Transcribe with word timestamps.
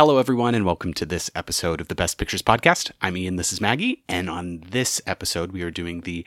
Hello, 0.00 0.16
everyone, 0.16 0.54
and 0.54 0.64
welcome 0.64 0.94
to 0.94 1.04
this 1.04 1.30
episode 1.34 1.78
of 1.78 1.88
the 1.88 1.94
Best 1.94 2.16
Pictures 2.16 2.40
Podcast. 2.40 2.90
I'm 3.02 3.18
Ian, 3.18 3.36
this 3.36 3.52
is 3.52 3.60
Maggie, 3.60 4.02
and 4.08 4.30
on 4.30 4.64
this 4.70 5.02
episode, 5.06 5.52
we 5.52 5.60
are 5.60 5.70
doing 5.70 6.00
the 6.00 6.24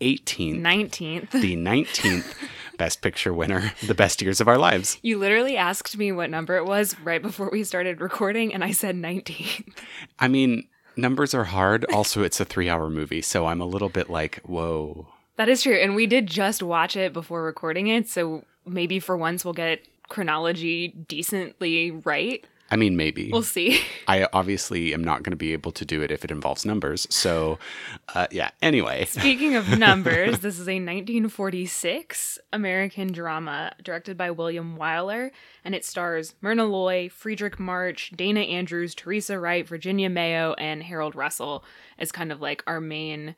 18th, 0.00 0.62
19th. 0.62 1.30
the 1.32 1.54
19th 1.54 2.34
Best 2.78 3.02
Picture 3.02 3.34
winner, 3.34 3.74
The 3.86 3.92
Best 3.92 4.22
Years 4.22 4.40
of 4.40 4.48
Our 4.48 4.56
Lives. 4.56 4.96
You 5.02 5.18
literally 5.18 5.54
asked 5.54 5.98
me 5.98 6.12
what 6.12 6.30
number 6.30 6.56
it 6.56 6.64
was 6.64 6.98
right 7.00 7.20
before 7.20 7.50
we 7.52 7.62
started 7.62 8.00
recording, 8.00 8.54
and 8.54 8.64
I 8.64 8.70
said 8.70 8.96
19. 8.96 9.64
I 10.18 10.28
mean, 10.28 10.66
numbers 10.96 11.34
are 11.34 11.44
hard. 11.44 11.84
Also, 11.92 12.22
it's 12.22 12.40
a 12.40 12.46
three 12.46 12.70
hour 12.70 12.88
movie, 12.88 13.20
so 13.20 13.44
I'm 13.44 13.60
a 13.60 13.66
little 13.66 13.90
bit 13.90 14.08
like, 14.08 14.40
whoa. 14.46 15.08
That 15.36 15.50
is 15.50 15.62
true. 15.62 15.76
And 15.76 15.94
we 15.94 16.06
did 16.06 16.26
just 16.26 16.62
watch 16.62 16.96
it 16.96 17.12
before 17.12 17.42
recording 17.42 17.88
it, 17.88 18.08
so 18.08 18.46
maybe 18.64 18.98
for 18.98 19.14
once 19.14 19.44
we'll 19.44 19.52
get 19.52 19.86
chronology 20.08 20.88
decently 20.88 21.90
right. 21.90 22.46
I 22.70 22.76
mean, 22.76 22.96
maybe. 22.96 23.30
We'll 23.32 23.42
see. 23.42 23.80
I 24.08 24.26
obviously 24.32 24.92
am 24.92 25.02
not 25.02 25.22
going 25.22 25.30
to 25.30 25.36
be 25.36 25.52
able 25.52 25.72
to 25.72 25.84
do 25.84 26.02
it 26.02 26.10
if 26.10 26.24
it 26.24 26.30
involves 26.30 26.66
numbers. 26.66 27.06
So, 27.10 27.58
uh, 28.14 28.26
yeah. 28.30 28.50
Anyway, 28.60 29.06
Speaking 29.06 29.54
of 29.54 29.78
numbers, 29.78 30.40
this 30.40 30.58
is 30.58 30.68
a 30.68 30.74
1946 30.74 32.38
American 32.52 33.12
drama 33.12 33.72
directed 33.82 34.16
by 34.16 34.30
William 34.30 34.76
Wyler, 34.76 35.30
and 35.64 35.74
it 35.74 35.84
stars 35.84 36.34
Myrna 36.42 36.66
Loy, 36.66 37.08
Friedrich 37.08 37.58
March, 37.58 38.12
Dana 38.14 38.40
Andrews, 38.40 38.94
Teresa 38.94 39.38
Wright, 39.38 39.66
Virginia 39.66 40.10
Mayo, 40.10 40.54
and 40.58 40.82
Harold 40.82 41.14
Russell 41.14 41.64
as 41.98 42.12
kind 42.12 42.30
of 42.30 42.40
like 42.40 42.62
our 42.66 42.80
main 42.80 43.34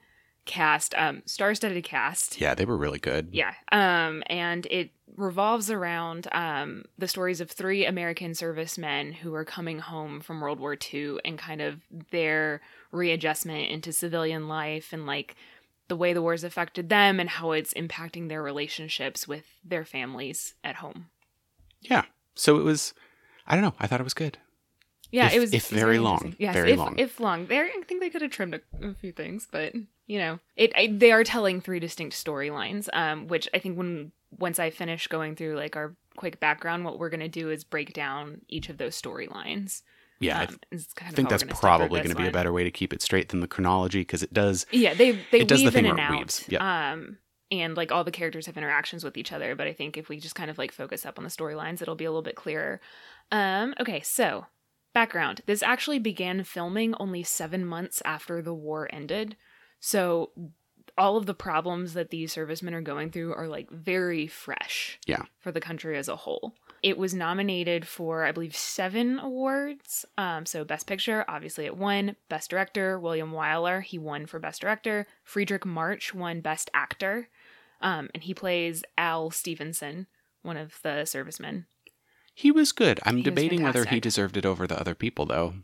cast, 0.51 0.95
um, 0.97 1.23
star-studded 1.27 1.85
cast. 1.85 2.41
yeah, 2.41 2.55
they 2.55 2.65
were 2.65 2.77
really 2.77 2.99
good. 2.99 3.29
Yeah. 3.33 3.55
Um, 3.71 4.23
and 4.27 4.67
it 4.71 4.91
revolves 5.17 5.71
around 5.71 6.27
um, 6.33 6.85
the 6.99 7.07
stories 7.07 7.41
of 7.41 7.51
three 7.51 7.87
American 7.87 8.35
servicemen 8.35 9.13
who 9.13 9.33
are 9.35 9.45
coming 9.45 9.79
home 9.79 10.21
from 10.21 10.41
World 10.41 10.59
War 10.59 10.77
II 10.93 11.19
and 11.25 11.39
kind 11.39 11.61
of 11.61 11.81
their 12.11 12.61
readjustment 12.91 13.71
into 13.71 13.93
civilian 13.93 14.49
life 14.49 14.93
and 14.93 15.07
like 15.07 15.37
the 15.89 15.97
way 15.97 16.13
the 16.13 16.23
war's 16.23 16.45
affected 16.45 16.89
them 16.89 17.21
and 17.21 17.31
how 17.31 17.53
it's 17.53 17.75
impacting 17.75 18.29
their 18.29 18.43
relationships 18.43 19.29
with 19.29 19.45
their 19.65 19.85
families 19.85 20.55
at 20.65 20.77
home. 20.77 21.07
Yeah. 21.81 22.05
So 22.35 22.59
it 22.59 22.65
was, 22.65 22.93
I 23.47 23.55
don't 23.55 23.63
know. 23.63 23.75
I 23.79 23.87
thought 23.87 24.01
it 24.01 24.05
was 24.05 24.15
good. 24.15 24.39
Yeah, 25.11 25.27
If- 25.27 25.35
it 25.35 25.41
was 25.41 25.55
if 25.55 25.69
very 25.69 25.99
long. 25.99 26.35
Yes, 26.39 26.55
very 26.55 26.73
if, 26.73 26.79
long. 26.79 26.99
If 26.99 27.21
long, 27.21 27.47
there, 27.47 27.65
I 27.65 27.83
think 27.87 28.01
they 28.01 28.11
could 28.11 28.23
have 28.23 28.31
trimmed 28.31 28.55
a, 28.55 28.61
a 28.87 28.95
few 28.95 29.13
things, 29.13 29.49
but 29.51 29.75
you 30.07 30.19
know, 30.19 30.39
it. 30.57 30.73
I, 30.77 30.89
they 30.93 31.13
are 31.13 31.25
telling 31.25 31.61
three 31.61 31.81
distinct 31.81 32.15
storylines, 32.17 32.89
um, 32.93 33.29
which 33.29 33.49
I 33.55 33.59
think 33.59 33.77
when 33.79 34.13
once 34.39 34.59
I 34.59 34.71
finish 34.71 35.07
going 35.09 35.37
through 35.37 35.57
like 35.57 35.77
our 35.77 35.95
quick 36.17 36.39
background, 36.41 36.85
what 36.85 36.99
we're 36.99 37.11
gonna 37.11 37.29
do 37.29 37.51
is 37.51 37.65
break 37.65 37.93
down 37.93 38.41
each 38.49 38.69
of 38.69 38.79
those 38.79 39.01
storylines. 39.01 39.83
Yeah. 40.21 40.39
I 40.39 40.43
Um, 40.45 40.59
I 41.01 41.11
think 41.11 41.29
that's 41.31 41.43
probably 41.43 42.01
going 42.01 42.15
to 42.15 42.23
be 42.23 42.29
a 42.29 42.31
better 42.31 42.53
way 42.53 42.63
to 42.63 42.71
keep 42.71 42.93
it 42.93 43.01
straight 43.01 43.31
than 43.31 43.41
the 43.41 43.49
chronology 43.49 44.01
because 44.01 44.23
it 44.23 44.35
does. 44.35 44.67
Yeah, 44.71 44.93
they 44.93 45.13
they 45.31 45.41
It 45.41 45.49
does 45.49 45.63
the 45.65 45.71
thing 45.71 45.87
in 45.87 45.97
where 45.97 46.05
and 46.05 46.15
it 46.15 46.15
out. 46.15 46.19
weaves. 46.19 46.45
Yep. 46.47 46.61
Um, 46.61 47.19
and 47.51 47.75
like 47.77 47.91
all 47.91 48.05
the 48.05 48.11
characters 48.11 48.45
have 48.45 48.59
interactions 48.59 49.03
with 49.03 49.17
each 49.17 49.33
other, 49.33 49.57
but 49.57 49.67
I 49.67 49.73
think 49.73 49.97
if 49.97 50.09
we 50.11 50.21
just 50.21 50.35
kind 50.35 50.51
of 50.51 50.59
like 50.59 50.73
focus 50.73 51.07
up 51.07 51.17
on 51.19 51.25
the 51.25 51.31
storylines, 51.31 51.81
it'll 51.81 51.95
be 51.95 52.05
a 52.05 52.11
little 52.11 52.23
bit 52.23 52.37
clearer. 52.37 52.83
Um, 53.33 53.75
okay, 53.81 54.01
so 54.01 54.45
background: 54.93 55.43
this 55.47 55.63
actually 55.63 55.99
began 55.99 56.45
filming 56.45 56.95
only 57.01 57.23
seven 57.23 57.65
months 57.65 58.03
after 58.05 58.43
the 58.43 58.55
war 58.55 58.89
ended, 58.93 59.37
so 59.79 60.31
all 60.99 61.17
of 61.17 61.27
the 61.27 61.35
problems 61.35 61.95
that 61.95 62.11
these 62.11 62.33
servicemen 62.33 62.75
are 62.75 62.83
going 62.83 63.11
through 63.11 63.33
are 63.33 63.49
like 63.49 63.71
very 63.71 64.27
fresh. 64.27 64.99
Yeah. 65.07 65.23
for 65.39 65.51
the 65.51 65.61
country 65.61 65.97
as 65.97 66.09
a 66.09 66.17
whole. 66.17 66.55
It 66.83 66.99
was 66.99 67.15
nominated 67.15 67.87
for, 67.87 68.25
I 68.25 68.33
believe, 68.33 68.57
seven 68.57 69.19
awards. 69.19 70.05
Um, 70.17 70.47
so 70.47 70.65
Best 70.65 70.87
Picture, 70.87 71.25
obviously 71.29 71.67
it 71.67 71.77
won. 71.77 72.17
Best 72.29 72.51
Director, 72.51 72.99
William 72.99 73.33
Wyler, 73.33 73.83
he 73.83 73.99
won 73.99 74.27
for 74.27 74.39
Best 74.39 74.61
Director. 74.61 75.07
Friedrich 75.23 75.67
March 75.67 76.15
won 76.15 76.41
Best 76.41 76.71
Actor, 76.75 77.29
um, 77.81 78.09
and 78.15 78.23
he 78.23 78.35
plays 78.35 78.83
Al 78.97 79.31
Stevenson, 79.31 80.07
one 80.43 80.57
of 80.57 80.79
the 80.83 81.05
servicemen. 81.05 81.67
He 82.35 82.51
was 82.51 82.73
good. 82.73 83.01
I'm 83.05 83.19
He 83.19 83.23
debating 83.23 83.63
whether 83.63 83.85
he 83.85 84.01
deserved 84.01 84.37
it 84.37 84.47
over 84.47 84.67
the 84.67 84.79
other 84.81 84.95
people, 84.95 85.27
though. 85.27 85.55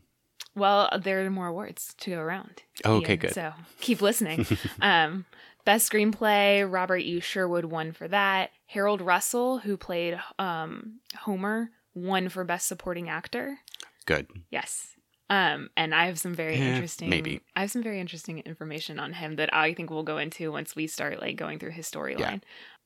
Well, 0.55 0.89
there 1.01 1.23
are 1.23 1.29
more 1.29 1.47
awards 1.47 1.93
to 1.99 2.11
go 2.11 2.19
around. 2.19 2.63
Okay, 2.85 3.11
Ian, 3.13 3.19
good. 3.19 3.33
So 3.33 3.53
keep 3.79 4.01
listening. 4.01 4.45
um, 4.81 5.25
best 5.65 5.91
screenplay, 5.91 6.69
Robert 6.69 6.97
E. 6.97 7.19
Sherwood 7.19 7.65
won 7.65 7.91
for 7.91 8.07
that. 8.07 8.49
Harold 8.65 9.01
Russell, 9.01 9.59
who 9.59 9.77
played 9.77 10.19
um, 10.39 10.99
Homer, 11.15 11.69
won 11.93 12.29
for 12.29 12.43
best 12.43 12.67
supporting 12.67 13.07
actor. 13.09 13.59
Good. 14.05 14.27
Yes. 14.49 14.95
Um, 15.29 15.69
and 15.75 15.93
I 15.93 16.05
have 16.05 16.17
some 16.17 16.33
very 16.33 16.55
Eh, 16.55 16.73
interesting 16.73 17.09
maybe. 17.09 17.41
I 17.55 17.61
have 17.61 17.71
some 17.71 17.83
very 17.83 17.99
interesting 17.99 18.39
information 18.39 18.97
on 18.97 19.13
him 19.13 19.35
that 19.35 19.53
I 19.53 19.73
think 19.73 19.89
we'll 19.89 20.03
go 20.03 20.17
into 20.17 20.51
once 20.51 20.75
we 20.75 20.87
start 20.87 21.19
like 21.21 21.35
going 21.35 21.59
through 21.59 21.71
his 21.71 21.89
storyline. 21.89 22.19
Yeah. 22.19 22.37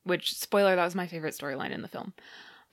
Which 0.04 0.34
spoiler, 0.34 0.74
that 0.74 0.84
was 0.84 0.96
my 0.96 1.06
favorite 1.06 1.34
storyline 1.34 1.70
in 1.70 1.82
the 1.82 1.88
film. 1.88 2.12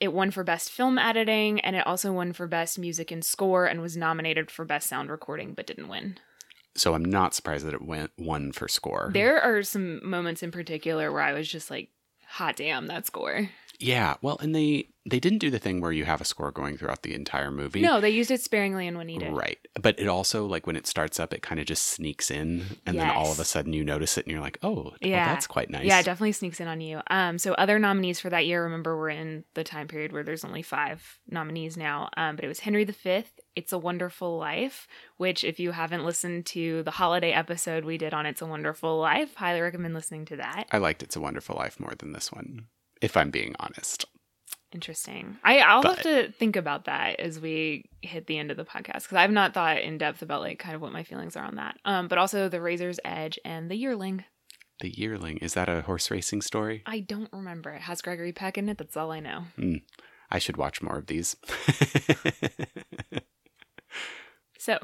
It 0.00 0.12
won 0.12 0.30
for 0.30 0.42
best 0.42 0.70
film 0.70 0.98
editing 0.98 1.60
and 1.60 1.76
it 1.76 1.86
also 1.86 2.12
won 2.12 2.32
for 2.32 2.46
best 2.46 2.78
music 2.78 3.10
and 3.10 3.24
score 3.24 3.66
and 3.66 3.82
was 3.82 3.96
nominated 3.96 4.50
for 4.50 4.64
best 4.64 4.88
sound 4.88 5.10
recording 5.10 5.52
but 5.52 5.66
didn't 5.66 5.88
win. 5.88 6.18
So 6.74 6.94
I'm 6.94 7.04
not 7.04 7.34
surprised 7.34 7.66
that 7.66 7.74
it 7.74 7.82
went 7.82 8.12
one 8.16 8.52
for 8.52 8.66
score. 8.66 9.10
There 9.12 9.40
are 9.40 9.62
some 9.62 10.08
moments 10.08 10.42
in 10.42 10.50
particular 10.50 11.12
where 11.12 11.22
I 11.22 11.32
was 11.32 11.48
just 11.48 11.70
like, 11.70 11.90
hot 12.26 12.56
damn, 12.56 12.86
that 12.86 13.06
score. 13.06 13.50
Yeah. 13.80 14.14
Well, 14.22 14.38
and 14.40 14.54
they 14.54 14.88
they 15.06 15.18
didn't 15.18 15.38
do 15.38 15.50
the 15.50 15.58
thing 15.58 15.80
where 15.80 15.90
you 15.92 16.04
have 16.04 16.20
a 16.20 16.24
score 16.26 16.52
going 16.52 16.76
throughout 16.76 17.02
the 17.02 17.14
entire 17.14 17.50
movie. 17.50 17.80
No, 17.80 18.02
they 18.02 18.10
used 18.10 18.30
it 18.30 18.42
sparingly 18.42 18.86
and 18.86 18.98
when 18.98 19.06
needed. 19.06 19.32
Right. 19.32 19.58
But 19.80 19.98
it 19.98 20.06
also 20.06 20.44
like 20.44 20.66
when 20.66 20.76
it 20.76 20.86
starts 20.86 21.18
up, 21.18 21.32
it 21.32 21.40
kind 21.40 21.58
of 21.58 21.66
just 21.66 21.84
sneaks 21.84 22.30
in, 22.30 22.64
and 22.84 22.98
then 22.98 23.08
all 23.08 23.32
of 23.32 23.40
a 23.40 23.44
sudden 23.44 23.72
you 23.72 23.82
notice 23.82 24.18
it, 24.18 24.26
and 24.26 24.32
you're 24.32 24.42
like, 24.42 24.58
oh, 24.62 24.72
well, 24.74 24.94
Yeah. 25.00 25.26
that's 25.32 25.46
quite 25.46 25.70
nice. 25.70 25.86
Yeah, 25.86 26.00
it 26.00 26.04
definitely 26.04 26.32
sneaks 26.32 26.60
in 26.60 26.68
on 26.68 26.82
you. 26.82 27.00
Um, 27.10 27.38
so 27.38 27.54
other 27.54 27.78
nominees 27.78 28.20
for 28.20 28.28
that 28.28 28.44
year, 28.46 28.62
remember, 28.64 28.96
we're 28.96 29.08
in 29.08 29.44
the 29.54 29.64
time 29.64 29.88
period 29.88 30.12
where 30.12 30.22
there's 30.22 30.44
only 30.44 30.62
five 30.62 31.18
nominees 31.28 31.78
now. 31.78 32.10
Um, 32.18 32.36
but 32.36 32.44
it 32.44 32.48
was 32.48 32.60
Henry 32.60 32.84
V, 32.84 33.24
It's 33.56 33.72
a 33.72 33.78
Wonderful 33.78 34.36
Life, 34.36 34.86
which 35.16 35.44
if 35.44 35.58
you 35.58 35.70
haven't 35.72 36.04
listened 36.04 36.44
to 36.46 36.82
the 36.82 36.90
holiday 36.92 37.32
episode 37.32 37.86
we 37.86 37.96
did 37.96 38.12
on 38.12 38.26
It's 38.26 38.42
a 38.42 38.46
Wonderful 38.46 38.98
Life, 38.98 39.34
highly 39.34 39.62
recommend 39.62 39.94
listening 39.94 40.26
to 40.26 40.36
that. 40.36 40.66
I 40.70 40.76
liked 40.76 41.02
It's 41.02 41.16
a 41.16 41.20
Wonderful 41.20 41.56
Life 41.56 41.80
more 41.80 41.94
than 41.98 42.12
this 42.12 42.30
one, 42.30 42.66
if 43.00 43.16
I'm 43.16 43.30
being 43.30 43.54
honest. 43.58 44.04
Interesting. 44.72 45.36
I, 45.42 45.58
I'll 45.58 45.82
have 45.82 46.02
to 46.02 46.30
think 46.30 46.54
about 46.54 46.84
that 46.84 47.18
as 47.18 47.40
we 47.40 47.86
hit 48.02 48.26
the 48.28 48.38
end 48.38 48.52
of 48.52 48.56
the 48.56 48.64
podcast 48.64 49.02
because 49.02 49.16
I've 49.16 49.32
not 49.32 49.52
thought 49.52 49.78
in 49.78 49.98
depth 49.98 50.22
about 50.22 50.42
like 50.42 50.60
kind 50.60 50.76
of 50.76 50.80
what 50.80 50.92
my 50.92 51.02
feelings 51.02 51.34
are 51.36 51.44
on 51.44 51.56
that. 51.56 51.76
Um, 51.84 52.06
but 52.06 52.18
also 52.18 52.48
The 52.48 52.60
Razor's 52.60 53.00
Edge 53.04 53.36
and 53.44 53.68
The 53.68 53.74
Yearling. 53.74 54.24
The 54.80 54.90
Yearling 54.96 55.38
is 55.38 55.54
that 55.54 55.68
a 55.68 55.82
horse 55.82 56.08
racing 56.10 56.42
story? 56.42 56.82
I 56.86 57.00
don't 57.00 57.32
remember. 57.32 57.70
It 57.70 57.82
has 57.82 58.00
Gregory 58.00 58.32
Peck 58.32 58.56
in 58.58 58.68
it. 58.68 58.78
That's 58.78 58.96
all 58.96 59.10
I 59.10 59.18
know. 59.18 59.44
I 60.30 60.38
should 60.38 60.56
watch 60.56 60.80
more 60.82 60.98
of 60.98 61.06
these. 61.06 61.36
So, 64.58 64.78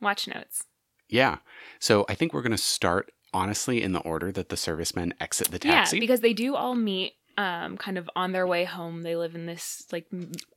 watch 0.00 0.28
notes. 0.28 0.64
yeah. 1.08 1.38
So 1.78 2.04
I 2.08 2.14
think 2.14 2.34
we're 2.34 2.42
gonna 2.42 2.58
start 2.58 3.10
honestly 3.32 3.82
in 3.82 3.92
the 3.92 4.00
order 4.00 4.30
that 4.30 4.50
the 4.50 4.58
servicemen 4.58 5.14
exit 5.20 5.50
the 5.50 5.58
taxi. 5.58 5.96
Yeah, 5.96 6.00
because 6.00 6.20
they 6.20 6.34
do 6.34 6.54
all 6.54 6.74
meet 6.74 7.14
um 7.42 7.76
kind 7.76 7.98
of 7.98 8.08
on 8.16 8.32
their 8.32 8.46
way 8.46 8.64
home. 8.64 9.02
They 9.02 9.16
live 9.16 9.34
in 9.34 9.46
this 9.46 9.86
like 9.92 10.06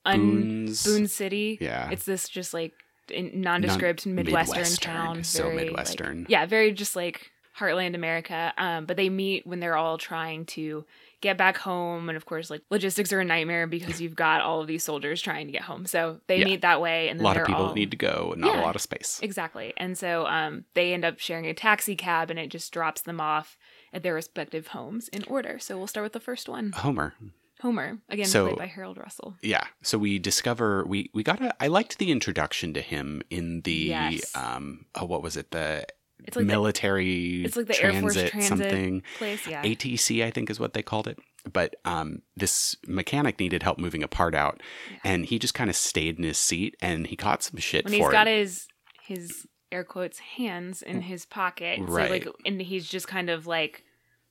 un. 0.05 0.65
Boone 0.83 1.07
City. 1.07 1.57
Yeah. 1.61 1.89
It's 1.91 2.05
this 2.05 2.29
just 2.29 2.53
like 2.53 2.73
in 3.09 3.41
nondescript 3.41 4.05
midwestern, 4.05 4.57
Midwestern. 4.61 4.93
town. 4.93 5.23
So 5.23 5.43
very, 5.43 5.55
like- 5.57 5.65
Midwestern. 5.67 6.25
yeah, 6.29 6.45
very 6.45 6.71
just 6.71 6.95
like 6.95 7.31
heartland 7.57 7.95
America. 7.95 8.53
Um, 8.57 8.85
but 8.85 8.97
they 8.97 9.09
meet 9.09 9.45
when 9.47 9.59
they're 9.59 9.77
all 9.77 9.97
trying 9.97 10.45
to 10.47 10.85
get 11.21 11.37
back 11.37 11.57
home, 11.57 12.09
and 12.09 12.15
of 12.17 12.25
course, 12.25 12.49
like 12.49 12.61
logistics 12.69 13.13
are 13.13 13.19
a 13.19 13.25
nightmare 13.25 13.65
because 13.67 14.01
you've 14.01 14.15
got 14.15 14.41
all 14.41 14.59
of 14.61 14.67
these 14.67 14.83
soldiers 14.83 15.21
trying 15.21 15.45
to 15.47 15.51
get 15.53 15.61
home. 15.63 15.85
So 15.85 16.19
they 16.27 16.39
Yeah. 16.39 16.45
meet 16.45 16.61
that 16.61 16.81
way, 16.81 17.07
and 17.09 17.19
a 17.19 17.23
lot 17.23 17.33
they're 17.35 17.43
of 17.43 17.47
people 17.47 17.65
all, 17.67 17.73
need 17.73 17.91
to 17.91 17.97
go, 17.97 18.31
and 18.33 18.41
not 18.41 18.57
a 18.57 18.61
lot 18.61 18.75
of 18.75 18.81
space. 18.81 19.19
Exactly. 19.23 19.73
And 19.77 19.97
so 19.97 20.25
um, 20.27 20.65
they 20.73 20.93
end 20.93 21.05
up 21.05 21.17
sharing 21.19 21.45
a 21.47 21.53
taxi 21.53 21.95
cab 21.95 22.29
and 22.29 22.37
it 22.37 22.49
just 22.49 22.71
drops 22.73 23.01
them 23.01 23.21
off 23.21 23.57
at 23.95 24.03
their 24.03 24.13
respective 24.13 24.67
homes 24.67 25.07
in 25.07 25.23
order. 25.23 25.57
So 25.59 25.77
we'll 25.77 25.87
start 25.87 26.03
with 26.03 26.13
the 26.13 26.19
first 26.19 26.47
one 26.47 26.73
Homer. 26.73 27.13
Homer, 27.61 27.97
again 28.09 28.25
So- 28.25 28.47
played 28.47 28.57
by 28.59 28.67
Harold 28.67 28.97
Russell. 28.97 29.35
Yeah. 29.41 29.63
So 29.81 29.97
we 29.97 30.19
discover 30.19 30.83
we 30.85 31.09
we 31.13 31.23
got 31.23 31.41
a 31.41 31.55
I 31.63 31.67
liked 31.67 31.97
the 31.97 32.11
introduction 32.11 32.73
to 32.73 32.81
him 32.81 33.21
in 33.29 33.61
the 33.61 33.71
Yes. 33.73 34.35
um 34.35 34.85
oh 34.95 35.05
what 35.05 35.23
was 35.23 35.37
it 35.37 35.51
the 35.51 35.85
It's 36.25 36.35
like 36.35 36.45
the, 36.45 36.51
military 36.51 37.43
it's 37.45 37.55
like 37.55 37.67
the 37.67 37.81
Air 37.81 37.93
Force 38.01 38.13
transit 38.15 38.31
transit 38.31 38.49
something 38.49 39.03
place. 39.17 39.47
Yeah. 39.47 39.63
ATC 39.63 40.23
I 40.25 40.31
think 40.31 40.49
is 40.49 40.59
what 40.59 40.73
they 40.73 40.83
called 40.83 41.07
it. 41.07 41.17
But 41.51 41.75
um 41.85 42.21
this 42.35 42.75
mechanic 42.85 43.39
needed 43.39 43.63
help 43.63 43.79
moving 43.79 44.03
a 44.03 44.07
part 44.09 44.35
out 44.35 44.61
and 45.05 45.25
he 45.25 45.39
just 45.39 45.53
kind 45.53 45.69
of 45.69 45.77
stayed 45.77 46.17
in 46.17 46.23
his 46.25 46.37
seat 46.37 46.75
and 46.81 47.07
he 47.07 47.15
caught 47.15 47.41
some 47.41 47.59
shit 47.59 47.85
when 47.85 47.93
he's 47.93 48.05
it. 48.05 48.11
got 48.11 48.27
his 48.27 48.67
his 49.01 49.47
air 49.71 49.83
quotes 49.85 50.19
hands 50.19 50.81
in 50.81 51.01
his 51.03 51.25
pocket. 51.25 51.79
Right. 51.81 52.07
So 52.07 52.11
like 52.11 52.27
and 52.45 52.61
he's 52.61 52.87
just 52.89 53.07
kind 53.07 53.29
of 53.29 53.47
like 53.47 53.83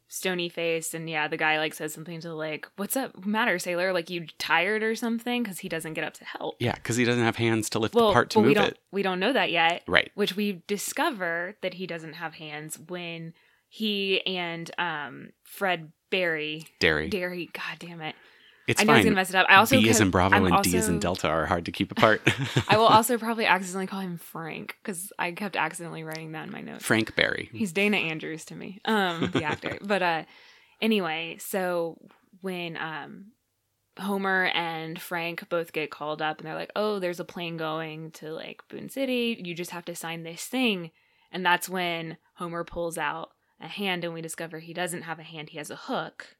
stony 0.08 0.48
faced 0.48 0.94
and 0.94 1.08
yeah 1.08 1.26
the 1.26 1.36
guy 1.36 1.58
like 1.58 1.74
says 1.74 1.92
something 1.92 2.20
to 2.20 2.32
like 2.34 2.68
what's 2.76 2.96
up 2.96 3.24
matter 3.26 3.58
sailor 3.58 3.92
like 3.92 4.10
you 4.10 4.26
tired 4.38 4.82
or 4.82 4.94
something 4.94 5.42
because 5.42 5.58
he 5.60 5.68
doesn't 5.68 5.94
get 5.94 6.04
up 6.04 6.14
to 6.14 6.24
help 6.24 6.56
Yeah, 6.60 6.74
because 6.74 6.96
he 6.96 7.04
doesn't 7.04 7.24
have 7.24 7.36
hands 7.36 7.68
to 7.70 7.78
lift 7.78 7.94
well 7.94 8.08
the 8.08 8.12
part 8.12 8.30
to 8.30 8.38
but 8.38 8.42
we 8.42 8.48
move 8.48 8.54
don't 8.56 8.68
it. 8.68 8.78
we 8.92 9.02
don't 9.02 9.18
know 9.18 9.32
that 9.32 9.50
yet 9.50 9.82
Right. 9.88 10.10
which 10.14 10.36
we 10.36 10.62
discover 10.66 11.56
that 11.62 11.74
he 11.74 11.86
doesn't 11.86 12.14
have 12.14 12.34
hands 12.34 12.78
when 12.78 13.32
he 13.68 14.24
and 14.26 14.70
um 14.78 15.30
fred 15.42 15.90
barry 16.10 16.66
Derry. 16.78 17.08
Derry 17.08 17.50
god 17.52 17.78
damn 17.80 18.00
it 18.00 18.14
It's 18.66 18.80
i 18.80 18.84
know 18.84 18.92
i 18.94 18.96
was 18.96 19.04
gonna 19.04 19.16
mess 19.16 19.30
it 19.30 19.36
up 19.36 19.46
i 19.48 19.56
also 19.56 19.80
B 19.80 19.88
is 19.88 20.00
in 20.00 20.10
Bravo 20.10 20.36
I'm 20.36 20.46
and 20.46 20.62
D 20.62 20.76
is 20.76 20.88
in 20.88 20.98
Delta 20.98 21.28
are 21.28 21.46
hard 21.46 21.66
to 21.66 21.72
keep 21.72 21.92
apart. 21.92 22.22
i 22.68 22.76
will 22.76 22.86
also 22.86 23.18
probably 23.18 23.46
accidentally 23.46 23.86
call 23.86 24.00
him 24.00 24.16
frank 24.16 24.76
because 24.82 25.12
i 25.18 25.32
kept 25.32 25.56
accidentally 25.56 26.02
writing 26.02 26.32
that 26.32 26.46
in 26.46 26.52
my 26.52 26.60
notes 26.60 26.84
Frank 26.84 27.14
Barry. 27.14 27.50
He's 27.52 27.72
Dana 27.72 27.96
Andrews 27.96 28.44
to 28.46 28.54
me, 28.54 28.80
um, 28.84 29.30
the 29.32 29.44
actor. 29.52 29.78
but 29.82 30.02
uh, 30.02 30.24
anyway, 30.80 31.36
so 31.38 31.98
when 32.40 32.76
um, 32.76 33.32
Homer 33.98 34.46
and 34.54 35.00
Frank 35.00 35.48
both 35.48 35.72
get 35.72 35.90
called 35.90 36.20
up, 36.20 36.38
and 36.38 36.46
they're 36.46 36.54
like, 36.54 36.72
"Oh, 36.76 36.98
there's 36.98 37.20
a 37.20 37.24
plane 37.24 37.56
going 37.56 38.10
to 38.12 38.32
like 38.32 38.62
Boone 38.68 38.88
City. 38.88 39.40
You 39.42 39.54
just 39.54 39.70
have 39.70 39.84
to 39.86 39.94
sign 39.94 40.22
this 40.22 40.44
thing," 40.44 40.90
and 41.30 41.44
that's 41.44 41.68
when 41.68 42.18
Homer 42.34 42.64
pulls 42.64 42.98
out 42.98 43.30
a 43.60 43.68
hand, 43.68 44.04
and 44.04 44.12
we 44.12 44.20
discover 44.20 44.58
he 44.58 44.74
doesn't 44.74 45.02
have 45.02 45.18
a 45.18 45.22
hand; 45.24 45.50
he 45.50 45.58
has 45.58 45.70
a 45.70 45.76
hook, 45.76 46.36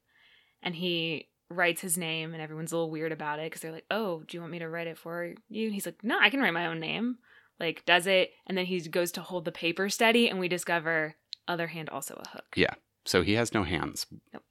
and 0.62 0.74
he 0.74 1.28
writes 1.54 1.80
his 1.80 1.96
name, 1.98 2.32
and 2.32 2.42
everyone's 2.42 2.72
a 2.72 2.76
little 2.76 2.90
weird 2.90 3.12
about 3.12 3.38
it 3.38 3.46
because 3.46 3.62
they're 3.62 3.72
like, 3.72 3.86
"Oh, 3.90 4.22
do 4.26 4.36
you 4.36 4.40
want 4.40 4.52
me 4.52 4.58
to 4.60 4.68
write 4.68 4.86
it 4.86 4.98
for 4.98 5.34
you?" 5.48 5.66
And 5.66 5.74
he's 5.74 5.86
like, 5.86 6.02
"No, 6.02 6.18
I 6.20 6.30
can 6.30 6.40
write 6.40 6.52
my 6.52 6.66
own 6.66 6.80
name." 6.80 7.18
Like 7.60 7.84
does 7.84 8.06
it, 8.06 8.32
and 8.46 8.58
then 8.58 8.66
he 8.66 8.80
goes 8.80 9.12
to 9.12 9.20
hold 9.20 9.44
the 9.44 9.52
paper 9.52 9.88
steady, 9.88 10.28
and 10.28 10.38
we 10.38 10.48
discover 10.48 11.16
other 11.46 11.66
hand 11.66 11.88
also 11.88 12.20
a 12.24 12.28
hook. 12.30 12.54
Yeah. 12.56 12.74
So 13.04 13.22
he 13.22 13.34
has 13.34 13.52
no 13.52 13.64
hands. 13.64 14.06
Nope. 14.32 14.43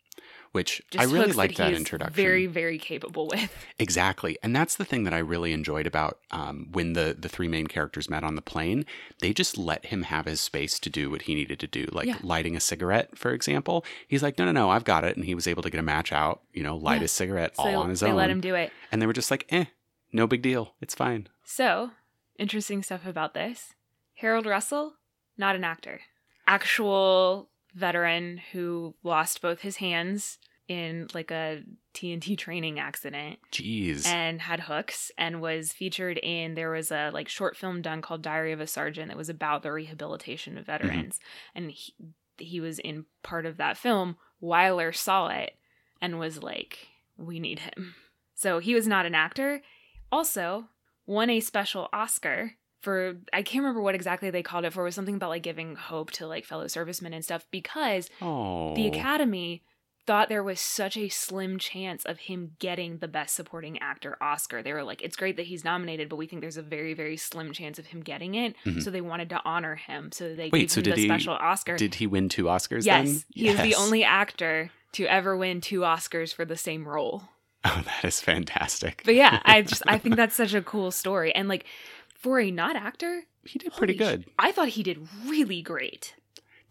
Which 0.53 0.81
Just 0.91 1.01
I 1.07 1.11
really 1.11 1.33
like 1.33 1.55
that, 1.55 1.69
he's 1.71 1.77
introduction. 1.79 2.13
Very, 2.15 2.45
very 2.45 2.77
capable 2.77 3.27
with. 3.27 3.51
Exactly. 3.79 4.37
And 4.43 4.55
that's 4.55 4.75
the 4.75 4.85
thing 4.85 5.03
that 5.03 5.13
I 5.13 5.17
really 5.17 5.51
enjoyed 5.51 5.85
about 5.87 6.19
um, 6.31 6.67
when 6.71 6.93
the, 6.93 7.15
the 7.19 7.27
three 7.27 7.47
main 7.47 7.67
characters 7.67 8.09
met 8.09 8.23
on 8.23 8.35
the 8.35 8.41
plane. 8.41 8.85
They 9.19 9.33
just 9.33 9.57
let 9.57 9.87
him 9.87 10.03
have 10.03 10.25
his 10.25 10.39
space 10.39 10.79
to 10.79 10.89
do 10.91 11.09
what 11.09 11.23
he 11.23 11.33
needed 11.35 11.59
to 11.59 11.67
do, 11.67 11.87
like 11.91 12.07
Yeah. 12.07 12.17
lighting 12.21 12.55
a 12.55 12.59
cigarette, 12.59 13.17
for 13.17 13.31
example. 13.33 13.83
He's 14.07 14.21
like, 14.23 14.37
no, 14.37 14.45
no, 14.45 14.51
no, 14.51 14.69
I've 14.69 14.83
got 14.85 15.03
it. 15.03 15.15
And 15.17 15.25
he 15.25 15.33
was 15.35 15.47
able 15.47 15.63
to 15.63 15.69
get 15.71 15.79
a 15.79 15.83
match 15.83 16.11
out, 16.13 16.41
you 16.53 16.61
know, 16.63 16.77
light 16.77 16.95
Yeah. 16.95 17.01
his 17.01 17.11
cigarette 17.11 17.55
So 17.57 17.63
all 17.63 17.75
on 17.77 17.89
his 17.89 17.99
they 18.01 18.07
own. 18.07 18.13
They 18.13 18.17
let 18.21 18.29
him 18.29 18.39
do 18.41 18.53
it. 18.55 18.71
and 18.91 19.01
they 19.01 19.07
were 19.07 19.13
just 19.13 19.31
like, 19.31 19.45
eh, 19.49 19.65
no 20.11 20.27
big 20.27 20.43
deal. 20.43 20.75
It's 20.81 20.93
fine. 20.95 21.27
So, 21.43 21.91
interesting 22.37 22.83
stuff 22.83 23.05
about 23.07 23.33
this. 23.33 23.73
Harold 24.17 24.45
Russell, 24.45 24.93
not 25.35 25.55
an 25.55 25.63
actor. 25.63 26.01
Actual 26.47 27.49
veteran 27.73 28.39
who 28.51 28.95
lost 29.03 29.41
both 29.41 29.61
his 29.61 29.77
hands 29.77 30.37
in 30.67 31.07
like 31.13 31.31
a 31.31 31.63
TNT 31.93 32.37
training 32.37 32.79
accident 32.79 33.39
Jeez. 33.51 34.05
and 34.05 34.41
had 34.41 34.61
hooks 34.61 35.11
and 35.17 35.41
was 35.41 35.73
featured 35.73 36.17
in 36.17 36.55
there 36.55 36.71
was 36.71 36.91
a 36.91 37.11
like 37.13 37.27
short 37.27 37.57
film 37.57 37.81
done 37.81 38.01
called 38.01 38.21
Diary 38.21 38.51
of 38.51 38.61
a 38.61 38.67
Sergeant 38.67 39.09
that 39.09 39.17
was 39.17 39.29
about 39.29 39.63
the 39.63 39.71
rehabilitation 39.71 40.57
of 40.57 40.65
mm-hmm. 40.65 40.71
veterans. 40.71 41.19
And 41.53 41.71
he, 41.71 41.93
he 42.37 42.59
was 42.59 42.79
in 42.79 43.05
part 43.23 43.45
of 43.45 43.57
that 43.57 43.77
film. 43.77 44.17
Wyler 44.41 44.95
saw 44.95 45.27
it 45.27 45.55
and 46.01 46.19
was 46.19 46.41
like 46.41 46.87
we 47.17 47.39
need 47.39 47.59
him. 47.59 47.95
So 48.35 48.59
he 48.59 48.73
was 48.73 48.87
not 48.87 49.05
an 49.05 49.15
actor. 49.15 49.61
Also 50.11 50.65
won 51.05 51.29
a 51.29 51.39
special 51.39 51.89
Oscar 51.93 52.53
for 52.83 53.15
I 53.31 53.41
can't 53.43 53.63
remember 53.63 53.81
what 53.81 53.95
exactly 53.95 54.29
they 54.29 54.43
called 54.43 54.65
it 54.65 54.73
for 54.73 54.81
it 54.81 54.85
was 54.85 54.95
something 54.95 55.15
about 55.15 55.29
like 55.29 55.41
giving 55.41 55.75
hope 55.75 56.11
to 56.11 56.27
like 56.27 56.43
fellow 56.43 56.67
servicemen 56.67 57.13
and 57.13 57.23
stuff 57.23 57.47
because 57.49 58.09
oh. 58.21 58.75
the 58.75 58.87
Academy 58.87 59.63
thought 60.05 60.27
there 60.27 60.43
was 60.43 60.59
such 60.59 60.97
a 60.97 61.07
slim 61.07 61.57
chance 61.57 62.03
of 62.03 62.19
him 62.19 62.51
getting 62.59 62.97
the 62.97 63.07
Best 63.07 63.35
Supporting 63.35 63.79
Actor 63.79 64.17
Oscar. 64.19 64.61
They 64.61 64.73
were 64.73 64.83
like, 64.83 65.01
it's 65.01 65.15
great 65.15 65.37
that 65.37 65.45
he's 65.45 65.63
nominated, 65.63 66.09
but 66.09 66.17
we 66.17 66.27
think 66.27 66.41
there's 66.41 66.57
a 66.57 66.61
very, 66.61 66.93
very 66.93 67.15
slim 67.15 67.53
chance 67.53 67.79
of 67.79 67.85
him 67.85 68.01
getting 68.01 68.35
it. 68.35 68.53
Mhm. 68.65 68.83
So 68.83 68.91
they 68.91 68.99
wanted 68.99 69.29
to 69.29 69.41
honor 69.45 69.75
him. 69.75 70.11
So 70.11 70.35
they 70.35 70.49
Wait, 70.49 70.59
gave 70.59 70.71
so 70.71 70.81
him 70.81 70.83
did 70.83 70.95
the 70.95 71.01
he- 71.03 71.07
special 71.07 71.35
Oscar. 71.35 71.77
Did 71.77 71.95
he 71.95 72.05
win 72.05 72.27
two 72.27 72.45
Oscars 72.45 72.85
yes, 72.85 73.07
then? 73.07 73.23
he 73.29 73.47
is 73.47 73.61
the 73.61 73.75
only 73.75 74.03
actor 74.03 74.71
to 74.93 75.05
ever 75.05 75.37
win 75.37 75.61
two 75.61 75.79
Oscars 75.81 76.33
for 76.33 76.43
the 76.43 76.57
same 76.57 76.85
role. 76.85 77.23
Oh, 77.65 77.81
that 77.85 78.03
is 78.03 78.19
fantastic. 78.19 79.03
But 79.05 79.15
yeah, 79.15 79.39
I 79.45 79.61
just 79.61 79.83
I 79.87 79.97
think 79.97 80.15
that's 80.17 80.35
such 80.35 80.53
a 80.53 80.61
cool 80.61 80.91
story. 80.91 81.33
And 81.33 81.47
like 81.47 81.65
for 82.23 82.39
a 82.39 82.49
not 82.49 82.75
actor, 82.75 83.23
he 83.45 83.59
did 83.59 83.73
pretty 83.73 83.95
holy 83.97 84.05
sh- 84.05 84.11
good. 84.23 84.25
I 84.39 84.51
thought 84.51 84.69
he 84.69 84.81
did 84.83 85.07
really 85.25 85.61
great. 85.61 86.15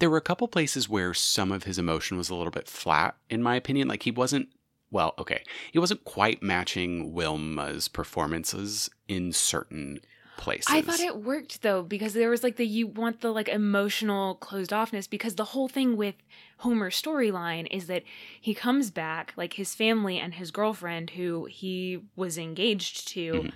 There 0.01 0.11
were 0.11 0.17
a 0.17 0.23
couple 0.23 0.49
places 0.49 0.89
where 0.89 1.15
some 1.15 1.53
of 1.53 1.63
his 1.65 1.79
emotion 1.79 2.17
was 2.17 2.29
a 2.31 2.35
little 2.35 2.51
bit 2.51 2.67
flat, 2.67 3.15
in 3.31 3.43
my 3.43 3.55
opinion. 3.55 3.87
Like 3.87 4.03
he 4.03 4.11
wasn't, 4.11 4.49
well, 4.91 5.15
okay, 5.19 5.43
he 5.71 5.79
wasn't 5.79 6.05
quite 6.05 6.43
matching 6.43 7.13
Wilma's 7.15 7.87
performances 7.89 8.91
in 9.07 9.33
certain 9.33 10.01
places. 10.39 10.67
I 10.71 10.81
thought 10.83 10.99
it 10.99 11.19
worked 11.23 11.63
though 11.63 11.83
because 11.83 12.15
there 12.15 12.31
was 12.31 12.43
like 12.43 12.57
the 12.57 12.67
you 12.67 12.87
want 12.89 13.21
the 13.21 13.31
like 13.31 13.49
emotional 13.49 14.35
closed 14.37 14.71
offness 14.73 15.09
because 15.09 15.35
the 15.37 15.45
whole 15.45 15.69
thing 15.69 15.97
with 15.97 16.15
Homer's 16.59 17.01
storyline 17.01 17.69
is 17.71 17.87
that 17.87 18.03
he 18.41 18.55
comes 18.55 18.91
back 18.91 19.35
like 19.37 19.53
his 19.53 19.75
family 19.75 20.19
and 20.19 20.35
his 20.35 20.51
girlfriend 20.51 21.11
who 21.11 21.45
he 21.45 22.01
was 22.17 22.39
engaged 22.39 23.07
to 23.09 23.33
Mhm. 23.35 23.53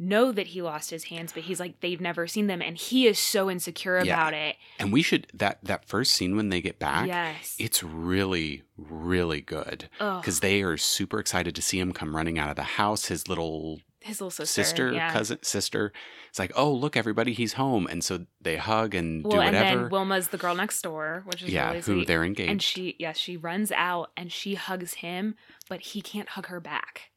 Know 0.00 0.32
that 0.32 0.48
he 0.48 0.62
lost 0.62 0.90
his 0.90 1.04
hands 1.04 1.32
but 1.32 1.42
he's 1.42 1.60
like 1.60 1.78
they've 1.80 2.00
never 2.00 2.26
seen 2.26 2.46
them 2.46 2.62
and 2.62 2.76
he 2.78 3.06
is 3.06 3.18
so 3.18 3.50
insecure 3.50 4.02
Yeah. 4.02 4.14
about 4.14 4.32
it. 4.34 4.56
And 4.78 4.92
we 4.92 5.02
should 5.02 5.26
that 5.34 5.58
that 5.62 5.84
first 5.84 6.12
scene 6.14 6.34
when 6.36 6.48
they 6.48 6.60
get 6.62 6.78
back. 6.78 7.06
yes. 7.06 7.54
It's 7.58 7.82
really, 7.82 8.62
really 8.78 9.42
good 9.42 9.88
because 9.98 10.40
they 10.40 10.62
are 10.62 10.76
super 10.78 11.20
excited 11.20 11.54
to 11.54 11.62
see 11.62 11.78
him 11.78 11.92
come 11.92 12.16
running 12.16 12.38
out 12.38 12.48
of 12.50 12.56
the 12.56 12.62
house. 12.62 13.06
His 13.06 13.28
little 13.28 13.80
his 14.02 14.18
little 14.18 14.30
sister, 14.30 14.62
sister, 14.64 14.92
yeah. 14.92 15.12
cousin, 15.12 15.38
sister. 15.42 15.92
It's 16.30 16.38
like, 16.38 16.52
oh, 16.56 16.72
look, 16.72 16.96
everybody, 16.96 17.34
he's 17.34 17.52
home, 17.54 17.86
and 17.86 18.02
so 18.02 18.24
they 18.40 18.56
hug 18.56 18.94
and 18.94 19.22
Well, 19.22 19.32
do 19.32 19.40
and 19.40 19.54
whatever. 19.54 19.80
then 19.82 19.90
Wilma's 19.90 20.28
the 20.28 20.38
girl 20.38 20.54
next 20.54 20.80
door, 20.80 21.22
which 21.26 21.42
is 21.42 21.50
yeah, 21.50 21.68
really 21.68 21.80
who 21.82 22.04
they're 22.06 22.24
engaged. 22.24 22.50
and 22.50 22.62
she 22.62 22.96
yes, 22.98 23.18
she 23.18 23.36
runs 23.36 23.70
out 23.72 24.10
and 24.16 24.32
she 24.32 24.54
hugs 24.54 24.94
him, 24.94 25.34
but 25.68 25.80
he 25.82 26.00
can't 26.00 26.30
hug 26.30 26.46
her 26.46 26.60
back. 26.60 27.09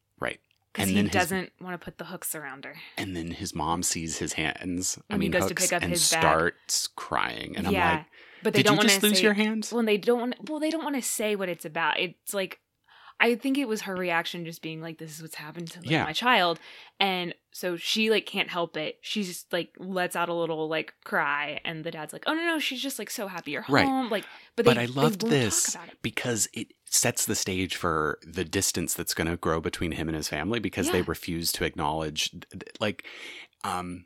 Right. 0.75 0.85
Because 0.85 0.89
And 0.89 0.97
he 0.97 1.03
his- 1.03 1.11
doesn't 1.11 1.51
want 1.61 1.79
to 1.79 1.83
put 1.83 1.97
the 1.97 2.05
hooks 2.05 2.35
around 2.35 2.65
her. 2.65 2.75
And 2.97 3.15
then 3.15 3.31
his 3.31 3.53
mom 3.55 3.83
sees 3.83 4.17
his 4.17 4.33
hands. 4.33 4.97
I 5.09 5.13
When 5.13 5.21
he 5.21 5.29
mean, 5.29 5.39
goes 5.39 5.49
to 5.49 5.55
pick 5.55 5.73
up 5.73 5.81
and 5.83 5.91
his 5.91 6.09
bag. 6.11 6.21
starts 6.21 6.87
crying. 6.95 7.55
And 7.57 7.67
I'm 7.67 7.73
like, 7.73 8.05
but 8.43 8.53
they 8.53 8.59
did 8.59 8.65
don't 8.65 8.73
you 8.73 8.77
want 8.79 8.89
just 8.89 8.99
to 9.01 9.07
lose 9.07 9.17
say, 9.17 9.23
your 9.23 9.33
hands? 9.33 9.71
Well, 9.71 9.83
they 9.85 9.97
don't. 9.97 10.19
want 10.19 10.49
Well, 10.49 10.59
they 10.59 10.69
don't 10.69 10.83
want 10.83 10.95
to 10.95 11.01
say 11.01 11.35
what 11.35 11.47
it's 11.49 11.63
about. 11.65 11.99
It's 11.99 12.33
like, 12.33 12.59
I 13.19 13.35
think 13.35 13.57
it 13.57 13.67
was 13.69 13.83
her 13.83 13.95
reaction, 13.95 14.43
just 14.43 14.61
being 14.61 14.81
like, 14.81 14.97
"This 14.97 15.15
is 15.15 15.21
what's 15.21 15.35
happened 15.35 15.71
to 15.71 15.79
like, 15.79 15.89
Yeah. 15.89 16.03
my 16.03 16.11
child," 16.11 16.59
and 16.99 17.33
so 17.51 17.77
she 17.77 18.09
like 18.09 18.25
can't 18.25 18.49
help 18.49 18.75
it. 18.75 18.97
She 19.01 19.23
just 19.23 19.53
like 19.53 19.69
lets 19.77 20.15
out 20.17 20.27
a 20.27 20.33
little 20.33 20.67
like 20.67 20.93
cry, 21.05 21.62
and 21.63 21.86
the 21.86 21.91
dad's 21.91 22.12
like, 22.12 22.24
"Oh 22.27 22.33
no, 22.33 22.41
no, 22.43 22.59
she's 22.59 22.81
just 22.81 23.00
like 23.00 23.09
so 23.12 23.27
happy 23.27 23.51
you're 23.51 23.63
Right. 23.69 23.86
home." 23.86 24.09
Like, 24.09 24.25
but 24.57 24.65
But 24.65 24.75
they, 24.75 24.81
I 24.81 24.86
loved 24.86 25.21
this 25.29 25.77
because 26.01 26.50
it 26.53 26.74
sets 26.93 27.25
the 27.25 27.35
stage 27.35 27.75
for 27.75 28.19
the 28.21 28.45
distance 28.45 28.93
that's 28.93 29.15
going 29.15 29.27
to 29.27 29.35
grow 29.35 29.59
between 29.59 29.93
him 29.93 30.07
and 30.07 30.15
his 30.15 30.27
family 30.27 30.59
because 30.59 30.91
they 30.91 31.01
refuse 31.01 31.51
to 31.53 31.65
acknowledge, 31.65 32.29
like, 32.79 33.03
um, 33.63 34.05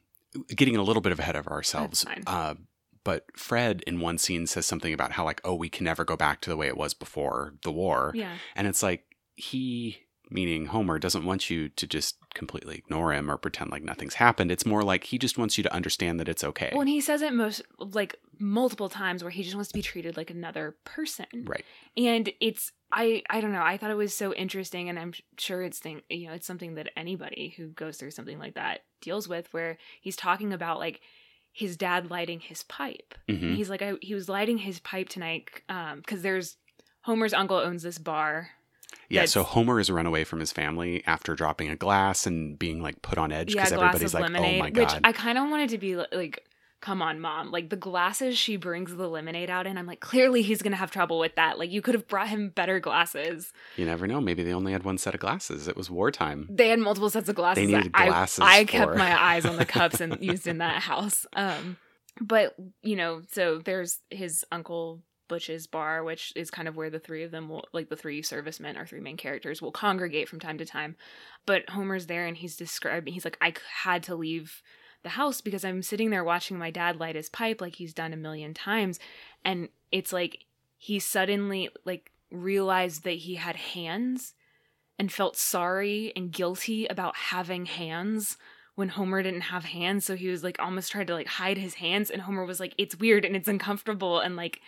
getting 0.56 0.78
a 0.78 0.82
little 0.82 1.02
bit 1.02 1.18
ahead 1.18 1.36
of 1.36 1.48
ourselves. 1.48 2.06
Uh, 2.26 2.56
but 3.04 3.26
Fred 3.36 3.84
in 3.86 4.00
one 4.00 4.18
scene 4.18 4.48
says 4.48 4.66
something 4.66 4.94
about 4.94 5.12
how, 5.12 5.26
like, 5.26 5.42
oh, 5.44 5.54
we 5.56 5.68
can 5.70 5.84
never 5.84 6.06
go 6.06 6.16
back 6.16 6.40
to 6.42 6.50
the 6.50 6.56
way 6.56 6.68
it 6.68 6.78
was 6.78 6.94
before 6.94 7.54
the 7.64 7.72
war. 7.72 8.12
Yeah, 8.16 8.36
And 8.56 8.68
it's 8.68 8.82
like 8.82 9.04
he, 9.36 10.07
meaning 10.30 10.68
Homer, 10.68 11.00
doesn't 11.00 11.26
want 11.26 11.50
you 11.50 11.70
to 11.70 11.88
just 11.88 12.18
completely 12.34 12.76
ignore 12.76 13.14
him 13.14 13.30
or 13.32 13.38
pretend 13.38 13.72
like 13.72 13.84
nothing's 13.84 14.16
happened. 14.16 14.52
It's 14.52 14.66
more 14.66 14.84
like 14.84 15.06
he 15.06 15.18
just 15.18 15.38
wants 15.38 15.58
you 15.58 15.64
to 15.64 15.74
understand 15.74 16.20
that 16.20 16.30
it's 16.30 16.44
okay. 16.44 16.70
well, 16.72 16.82
and 16.82 16.90
he 16.90 17.02
says 17.02 17.22
it 17.22 17.34
most 17.34 17.62
like 17.80 18.16
multiple 18.40 18.90
times 18.90 19.24
where 19.24 19.32
he 19.32 19.42
just 19.44 19.56
wants 19.56 19.70
to 19.70 19.74
be 19.74 19.82
treated 19.82 20.16
like 20.18 20.30
another 20.30 20.76
person. 20.84 21.26
right. 21.46 21.66
and 21.96 22.30
it's 22.40 22.72
i 22.92 23.22
i 23.30 23.42
don't 23.42 23.52
know 23.52 23.64
i 23.64 23.76
thought 23.78 23.90
it 23.92 23.98
was 23.98 24.14
so 24.14 24.32
interesting 24.36 24.88
and 24.88 24.98
i'm 25.00 25.12
sure 25.38 25.62
it's 25.64 25.80
thing 25.80 26.02
you 26.10 26.28
know 26.28 26.34
it's 26.34 26.46
something 26.48 26.76
that 26.76 26.88
anybody 26.96 27.54
who 27.58 27.68
goes 27.70 27.98
through 27.98 28.12
something 28.12 28.38
like 28.40 28.54
that 28.54 28.82
deals 29.02 29.28
with 29.28 29.52
where 29.54 29.78
he's 30.00 30.16
talking 30.16 30.54
about 30.54 30.78
like 30.80 31.02
his 31.52 31.76
dad 31.76 32.10
lighting 32.12 32.40
his 32.40 32.64
pipe 32.64 33.14
hmm 33.28 33.56
he's 33.56 33.70
like 33.70 33.82
I, 33.82 33.94
he 34.02 34.14
was 34.14 34.30
lighting 34.30 34.60
his 34.60 34.80
pipe 34.80 35.10
tonight 35.10 35.50
um 35.68 35.98
because 35.98 36.22
there's 36.22 36.56
homer's 37.02 37.34
uncle 37.34 37.58
owns 37.58 37.84
this 37.84 37.98
bar 37.98 38.52
Yeah, 39.10 39.26
so 39.26 39.44
Homer 39.44 39.80
is 39.80 39.90
run 39.90 40.06
away 40.06 40.24
from 40.24 40.40
his 40.40 40.52
family 40.52 41.04
after 41.06 41.34
dropping 41.36 41.70
a 41.70 41.76
glass 41.76 42.26
and 42.28 42.58
being 42.60 42.82
like 42.82 43.02
put 43.02 43.18
on 43.18 43.32
edge 43.32 43.54
because 43.54 43.70
glass 43.70 43.80
everybody's 43.80 44.14
like, 44.14 44.24
lemonade 44.24 44.56
"Oh 44.60 44.64
my 44.64 44.70
god!" 44.70 44.94
which 44.94 45.02
i 45.04 45.12
kind 45.12 45.38
of 45.38 45.50
wanted 45.50 45.70
to 45.70 45.78
be 45.78 45.96
like 45.96 46.44
come 46.80 47.02
on 47.02 47.20
mom 47.20 47.50
like 47.50 47.70
the 47.70 47.76
glasses 47.76 48.38
she 48.38 48.56
brings 48.56 48.96
the 48.96 49.08
lemonade 49.08 49.50
out 49.50 49.66
in 49.66 49.80
i'm 49.80 49.88
like 49.88 50.00
clearly 50.00 50.44
he's 50.44 50.62
gonna 50.62 50.76
have 50.76 50.92
trouble 50.92 51.18
with 51.18 51.34
that 51.36 51.58
like 51.58 51.72
you 51.72 51.82
could 51.82 51.96
have 51.96 52.08
brought 52.08 52.28
him 52.28 52.50
better 52.50 52.80
glasses 52.80 53.52
you 53.78 53.86
never 53.86 54.06
know. 54.08 54.22
Maybe 54.22 54.44
they 54.44 54.54
only 54.54 54.74
had 54.74 54.84
one 54.84 54.98
set 55.00 55.14
of 55.16 55.20
glasses. 55.20 55.68
It 55.68 55.76
was 55.76 55.90
wartime. 55.90 56.48
they 56.50 56.70
had 56.70 56.80
multiple 56.80 57.10
sets 57.10 57.30
of 57.30 57.36
glasses. 57.36 57.66
They 57.68 57.76
needed 57.76 57.92
I- 57.96 58.08
glasses 58.08 58.40
I, 58.44 58.64
kept 58.66 58.92
for- 58.92 58.98
my 58.98 59.20
eyes 59.20 59.46
on 59.46 59.56
the 59.56 59.66
cups 59.78 60.00
and 60.02 60.18
used 60.22 60.46
in 60.48 60.60
that 60.60 60.82
house. 60.84 61.26
Um, 61.34 61.78
but 62.22 62.56
you 62.84 62.96
know, 62.96 63.22
so 63.32 63.60
there's 63.60 64.00
his 64.10 64.44
uncle 64.52 65.02
Butch's 65.28 65.68
bar, 65.68 66.04
which 66.04 66.34
is 66.36 66.52
kind 66.52 66.68
of 66.68 66.76
where 66.76 66.90
the 66.90 67.00
three 67.00 67.24
of 67.24 67.32
them 67.32 67.50
will, 67.50 67.68
like 67.74 67.90
the 67.90 67.96
three 67.96 68.22
servicemen, 68.22 68.78
our 68.78 68.86
three 68.86 69.00
main 69.00 69.18
characters, 69.18 69.62
will 69.62 69.72
congregate 69.72 70.30
from 70.30 70.40
time 70.40 70.58
to 70.58 70.66
time. 70.66 70.96
But 71.46 71.70
Homer's 71.70 72.08
there 72.08 72.26
and 72.26 72.38
he's 72.38 72.56
describing, 72.56 73.14
he's 73.14 73.26
like, 73.26 73.38
I 73.42 73.54
had 73.84 74.04
to 74.04 74.16
leave 74.16 74.62
the 75.04 75.10
house 75.10 75.42
because 75.42 75.64
I'm 75.64 75.82
sitting 75.84 76.10
there 76.10 76.24
watching 76.24 76.58
my 76.58 76.72
dad 76.72 77.00
light 77.00 77.16
his 77.16 77.30
pipe 77.30 77.62
like 77.62 77.76
he's 77.76 77.94
done 77.94 78.14
a 78.14 78.18
million 78.18 78.54
times. 78.54 79.00
And 79.46 79.70
it's 79.92 80.12
like 80.12 80.46
he 80.78 81.00
suddenly 81.00 81.70
like 81.86 82.12
realized 82.32 83.04
that 83.04 83.12
he 83.12 83.36
had 83.36 83.56
hands 83.56 84.34
and 85.00 85.12
felt 85.12 85.38
sorry 85.38 86.12
and 86.16 86.32
guilty 86.32 86.88
about 86.88 87.16
having 87.16 87.66
hands 87.66 88.38
when 88.76 88.90
Homer 88.90 89.24
didn't 89.24 89.42
have 89.42 89.66
hands. 89.66 90.06
So 90.06 90.16
he 90.16 90.28
was 90.28 90.44
like 90.44 90.60
almost 90.60 90.92
tried 90.92 91.08
to 91.08 91.14
like 91.14 91.28
hide 91.28 91.58
his 91.58 91.76
hands. 91.76 92.10
And 92.10 92.22
Homer 92.22 92.46
was 92.46 92.60
like, 92.60 92.74
it's 92.78 92.96
weird 92.98 93.26
and 93.26 93.36
it's 93.36 93.48
uncomfortable 93.48 94.20
and 94.20 94.36
like, 94.36 94.62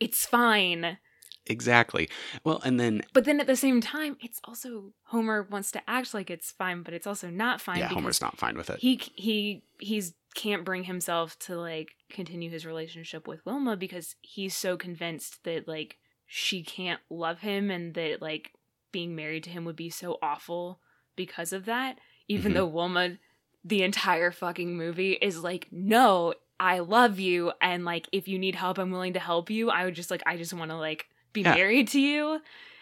it's 0.00 0.26
fine. 0.26 0.98
Exactly. 1.46 2.08
Well, 2.44 2.60
and 2.64 2.78
then 2.78 3.02
But 3.14 3.24
then 3.24 3.40
at 3.40 3.46
the 3.46 3.56
same 3.56 3.80
time, 3.80 4.16
it's 4.20 4.38
also 4.44 4.92
Homer 5.04 5.42
wants 5.50 5.70
to 5.72 5.90
act 5.90 6.12
like 6.12 6.30
it's 6.30 6.50
fine, 6.52 6.82
but 6.82 6.92
it's 6.92 7.06
also 7.06 7.30
not 7.30 7.60
fine. 7.60 7.78
yeah, 7.78 7.88
Homer's 7.88 8.20
not 8.20 8.36
fine 8.36 8.56
with 8.56 8.68
it. 8.70 8.78
He 8.80 9.00
he 9.14 9.62
he's 9.78 10.14
can't 10.34 10.64
bring 10.64 10.84
himself 10.84 11.38
to 11.40 11.56
like 11.58 11.92
continue 12.10 12.50
his 12.50 12.66
relationship 12.66 13.26
with 13.26 13.44
Wilma 13.46 13.76
because 13.76 14.14
he's 14.20 14.54
so 14.54 14.76
convinced 14.76 15.42
that 15.44 15.66
like 15.66 15.96
she 16.26 16.62
can't 16.62 17.00
love 17.08 17.40
him 17.40 17.70
and 17.70 17.94
that 17.94 18.20
like 18.20 18.52
being 18.92 19.16
married 19.16 19.44
to 19.44 19.50
him 19.50 19.64
would 19.64 19.74
be 19.76 19.90
so 19.90 20.18
awful 20.22 20.80
because 21.16 21.52
of 21.54 21.64
that. 21.64 21.98
Even 22.28 22.52
Mhm. 22.52 22.54
though 22.56 22.66
Wilma 22.66 23.16
the 23.64 23.82
entire 23.82 24.30
fucking 24.30 24.76
movie 24.76 25.12
is 25.14 25.42
like, 25.42 25.66
no, 25.72 26.32
I 26.60 26.80
love 26.80 27.18
you, 27.20 27.52
and 27.60 27.84
like 27.84 28.08
if 28.12 28.26
you 28.28 28.38
need 28.38 28.54
help, 28.54 28.78
I'm 28.78 28.90
willing 28.90 29.12
to 29.14 29.20
help 29.20 29.50
you. 29.50 29.70
I 29.70 29.84
would 29.84 29.94
just 29.94 30.10
like 30.10 30.22
I 30.26 30.36
just 30.36 30.52
want 30.52 30.70
to 30.70 30.76
like 30.76 31.06
be 31.32 31.42
Yeah. 31.42 31.54
married 31.54 31.88
to 31.88 32.00
you. 32.00 32.40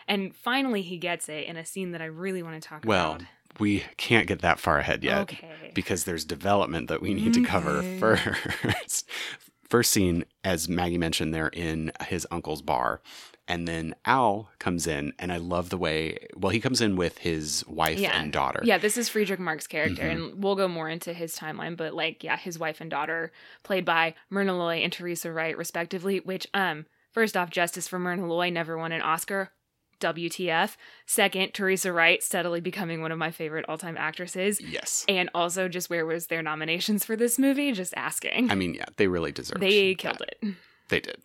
And 0.08 0.34
finally 0.34 0.82
he 0.82 0.98
gets 0.98 1.28
it 1.28 1.46
in 1.46 1.56
a 1.56 1.64
scene 1.66 1.90
that 1.92 2.00
I 2.00 2.06
really 2.06 2.42
want 2.42 2.62
to 2.62 2.68
talk 2.68 2.84
well, 2.84 3.08
about. 3.10 3.20
Well, 3.20 3.28
we 3.58 3.84
can't 3.96 4.26
get 4.26 4.40
that 4.40 4.60
far 4.60 4.78
ahead 4.78 5.02
yet 5.02 5.22
Okay. 5.22 5.72
because 5.74 6.04
there's 6.04 6.24
development 6.24 6.88
that 6.88 7.02
we 7.02 7.12
need 7.14 7.34
to 7.34 7.40
cover 7.40 7.82
first. 7.98 9.08
First 9.68 9.90
scene, 9.90 10.24
as 10.44 10.68
Maggie 10.68 10.98
mentioned, 10.98 11.34
they're 11.34 11.48
in 11.48 11.92
his 12.08 12.26
uncle's 12.30 12.62
bar. 12.62 13.00
And 13.48 13.68
then 13.68 13.94
Al 14.04 14.50
comes 14.58 14.88
in, 14.88 15.12
and 15.20 15.32
I 15.32 15.36
love 15.36 15.70
the 15.70 15.78
way, 15.78 16.18
well, 16.34 16.50
he 16.50 16.58
comes 16.60 16.80
in 16.80 16.96
with 16.96 17.18
his 17.18 17.64
wife 17.68 17.98
Yeah. 18.00 18.20
and 18.20 18.32
daughter. 18.32 18.60
Yeah, 18.64 18.78
this 18.78 18.96
is 18.96 19.08
Friedrich 19.08 19.38
Mark's 19.38 19.68
character, 19.68 20.02
Mhm. 20.02 20.10
and 20.10 20.42
we'll 20.42 20.56
go 20.56 20.66
more 20.66 20.88
into 20.88 21.12
his 21.12 21.36
timeline. 21.36 21.76
But 21.76 21.94
like, 21.94 22.24
yeah, 22.24 22.36
his 22.36 22.58
wife 22.58 22.80
and 22.80 22.90
daughter, 22.90 23.30
played 23.62 23.84
by 23.84 24.14
Myrna 24.30 24.56
Loy 24.58 24.78
and 24.78 24.92
Teresa 24.92 25.30
Wright, 25.30 25.56
respectively. 25.56 26.18
Which, 26.18 26.48
um, 26.54 26.86
first 27.12 27.36
off, 27.36 27.50
justice 27.50 27.86
for 27.86 28.00
Myrna 28.00 28.26
Loy 28.26 28.50
never 28.50 28.76
won 28.76 28.90
an 28.90 29.02
Oscar. 29.02 29.52
WTF. 30.00 30.76
Second, 31.06 31.52
Teresa 31.54 31.92
Wright 31.92 32.22
steadily 32.22 32.60
becoming 32.60 33.00
one 33.00 33.12
of 33.12 33.18
my 33.18 33.30
favorite 33.30 33.64
all-time 33.68 33.96
actresses. 33.96 34.60
Yes. 34.60 35.04
And 35.08 35.30
also, 35.34 35.68
just 35.68 35.90
where 35.90 36.06
was 36.06 36.26
their 36.26 36.42
nominations 36.42 37.04
for 37.04 37.16
this 37.16 37.38
movie? 37.38 37.72
Just 37.72 37.94
asking. 37.96 38.50
I 38.50 38.54
mean, 38.54 38.74
yeah, 38.74 38.86
they 38.96 39.06
really 39.08 39.32
deserve 39.32 39.60
they 39.60 39.90
that. 39.94 39.98
killed 39.98 40.22
it. 40.22 40.54
They 40.88 41.00
did. 41.00 41.16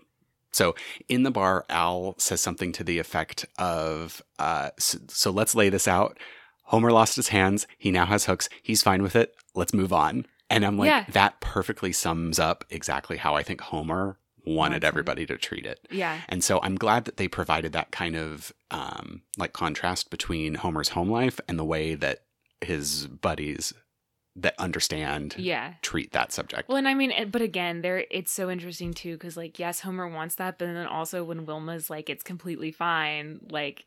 So 0.52 0.76
in 1.08 1.24
the 1.24 1.32
bar, 1.32 1.66
Al 1.70 2.16
says 2.18 2.42
something 2.42 2.72
to 2.74 2.84
the 2.84 3.00
effect 3.00 3.46
of, 3.58 4.22
uh, 4.38 4.72
so, 4.78 4.98
so 5.08 5.32
let's 5.32 5.56
lay 5.56 5.70
this 5.70 5.88
out. 5.88 6.18
Homer 6.64 6.92
lost 6.92 7.16
his 7.16 7.30
hands. 7.30 7.68
He 7.78 7.92
now 7.92 8.06
has 8.06 8.26
hooks. 8.26 8.50
He's 8.62 8.84
fine 8.84 9.02
with 9.02 9.16
it. 9.16 9.34
Let's 9.56 9.74
move 9.74 9.94
on. 9.94 10.26
And 10.50 10.66
I'm 10.66 10.78
like, 10.78 10.88
Yeah. 10.88 11.06
that 11.14 11.40
perfectly 11.40 11.94
sums 11.94 12.38
up 12.40 12.66
exactly 12.70 13.16
how 13.18 13.36
I 13.36 13.44
think 13.44 13.62
Homer 13.62 14.18
wanted 14.46 14.84
everybody 14.84 15.26
to 15.28 15.38
treat 15.38 15.66
it. 15.66 15.88
Yeah. 15.92 16.22
And 16.30 16.44
so 16.44 16.60
I'm 16.64 16.76
glad 16.76 17.06
that 17.06 17.18
they 17.18 17.28
provided 17.28 17.74
that 17.74 17.92
kind 17.92 18.16
of 18.16 18.52
um, 18.72 19.22
like 19.38 19.54
contrast 19.54 20.10
between 20.10 20.56
Homer's 20.56 20.90
home 20.90 21.10
life 21.10 21.40
and 21.48 21.60
the 21.60 21.66
way 21.66 21.96
that 21.96 22.24
his 22.62 23.08
buddies 23.08 23.74
that 24.36 24.56
understand 24.58 25.36
Yeah. 25.38 25.74
treat 25.82 26.12
that 26.14 26.32
subject. 26.32 26.70
Well, 26.70 26.78
and 26.78 26.88
I 26.88 26.94
mean, 26.94 27.12
but 27.30 27.42
again, 27.42 27.82
there 27.82 28.06
it's 28.10 28.32
so 28.32 28.50
interesting 28.50 28.94
too 28.94 29.14
because 29.16 29.36
like 29.36 29.60
yes, 29.60 29.82
Homer 29.82 30.08
wants 30.08 30.36
that, 30.36 30.58
but 30.58 30.66
then 30.66 30.86
also 30.88 31.24
when 31.24 31.46
Wilma's 31.46 31.90
like 31.90 32.10
it's 32.10 32.24
completely 32.24 32.72
fine, 32.72 33.42
like 33.52 33.86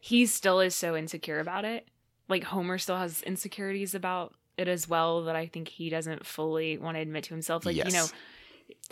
he 0.00 0.26
still 0.26 0.60
is 0.60 0.74
so 0.74 0.96
insecure 0.96 1.38
about 1.40 1.64
it. 1.64 1.86
Like 2.28 2.44
Homer 2.44 2.78
still 2.78 2.96
has 2.96 3.22
insecurities 3.22 3.94
about 3.94 4.34
it 4.56 4.66
as 4.68 4.88
well 4.88 5.24
that 5.24 5.36
I 5.36 5.46
think 5.46 5.68
he 5.68 5.88
doesn't 5.88 6.26
fully 6.26 6.76
want 6.76 6.96
to 6.96 7.00
admit 7.00 7.24
to 7.24 7.30
himself. 7.34 7.64
Like 7.64 7.76
you 7.76 7.84
know, 7.84 7.90
Yes. 7.90 8.12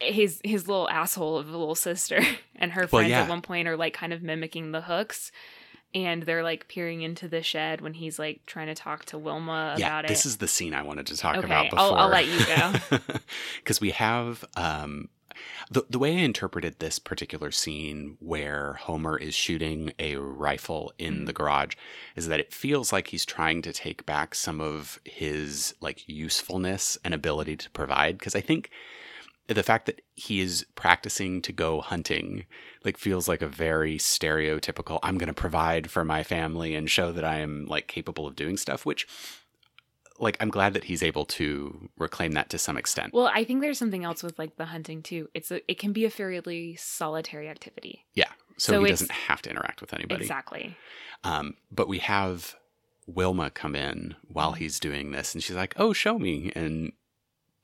His 0.01 0.41
his 0.45 0.69
little 0.69 0.89
asshole 0.89 1.39
of 1.39 1.49
a 1.49 1.57
little 1.57 1.75
sister 1.75 2.21
and 2.57 2.73
her 2.73 2.83
Well, 2.83 3.01
friends 3.03 3.11
yeah. 3.11 3.23
at 3.23 3.29
one 3.29 3.43
point 3.43 3.69
are 3.69 3.77
like 3.77 3.95
kind 3.95 4.13
of 4.13 4.23
mimicking 4.23 4.73
the 4.73 4.81
hooks. 4.83 5.31
And 5.95 6.25
they're 6.25 6.43
like 6.43 6.69
peering 6.69 7.01
into 7.01 7.29
the 7.29 7.43
shed 7.43 7.81
when 7.81 7.95
he's 7.95 8.19
like 8.19 8.43
trying 8.45 8.67
to 8.67 8.75
talk 8.75 9.07
to 9.07 9.17
Wilma 9.19 9.75
yeah, 9.79 9.87
about 9.87 10.05
it. 10.05 10.09
this 10.09 10.27
is 10.27 10.37
the 10.37 10.47
scene 10.47 10.75
I 10.75 10.83
wanted 10.83 11.07
to 11.07 11.17
talk 11.17 11.37
Okay, 11.39 11.47
about 11.47 11.71
before. 11.71 11.79
I'll- 11.81 11.95
I'll 11.95 12.09
let 12.11 12.27
you 12.27 12.45
go. 12.45 12.99
Because 13.57 13.81
we 13.81 13.93
have 13.93 14.45
um, 14.55 15.09
the 15.71 15.85
the 15.89 15.99
way 15.99 16.15
I 16.19 16.21
interpreted 16.21 16.79
this 16.79 16.99
particular 16.99 17.51
scene 17.51 18.19
where 18.21 18.75
Homer 18.75 19.17
is 19.17 19.35
shooting 19.35 19.93
a 19.99 20.17
rifle 20.17 20.93
in 20.99 21.25
the 21.25 21.33
garage 21.33 21.75
is 22.17 22.29
that 22.29 22.39
it 22.39 22.53
feels 22.53 22.93
like 22.93 23.07
he's 23.07 23.25
trying 23.25 23.63
to 23.63 23.73
take 23.73 24.05
back 24.05 24.35
some 24.35 24.61
of 24.61 25.01
his 25.07 25.75
like 25.81 26.07
usefulness 26.07 26.99
and 27.03 27.15
ability 27.15 27.57
to 27.57 27.71
provide. 27.71 28.19
Because 28.19 28.35
I 28.35 28.43
think 28.43 28.69
the 29.49 29.63
fact 29.63 29.87
that 29.87 30.03
he 30.15 30.41
is 30.41 30.65
practicing 30.75 31.41
to 31.43 31.53
go 31.53 31.81
hunting 31.81 32.45
like 32.85 32.97
feels 32.99 33.27
like 33.29 33.43
a 33.43 33.49
very 33.49 33.97
stereotypical 33.99 34.99
i'm 35.03 35.17
going 35.19 35.27
to 35.29 35.33
provide 35.35 35.91
for 35.91 36.05
my 36.05 36.23
family 36.23 36.75
and 36.75 36.91
show 36.91 37.11
that 37.13 37.25
i 37.25 37.39
am 37.39 37.65
like 37.67 37.87
capable 37.89 38.27
of 38.27 38.37
doing 38.37 38.57
stuff 38.57 38.85
which 38.87 39.07
like 40.19 40.37
i'm 40.41 40.51
glad 40.51 40.75
that 40.75 40.85
he's 40.85 41.03
able 41.03 41.25
to 41.25 41.89
reclaim 41.97 42.33
that 42.33 42.51
to 42.51 42.59
some 42.59 42.77
extent 42.77 43.13
Well, 43.15 43.31
I 43.33 43.45
think 43.45 43.61
there's 43.61 43.79
something 43.79 44.05
else 44.05 44.23
with 44.23 44.39
like 44.39 44.57
the 44.57 44.67
hunting 44.67 45.03
too. 45.03 45.29
It's 45.33 45.51
a, 45.51 45.61
it 45.71 45.79
can 45.79 45.93
be 45.93 46.05
a 46.05 46.11
fairly 46.11 46.77
solitary 46.77 47.49
activity. 47.49 48.05
yeah 48.15 48.31
so, 48.57 48.73
so 48.73 48.83
he 48.85 48.91
doesn't 48.91 49.11
have 49.13 49.41
to 49.43 49.51
interact 49.51 49.81
with 49.81 49.95
anybody 49.95 50.23
Exactly. 50.23 50.77
um, 51.25 51.55
but 51.71 51.89
we 51.89 51.99
have 51.99 52.55
wilma 53.07 53.49
come 53.51 53.75
in 53.77 54.15
while 54.27 54.51
Mm-hmm. 54.53 54.59
he's 54.59 54.81
doing 54.81 55.13
this 55.13 55.35
and 55.35 55.43
she's 55.43 55.57
like 55.57 55.75
oh 55.79 55.93
show 55.93 56.19
me 56.19 56.53
and 56.55 56.93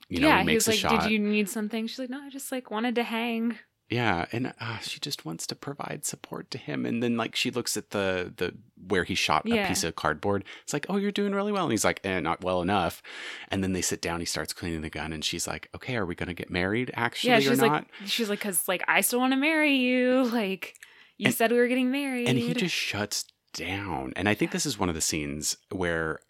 you 0.09 0.21
know 0.21 0.29
yeah, 0.29 0.43
he 0.43 0.49
he 0.51 0.55
was 0.57 0.67
a 0.69 0.71
like, 0.71 0.79
shot 0.79 1.03
"Did 1.03 1.11
you 1.11 1.19
need 1.19 1.49
something?" 1.49 1.87
She's 1.87 1.99
like, 1.99 2.11
"No, 2.11 2.21
I 2.21 2.31
just 2.31 2.51
like 2.53 2.71
wanted 2.71 2.95
to 2.97 3.03
hang." 3.03 3.59
Yeah, 3.91 4.25
and 4.33 4.55
uh, 4.61 4.79
she 4.79 4.99
just 4.99 5.27
wants 5.27 5.47
to 5.47 5.55
provide 5.55 6.07
support 6.07 6.51
to 6.53 6.59
him. 6.59 6.87
And 6.87 7.03
then 7.03 7.19
like 7.19 7.37
she 7.37 7.51
looks 7.51 7.77
at 7.77 7.91
the 7.91 8.33
the 8.35 8.55
where 8.89 9.05
he 9.05 9.15
shot 9.15 9.43
Yeah. 9.45 9.65
a 9.65 9.69
piece 9.69 9.85
of 9.85 9.95
cardboard. 9.95 10.45
It's 10.63 10.73
like, 10.73 10.87
oh, 10.89 10.97
you're 10.97 11.13
doing 11.13 11.35
really 11.35 11.53
well. 11.53 11.65
And 11.65 11.71
he's 11.73 11.85
like, 11.85 12.01
eh, 12.03 12.19
not 12.21 12.43
well 12.43 12.63
enough. 12.63 13.03
And 13.51 13.63
then 13.63 13.75
they 13.75 13.83
sit 13.83 14.01
down. 14.01 14.21
He 14.21 14.27
starts 14.27 14.55
cleaning 14.55 14.81
the 14.81 14.89
gun, 14.91 15.13
and 15.13 15.23
she's 15.25 15.47
like, 15.47 15.69
okay, 15.75 15.97
are 15.97 16.07
we 16.07 16.15
gonna 16.15 16.33
get 16.35 16.49
married? 16.51 16.93
Actually, 16.95 17.31
yeah, 17.33 17.37
or 17.39 17.41
she's 17.43 17.59
not? 17.61 17.71
like, 17.71 17.85
she's 18.07 18.31
like, 18.31 18.39
because 18.39 18.67
like 18.67 18.83
I 18.89 19.03
still 19.03 19.21
want 19.21 19.33
to 19.35 19.39
marry 19.39 19.75
you. 19.75 20.29
Like 20.33 20.75
you 21.19 21.27
And- 21.27 21.35
said, 21.35 21.53
we 21.53 21.59
were 21.59 21.69
getting 21.69 21.91
married. 21.93 22.27
and 22.27 22.39
he 22.39 22.55
just 22.55 22.75
shuts 22.75 23.27
down. 23.53 24.13
And 24.17 24.29
I 24.31 24.35
think 24.35 24.51
this 24.51 24.65
is 24.67 24.79
one 24.79 24.89
of 24.89 24.95
the 24.95 25.01
scenes 25.03 25.57
where 25.71 26.21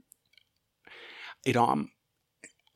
it 1.47 1.57
um. 1.57 1.91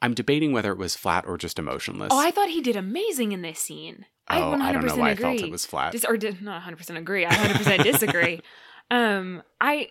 I'm 0.01 0.15
debating 0.15 0.53
whether 0.53 0.71
it 0.73 0.79
was 0.79 0.95
flat 0.95 1.25
or 1.27 1.37
just 1.37 1.59
emotionless. 1.59 2.11
Oh, 2.13 2.19
I 2.19 2.31
thought 2.31 2.49
he 2.49 2.61
did 2.61 2.77
amazing 2.77 3.33
in 3.33 3.43
this 3.43 3.59
scene. 3.61 4.07
I 4.29 4.41
Oh, 4.41 4.53
100% 4.53 4.61
I 4.61 4.73
don't 4.73 4.87
know 4.87 4.97
why 4.97 5.11
agree. 5.11 5.27
I 5.27 5.37
felt 5.37 5.49
it 5.49 5.51
was 5.51 5.67
flat. 5.67 5.93
Dis- 5.93 6.05
or 6.05 6.17
did 6.17 6.41
not 6.43 6.63
100% 6.63 6.97
agree. 6.97 7.27
I 7.27 7.31
100% 7.31 7.83
disagree. 7.83 8.41
um 8.91 9.43
I 9.61 9.89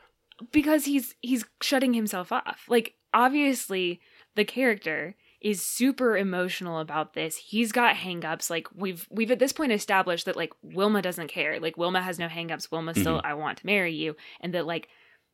because 0.51 0.85
he's 0.85 1.15
he's 1.21 1.45
shutting 1.61 1.93
himself 1.93 2.31
off. 2.31 2.65
Like 2.67 2.95
obviously 3.13 3.99
the 4.35 4.45
character 4.45 5.15
is 5.41 5.63
super 5.63 6.17
emotional 6.17 6.79
about 6.79 7.13
this. 7.13 7.37
He's 7.37 7.71
got 7.71 7.95
hangups. 7.95 8.49
Like 8.49 8.67
we've 8.73 9.07
we've 9.09 9.31
at 9.31 9.39
this 9.39 9.53
point 9.53 9.71
established 9.71 10.25
that 10.25 10.35
like 10.35 10.53
Wilma 10.61 11.01
doesn't 11.01 11.27
care. 11.27 11.59
Like 11.59 11.77
Wilma 11.77 12.01
has 12.01 12.17
no 12.17 12.27
hangups. 12.27 12.71
Wilma 12.71 12.93
still 12.93 13.21
I 13.23 13.33
want 13.33 13.57
to 13.59 13.65
marry 13.65 13.93
you 13.93 14.15
and 14.41 14.53
that 14.53 14.65
like 14.65 14.87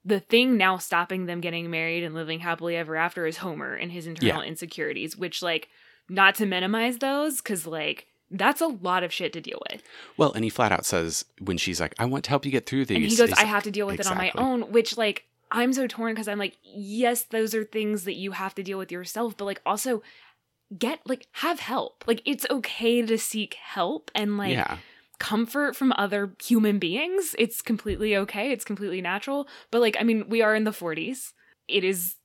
the 0.06 0.20
thing 0.20 0.58
now 0.58 0.78
stopping 0.78 1.26
them 1.26 1.42
getting 1.42 1.70
married 1.70 2.04
and 2.04 2.14
living 2.14 2.40
happily 2.40 2.76
ever 2.76 2.96
after 2.96 3.26
is 3.26 3.38
Homer 3.38 3.74
and 3.74 3.92
his 3.92 4.08
internal 4.08 4.42
insecurities, 4.42 5.16
which 5.18 5.42
like 5.42 5.70
not 6.10 6.36
to 6.36 6.46
minimize 6.46 6.98
those 6.98 7.40
cuz 7.42 7.66
like 7.66 8.08
that's 8.32 8.62
a 8.62 8.68
lot 8.68 9.04
of 9.04 9.14
shit 9.14 9.32
to 9.34 9.42
deal 9.42 9.62
with. 9.72 9.84
well, 10.18 10.32
and 10.34 10.44
he 10.44 10.50
flat 10.50 10.72
out 10.72 10.86
says 10.86 11.24
when 11.40 11.58
she's 11.58 11.80
like, 11.80 11.94
"I 12.00 12.06
want 12.06 12.24
to 12.24 12.30
help 12.32 12.46
you 12.46 12.52
get 12.52 12.66
through 12.66 12.86
these," 12.86 12.96
And 12.96 13.06
he 13.06 13.16
goes, 13.16 13.30
he's 13.30 13.38
I 13.38 13.42
like, 13.44 13.48
have 13.48 13.64
to 13.64 13.72
deal 13.72 13.86
with 13.86 14.00
it 14.00 14.08
on 14.08 14.18
my 14.18 14.32
own, 14.36 14.72
which 14.72 14.98
like 14.98 15.26
I'm 15.52 15.72
so 15.72 15.86
torn 15.86 16.14
because 16.14 16.28
I'm 16.28 16.40
like, 16.40 16.58
yes, 16.64 17.24
those 17.24 17.54
are 17.54 17.64
things 17.64 18.06
that 18.06 18.16
you 18.16 18.32
have 18.32 18.56
to 18.56 18.64
deal 18.64 18.80
with 18.80 18.92
yourself, 18.92 19.38
but 19.38 19.46
like 19.46 19.62
also 19.66 20.02
get 20.78 21.00
like 21.06 21.28
have 21.34 21.60
help. 21.60 22.04
Like 22.08 22.22
it's 22.26 22.46
okay 22.50 23.04
to 23.04 23.18
seek 23.20 23.54
help 23.54 24.10
and 24.16 24.36
like 24.38 24.54
yeah. 24.54 24.78
Comfort 25.24 25.74
from 25.74 25.94
other 25.98 26.36
human 26.44 26.80
beings. 26.80 27.34
It's 27.40 27.62
completely 27.62 28.14
okay. 28.18 28.52
It's 28.52 28.66
completely 28.66 29.02
natural. 29.02 29.48
But 29.72 29.80
like, 29.80 29.96
I 29.98 30.04
mean, 30.04 30.28
we 30.28 30.42
are 30.42 30.54
in 30.54 30.66
the 30.66 30.72
40s. 30.72 31.32
It 31.70 31.86
is, 31.86 32.16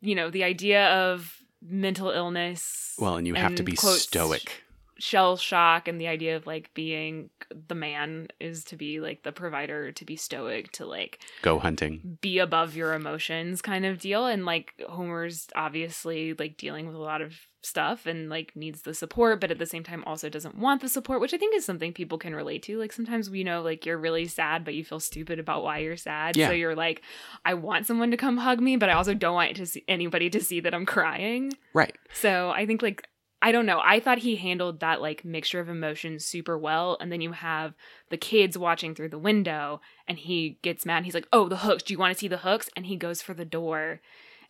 you 0.00 0.16
know, 0.16 0.30
the 0.30 0.42
idea 0.42 0.88
of 0.88 1.36
mental 1.62 2.10
illness. 2.10 2.94
Well, 2.98 3.16
and 3.16 3.26
you 3.26 3.34
have 3.34 3.54
to 3.54 3.62
be 3.62 3.76
quotes, 3.76 4.02
stoic. 4.02 4.64
shell 4.98 5.36
shock 5.36 5.86
and 5.86 6.00
the 6.00 6.08
idea 6.08 6.34
of 6.36 6.46
like 6.48 6.74
being 6.74 7.30
the 7.68 7.76
man 7.76 8.26
is 8.40 8.64
to 8.64 8.76
be 8.76 8.98
like 8.98 9.22
the 9.22 9.30
provider, 9.30 9.92
to 9.92 10.04
be 10.04 10.16
stoic, 10.16 10.72
to 10.72 10.86
like 10.86 11.20
Go 11.42 11.60
hunting. 11.60 12.18
be 12.20 12.38
above 12.38 12.74
your 12.74 12.94
emotions 12.94 13.62
kind 13.62 13.86
of 13.86 14.00
deal 14.00 14.26
and 14.26 14.44
like 14.44 14.72
homer's 14.88 15.46
obviously 15.54 16.34
like 16.34 16.56
dealing 16.56 16.86
with 16.86 16.96
a 16.96 16.98
lot 16.98 17.22
of 17.22 17.34
stuff 17.62 18.06
and 18.06 18.30
like 18.30 18.52
needs 18.56 18.82
the 18.82 18.94
support 18.94 19.40
but 19.40 19.50
at 19.50 19.58
the 19.58 19.66
same 19.66 19.84
time 19.84 20.02
also 20.06 20.28
doesn't 20.30 20.56
want 20.56 20.80
the 20.80 20.88
support 20.88 21.20
which 21.20 21.34
i 21.34 21.36
think 21.36 21.54
is 21.54 21.64
something 21.64 21.92
people 21.92 22.16
can 22.16 22.34
relate 22.34 22.62
to 22.62 22.78
like 22.78 22.92
sometimes 22.92 23.28
you 23.28 23.44
know 23.44 23.60
like 23.60 23.84
you're 23.84 23.98
really 23.98 24.26
sad 24.26 24.64
but 24.64 24.72
you 24.74 24.82
feel 24.84 24.98
stupid 25.00 25.38
about 25.38 25.62
why 25.62 25.78
you're 25.78 25.96
sad 25.96 26.36
Yeah. 26.36 26.48
so 26.48 26.52
you're 26.52 26.74
like 26.74 27.02
i 27.44 27.52
want 27.54 27.86
someone 27.86 28.10
to 28.12 28.16
come 28.16 28.38
hug 28.38 28.60
me 28.60 28.76
but 28.76 28.88
i 28.88 28.94
also 28.94 29.12
don't 29.12 29.34
want 29.34 29.56
to 29.56 29.66
see 29.66 29.84
anybody 29.88 30.30
to 30.30 30.40
see 30.40 30.60
that 30.60 30.72
i'm 30.74 30.86
crying 30.86 31.52
Right. 31.74 31.96
so 32.14 32.50
I 32.50 32.64
think 32.66 32.80
like 32.82 33.06
I 33.42 33.52
don't 33.52 33.64
know. 33.64 33.80
I 33.82 34.00
thought 34.00 34.18
he 34.18 34.36
handled 34.36 34.80
that 34.80 35.00
like 35.00 35.24
mixture 35.24 35.60
of 35.60 35.70
emotions 35.70 36.26
super 36.26 36.58
well. 36.58 36.98
And 37.00 37.10
then 37.10 37.22
you 37.22 37.32
have 37.32 37.72
the 38.10 38.18
kids 38.18 38.58
watching 38.58 38.94
through 38.94 39.08
the 39.08 39.18
window 39.18 39.80
and 40.06 40.18
he 40.18 40.58
gets 40.60 40.84
mad. 40.84 41.06
He's 41.06 41.14
like, 41.14 41.26
Oh, 41.32 41.48
the 41.48 41.56
hooks. 41.56 41.82
Do 41.84 41.94
you 41.94 41.98
want 41.98 42.12
to 42.12 42.18
see 42.20 42.28
the 42.28 42.36
hooks? 42.36 42.68
And 42.76 42.84
he 42.84 42.96
goes 42.96 43.22
for 43.22 43.32
the 43.32 43.46
door. 43.46 44.02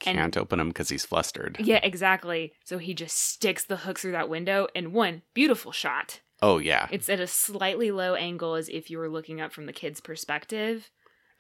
And- 0.07 0.17
Can't 0.17 0.37
open 0.37 0.61
him 0.61 0.69
because 0.69 0.89
he's 0.89 1.05
flustered. 1.05 1.57
Yeah, 1.61 1.81
exactly. 1.83 2.53
So 2.65 2.79
he 2.79 2.95
just 2.95 3.17
sticks 3.19 3.65
the 3.65 3.79
hook 3.79 3.99
through 3.99 4.13
that 4.13 4.29
window 4.29 4.69
and 4.75 4.93
one 4.93 5.23
beautiful 5.35 5.73
shot. 5.73 6.21
Oh 6.43 6.59
yeah. 6.59 6.89
It's 6.91 7.09
at 7.09 7.21
a 7.21 7.27
slightly 7.27 7.91
low 7.91 8.15
angle 8.15 8.55
as 8.55 8.69
if 8.71 8.89
you 8.91 8.99
were 8.99 9.11
looking 9.11 9.41
up 9.41 9.53
from 9.53 9.67
the 9.67 9.73
kid's 9.75 10.01
perspective. 10.01 10.91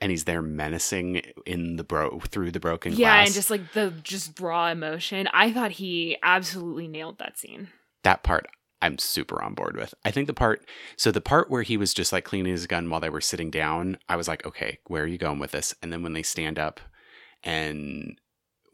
and 0.02 0.10
he's 0.10 0.24
there 0.24 0.42
menacing 0.42 1.22
in 1.46 1.76
the 1.76 1.84
bro 1.84 2.20
through 2.28 2.50
the 2.50 2.60
broken 2.60 2.92
yeah, 2.92 2.96
glass. 2.96 3.16
Yeah, 3.16 3.24
and 3.24 3.34
just 3.34 3.50
like 3.50 3.72
the 3.72 3.92
just 4.02 4.38
raw 4.40 4.68
emotion. 4.70 5.28
I 5.32 5.52
thought 5.52 5.72
he 5.72 6.16
absolutely 6.22 6.88
nailed 6.88 7.18
that 7.18 7.38
scene. 7.38 7.68
that 8.02 8.22
part 8.22 8.46
I'm 8.82 8.96
super 8.96 9.42
on 9.42 9.52
board 9.54 9.76
with. 9.76 9.92
I 10.06 10.10
think 10.10 10.26
the 10.26 10.32
part 10.34 10.66
so 10.96 11.10
the 11.10 11.20
part 11.20 11.50
where 11.50 11.62
he 11.62 11.76
was 11.76 11.92
just 11.92 12.12
like 12.12 12.24
cleaning 12.24 12.52
his 12.52 12.66
gun 12.66 12.88
while 12.88 13.00
they 13.00 13.10
were 13.10 13.20
sitting 13.20 13.50
down, 13.50 13.98
I 14.08 14.16
was 14.16 14.26
like, 14.28 14.46
okay, 14.46 14.78
where 14.86 15.02
are 15.02 15.06
you 15.06 15.18
going 15.18 15.38
with 15.38 15.50
this? 15.52 15.74
And 15.82 15.92
then 15.92 16.02
when 16.02 16.14
they 16.14 16.22
stand 16.22 16.58
up 16.58 16.80
and 17.42 18.18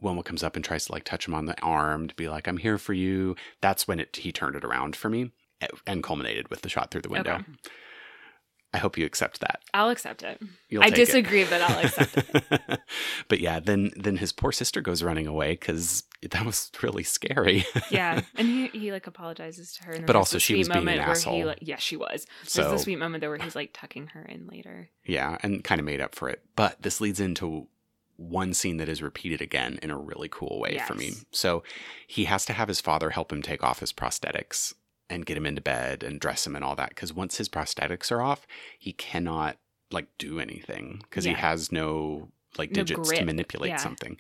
Wilma 0.01 0.23
comes 0.23 0.43
up 0.43 0.57
and 0.57 0.65
tries 0.65 0.87
to 0.87 0.93
like 0.93 1.05
touch 1.05 1.27
him 1.27 1.35
on 1.35 1.47
the 1.47 1.61
arm 1.63 2.09
to 2.09 2.15
be 2.15 2.29
like, 2.29 2.47
I'm 2.47 2.59
here 2.59 2.79
for 2.79 2.93
you. 2.93 3.35
That's 3.61 3.89
when 3.89 4.01
it 4.01 4.17
he 4.17 4.33
turned 4.33 4.57
it 4.57 4.65
around 4.65 4.95
for 4.97 5.09
me 5.09 5.33
and 5.87 6.03
culminated 6.03 6.49
with 6.49 6.63
the 6.63 6.69
shot 6.69 6.91
through 6.91 7.03
the 7.03 7.09
window. 7.09 7.35
Okay. 7.37 7.45
I 8.75 8.79
hope 8.79 8.99
you 8.99 9.07
accept 9.07 9.41
that. 9.41 9.61
I'll 9.73 9.89
accept 9.89 10.23
it. 10.23 10.39
You'll 10.69 10.83
I 10.83 10.91
take 10.91 10.99
it. 10.99 11.07
disagree, 11.07 11.45
but 11.45 11.63
I'll 11.63 11.87
accept 11.87 12.19
it. 12.19 12.81
but 13.29 13.41
yeah, 13.41 13.59
then 13.59 13.91
then 13.97 14.19
his 14.19 14.33
poor 14.33 14.53
sister 14.53 14.83
goes 14.83 15.03
running 15.03 15.27
away 15.27 15.53
because 15.53 16.03
that 16.31 16.45
was 16.45 16.71
really 16.83 17.05
scary. 17.05 17.65
Yeah, 17.91 18.21
and 18.35 18.47
he 18.47 18.67
he 18.69 18.93
like 18.93 19.07
apologizes 19.07 19.73
to 19.75 19.85
her, 19.85 19.93
and 19.93 20.05
But 20.07 20.17
also 20.17 20.37
she 20.39 20.57
was 20.57 20.69
being 20.69 20.87
an 20.89 20.99
where 21.07 21.15
he 21.17 21.45
like 21.45 21.59
yeah 21.63 21.77
she 21.77 21.97
was. 21.97 22.27
There's 22.43 22.53
So- 22.53 22.71
the 22.73 22.79
sweet 22.79 22.97
moment 22.99 23.23
though 23.23 23.31
where 23.31 23.39
he's 23.39 23.57
like 23.57 23.71
tucking 23.73 24.09
her 24.09 24.23
in 24.23 24.47
later. 24.47 24.91
yeah, 25.07 25.39
and 25.43 25.65
kind 25.65 25.79
of 25.79 25.87
made 25.87 26.03
up 26.03 26.15
for 26.15 26.29
it. 26.29 26.43
But 26.55 26.83
this 26.83 27.01
leads 27.01 27.21
into 27.21 27.69
one 28.17 28.55
scene 28.55 28.79
that 28.79 28.89
is 28.89 29.03
repeated 29.03 29.41
again 29.41 29.79
in 29.83 29.91
a 29.91 29.99
really 29.99 30.29
cool 30.29 30.59
way 30.61 30.79
for 30.87 30.95
me. 30.95 31.13
So 31.33 31.63
he 32.07 32.25
has 32.25 32.45
to 32.47 32.53
have 32.53 32.69
his 32.69 32.81
father 32.81 33.11
help 33.11 33.33
him 33.33 33.43
take 33.43 33.63
off 33.63 33.81
his 33.81 33.93
prosthetics 33.93 34.75
and 35.09 35.27
get 35.27 35.37
him 35.37 35.47
into 35.47 35.61
bed 35.61 36.03
and 36.03 36.19
dress 36.19 36.47
him 36.47 36.57
and 36.57 36.65
all 36.65 36.75
that 36.77 36.91
because 36.91 37.13
once 37.13 37.37
his 37.37 37.49
prosthetics 37.49 38.11
are 38.11 38.23
off, 38.23 38.47
he 38.79 38.93
cannot 38.93 39.59
like 39.91 40.09
do 40.19 40.41
anything 40.41 41.01
because 41.03 41.25
he 41.25 41.33
has 41.33 41.71
no 41.71 42.29
like 42.59 42.71
No 42.71 42.83
digits 42.83 43.11
to 43.11 43.25
manipulate 43.25 43.71
yeah. 43.71 43.77
something. 43.77 44.17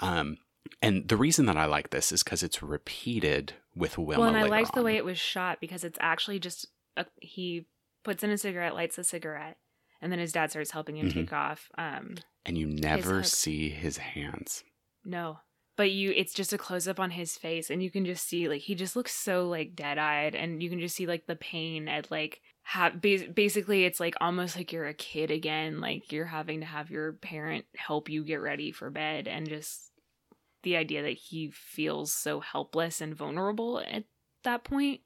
Um 0.00 0.38
and 0.80 1.08
the 1.08 1.16
reason 1.16 1.46
that 1.46 1.56
I 1.56 1.66
like 1.66 1.90
this 1.90 2.12
is 2.12 2.22
because 2.22 2.42
it's 2.42 2.62
repeated 2.62 3.54
with 3.74 3.98
Wilma. 3.98 4.20
well, 4.20 4.28
and 4.28 4.38
I 4.38 4.44
liked 4.44 4.74
the 4.74 4.82
way 4.82 4.96
it 4.96 5.04
was 5.04 5.18
shot 5.18 5.60
because 5.60 5.84
it's 5.84 5.98
actually 6.00 6.38
just 6.38 6.66
a, 6.96 7.06
he 7.20 7.66
puts 8.04 8.22
in 8.22 8.30
a 8.30 8.38
cigarette, 8.38 8.74
lights 8.74 8.98
a 8.98 9.04
cigarette, 9.04 9.58
and 10.02 10.12
then 10.12 10.18
his 10.18 10.32
dad 10.32 10.50
starts 10.50 10.72
helping 10.72 10.96
him 10.98 11.08
Mhm. 11.08 11.14
take 11.14 11.32
off. 11.32 11.70
Um, 11.78 12.16
and 12.44 12.58
you 12.58 12.66
never 12.66 13.16
hooks. 13.16 13.32
see 13.32 13.70
his 13.70 13.96
hands. 13.98 14.64
no, 15.04 15.38
but 15.76 15.90
you 15.90 16.12
it's 16.14 16.34
just 16.34 16.52
a 16.52 16.58
close 16.58 16.86
up 16.86 17.00
on 17.00 17.12
his 17.12 17.36
face, 17.38 17.70
and 17.70 17.82
you 17.82 17.90
can 17.90 18.04
just 18.04 18.26
see 18.28 18.48
like 18.48 18.60
he 18.62 18.74
just 18.74 18.94
looks 18.96 19.14
so 19.14 19.48
like 19.48 19.74
dead 19.74 19.96
eyed, 19.98 20.34
and 20.34 20.62
you 20.62 20.68
can 20.68 20.80
just 20.80 20.94
see 20.96 21.06
like 21.06 21.26
the 21.26 21.36
pain 21.36 21.88
at 21.88 22.10
like. 22.10 22.40
Ha- 22.64 22.90
basically, 22.90 23.84
it's 23.84 23.98
like 23.98 24.14
almost 24.20 24.56
like 24.56 24.70
you're 24.72 24.86
a 24.86 24.94
kid 24.94 25.32
again. 25.32 25.80
Like 25.80 26.12
you're 26.12 26.26
having 26.26 26.60
to 26.60 26.66
have 26.66 26.90
your 26.92 27.14
parent 27.14 27.64
help 27.74 28.08
you 28.08 28.22
get 28.22 28.36
ready 28.36 28.70
for 28.70 28.88
bed, 28.88 29.26
and 29.26 29.48
just 29.48 29.90
the 30.62 30.76
idea 30.76 31.02
that 31.02 31.14
he 31.18 31.50
feels 31.52 32.14
so 32.14 32.38
helpless 32.38 33.00
and 33.00 33.16
vulnerable 33.16 33.80
at 33.80 34.04
that 34.44 34.62
point 34.62 35.00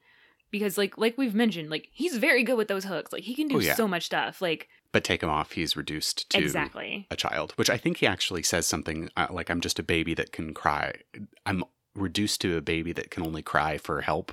because 0.51 0.77
like 0.77 0.99
like 0.99 1.17
we've 1.17 1.35
mentioned 1.35 1.71
like 1.71 1.89
he's 1.93 2.19
very 2.19 2.43
good 2.45 2.57
with 2.59 2.69
those 2.69 2.85
hooks 2.85 3.11
like 3.11 3.23
he 3.23 3.35
can 3.35 3.49
do 3.49 3.57
Oh, 3.57 3.61
yeah. 3.61 3.75
so 3.75 3.89
much 3.89 4.05
stuff 4.05 4.43
like 4.43 4.69
But 4.93 5.05
take 5.05 5.23
him 5.23 5.29
off, 5.31 5.53
he's 5.53 5.77
reduced 5.77 6.31
to 6.31 6.39
exactly 6.39 7.07
a 7.11 7.17
child, 7.17 7.53
which 7.57 7.69
I 7.71 7.77
think 7.77 7.99
he 7.99 8.07
actually 8.07 8.43
says 8.43 8.67
something 8.67 9.11
uh, 9.17 9.27
like, 9.31 9.51
I'm 9.51 9.61
just 9.61 9.79
a 9.79 9.83
baby 9.83 10.15
that 10.15 10.33
can 10.33 10.55
cry. 10.55 10.95
I'm 11.45 11.65
reduced 11.95 12.41
to 12.43 12.57
a 12.57 12.61
baby 12.61 12.93
that 12.93 13.11
can 13.11 13.23
only 13.25 13.43
cry 13.43 13.79
for 13.79 14.01
help. 14.03 14.33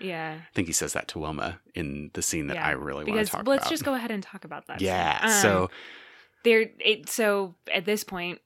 yeah 0.00 0.38
I 0.40 0.54
think 0.54 0.66
he 0.66 0.72
says 0.72 0.92
that 0.92 1.08
to 1.08 1.18
Wilma 1.18 1.60
in 1.74 2.10
the 2.14 2.22
scene 2.22 2.46
that 2.48 2.54
Yeah, 2.56 2.66
I 2.66 2.72
really 2.72 3.04
want 3.04 3.24
to 3.24 3.30
talk 3.30 3.40
about. 3.42 3.50
let's 3.50 3.68
just 3.68 3.84
go 3.84 3.94
ahead 3.94 4.10
and 4.10 4.22
talk 4.22 4.44
about 4.44 4.66
that 4.66 4.80
Yeah. 4.80 5.18
Um, 5.22 5.30
so, 5.30 5.70
there 6.44 6.70
it 6.80 7.08
so 7.08 7.54
at 7.72 7.84
this 7.84 8.02
point 8.02 8.40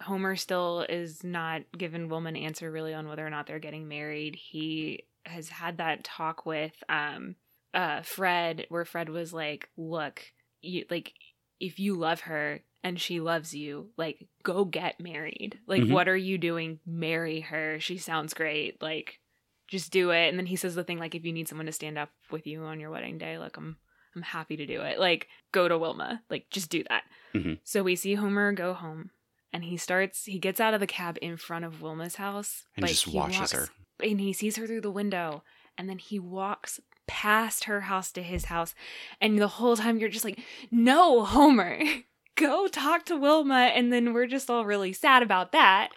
homer 0.00 0.36
still 0.36 0.84
is 0.88 1.22
not 1.24 1.62
given 1.76 2.08
wilma 2.08 2.28
an 2.28 2.36
answer 2.36 2.70
really 2.70 2.92
on 2.94 3.08
whether 3.08 3.24
or 3.26 3.30
not 3.30 3.46
they're 3.46 3.58
getting 3.60 3.88
married 3.88 4.34
he 4.36 5.04
has 5.24 5.48
had 5.48 5.78
that 5.78 6.02
talk 6.04 6.44
with 6.46 6.72
um 6.88 7.36
uh 7.74 8.02
fred 8.02 8.66
where 8.68 8.84
fred 8.84 9.08
was 9.08 9.32
like 9.32 9.68
look 9.76 10.20
you 10.64 10.84
like 10.90 11.12
if 11.60 11.78
you 11.78 11.94
love 11.94 12.20
her 12.22 12.60
and 12.82 13.00
she 13.00 13.20
loves 13.20 13.54
you 13.54 13.90
like 13.96 14.26
go 14.42 14.64
get 14.64 15.00
married. 15.00 15.58
Like 15.66 15.82
Mhm. 15.82 15.92
what 15.92 16.08
are 16.08 16.16
you 16.16 16.36
doing? 16.38 16.80
Marry 16.86 17.40
her. 17.40 17.78
She 17.80 17.96
sounds 17.98 18.34
great. 18.34 18.82
Like 18.82 19.20
just 19.68 19.90
do 19.92 20.10
it. 20.10 20.28
And 20.28 20.38
then 20.38 20.46
he 20.46 20.56
says 20.56 20.74
the 20.74 20.84
thing 20.84 20.98
like 20.98 21.14
if 21.14 21.24
you 21.24 21.32
need 21.32 21.48
someone 21.48 21.66
to 21.66 21.72
stand 21.72 21.96
up 21.98 22.10
with 22.30 22.46
you 22.46 22.62
on 22.64 22.80
your 22.80 22.90
wedding 22.90 23.16
day 23.18 23.38
like 23.38 23.56
i'm 23.56 23.78
i'm 24.14 24.22
happy 24.22 24.56
to 24.56 24.66
do 24.66 24.80
it. 24.82 24.98
Like 24.98 25.28
go 25.52 25.68
to 25.68 25.78
wilma. 25.78 26.22
Like 26.28 26.50
just 26.50 26.70
do 26.70 26.84
that. 26.88 27.04
Mhm. 27.34 27.58
so 27.64 27.82
we 27.82 27.96
see 27.96 28.14
homer 28.14 28.52
go 28.52 28.74
home 28.74 29.10
and 29.52 29.64
he 29.64 29.76
starts 29.76 30.24
he 30.24 30.38
gets 30.38 30.60
out 30.60 30.74
of 30.74 30.80
the 30.80 30.86
cab 30.86 31.16
in 31.22 31.36
front 31.36 31.64
of 31.64 31.80
wilma's 31.80 32.16
house 32.16 32.64
and 32.76 32.82
but 32.82 32.88
just 32.90 33.04
he 33.06 33.16
watches 33.16 33.38
walks- 33.38 33.52
her. 33.52 33.68
and 34.02 34.20
he 34.20 34.32
sees 34.32 34.56
her 34.56 34.66
through 34.66 34.80
the 34.82 34.90
window 34.90 35.42
and 35.78 35.88
then 35.88 35.98
he 35.98 36.18
walks 36.18 36.78
past 37.06 37.64
her 37.64 37.82
house 37.82 38.10
to 38.12 38.22
his 38.22 38.46
house 38.46 38.74
and 39.20 39.38
the 39.38 39.48
whole 39.48 39.76
time 39.76 39.98
you're 39.98 40.08
just 40.08 40.24
like 40.24 40.40
no 40.70 41.24
homer 41.24 41.80
go 42.36 42.66
talk 42.68 43.04
to 43.04 43.16
wilma 43.16 43.70
and 43.74 43.92
then 43.92 44.12
we're 44.12 44.26
just 44.26 44.50
all 44.50 44.64
really 44.64 44.92
sad 44.92 45.22
about 45.22 45.52
that 45.52 45.90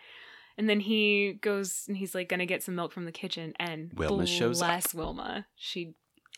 and 0.58 0.70
then 0.70 0.80
he 0.80 1.38
goes 1.42 1.86
and 1.88 1.98
he's 1.98 2.14
like 2.16 2.28
gonna 2.30 2.46
get 2.46 2.64
some 2.64 2.76
milk 2.76 2.92
from 2.92 3.06
the 3.06 3.12
kitchen 3.12 3.54
and 3.60 3.92
Wilma 3.94 4.26
shows 4.26 4.62
up. 4.62 4.68
bless 4.70 4.94
wilma 4.94 5.46
she 5.56 5.94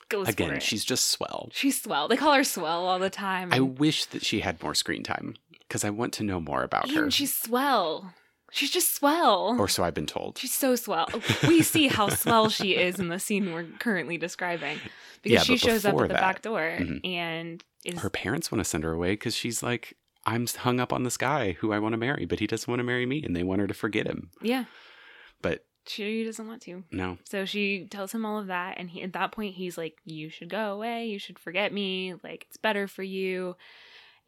goes 0.10 0.28
Again, 0.28 0.60
she's 0.60 0.84
just 0.84 1.10
swell. 1.10 1.50
she's 1.52 1.82
swell 1.82 2.08
they 2.08 2.18
call 2.18 2.34
her 2.34 2.44
swell 2.44 2.88
all 2.88 3.00
the 3.00 3.10
time 3.10 3.54
I 3.54 3.60
wish 3.60 4.06
that 4.06 4.24
she 4.26 4.40
had 4.40 4.62
more 4.64 4.74
screen 4.74 5.04
time 5.04 5.36
because 5.60 5.84
I 5.84 5.90
want 5.92 6.14
to 6.14 6.24
know 6.24 6.40
more 6.40 6.64
about 6.64 6.90
her. 6.92 7.12
she's 7.12 7.36
swell 7.36 8.14
she's 8.52 8.72
just 8.72 8.96
swell 8.96 9.56
or 9.60 9.68
so 9.68 9.84
I've 9.84 9.94
been 9.94 10.06
told. 10.08 10.38
She's 10.38 10.54
so 10.54 10.76
swell. 10.76 11.08
We 11.48 11.62
see 11.62 11.88
how 11.88 12.10
swell 12.24 12.50
she 12.50 12.76
is 12.76 13.00
in 13.00 13.10
the 13.10 13.20
scene 13.20 13.54
we're 13.54 13.66
currently 13.80 14.18
describing 14.18 14.78
because 15.22 15.34
Yeah, 15.36 15.44
she 15.44 15.58
shows 15.58 15.86
up 15.86 15.94
at 15.96 16.00
the 16.02 16.08
that- 16.10 16.20
back 16.22 16.42
door 16.42 16.78
Mhm. 16.80 17.06
and 17.06 17.64
is 17.86 18.00
Her 18.00 18.10
parents 18.10 18.52
want 18.52 18.60
to 18.60 18.70
send 18.70 18.84
her 18.84 18.92
away 18.92 19.12
because 19.14 19.36
she's 19.36 19.64
like, 19.64 19.96
I'm 20.26 20.46
hung 20.48 20.80
up 20.80 20.92
on 20.92 21.04
this 21.04 21.16
guy 21.18 21.54
who 21.54 21.72
I 21.72 21.80
want 21.80 21.94
to 21.94 21.98
marry, 21.98 22.26
but 22.26 22.40
he 22.40 22.48
doesn't 22.48 22.68
want 22.68 22.80
to 22.80 22.84
marry 22.84 23.06
me, 23.06 23.24
and 23.24 23.36
they 23.36 23.44
want 23.44 23.62
her 23.62 23.68
to 23.68 23.74
forget 23.74 24.06
him. 24.06 24.32
yeah, 24.42 24.66
But 25.42 25.66
she 25.88 26.24
doesn't 26.26 26.46
want 26.46 26.62
to. 26.64 26.84
no, 26.92 27.18
So 27.24 27.46
she 27.46 27.86
tells 27.90 28.12
him 28.14 28.26
all 28.26 28.38
of 28.38 28.48
that, 28.48 28.78
and 28.78 28.90
he, 28.90 29.02
at 29.02 29.14
that 29.14 29.32
point 29.32 29.56
he's 29.56 29.78
like, 29.78 29.96
"You 30.04 30.30
should 30.30 30.50
go 30.50 30.74
away. 30.74 31.08
You 31.08 31.18
should 31.20 31.40
forget 31.40 31.72
me. 31.74 32.16
Like 32.24 32.46
it's 32.48 32.58
better 32.58 32.86
for 32.88 33.02
you." 33.02 33.56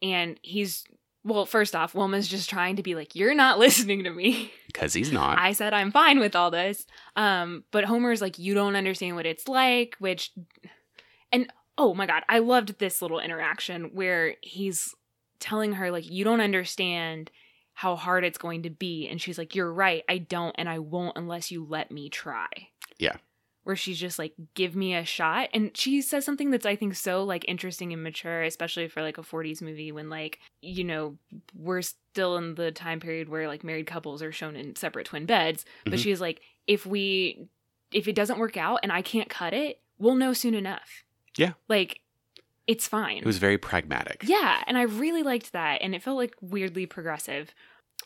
And 0.00 0.40
he's 0.42 0.84
well, 1.24 1.46
first 1.46 1.76
off, 1.76 1.94
Wilma's 1.94 2.28
just 2.28 2.50
trying 2.50 2.76
to 2.76 2.82
be 2.82 2.94
like, 2.94 3.14
"You're 3.14 3.34
not 3.34 3.58
listening 3.66 4.04
to 4.04 4.10
me." 4.10 4.52
because 4.66 4.92
he's 4.92 5.12
not. 5.12 5.38
I 5.38 5.52
said 5.52 5.74
I'm 5.74 5.92
fine 5.92 6.18
with 6.18 6.34
all 6.34 6.50
this. 6.50 6.86
Um, 7.16 7.64
but 7.70 7.84
Homer's 7.84 8.20
like, 8.20 8.38
you 8.38 8.54
don't 8.54 8.76
understand 8.76 9.16
what 9.16 9.26
it's 9.26 9.48
like, 9.48 9.96
which 9.98 10.32
and 11.30 11.52
oh 11.78 11.94
my 11.94 12.06
god, 12.06 12.22
I 12.28 12.38
loved 12.38 12.78
this 12.78 13.02
little 13.02 13.20
interaction 13.20 13.90
where 13.94 14.36
he's 14.40 14.94
telling 15.40 15.74
her, 15.74 15.90
like, 15.90 16.08
you 16.08 16.24
don't 16.24 16.40
understand 16.40 17.30
how 17.74 17.96
hard 17.96 18.24
it's 18.24 18.38
going 18.38 18.62
to 18.62 18.70
be. 18.70 19.08
And 19.08 19.20
she's 19.20 19.38
like, 19.38 19.54
You're 19.54 19.72
right, 19.72 20.04
I 20.08 20.18
don't, 20.18 20.54
and 20.58 20.68
I 20.68 20.78
won't 20.78 21.16
unless 21.16 21.50
you 21.50 21.66
let 21.68 21.90
me 21.90 22.08
try. 22.08 22.48
Yeah. 22.98 23.16
Where 23.64 23.76
she's 23.76 23.98
just 23.98 24.18
like, 24.18 24.32
give 24.54 24.74
me 24.74 24.94
a 24.94 25.04
shot. 25.04 25.48
And 25.54 25.76
she 25.76 26.02
says 26.02 26.24
something 26.24 26.50
that's 26.50 26.66
I 26.66 26.74
think 26.74 26.96
so 26.96 27.22
like 27.22 27.44
interesting 27.46 27.92
and 27.92 28.02
mature, 28.02 28.42
especially 28.42 28.88
for 28.88 29.02
like 29.02 29.18
a 29.18 29.22
40s 29.22 29.62
movie 29.62 29.92
when 29.92 30.10
like, 30.10 30.40
you 30.60 30.82
know, 30.82 31.16
we're 31.54 31.82
still 31.82 32.36
in 32.38 32.56
the 32.56 32.72
time 32.72 32.98
period 32.98 33.28
where 33.28 33.46
like 33.46 33.62
married 33.62 33.86
couples 33.86 34.20
are 34.20 34.32
shown 34.32 34.56
in 34.56 34.74
separate 34.74 35.06
twin 35.06 35.26
beds. 35.26 35.64
But 35.84 35.94
Mhm. 35.94 36.02
she's 36.02 36.20
like, 36.20 36.40
if 36.66 36.84
we 36.86 37.46
if 37.92 38.08
it 38.08 38.14
doesn't 38.14 38.38
work 38.38 38.56
out 38.56 38.80
and 38.82 38.90
I 38.90 39.02
can't 39.02 39.28
cut 39.28 39.52
it, 39.54 39.80
we'll 39.98 40.14
know 40.16 40.32
soon 40.32 40.54
enough. 40.54 41.04
Yeah. 41.36 41.52
Like, 41.68 42.00
it's 42.66 42.88
fine. 42.88 43.18
It 43.18 43.26
was 43.26 43.38
very 43.38 43.58
pragmatic. 43.58 44.22
Yeah, 44.26 44.62
and 44.66 44.78
I 44.78 44.82
really 44.82 45.22
liked 45.22 45.52
that 45.52 45.82
and 45.82 45.94
it 45.94 46.02
felt 46.02 46.16
like 46.16 46.34
weirdly 46.40 46.86
progressive. 46.86 47.54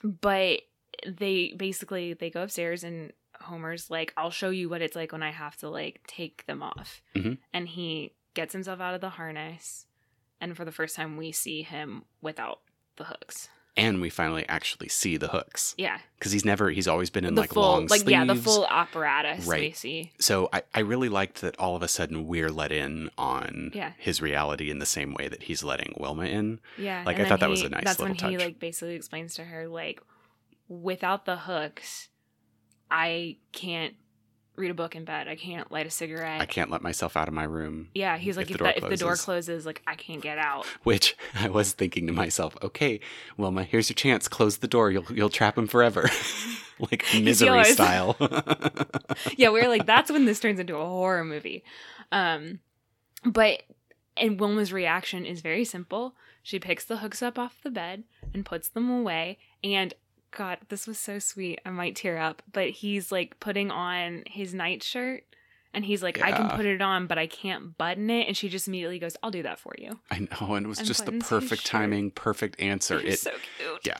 But 0.02 0.60
they 1.06 1.54
basically 1.56 2.14
they 2.14 2.30
go 2.30 2.42
upstairs 2.42 2.82
and 2.84 3.12
Homer's 3.42 3.90
like, 3.90 4.12
"I'll 4.16 4.30
show 4.30 4.50
you 4.50 4.68
what 4.68 4.82
it's 4.82 4.96
like 4.96 5.12
when 5.12 5.22
I 5.22 5.30
have 5.30 5.56
to 5.58 5.68
like 5.68 6.00
take 6.06 6.44
them 6.46 6.62
off." 6.62 7.02
Mhm. 7.14 7.38
And 7.52 7.68
he 7.68 8.12
gets 8.34 8.52
himself 8.52 8.80
out 8.80 8.94
of 8.94 9.00
the 9.00 9.10
harness 9.10 9.86
and 10.40 10.56
for 10.56 10.64
the 10.66 10.72
first 10.72 10.94
time 10.96 11.16
we 11.16 11.32
see 11.32 11.62
him 11.62 12.04
without 12.20 12.60
the 12.96 13.04
hooks. 13.04 13.48
And 13.78 14.00
we 14.00 14.08
finally 14.08 14.46
actually 14.48 14.88
see 14.88 15.18
the 15.18 15.28
hooks 15.28 15.74
Yeah. 15.76 15.98
because 16.18 16.32
he's 16.32 16.46
never 16.46 16.70
he's 16.70 16.88
always 16.88 17.10
been 17.10 17.26
in 17.26 17.34
the 17.34 17.42
like 17.42 17.52
full 17.52 17.62
long 17.62 17.86
like 17.88 18.08
yeah, 18.08 18.24
the 18.24 18.34
full 18.34 18.66
apparatus 18.66 19.46
we 19.46 19.52
Right. 19.52 19.76
see. 19.76 20.12
So 20.18 20.48
I, 20.52 20.62
I 20.74 20.80
really 20.80 21.10
liked 21.10 21.42
that 21.42 21.58
all 21.58 21.76
of 21.76 21.82
a 21.82 21.88
sudden 21.88 22.26
we're 22.26 22.50
let 22.50 22.72
in 22.72 23.10
on 23.18 23.72
Yeah. 23.74 23.92
his 23.98 24.22
reality 24.22 24.70
in 24.70 24.78
the 24.78 24.86
same 24.86 25.12
way 25.12 25.28
that 25.28 25.42
he's 25.42 25.62
letting 25.62 25.92
Wilma 25.98 26.24
in. 26.24 26.60
Yeah. 26.78 27.02
Like, 27.04 27.20
I 27.20 27.26
thought 27.26 27.40
that 27.40 27.50
was 27.50 27.62
a 27.62 27.68
nice 27.68 27.84
That's 27.84 27.98
little 27.98 28.16
when 28.16 28.30
he 28.32 28.38
like 28.38 28.58
basically 28.58 28.94
explains 28.94 29.34
to 29.34 29.44
her 29.44 29.68
like 29.68 30.00
without 30.68 31.26
the 31.26 31.36
hooks, 31.36 32.08
I 32.90 33.36
can't 33.52 33.94
read 34.56 34.70
a 34.70 34.74
book 34.74 34.96
in 34.96 35.04
bed. 35.04 35.28
I 35.28 35.36
can't 35.36 35.70
light 35.70 35.86
a 35.86 35.90
cigarette. 35.90 36.40
I 36.40 36.46
can't 36.46 36.70
let 36.70 36.82
myself 36.82 37.16
out 37.16 37.28
of 37.28 37.34
my 37.34 37.44
room. 37.44 37.88
Yeah, 37.94 38.16
he's 38.16 38.36
like, 38.36 38.50
if 38.50 38.52
if, 38.52 38.58
the 38.58 38.64
door 38.64 38.72
the, 38.72 38.84
if 38.84 38.90
the 38.90 38.96
door 38.96 39.08
closes." 39.10 39.24
closes, 39.24 39.66
like 39.66 39.82
I 39.86 39.94
can't 39.94 40.22
get 40.22 40.38
out. 40.38 40.66
Which 40.82 41.16
I 41.34 41.48
was 41.48 41.72
thinking 41.72 42.06
to 42.06 42.12
myself, 42.12 42.56
okay, 42.62 43.00
Wilma, 43.36 43.64
here's 43.64 43.88
your 43.88 43.94
chance. 43.94 44.28
Close 44.28 44.58
the 44.58 44.68
door. 44.68 44.90
You'll 44.90 45.06
you'll 45.12 45.30
trap 45.30 45.58
him 45.58 45.66
forever, 45.66 46.08
like 46.78 47.04
misery 47.14 47.64
style. 47.64 48.16
yeah, 49.36 49.50
we're 49.50 49.68
like, 49.68 49.86
that's 49.86 50.10
when 50.10 50.24
this 50.24 50.40
turns 50.40 50.60
into 50.60 50.76
a 50.76 50.84
horror 50.84 51.24
movie. 51.24 51.64
Um, 52.12 52.60
but 53.24 53.62
and 54.16 54.40
Wilma's 54.40 54.72
reaction 54.72 55.26
is 55.26 55.40
very 55.40 55.64
simple. 55.64 56.14
She 56.42 56.58
picks 56.58 56.84
the 56.84 56.98
hooks 56.98 57.22
up 57.22 57.38
off 57.38 57.58
the 57.62 57.70
bed 57.70 58.04
and 58.32 58.44
puts 58.44 58.68
them 58.68 58.88
away. 58.88 59.38
And 59.64 59.94
God, 60.36 60.58
this 60.68 60.86
was 60.86 60.98
so 60.98 61.18
sweet. 61.18 61.60
I 61.64 61.70
might 61.70 61.96
tear 61.96 62.18
up. 62.18 62.42
But 62.52 62.70
he's 62.70 63.10
like 63.10 63.40
putting 63.40 63.70
on 63.70 64.22
his 64.26 64.52
nightshirt. 64.54 65.24
And 65.74 65.84
he's 65.84 66.02
like, 66.02 66.22
I 66.22 66.32
can 66.32 66.48
put 66.50 66.64
it 66.64 66.80
on, 66.80 67.06
but 67.06 67.18
I 67.18 67.26
can't 67.26 67.76
button 67.76 68.08
it. 68.08 68.26
And 68.28 68.34
she 68.36 68.48
just 68.48 68.66
immediately 68.66 68.98
goes, 68.98 69.14
I'll 69.22 69.30
do 69.30 69.42
that 69.42 69.58
for 69.58 69.74
you. 69.76 69.98
I 70.10 70.20
know, 70.20 70.54
and 70.54 70.64
it 70.64 70.68
was 70.70 70.78
And 70.78 70.86
just 70.86 71.04
the 71.04 71.12
perfect 71.12 71.66
timing, 71.66 72.12
perfect 72.12 72.58
answer. 72.58 72.98
It 72.98 73.04
It 73.06 73.18
so 73.18 73.32
cute. 73.58 73.80
yeah. 73.84 73.98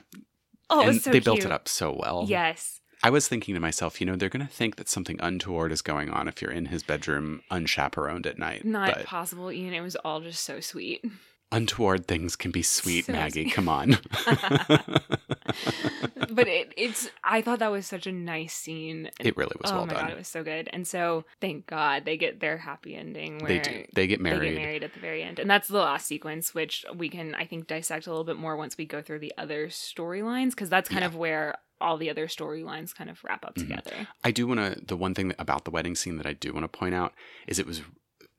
Oh, 0.70 0.81
it 0.81 0.85
and 0.85 0.94
was 0.94 1.05
so 1.05 1.11
they 1.11 1.20
built 1.20 1.44
it 1.44 1.53
up 1.53 1.68
so 1.68 1.94
well. 1.99 2.25
Yes. 2.29 2.81
I 3.03 3.11
was 3.11 3.29
thinking 3.29 3.55
to 3.55 3.61
myself, 3.61 4.01
you 4.01 4.07
know, 4.07 4.16
they're 4.16 4.31
going 4.31 4.46
to 4.46 4.51
think 4.53 4.77
that 4.77 4.88
something 4.88 5.20
untoward 5.20 5.70
is 5.70 5.83
going 5.83 6.09
on 6.09 6.29
if 6.29 6.40
you're 6.40 6.51
in 6.51 6.66
his 6.66 6.83
bedroom 6.83 7.42
unchaperoned 7.51 8.27
at 8.27 8.38
night. 8.38 8.64
Not 8.64 9.05
possible, 9.05 9.53
Ian. 9.53 9.75
It 9.75 9.83
was 9.83 9.96
all 9.96 10.20
just 10.22 10.44
so 10.44 10.61
sweet. 10.61 11.05
untoward 11.53 12.09
things 12.09 12.37
can 12.37 12.53
be 12.53 12.62
sweet, 12.62 13.05
So 13.05 13.12
Maggie. 13.12 13.42
sweet. 13.44 13.53
Come 13.55 13.68
on. 13.68 13.99
but 16.31 16.49
it, 16.49 16.73
it's 16.77 17.09
I 17.25 17.43
thought 17.43 17.59
that 17.61 17.71
was 17.71 17.87
such 17.87 18.07
a 18.07 18.13
nice 18.13 18.53
scene. 18.55 19.11
And- 19.19 19.27
it 19.29 19.37
really 19.37 19.57
was 19.61 19.71
oh 19.71 19.77
well 19.77 19.87
my 19.87 19.93
done. 19.95 20.03
god, 20.05 20.13
it 20.13 20.19
was 20.19 20.29
so 20.29 20.43
good. 20.43 20.69
And 20.73 20.87
so 20.87 21.25
thank 21.41 21.67
God 21.67 22.05
they 22.05 22.17
get 22.17 22.41
their 22.41 22.59
happy 22.59 22.95
ending 22.95 23.39
where 23.39 23.49
they 23.49 23.59
do. 23.59 23.85
They 23.95 24.07
get 24.07 24.21
married. 24.21 24.41
They 24.41 24.51
get 24.55 24.61
married 24.63 24.83
at 24.85 24.95
the 24.95 25.01
very 25.01 25.23
end. 25.23 25.39
And 25.39 25.49
that's 25.51 25.69
the 25.69 25.79
last 25.79 26.07
sequence, 26.07 26.55
which 26.55 26.85
we 26.95 27.09
can 27.09 27.35
I 27.35 27.45
think 27.47 27.67
dissect 27.67 28.07
a 28.07 28.11
little 28.11 28.25
bit 28.25 28.37
more 28.37 28.57
once 28.57 28.77
we 28.77 28.85
go 28.87 29.03
through 29.03 29.21
the 29.21 29.33
other 29.39 29.69
storylines, 29.69 30.51
because 30.51 30.69
that's 30.71 30.89
kind 30.89 31.01
Yeah. 31.03 31.07
of 31.07 31.17
where 31.17 31.57
all 31.81 31.99
the 31.99 32.09
other 32.11 32.27
storylines 32.27 32.95
kind 32.95 33.11
of 33.11 33.23
wrap 33.23 33.45
up 33.45 33.55
Mhm. 33.57 33.61
together. 33.69 34.09
I 34.25 34.31
do 34.31 34.47
want 34.47 34.61
to. 34.61 34.81
The 34.85 34.97
one 34.97 35.15
thing 35.15 35.29
that, 35.29 35.41
about 35.41 35.65
the 35.65 35.71
wedding 35.71 35.95
scene 35.95 36.17
that 36.17 36.27
I 36.27 36.33
do 36.33 36.53
want 36.53 36.65
to 36.65 36.69
point 36.79 36.95
out 36.95 37.13
is 37.47 37.59
it 37.59 37.67
was 37.67 37.83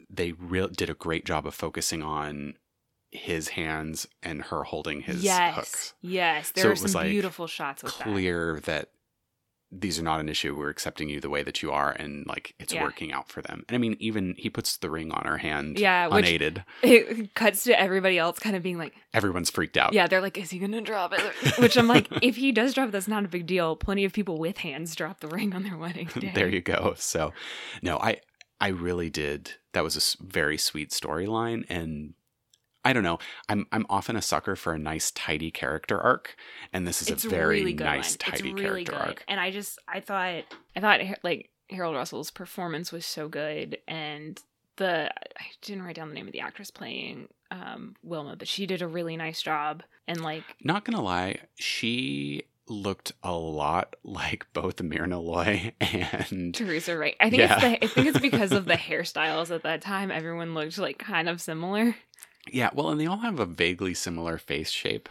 they 0.09 0.31
real 0.31 0.67
did 0.69 0.89
a 0.89 0.93
great 0.93 1.25
job 1.25 1.45
of 1.45 1.53
focusing 1.53 2.01
on 2.01 2.55
his 3.11 3.49
hands 3.49 4.07
and 4.21 4.41
her 4.43 4.63
holding 4.63 5.01
his 5.01 5.23
yes. 5.23 5.55
hooks. 5.55 5.93
Yes. 6.01 6.51
There 6.51 6.63
So 6.63 6.69
are 6.69 6.71
it 6.73 6.81
was, 6.81 6.91
some 6.91 7.01
like, 7.01 7.09
beautiful 7.11 7.47
shots 7.47 7.83
with. 7.83 7.93
Clear 7.93 8.59
that 8.65 8.89
these 9.69 9.99
are 9.99 10.03
not 10.03 10.21
an 10.21 10.29
issue. 10.29 10.55
We're 10.57 10.69
accepting 10.69 11.09
you 11.09 11.19
the 11.19 11.29
way 11.29 11.43
that 11.43 11.61
you 11.61 11.71
are, 11.73 11.91
and 11.91 12.25
like 12.25 12.55
it's 12.57 12.73
Yeah. 12.73 12.83
working 12.83 13.11
out 13.11 13.27
for 13.29 13.41
them. 13.41 13.65
And 13.67 13.75
I 13.75 13.77
mean, 13.77 13.97
even 13.99 14.33
he 14.37 14.49
puts 14.49 14.77
the 14.77 14.89
ring 14.89 15.11
on 15.11 15.25
her 15.25 15.37
hand, 15.39 15.77
Yeah, 15.77 16.07
unaided. 16.09 16.63
it 16.83 17.33
cuts 17.33 17.65
to 17.65 17.77
everybody 17.77 18.17
else 18.17 18.39
kind 18.39 18.55
of 18.55 18.63
being 18.63 18.77
like, 18.77 18.93
Everyone's 19.13 19.49
freaked 19.49 19.75
out. 19.75 19.91
Yeah, 19.93 20.07
they're 20.07 20.21
like, 20.21 20.37
is 20.37 20.51
he 20.51 20.59
gonna 20.59 20.79
drop 20.81 21.13
it? 21.13 21.21
Which 21.59 21.75
I'm 21.77 21.87
like, 21.87 22.07
if 22.21 22.37
he 22.37 22.53
does 22.53 22.73
drop 22.73 22.89
it, 22.89 22.91
that's 22.93 23.09
not 23.09 23.25
a 23.25 23.27
big 23.27 23.45
deal. 23.45 23.75
Plenty 23.75 24.05
of 24.05 24.13
people 24.13 24.37
with 24.37 24.59
hands 24.59 24.95
drop 24.95 25.19
the 25.19 25.27
ring 25.27 25.53
on 25.53 25.63
their 25.63 25.75
wedding 25.77 26.07
day. 26.19 26.31
there 26.33 26.47
you 26.47 26.61
go. 26.61 26.93
So, 26.97 27.33
no, 27.81 27.97
I 27.99 28.21
I 28.61 28.69
really 28.69 29.09
did. 29.09 29.51
That 29.73 29.83
was 29.83 29.97
a 29.97 30.23
very 30.23 30.57
sweet 30.57 30.91
storyline, 30.91 31.65
and 31.69 32.13
I 32.87 32.93
don't 32.93 33.03
know. 33.03 33.19
I'm 33.49 33.67
I'm 33.71 33.85
often 33.89 34.15
a 34.15 34.21
sucker 34.21 34.55
for 34.55 34.73
a 34.73 34.79
nice, 34.79 35.11
tidy 35.11 35.51
character 35.51 35.99
arc, 35.99 36.35
and 36.71 36.87
this 36.87 37.01
is 37.01 37.09
It's 37.09 37.25
a 37.25 37.29
very 37.29 37.59
really 37.59 37.73
nice, 37.73 38.11
one. 38.11 38.17
tidy 38.19 38.49
it's 38.51 38.61
really 38.61 38.85
character 38.85 38.91
good. 38.93 39.01
arc. 39.01 39.23
And 39.27 39.39
I 39.39 39.51
just, 39.51 39.77
I 39.87 39.99
thought, 39.99 40.43
I 40.75 40.79
thought 40.79 41.01
like 41.23 41.49
Harold 41.69 41.95
Russell's 41.95 42.31
performance 42.31 42.91
was 42.93 43.05
so 43.05 43.27
good, 43.27 43.77
and 43.87 44.39
the 44.77 45.11
I 45.13 45.45
didn't 45.61 45.83
write 45.83 45.95
down 45.95 46.07
the 46.09 46.15
name 46.15 46.27
of 46.27 46.33
the 46.33 46.39
actress 46.39 46.71
playing 46.71 47.27
um, 47.51 47.95
Wilma, 48.03 48.35
but 48.37 48.47
she 48.47 48.65
did 48.65 48.81
a 48.81 48.87
really 48.87 49.17
nice 49.17 49.41
job. 49.41 49.83
And 50.07 50.21
like, 50.21 50.43
Not 50.63 50.85
gonna 50.85 51.01
lie, 51.01 51.39
she 51.55 52.43
looked 52.69 53.11
a 53.23 53.33
lot 53.33 53.95
like 54.03 54.45
both 54.53 54.81
Myrna 54.81 55.19
Loy 55.19 55.73
and 55.81 56.53
Teresa 56.55 56.97
Wright. 56.97 57.15
I 57.19 57.29
think 57.29 57.41
Yeah. 57.41 57.53
it's 57.53 57.61
the, 57.61 57.83
I 57.85 57.87
think 57.87 58.07
it's 58.07 58.19
because 58.19 58.51
of 58.53 58.65
the 58.65 58.73
hairstyles 58.89 59.53
at 59.53 59.63
that 59.63 59.81
time. 59.81 60.11
Everyone 60.11 60.53
looked 60.53 60.77
like 60.77 60.97
kind 60.99 61.27
of 61.27 61.41
similar. 61.41 61.95
Yeah, 62.51 62.69
well, 62.73 62.89
and 62.89 62.99
they 62.99 63.05
all 63.05 63.17
have 63.17 63.39
a 63.39 63.45
vaguely 63.45 63.93
similar 63.93 64.37
face 64.37 64.71
shape. 64.71 65.09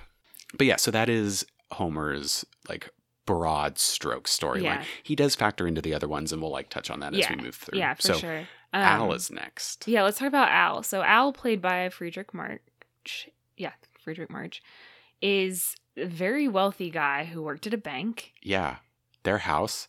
But 0.57 0.67
yeah, 0.67 0.77
so 0.77 0.91
that 0.91 1.09
is 1.09 1.45
Homer's 1.73 2.45
like 2.69 2.91
broad 3.27 3.79
stroke 3.79 4.29
storyline. 4.29 4.63
Yeah. 4.63 4.85
He 5.03 5.17
does 5.17 5.35
factor 5.35 5.67
into 5.67 5.83
the 5.83 5.95
other 5.95 6.09
ones, 6.09 6.33
and 6.33 6.41
we'll 6.41 6.53
like 6.53 6.71
touch 6.71 6.91
on 6.91 7.01
that 7.01 7.15
as 7.15 7.29
we 7.29 7.37
move 7.37 7.55
through. 7.57 7.79
Yeah, 7.79 7.95
for 7.95 8.03
so 8.03 8.15
sure. 8.15 8.39
Um, 8.73 8.83
Al 8.83 9.13
is 9.13 9.31
next. 9.31 9.87
Yeah, 9.87 10.03
let's 10.03 10.19
talk 10.19 10.29
about 10.29 10.51
Al. 10.51 10.83
So 10.83 11.03
Al, 11.03 11.33
played 11.33 11.61
by 11.61 11.89
Friedrich 11.89 12.33
March, 12.33 13.29
yeah, 13.57 13.73
Friedrich 14.03 14.31
March, 14.31 14.63
is 15.21 15.75
a 15.97 16.07
very 16.07 16.49
wealthy 16.49 16.91
guy 16.91 17.25
who 17.25 17.43
worked 17.43 17.67
at 17.67 17.75
a 17.75 17.79
bank. 17.79 18.33
Yeah, 18.43 18.77
their 19.23 19.39
house 19.39 19.89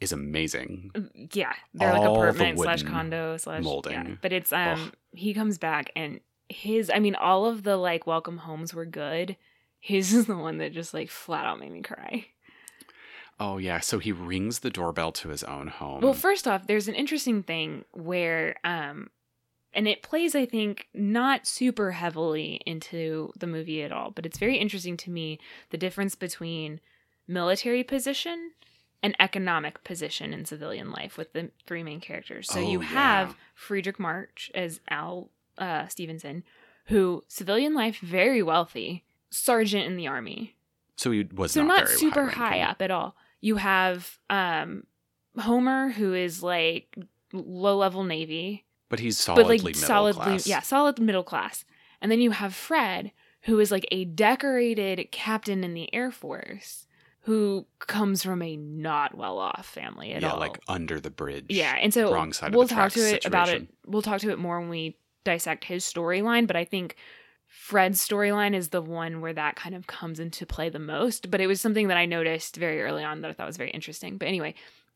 is 0.00 0.12
amazing. 0.12 0.90
Yeah, 1.32 1.52
they're 1.74 1.92
like 1.92 2.00
All 2.00 2.14
the 2.14 2.20
apartment 2.20 2.58
slash 2.58 2.82
condo 2.82 3.36
slash 3.36 3.62
molding. 3.62 3.92
Yeah. 3.92 4.14
But 4.20 4.32
it's 4.32 4.52
um, 4.52 4.80
Ugh. 4.80 4.92
he 5.12 5.34
comes 5.34 5.58
back 5.58 5.90
and 5.94 6.20
his, 6.52 6.90
I 6.94 6.98
mean, 7.00 7.14
all 7.14 7.46
of 7.46 7.62
the 7.64 7.76
like 7.76 8.06
welcome 8.06 8.38
homes 8.38 8.72
were 8.74 8.86
good. 8.86 9.36
His 9.80 10.12
is 10.12 10.26
the 10.26 10.36
one 10.36 10.58
that 10.58 10.72
just 10.72 10.94
like 10.94 11.08
flat 11.10 11.44
out 11.46 11.58
made 11.58 11.72
me 11.72 11.82
cry. 11.82 12.26
Oh 13.40 13.58
yeah, 13.58 13.80
so 13.80 13.98
he 13.98 14.12
rings 14.12 14.60
the 14.60 14.70
doorbell 14.70 15.10
to 15.12 15.28
his 15.30 15.42
own 15.42 15.66
home. 15.68 16.00
Well, 16.02 16.14
first 16.14 16.46
off, 16.46 16.66
there's 16.66 16.86
an 16.86 16.94
interesting 16.94 17.42
thing 17.42 17.84
where, 17.92 18.56
um, 18.62 19.10
and 19.72 19.88
it 19.88 20.02
plays, 20.02 20.34
I 20.36 20.46
think, 20.46 20.86
not 20.94 21.46
super 21.46 21.92
heavily 21.92 22.60
into 22.66 23.32
the 23.36 23.46
movie 23.46 23.82
at 23.82 23.90
all, 23.90 24.10
but 24.10 24.26
it's 24.26 24.38
very 24.38 24.58
interesting 24.58 24.96
to 24.98 25.10
me 25.10 25.40
the 25.70 25.78
difference 25.78 26.14
between 26.14 26.78
military 27.26 27.82
position 27.82 28.52
and 29.02 29.16
economic 29.18 29.82
position 29.82 30.32
in 30.32 30.44
civilian 30.44 30.92
life 30.92 31.16
with 31.16 31.32
the 31.32 31.50
three 31.66 31.82
main 31.82 32.00
characters. 32.00 32.48
So 32.52 32.60
Oh, 32.60 32.70
you 32.70 32.80
yeah. 32.82 32.88
have 32.88 33.36
Friedrich 33.54 33.98
March 33.98 34.50
as 34.54 34.78
Al 34.88 35.30
uh, 35.58 35.86
Stevenson, 35.88 36.44
who 36.86 37.22
civilian 37.28 37.74
life 37.74 37.98
very 38.00 38.42
wealthy, 38.42 39.04
sergeant 39.30 39.86
in 39.86 39.96
the 39.96 40.06
army, 40.06 40.56
so 40.96 41.10
he 41.10 41.24
was 41.34 41.52
so 41.52 41.64
not, 41.64 41.80
not, 41.80 41.88
super 41.88 42.26
high, 42.26 42.58
high 42.58 42.60
up 42.60 42.82
at 42.82 42.90
all. 42.90 43.16
You 43.40 43.56
have 43.56 44.18
um 44.30 44.84
Homer 45.38 45.90
who 45.90 46.14
is 46.14 46.42
like 46.42 46.96
low 47.32 47.76
level 47.76 48.04
navy, 48.04 48.64
but 48.88 49.00
he's 49.00 49.18
solidly 49.18 49.58
but 49.58 49.64
like 49.64 49.74
middle 49.74 49.86
solidly 49.86 50.24
class. 50.24 50.46
yeah, 50.46 50.60
solid 50.60 51.00
middle 51.00 51.24
class. 51.24 51.64
And 52.00 52.10
then 52.10 52.20
you 52.20 52.32
have 52.32 52.54
Fred 52.54 53.12
who 53.42 53.58
is 53.58 53.70
like 53.72 53.86
a 53.90 54.04
decorated 54.04 55.10
captain 55.10 55.64
in 55.64 55.74
the 55.74 55.92
Air 55.94 56.10
Force 56.10 56.86
who 57.22 57.66
comes 57.78 58.22
from 58.22 58.42
a 58.42 58.56
not 58.56 59.16
well 59.16 59.38
off 59.38 59.66
family 59.66 60.12
at 60.12 60.22
yeah, 60.22 60.32
all. 60.32 60.40
like 60.40 60.58
under 60.68 61.00
the 61.00 61.10
bridge. 61.10 61.46
Yeah, 61.48 61.74
and 61.80 61.92
so 61.94 62.12
wrong 62.12 62.32
side 62.32 62.54
we'll 62.54 62.66
the 62.66 62.74
talk 62.74 62.92
to 62.92 63.00
it 63.00 63.24
about 63.24 63.48
it. 63.48 63.68
We'll 63.86 64.02
talk 64.02 64.20
to 64.20 64.30
it 64.30 64.38
more 64.38 64.60
when 64.60 64.68
we 64.68 64.96
dissect 65.24 65.64
his 65.64 65.84
storyline. 65.84 66.46
But 66.46 66.56
I 66.56 66.64
think 66.64 66.96
Fred's 67.48 68.06
storyline 68.06 68.54
is 68.54 68.70
the 68.70 68.82
one 68.82 69.20
where 69.20 69.34
that 69.34 69.56
kind 69.56 69.74
of 69.74 69.86
comes 69.86 70.18
into 70.18 70.46
play 70.46 70.68
the 70.68 70.78
most. 70.78 71.30
But 71.30 71.40
it 71.40 71.46
was 71.46 71.60
something 71.60 71.88
that 71.88 71.96
I 71.96 72.06
noticed 72.06 72.56
very 72.56 72.82
early 72.82 73.04
on 73.04 73.20
that 73.20 73.30
I 73.30 73.34
thought 73.34 73.46
was 73.46 73.56
very 73.58 73.70
interesting. 73.70 74.16
But 74.18 74.28
anyway, 74.28 74.54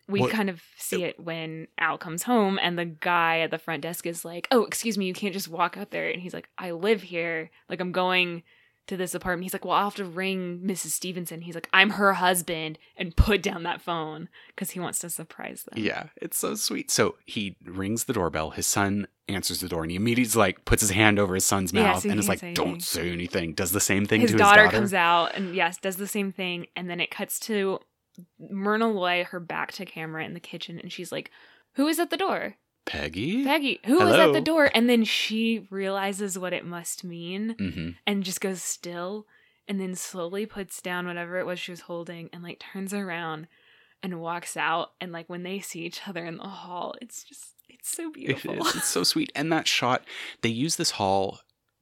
we 0.09 0.21
Well, 0.23 0.31
kind 0.31 0.49
of 0.49 0.62
see 0.77 1.03
it 1.05 1.19
when 1.19 1.67
Al 1.79 1.99
comes 1.99 2.23
home 2.23 2.59
and 2.62 2.79
the 2.79 2.85
guy 2.85 3.41
at 3.41 3.51
the 3.51 3.59
front 3.59 3.83
desk 3.83 4.07
is 4.07 4.25
like, 4.25 4.47
"Oh, 4.51 4.65
excuse 4.65 4.97
me, 4.97 5.07
you 5.07 5.15
can't 5.15 5.35
just 5.35 5.49
walk 5.49 5.77
out 5.77 5.91
there." 5.91 6.09
And 6.09 6.23
he's 6.23 6.35
like, 6.35 6.49
"I 6.59 6.71
live 6.71 7.03
here. 7.03 7.51
Like 7.69 7.81
I'm 7.81 7.93
going." 7.93 8.43
To 8.87 8.96
this 8.96 9.14
apartment. 9.14 9.44
He's 9.44 9.53
like, 9.53 9.64
"Well, 9.64 9.75
I'll 9.75 9.85
have 9.85 9.94
to 9.96 10.05
ring 10.05 10.61
Mrs. 10.64 10.88
Stevenson." 10.88 11.42
He's 11.42 11.55
like, 11.55 11.68
"I'm 11.72 11.90
her 11.90 12.14
husband," 12.14 12.79
and 12.96 13.16
put 13.16 13.42
down 13.42 13.62
that 13.64 13.81
phone 13.81 14.29
because 14.49 14.70
he 14.70 14.81
wants 14.81 14.99
to 15.01 15.11
surprise 15.11 15.64
them. 15.64 15.83
Yeah, 15.83 16.09
it's 16.16 16.38
so 16.38 16.55
sweet. 16.55 16.90
So 16.90 17.16
he 17.25 17.57
rings 17.64 18.05
the 18.05 18.12
doorbell. 18.12 18.51
His 18.51 18.66
son 18.66 19.07
answers 19.29 19.61
the 19.61 19.68
door, 19.68 19.83
and 19.83 19.90
he 19.90 19.96
immediately 19.96 20.38
like 20.38 20.64
puts 20.64 20.83
his 20.83 20.90
hand 20.90 21.18
over 21.18 21.35
his 21.35 21.44
son's 21.44 21.72
Yeah, 21.72 21.83
mouth 21.83 22.03
so 22.03 22.11
and 22.11 22.20
is 22.20 22.29
like, 22.29 22.38
say 22.38 22.55
"Don't 22.55 22.66
anything." 22.68 22.81
say 22.81 23.11
anything." 23.11 23.53
Does 23.55 23.72
the 23.72 23.81
same 23.81 24.07
thing 24.07 24.20
his 24.20 24.31
to 24.31 24.37
daughter, 24.37 24.62
his 24.62 24.68
daughter. 24.68 24.79
comes 24.79 24.94
out 24.94 25.35
and 25.35 25.55
yes, 25.55 25.79
does 25.79 25.96
the 25.96 26.07
same 26.07 26.33
thing, 26.33 26.66
and 26.77 26.88
then 26.88 27.01
it 27.01 27.11
cuts 27.11 27.40
to 27.40 27.81
Myrna 28.38 28.90
Loy, 28.90 29.25
her 29.25 29.40
back 29.40 29.72
to 29.72 29.85
camera 29.85 30.25
in 30.25 30.33
the 30.35 30.40
kitchen, 30.40 30.79
and 30.79 30.92
she's 30.92 31.12
like, 31.12 31.31
"Who 31.75 31.87
is 31.88 31.99
at 31.99 32.11
the 32.11 32.16
door?" 32.16 32.57
Peggy. 32.87 33.44
Peggy, 33.44 33.81
who 33.85 34.01
who 34.01 34.07
is 34.07 34.14
at 34.14 34.33
the 34.33 34.40
door? 34.40 34.70
And 34.75 34.88
then 34.88 35.05
she 35.05 35.66
realizes 35.70 36.38
what 36.38 36.53
it 36.53 36.64
must 36.64 37.05
mean 37.05 37.55
hmm 37.59 37.90
and 38.07 38.25
just 38.25 38.40
goes 38.40 38.62
still 38.62 39.27
and 39.68 39.81
then 39.81 39.94
slowly 39.94 40.46
puts 40.46 40.81
down 40.81 41.07
whatever 41.07 41.38
it 41.38 41.46
was 41.46 41.59
she 41.59 41.72
was 41.72 41.81
holding 41.81 42.31
and 42.33 42.42
like 42.42 42.61
turns 42.61 42.94
around 42.94 43.49
and 44.03 44.20
walks 44.20 44.57
out. 44.57 44.92
And 45.01 45.12
like 45.12 45.29
when 45.29 45.42
they 45.42 45.59
see 45.61 45.81
each 45.81 46.03
other 46.07 46.25
in 46.25 46.37
the 46.37 46.44
hall, 46.44 46.94
it's 47.03 47.25
just, 47.25 47.55
it's 47.68 47.88
so 47.88 48.11
beautiful. 48.11 48.55
is. 48.66 48.77
It's 48.77 48.88
so 48.88 49.03
sweet. 49.12 49.33
And 49.35 49.51
that 49.53 49.66
shot, 49.66 50.05
they 50.42 50.49
use 50.49 50.77
this 50.77 50.92
hall 50.92 51.40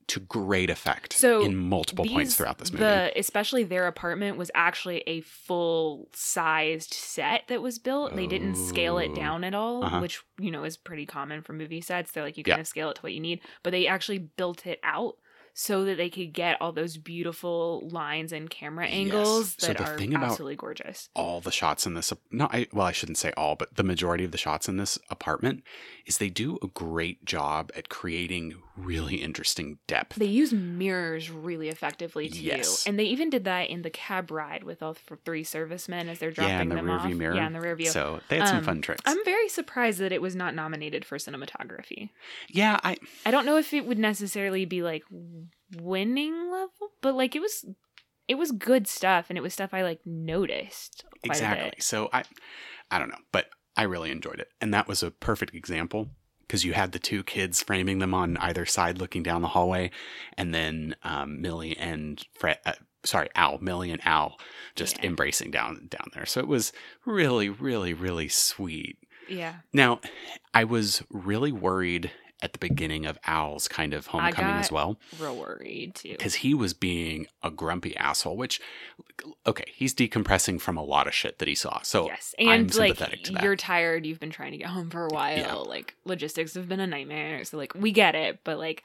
to 0.09 0.21
great 0.21 0.71
effect 0.71 1.12
So, 1.14 1.43
in 1.43 1.57
multiple 1.57 2.05
points 2.05 2.37
throughout 2.37 2.59
this 2.59 2.71
movie. 2.73 2.85
The 2.85 3.12
especially 3.17 3.64
their 3.64 3.87
apartment 3.87 4.37
was 4.37 4.51
actually 4.55 5.03
a 5.07 5.21
full 5.23 6.09
sized 6.14 6.93
set 6.95 7.49
that 7.49 7.62
was 7.62 7.79
built. 7.79 8.14
They 8.14 8.27
didn't 8.27 8.57
scale 8.57 8.99
it 8.99 9.11
Oh. 9.12 9.14
down 9.14 9.45
at 9.45 9.55
all, 9.55 9.85
Uh-huh. 9.85 10.01
which 10.01 10.21
you 10.38 10.51
know 10.51 10.64
is 10.64 10.77
pretty 10.77 11.07
common 11.07 11.43
for 11.43 11.53
movie 11.53 11.81
sets. 11.81 12.12
They're 12.12 12.23
like 12.25 12.37
you 12.37 12.45
Yeah. 12.47 12.55
kind 12.55 12.61
of 12.62 12.67
scale 12.67 12.90
it 12.90 12.97
to 12.97 13.03
what 13.03 13.12
you 13.12 13.21
need, 13.21 13.40
but 13.62 13.71
they 13.71 13.87
actually 13.87 14.19
built 14.19 14.67
it 14.67 14.81
out 14.83 15.17
so 15.57 15.85
that 15.85 15.97
they 15.97 16.11
could 16.11 16.33
get 16.33 16.61
all 16.61 16.73
those 16.73 16.97
beautiful 16.97 17.88
lines 17.90 18.33
and 18.33 18.51
camera 18.51 18.87
Yes. 18.87 18.95
angles 18.95 19.55
So 19.59 19.69
that 19.69 19.79
the 19.79 19.85
are 19.85 19.97
thing 19.97 20.12
about- 20.14 20.31
absolutely 20.33 20.57
gorgeous. 20.57 21.09
all 21.14 21.40
the 21.40 21.53
shots 21.53 21.87
in 21.87 21.95
this 21.95 22.12
no, 22.33 22.49
I, 22.53 22.67
well 22.73 22.87
i 22.87 22.93
shouldn't 22.93 23.19
say 23.19 23.33
all 23.37 23.55
but 23.55 23.75
the 23.77 23.85
majority 23.85 24.25
of 24.25 24.33
the 24.33 24.38
shots 24.38 24.69
in 24.69 24.77
this 24.79 24.99
apartment 25.11 25.62
is 26.07 26.19
they 26.19 26.29
do 26.29 26.59
a 26.62 26.67
great 26.67 27.25
job 27.25 27.71
at 27.77 27.88
creating 27.88 28.55
really 28.77 29.17
interesting 29.17 29.79
depth 29.87 30.17
They 30.17 30.27
use 30.27 30.53
mirrors 30.53 31.31
really 31.31 31.69
effectively 31.69 32.29
too, 32.29 32.43
Yes. 32.43 32.85
and 32.87 32.99
they 32.99 33.05
even 33.05 33.31
did 33.31 33.45
that 33.45 33.71
in 33.71 33.83
the 33.83 33.90
cab 33.90 34.33
ride 34.33 34.64
with 34.64 34.83
all 34.83 34.95
three 35.25 35.45
servicemen 35.45 36.09
as 36.09 36.19
they're 36.19 36.33
dropping 36.33 36.51
yeah 36.53 36.62
in 36.62 36.69
the 36.71 36.75
them 36.75 36.87
rear 36.87 36.95
off. 36.97 37.07
view 37.07 37.14
mirror 37.14 37.37
Yeah, 37.37 37.47
in 37.47 37.53
the 37.53 37.61
rear 37.61 37.77
view. 37.77 37.87
so 37.90 38.21
they 38.29 38.38
had 38.38 38.49
some 38.49 38.59
Um, 38.59 38.64
fun 38.64 38.83
tricks 38.83 39.03
I'm 39.07 39.25
very 39.25 39.49
surprised 39.49 40.01
that 40.01 40.11
it 40.11 40.21
was 40.21 40.35
not 40.35 40.57
nominated 40.57 41.05
for 41.05 41.17
cinematography. 41.19 42.11
yeah 42.49 42.81
i 42.83 42.97
I 43.25 43.31
don't 43.31 43.47
know 43.47 43.57
if 43.57 43.73
it 43.73 43.87
would 43.87 43.99
necessarily 44.01 44.64
be 44.64 44.83
like 44.83 45.05
winning 45.77 46.51
level, 46.51 46.91
but 47.01 47.15
like 47.15 47.35
it 47.37 47.41
was 47.41 47.65
it 48.29 48.37
was 48.37 48.53
good 48.53 48.87
stuff 48.87 49.27
and 49.29 49.37
it 49.39 49.43
was 49.43 49.53
stuff 49.53 49.75
I 49.75 49.83
like 49.83 50.01
noticed 50.07 51.05
exactly. 51.23 51.73
So 51.81 52.09
i 52.13 52.23
i 52.91 52.99
don't 52.99 53.09
know 53.11 53.19
but 53.33 53.47
i 53.77 53.83
really 53.83 54.11
enjoyed 54.11 54.41
it. 54.41 54.49
And 54.61 54.73
that 54.75 54.89
was 54.89 55.03
a 55.03 55.11
perfect 55.11 55.55
example 55.55 56.09
because 56.43 56.65
you 56.65 56.73
had 56.75 56.93
the 56.93 56.99
two 56.99 57.23
kids 57.23 57.63
framing 57.63 57.99
them 57.99 58.15
on 58.15 58.37
either 58.39 58.67
side 58.67 58.99
looking 58.99 59.23
down 59.23 59.43
the 59.43 59.49
hallway 59.49 59.91
and 60.39 60.55
then 60.55 60.95
um, 61.03 61.41
millie 61.41 61.77
and 61.77 62.23
fred 62.33 62.59
uh, 62.67 62.73
sorry 63.05 63.29
al 63.35 63.59
millie 63.59 63.91
and 63.91 64.01
al 64.07 64.37
just 64.77 64.97
Yeah. 64.99 65.07
embracing 65.09 65.51
down 65.51 65.87
down 65.91 66.09
there. 66.15 66.27
So 66.27 66.41
it 66.41 66.49
was 66.49 66.73
really 67.05 67.49
really 67.49 67.93
really 67.95 68.29
sweet. 68.29 68.99
Yeah. 69.29 69.55
Now, 69.73 70.01
I 70.53 70.65
was 70.65 71.03
really 71.11 71.51
worried 71.51 72.11
at 72.45 72.53
the 72.53 72.59
beginning 72.59 73.07
of 73.07 73.19
Al's 73.27 73.67
kind 73.67 73.95
of 73.95 74.07
homecoming 74.09 74.57
as 74.57 74.71
well, 74.71 74.99
Real 75.19 75.35
worried 75.37 75.95
too. 75.97 76.11
because 76.11 76.35
he 76.37 76.53
was 76.55 76.75
being 76.75 77.27
a 77.43 77.51
grumpy 77.51 77.97
asshole, 77.97 78.37
which, 78.37 78.61
okay, 79.47 79.65
he's 79.75 79.95
decompressing 79.95 80.61
from 80.61 80.77
a 80.77 80.85
lot 80.85 81.07
of 81.07 81.15
shit 81.15 81.39
that 81.39 81.49
he 81.49 81.55
saw. 81.55 81.81
So 81.83 82.07
yes. 82.07 82.35
I'm 82.39 82.49
And 82.49 82.75
like 82.77 82.97
to 82.99 83.33
that. 83.33 83.43
you're 83.43 83.57
tired, 83.57 84.05
you've 84.07 84.21
been 84.21 84.31
trying 84.31 84.53
to 84.53 84.59
get 84.59 84.69
home 84.69 84.91
for 84.91 85.07
a 85.07 85.09
while. 85.09 85.37
Yeah. 85.39 85.55
Like 85.55 85.97
logistics 86.05 86.55
have 86.55 86.69
been 86.69 86.81
a 86.81 86.87
nightmare. 86.87 87.43
So 87.45 87.57
like 87.57 87.75
we 87.75 87.91
get 87.91 88.15
it, 88.15 88.41
but 88.45 88.59
like 88.59 88.83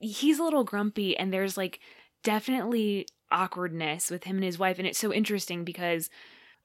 he's 0.00 0.38
a 0.38 0.42
little 0.42 0.64
grumpy 0.64 1.16
and 1.16 1.32
there's 1.32 1.56
like 1.56 1.80
definitely 2.22 3.06
awkwardness 3.30 4.10
with 4.10 4.24
him 4.24 4.36
and 4.36 4.44
his 4.44 4.58
wife 4.58 4.78
and 4.78 4.86
it's 4.88 4.98
so 4.98 5.12
interesting 5.12 5.64
because 5.64 6.08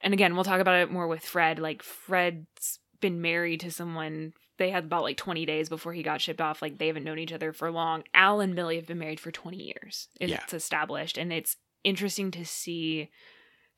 and 0.02 0.14
again, 0.14 0.34
we'll 0.36 0.46
talk 0.46 0.62
about 0.62 0.80
it 0.80 0.90
more 0.92 1.08
with 1.08 1.26
Fred. 1.26 1.60
Like 1.60 1.84
Fred's 1.84 2.80
been 3.02 3.22
married 3.22 3.60
to 3.62 3.72
someone 3.72 4.32
they 4.60 4.70
had 4.70 4.84
about 4.86 5.02
like 5.04 5.18
20 5.18 5.46
days 5.48 5.68
before 5.70 5.94
he 5.94 6.04
got 6.04 6.22
shipped 6.22 6.40
off. 6.42 6.62
Like 6.62 6.78
they 6.78 6.88
haven't 6.88 7.04
known 7.04 7.18
each 7.18 7.34
other 7.34 7.52
for 7.52 7.72
long. 7.72 8.04
Al 8.14 8.40
and 8.42 8.54
Millie 8.54 8.76
have 8.76 8.86
been 8.86 9.00
married 9.00 9.20
for 9.20 9.32
20 9.32 9.58
years. 9.58 10.08
It's 10.22 10.32
Yeah. 10.32 10.44
established. 10.54 11.18
And 11.18 11.34
it's 11.34 11.58
interesting 11.84 12.30
to 12.32 12.46
see 12.46 13.10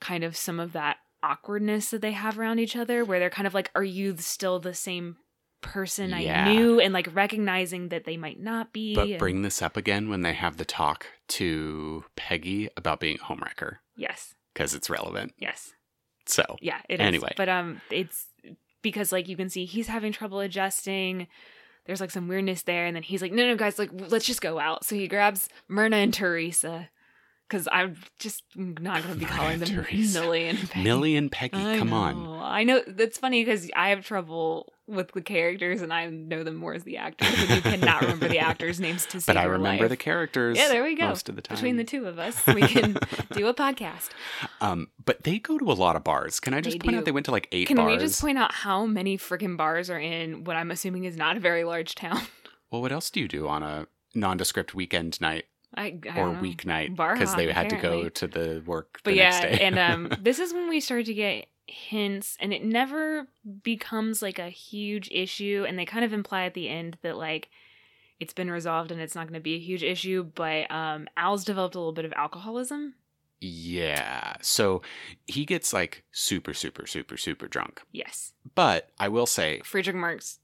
kind 0.02 0.24
of 0.26 0.36
some 0.36 0.60
of 0.60 0.74
that 0.74 0.98
awkwardness 1.24 1.92
that 1.92 2.02
they 2.02 2.12
have 2.12 2.38
around 2.38 2.60
each 2.60 2.76
other 2.76 3.06
where 3.06 3.20
they're 3.20 3.30
kind 3.30 3.48
of 3.48 3.54
like, 3.54 3.70
are 3.76 3.84
you 3.84 4.18
still 4.18 4.60
the 4.60 4.74
same 4.74 5.18
person 5.62 6.10
Yeah. 6.10 6.46
I 6.46 6.54
knew? 6.54 6.80
And 6.80 6.94
like 6.94 7.08
recognizing 7.14 7.90
that 7.90 8.04
they 8.06 8.18
might 8.18 8.40
not 8.40 8.74
be. 8.74 8.96
but 8.96 9.08
and- 9.08 9.20
bring 9.20 9.44
this 9.44 9.62
up 9.62 9.78
again 9.78 10.10
when 10.10 10.22
they 10.22 10.34
have 10.34 10.58
the 10.58 10.66
talk 10.66 11.06
to 11.30 12.04
Peggy 12.16 12.70
about 12.76 13.00
being 13.00 13.18
a 13.22 13.24
homewrecker 13.26 13.78
Yes. 13.96 14.34
because 14.54 14.74
it's 14.74 14.90
relevant. 14.90 15.34
Yes. 15.38 15.74
So 16.26 16.58
Yeah, 16.62 16.82
it 16.90 16.96
is. 16.96 17.06
Anyway. 17.06 17.34
But 17.38 17.50
um 17.50 17.82
it's 17.92 18.28
because 18.82 19.12
like 19.12 19.28
you 19.28 19.36
can 19.36 19.50
see 19.50 19.66
he's 19.66 19.88
having 19.88 20.12
trouble 20.12 20.40
adjusting. 20.40 21.28
There's 21.86 22.02
like 22.02 22.12
some 22.12 22.28
weirdness 22.28 22.64
there, 22.64 22.86
and 22.86 22.96
then 22.96 23.04
he's 23.04 23.22
like, 23.22 23.32
No, 23.32 23.48
no, 23.48 23.56
guys, 23.56 23.80
like 23.80 23.90
let's 23.94 24.26
just 24.26 24.42
go 24.42 24.60
out. 24.60 24.86
So 24.86 24.96
he 24.96 25.08
grabs 25.08 25.50
Myrna 25.68 25.98
and 25.98 26.14
Teresa. 26.14 26.90
Cause 27.52 27.68
I'm 27.70 27.98
just 28.18 28.44
not 28.56 29.04
gonna 29.04 29.16
be 29.16 29.26
calling 29.26 29.60
them. 29.60 29.86
Millie 30.14 30.48
and 30.48 30.58
Peggy. 30.70 30.84
Millie 30.84 31.16
and 31.18 31.30
Peggy, 31.30 31.58
I 31.58 31.78
come 31.78 31.92
on. 31.92 32.40
I 32.42 32.64
know 32.64 32.82
that's 32.88 33.18
funny 33.18 33.44
because 33.44 33.70
I 33.76 33.90
have 33.90 34.06
trouble 34.06 34.72
with 34.88 35.12
the 35.12 35.22
characters 35.22 35.82
and 35.82 35.92
I 35.94 36.06
know 36.08 36.44
them 36.46 36.56
more 36.56 36.74
as 36.74 36.84
the 36.86 36.96
actors. 36.96 37.28
And 37.38 37.50
you 37.50 37.62
cannot 37.62 38.02
remember 38.04 38.30
the 38.30 38.40
actors' 38.40 38.80
names 38.80 39.06
to 39.08 39.12
save 39.20 39.26
But 39.28 39.36
I 39.36 39.44
remember 39.44 39.84
life. 39.84 39.90
the 39.90 39.98
characters. 39.98 40.58
Yeah, 40.58 40.70
there 40.70 40.82
we 40.82 40.96
go. 40.96 41.10
Most 41.10 41.28
of 41.28 41.36
the 41.36 41.42
time. 41.42 41.56
Between 41.58 41.76
the 41.76 41.84
two 41.84 42.06
of 42.08 42.20
us, 42.20 42.42
we 42.48 42.62
can 42.62 42.94
do 43.34 43.48
a 43.48 43.54
podcast. 43.54 44.12
Um, 44.62 44.88
but 45.04 45.24
they 45.24 45.38
go 45.38 45.58
to 45.58 45.70
a 45.70 45.74
lot 45.74 45.98
of 45.98 46.06
bars. 46.06 46.40
Can 46.40 46.54
I 46.54 46.62
just 46.62 46.80
They 46.80 46.84
point 46.86 46.94
do. 46.94 47.00
out 47.00 47.06
they 47.06 47.12
went 47.12 47.26
to 47.26 47.32
like 47.32 47.50
eight 47.52 47.68
Can 47.68 47.76
bars? 47.76 47.92
we 47.92 47.98
just 47.98 48.22
point 48.22 48.38
out 48.38 48.54
how 48.54 48.86
many 48.86 49.18
freaking 49.18 49.58
bars 49.58 49.90
are 49.90 50.00
in 50.00 50.46
what 50.46 50.56
I'm 50.56 50.72
assuming 50.72 51.04
is 51.04 51.18
not 51.18 51.36
a 51.36 51.42
very 51.42 51.66
large 51.66 51.96
town? 51.96 52.22
well, 52.72 52.82
what 52.82 52.94
else 52.94 53.10
do 53.10 53.20
you 53.20 53.28
do 53.28 53.50
on 53.50 53.62
a 53.62 53.88
nondescript 54.16 54.74
weekend 54.74 55.20
night 55.20 55.46
I, 55.76 55.98
I 56.10 56.20
or 56.20 56.34
weeknight? 56.36 56.96
Because 56.96 57.36
they 57.36 57.52
had 57.52 57.70
to 57.70 57.78
go 57.78 58.10
to 58.10 58.28
the 58.28 58.62
work 58.66 59.00
But 59.04 59.12
the 59.12 59.18
yeah, 59.18 59.30
next 59.30 59.58
day. 59.58 59.66
and 59.66 59.80
um, 59.80 60.12
this 60.22 60.40
is 60.40 60.54
when 60.54 60.68
we 60.70 60.80
start 60.80 61.06
to 61.06 61.14
get 61.14 61.48
hints, 61.68 62.38
and 62.40 62.54
it 62.54 62.64
never 62.64 63.28
becomes 63.64 64.22
like 64.22 64.40
a 64.40 64.50
huge 64.50 65.10
issue. 65.12 65.66
And 65.68 65.80
they 65.80 65.86
kind 65.86 66.04
of 66.04 66.12
imply 66.14 66.44
at 66.44 66.54
the 66.54 66.68
end 66.70 66.98
that 67.02 67.16
like 67.18 67.50
it's 68.20 68.34
been 68.34 68.52
resolved 68.52 68.92
and 68.92 69.02
it's 69.02 69.16
not 69.16 69.26
going 69.28 69.40
to 69.40 69.44
be 69.44 69.56
a 69.56 69.60
huge 69.60 69.84
issue. 69.84 70.24
But 70.36 70.70
um, 70.70 71.08
Al's 71.18 71.44
developed 71.46 71.76
a 71.76 71.80
little 71.80 71.94
bit 71.94 72.06
of 72.06 72.14
alcoholism. 72.14 72.96
yeah. 73.40 74.36
So 74.42 74.82
he 75.26 75.46
gets 75.46 75.74
like 75.74 76.04
super, 76.12 76.54
super, 76.54 76.86
super, 76.86 77.18
super 77.18 77.48
drunk. 77.48 77.82
Yes, 77.92 78.34
But 78.56 78.90
I 79.00 79.08
will 79.08 79.26
say, 79.26 79.62
Friedrich 79.64 79.96
Marx. 79.96 80.40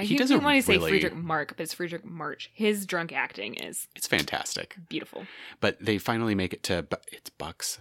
I 0.00 0.04
He 0.04 0.08
keep 0.08 0.18
does 0.18 0.30
a 0.30 0.38
want 0.38 0.56
to 0.56 0.62
say 0.62 0.78
Friedrich 0.78 1.14
Mark, 1.14 1.54
but 1.56 1.62
it's 1.64 1.74
Friedrich 1.74 2.04
March. 2.04 2.50
His 2.54 2.86
drunk 2.86 3.12
acting 3.12 3.54
is 3.54 3.86
it's 3.94 4.06
fantastic. 4.06 4.76
beautiful. 4.88 5.26
But 5.60 5.76
they 5.80 5.98
finally 5.98 6.34
make 6.34 6.52
it 6.52 6.62
to, 6.64 6.86
it's 7.12 7.30
Bucks. 7.30 7.78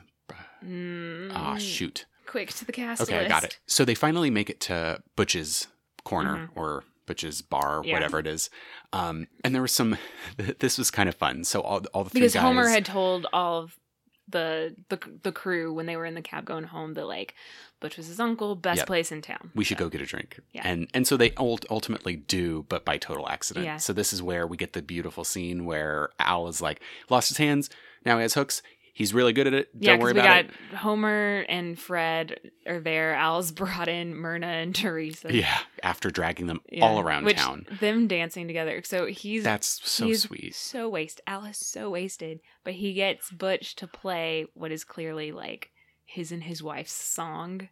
Mm, 0.63 1.32
Ah, 1.34 1.58
shoot. 1.58 2.05
Quick 2.25 2.49
to 2.53 2.65
the 2.65 2.71
cast 2.71 3.01
Okay, 3.01 3.17
I 3.25 3.27
got 3.27 3.43
it. 3.43 3.60
So 3.65 3.86
they 3.86 3.95
finally 3.95 4.29
make 4.29 4.49
it 4.49 4.60
to 4.62 5.01
Butch's 5.15 5.67
corner 6.03 6.49
or 6.55 6.84
Butch's 7.08 7.41
bar, 7.41 7.79
Mm-hmm. 7.79 7.88
Yeah. 7.88 7.93
whatever 7.93 8.19
it 8.19 8.27
is. 8.27 8.49
Um, 8.93 9.27
and 9.43 9.55
there 9.55 9.62
was 9.62 9.71
some. 9.71 9.97
This 10.60 10.77
was 10.77 10.91
kind 10.91 11.10
of 11.10 11.15
fun. 11.15 11.43
So 11.43 11.62
all 11.62 11.82
all 11.93 12.03
the 12.03 12.12
because 12.12 12.34
guys, 12.34 12.43
Homer 12.43 12.67
had 12.67 12.86
told 12.86 13.25
all 13.34 13.62
of 13.63 13.79
the 14.27 14.75
the 14.89 14.99
the 15.23 15.32
crew 15.32 15.73
when 15.73 15.86
they 15.88 15.95
were 15.97 16.05
in 16.05 16.13
the 16.13 16.21
cab 16.21 16.45
going 16.45 16.65
home 16.65 16.93
that 16.95 17.08
like 17.08 17.34
Butch 17.80 17.98
was 17.98 18.08
his 18.08 18.20
uncle, 18.20 18.56
best 18.56 18.80
Yep. 18.80 18.88
place 18.88 19.12
in 19.12 19.22
town. 19.22 19.52
we 19.56 19.63
should 19.63 19.78
go 19.78 19.89
get 19.89 20.02
a 20.02 20.06
drink. 20.06 20.39
Yeah. 20.54 20.62
And 20.65 20.88
and 20.94 21.08
so 21.08 21.15
they 21.18 21.32
ult- 21.38 21.65
ultimately 21.70 22.15
do, 22.15 22.65
but 22.70 22.84
by 22.86 22.98
total 22.98 23.28
accident. 23.30 23.65
Yeah. 23.65 23.78
So 23.78 23.94
this 23.94 24.12
is 24.13 24.22
where 24.22 24.46
we 24.46 24.58
get 24.58 24.74
the 24.74 24.82
beautiful 24.82 25.24
scene 25.24 25.65
where 25.65 26.10
Al 26.20 26.48
is 26.48 26.62
like 26.62 26.82
lost 27.10 27.30
his 27.30 27.38
hands. 27.38 27.70
Now 28.06 28.18
he 28.18 28.24
has 28.24 28.34
hooks. 28.34 28.62
He's 28.92 29.13
really 29.13 29.32
good 29.32 29.48
at 29.48 29.54
it. 29.54 29.70
Yeah, 29.80 29.92
Don't 29.94 30.02
worry 30.02 30.13
because 30.13 30.24
we 30.26 30.30
about 30.30 30.46
got 30.48 30.56
it. 30.74 30.78
Homer 30.80 31.46
and 31.48 31.80
Fred 31.80 32.38
are 32.68 32.82
there. 32.82 33.13
Al's 33.13 33.50
brought 33.62 33.88
in 33.88 34.13
Myrna 34.13 34.48
and 34.48 34.76
Teresa. 34.76 35.34
Yeah. 35.34 35.58
After 35.82 36.10
dragging 36.10 36.48
them 36.48 36.60
Yeah, 36.70 36.84
all 36.84 37.00
around 37.00 37.24
which, 37.24 37.38
town. 37.38 37.65
Them 37.80 38.08
dancing 38.08 38.46
together. 38.48 38.82
So 38.84 39.06
he's 39.06 39.46
That's 39.46 39.80
so 39.89 40.06
he's 40.08 40.24
sweet. 40.24 40.54
So 40.54 40.89
wasted. 40.89 41.24
Al 41.28 41.46
is 41.46 41.56
so 41.58 41.89
wasted. 41.89 42.42
But 42.65 42.74
he 42.74 42.92
gets 42.94 43.32
Butch 43.32 43.74
to 43.78 43.88
play 43.88 44.48
what 44.54 44.70
is 44.74 44.84
clearly 44.84 45.32
like 45.32 45.70
his 46.10 46.32
and 46.32 46.43
his 46.43 46.63
wife's 46.63 46.91
song. 46.91 47.69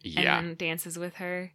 Yeah. 0.00 0.38
And 0.38 0.48
then 0.48 0.56
dances 0.56 0.98
with 0.98 1.16
her. 1.16 1.52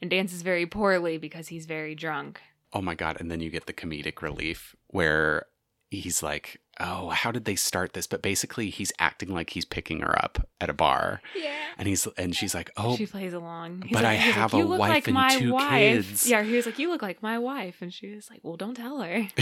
And 0.00 0.10
dances 0.10 0.42
very 0.42 0.66
poorly 0.66 1.18
because 1.18 1.48
he's 1.48 1.66
very 1.66 1.94
drunk. 1.94 2.40
Oh 2.72 2.80
my 2.80 2.94
god! 2.94 3.16
And 3.18 3.30
then 3.30 3.40
you 3.40 3.50
get 3.50 3.66
the 3.66 3.72
comedic 3.72 4.22
relief 4.22 4.76
where 4.88 5.46
he's 5.90 6.22
like, 6.22 6.60
"Oh, 6.80 7.08
how 7.10 7.30
did 7.32 7.44
they 7.44 7.56
start 7.56 7.92
this?" 7.94 8.06
But 8.06 8.22
basically, 8.22 8.70
he's 8.70 8.92
acting 8.98 9.32
like 9.32 9.50
he's 9.50 9.64
picking 9.64 10.00
her 10.00 10.22
up 10.22 10.46
at 10.60 10.68
a 10.70 10.72
bar, 10.74 11.20
Yeah. 11.34 11.52
and 11.78 11.88
he's 11.88 12.06
and 12.16 12.34
she's 12.36 12.54
like, 12.54 12.70
"Oh, 12.76 12.96
she 12.96 13.06
plays 13.06 13.32
along. 13.32 13.82
He's 13.82 13.92
but 13.96 14.04
I 14.04 14.14
have 14.14 14.52
"You 14.52 14.62
a 14.62 14.64
look 14.64 14.78
wife 14.80 14.90
like 14.90 15.06
and 15.08 15.14
my 15.14 15.36
two 15.36 15.52
wife." 15.52 15.70
kids. 15.70 16.28
Yeah, 16.28 16.42
he 16.42 16.54
was 16.56 16.66
like, 16.66 16.78
"You 16.78 16.88
look 16.90 17.02
like 17.02 17.22
my 17.22 17.38
wife," 17.38 17.76
and 17.80 17.92
she 17.92 18.14
was 18.14 18.28
like, 18.30 18.40
"Well, 18.42 18.56
don't 18.56 18.74
tell 18.74 19.00
her." 19.00 19.28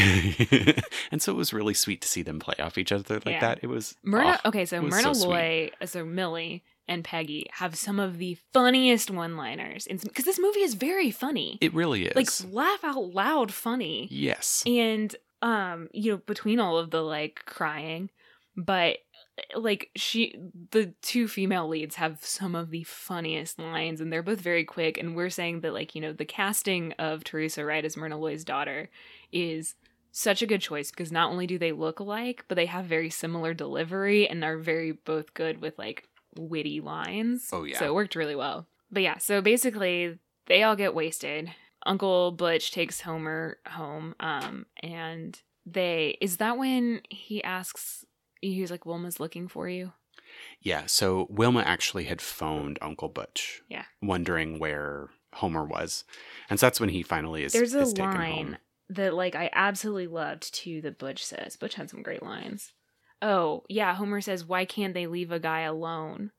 and 1.11 1.21
so 1.23 1.33
it 1.33 1.37
was 1.37 1.53
really 1.53 1.75
sweet 1.75 2.01
to 2.03 2.09
see 2.09 2.23
them 2.23 2.39
play 2.39 2.55
off 2.61 2.79
each 2.79 2.93
other 2.93 3.17
like 3.17 3.27
Yeah. 3.27 3.41
that. 3.41 3.61
It 3.63 3.67
was 3.69 3.95
Myrna. 4.03 4.41
oh, 4.45 4.49
okay, 4.49 4.65
so 4.65 4.77
it 4.79 4.83
Myrna 4.83 5.03
so 5.03 5.13
sweet. 5.13 5.29
Loy, 5.29 5.71
uh, 5.81 5.87
so 5.87 6.05
Millie 6.05 6.63
and 6.89 7.03
Peggy 7.03 7.47
have 7.55 7.75
some 7.77 7.99
of 7.99 8.19
the 8.19 8.39
funniest 8.53 9.11
one-liners 9.11 9.89
because 10.05 10.25
this 10.25 10.39
movie 10.39 10.61
is 10.61 10.75
very 10.75 11.11
funny, 11.11 11.59
It 11.61 11.75
really 11.75 12.07
is. 12.07 12.15
like 12.15 12.29
laugh 12.55 12.85
out 12.85 13.13
loud 13.13 13.53
funny, 13.53 14.07
yes. 14.11 14.63
and 14.67 15.15
um, 15.43 15.89
you 15.93 16.13
know, 16.13 16.19
between 16.27 16.61
all 16.61 16.79
of 16.79 16.91
the 16.91 17.03
like 17.03 17.43
crying, 17.47 18.11
but 18.57 18.99
like 19.55 19.91
she 19.97 20.35
the 20.71 20.95
two 21.03 21.29
female 21.29 21.69
leads 21.69 21.97
have 21.97 22.25
some 22.25 22.55
of 22.55 22.71
the 22.71 22.85
funniest 22.85 23.59
lines 23.59 24.01
and 24.01 24.11
they're 24.11 24.23
both 24.23 24.41
very 24.41 24.65
quick 24.65 24.97
and 24.97 25.15
we're 25.15 25.29
saying 25.29 25.61
that 25.61 25.75
like 25.75 25.95
you 25.95 26.01
know 26.01 26.11
the 26.15 26.25
casting 26.25 26.93
of 26.93 27.23
teresa 27.23 27.63
wright 27.63 27.85
as 27.85 27.99
myrna 27.99 28.17
loy's 28.17 28.45
daughter 28.45 28.89
is 29.33 29.75
such 30.11 30.41
a 30.41 30.47
good 30.47 30.63
choice 30.63 30.91
because 30.91 31.13
not 31.13 31.31
only 31.31 31.47
do 31.47 31.59
they 31.59 31.71
look 31.73 32.01
alike 32.01 32.47
but 32.49 32.55
they 32.55 32.65
have 32.65 32.87
very 32.87 33.11
similar 33.11 33.53
delivery 33.53 34.27
and 34.27 34.43
are 34.43 34.57
very 34.57 34.93
both 34.93 35.35
good 35.35 35.61
with 35.61 35.79
like 35.79 36.09
witty 36.39 36.81
lines 36.81 37.51
Oh, 37.53 37.65
yeah. 37.65 37.79
so 37.79 37.85
it 37.85 37.95
worked 37.95 38.17
really 38.17 38.37
well 38.37 38.67
but 38.91 39.03
yeah 39.03 39.19
so 39.19 39.43
basically 39.43 40.19
they 40.47 40.63
all 40.63 40.77
get 40.77 40.95
wasted 40.95 41.51
uncle 41.87 42.33
butch 42.33 42.71
takes 42.71 43.01
homer 43.01 43.59
home 43.69 44.15
um 44.21 44.67
and 44.83 45.43
they 45.65 46.17
is 46.21 46.37
that 46.37 46.59
when 46.59 47.01
he 47.11 47.43
asks 47.43 48.05
he's 48.41 48.71
like 48.71 48.85
wilma's 48.85 49.21
looking 49.21 49.49
for 49.49 49.69
you 49.69 49.93
Yeah, 50.61 50.87
so 50.87 51.27
Wilma 51.31 51.61
actually 51.61 52.05
had 52.05 52.21
phoned 52.21 52.79
Uncle 52.83 53.09
Butch. 53.09 53.63
Yeah. 53.69 53.85
Wondering 54.03 54.59
where 54.59 55.09
Homer 55.35 55.65
was. 55.65 56.05
And 56.51 56.59
so 56.59 56.67
that's 56.67 56.81
when 56.81 56.91
he 56.91 57.03
finally 57.03 57.45
is 57.45 57.53
there's 57.53 57.75
a 57.75 57.81
is 57.81 57.97
line 57.97 58.59
that 58.89 59.15
like 59.15 59.35
i 59.35 59.51
absolutely 59.53 60.07
loved 60.07 60.55
too 60.55 60.81
that 60.81 60.99
butch 60.99 61.25
says 61.25 61.57
butch 61.57 61.75
had 61.75 61.91
some 61.91 62.03
great 62.03 62.23
lines 62.23 62.73
oh 63.23 63.65
yeah 63.69 63.95
homer 63.95 64.21
says 64.21 64.45
why 64.45 64.65
can't 64.65 64.95
they 64.95 65.07
leave 65.07 65.33
a 65.33 65.41
guy 65.41 65.61
alone 65.61 66.31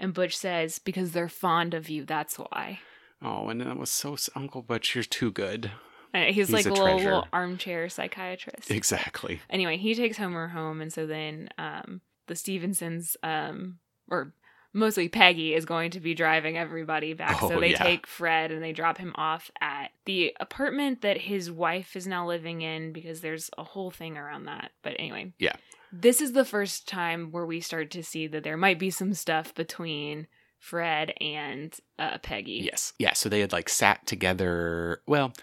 and 0.00 0.14
butch 0.14 0.36
says 0.36 0.78
because 0.78 1.12
they're 1.12 1.28
fond 1.28 1.74
of 1.74 1.88
you 1.88 2.04
that's 2.04 2.38
why 2.38 2.80
Oh, 3.24 3.48
and 3.48 3.60
that 3.60 3.76
was 3.78 3.90
so 3.90 4.16
Uncle 4.36 4.62
Butch, 4.62 4.94
you're 4.94 5.04
too 5.04 5.30
good. 5.32 5.70
He's, 6.12 6.34
He's 6.36 6.50
like 6.52 6.66
a 6.66 6.68
little, 6.68 6.84
treasure. 6.86 7.04
little 7.06 7.28
armchair 7.32 7.88
psychiatrist 7.88 8.70
Exactly. 8.70 9.40
anyway, 9.50 9.76
he 9.76 9.96
takes 9.96 10.16
Homer 10.16 10.46
home, 10.48 10.80
and 10.80 10.92
so 10.92 11.06
then 11.06 11.48
um, 11.58 12.02
the 12.28 12.36
Stephensons, 12.36 13.16
um, 13.24 13.78
or 14.08 14.32
mostly 14.72 15.08
Peggy, 15.08 15.54
is 15.54 15.64
going 15.64 15.90
to 15.90 15.98
be 16.00 16.14
driving 16.14 16.56
everybody 16.56 17.14
back. 17.14 17.42
Oh, 17.42 17.48
so 17.48 17.58
they 17.58 17.72
yeah. 17.72 17.82
take 17.82 18.06
Fred 18.06 18.52
and 18.52 18.62
they 18.62 18.72
drop 18.72 18.98
him 18.98 19.12
off 19.16 19.50
at 19.60 19.90
the 20.04 20.36
apartment 20.38 21.02
that 21.02 21.18
his 21.22 21.50
wife 21.50 21.96
is 21.96 22.06
now 22.06 22.26
living 22.28 22.62
in 22.62 22.92
because 22.92 23.20
there's 23.20 23.50
a 23.58 23.64
whole 23.64 23.90
thing 23.90 24.16
around 24.16 24.44
that. 24.44 24.70
But 24.82 24.94
anyway, 25.00 25.32
Yeah. 25.40 25.56
this 25.92 26.20
is 26.20 26.32
the 26.32 26.44
first 26.44 26.86
time 26.86 27.32
where 27.32 27.46
we 27.46 27.60
start 27.60 27.90
to 27.90 28.04
see 28.04 28.28
that 28.28 28.44
there 28.44 28.56
might 28.56 28.78
be 28.78 28.90
some 28.90 29.14
stuff 29.14 29.52
between 29.52 30.28
Fred 30.64 31.12
and 31.20 31.76
uh, 31.98 32.16
Peggy. 32.22 32.62
Yes. 32.64 32.94
Yeah, 32.98 33.12
so 33.12 33.28
they 33.28 33.40
had 33.40 33.52
like 33.52 33.68
sat 33.68 34.06
together. 34.06 35.02
Well, 35.06 35.34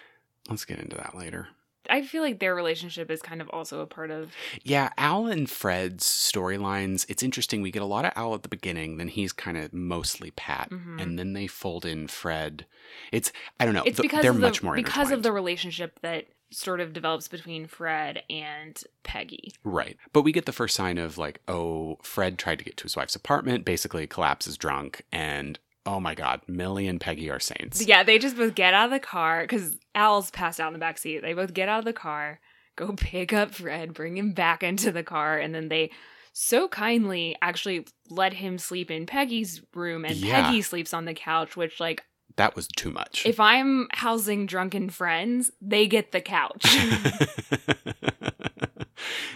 let's 0.50 0.66
get 0.66 0.80
into 0.80 0.96
that 0.98 1.16
later. 1.16 1.50
I 1.90 2.02
feel 2.02 2.24
like 2.24 2.40
their 2.40 2.56
relationship 2.56 3.12
is 3.12 3.22
kind 3.22 3.40
of 3.40 3.48
also 3.50 3.82
a 3.82 3.86
part 3.86 4.10
of. 4.10 4.32
Yeah, 4.64 4.90
Al 4.98 5.28
and 5.28 5.48
Fred's 5.48 6.06
storylines, 6.08 7.06
it's 7.08 7.22
interesting. 7.22 7.62
We 7.62 7.70
get 7.70 7.84
a 7.84 7.86
lot 7.86 8.04
of 8.06 8.14
Al 8.16 8.34
at 8.34 8.42
the 8.42 8.50
beginning, 8.50 8.98
then 8.98 9.10
he's 9.10 9.32
kind 9.32 9.58
of 9.58 9.72
mostly 9.74 10.32
Pat, 10.32 10.70
Mhm. 10.72 11.00
and 11.02 11.20
then 11.20 11.34
they 11.34 11.46
fold 11.46 11.86
in 11.86 12.08
Fred. 12.08 12.66
It's, 13.12 13.32
I 13.60 13.66
don't 13.66 13.76
know, 13.76 13.84
it's 13.86 13.98
th- 13.98 14.10
because 14.10 14.24
they're 14.24 14.34
the, 14.34 14.40
much 14.40 14.64
more 14.64 14.74
because 14.76 15.12
of 15.12 15.22
the 15.22 15.32
relationship 15.32 16.00
that 16.02 16.26
sort 16.52 16.80
of 16.80 16.94
develops 16.94 17.28
between 17.28 17.68
Fred 17.68 18.24
and 18.30 18.82
Peggy. 19.04 19.54
Right. 19.64 19.98
But 20.14 20.24
we 20.24 20.32
get 20.32 20.46
the 20.46 20.52
first 20.52 20.76
sign 20.76 20.98
of 20.98 21.18
like, 21.18 21.42
oh, 21.48 21.98
Fred 22.04 22.38
tried 22.38 22.60
to 22.60 22.66
get 22.66 22.78
to 22.78 22.84
his 22.84 22.96
wife's 22.96 23.16
apartment, 23.16 23.66
basically 23.66 24.06
collapses 24.08 24.58
drunk, 24.58 25.04
and 25.12 25.58
oh 25.86 26.00
my 26.00 26.14
God, 26.14 26.42
Millie 26.48 26.88
and 26.88 27.02
Peggy 27.02 27.30
are 27.30 27.40
saints. 27.40 27.86
Yeah, 27.86 28.04
they 28.04 28.20
just 28.20 28.38
both 28.38 28.54
get 28.54 28.74
out 28.74 28.86
of 28.86 28.92
the 28.92 29.00
car 29.00 29.42
because 29.42 29.78
Al's 29.96 30.30
passed 30.30 30.60
out 30.60 30.68
in 30.68 30.74
the 30.74 30.80
back 30.80 30.98
seat. 30.98 31.22
They 31.22 31.34
both 31.34 31.54
get 31.54 31.70
out 31.70 31.80
of 31.80 31.86
the 31.86 31.94
car, 31.94 32.40
go 32.76 32.94
pick 32.98 33.34
up 33.34 33.56
Fred, 33.56 33.94
bring 33.94 34.18
him 34.18 34.34
back 34.34 34.62
into 34.62 34.92
the 34.92 35.04
car, 35.04 35.40
and 35.40 35.56
then 35.56 35.70
they 35.70 35.90
so 36.34 36.68
kindly 36.68 37.36
actually 37.42 37.86
let 38.10 38.34
him 38.34 38.58
sleep 38.58 38.90
in 38.92 39.06
Peggy's 39.06 39.62
room, 39.74 40.06
and 40.06 40.16
Yeah. 40.16 40.44
Peggy 40.46 40.62
sleeps 40.62 40.94
on 40.94 41.06
the 41.06 41.14
couch. 41.14 41.58
Which, 41.58 41.80
like, 41.80 42.04
That 42.38 42.56
was 42.56 42.68
too 42.68 42.92
much. 42.92 43.26
if 43.26 43.40
I'm 43.40 43.88
housing 43.92 44.46
drunken 44.46 44.90
friends, 44.90 45.52
they 45.62 45.88
get 45.88 46.12
the 46.12 46.22
couch. 46.22 46.66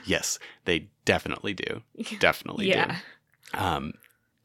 yes, 0.06 0.40
they 0.66 0.88
definitely 1.06 1.54
do. 1.54 1.82
Definitely 2.20 2.70
yeah, 2.70 2.98
do. 3.54 3.60
Um, 3.60 3.94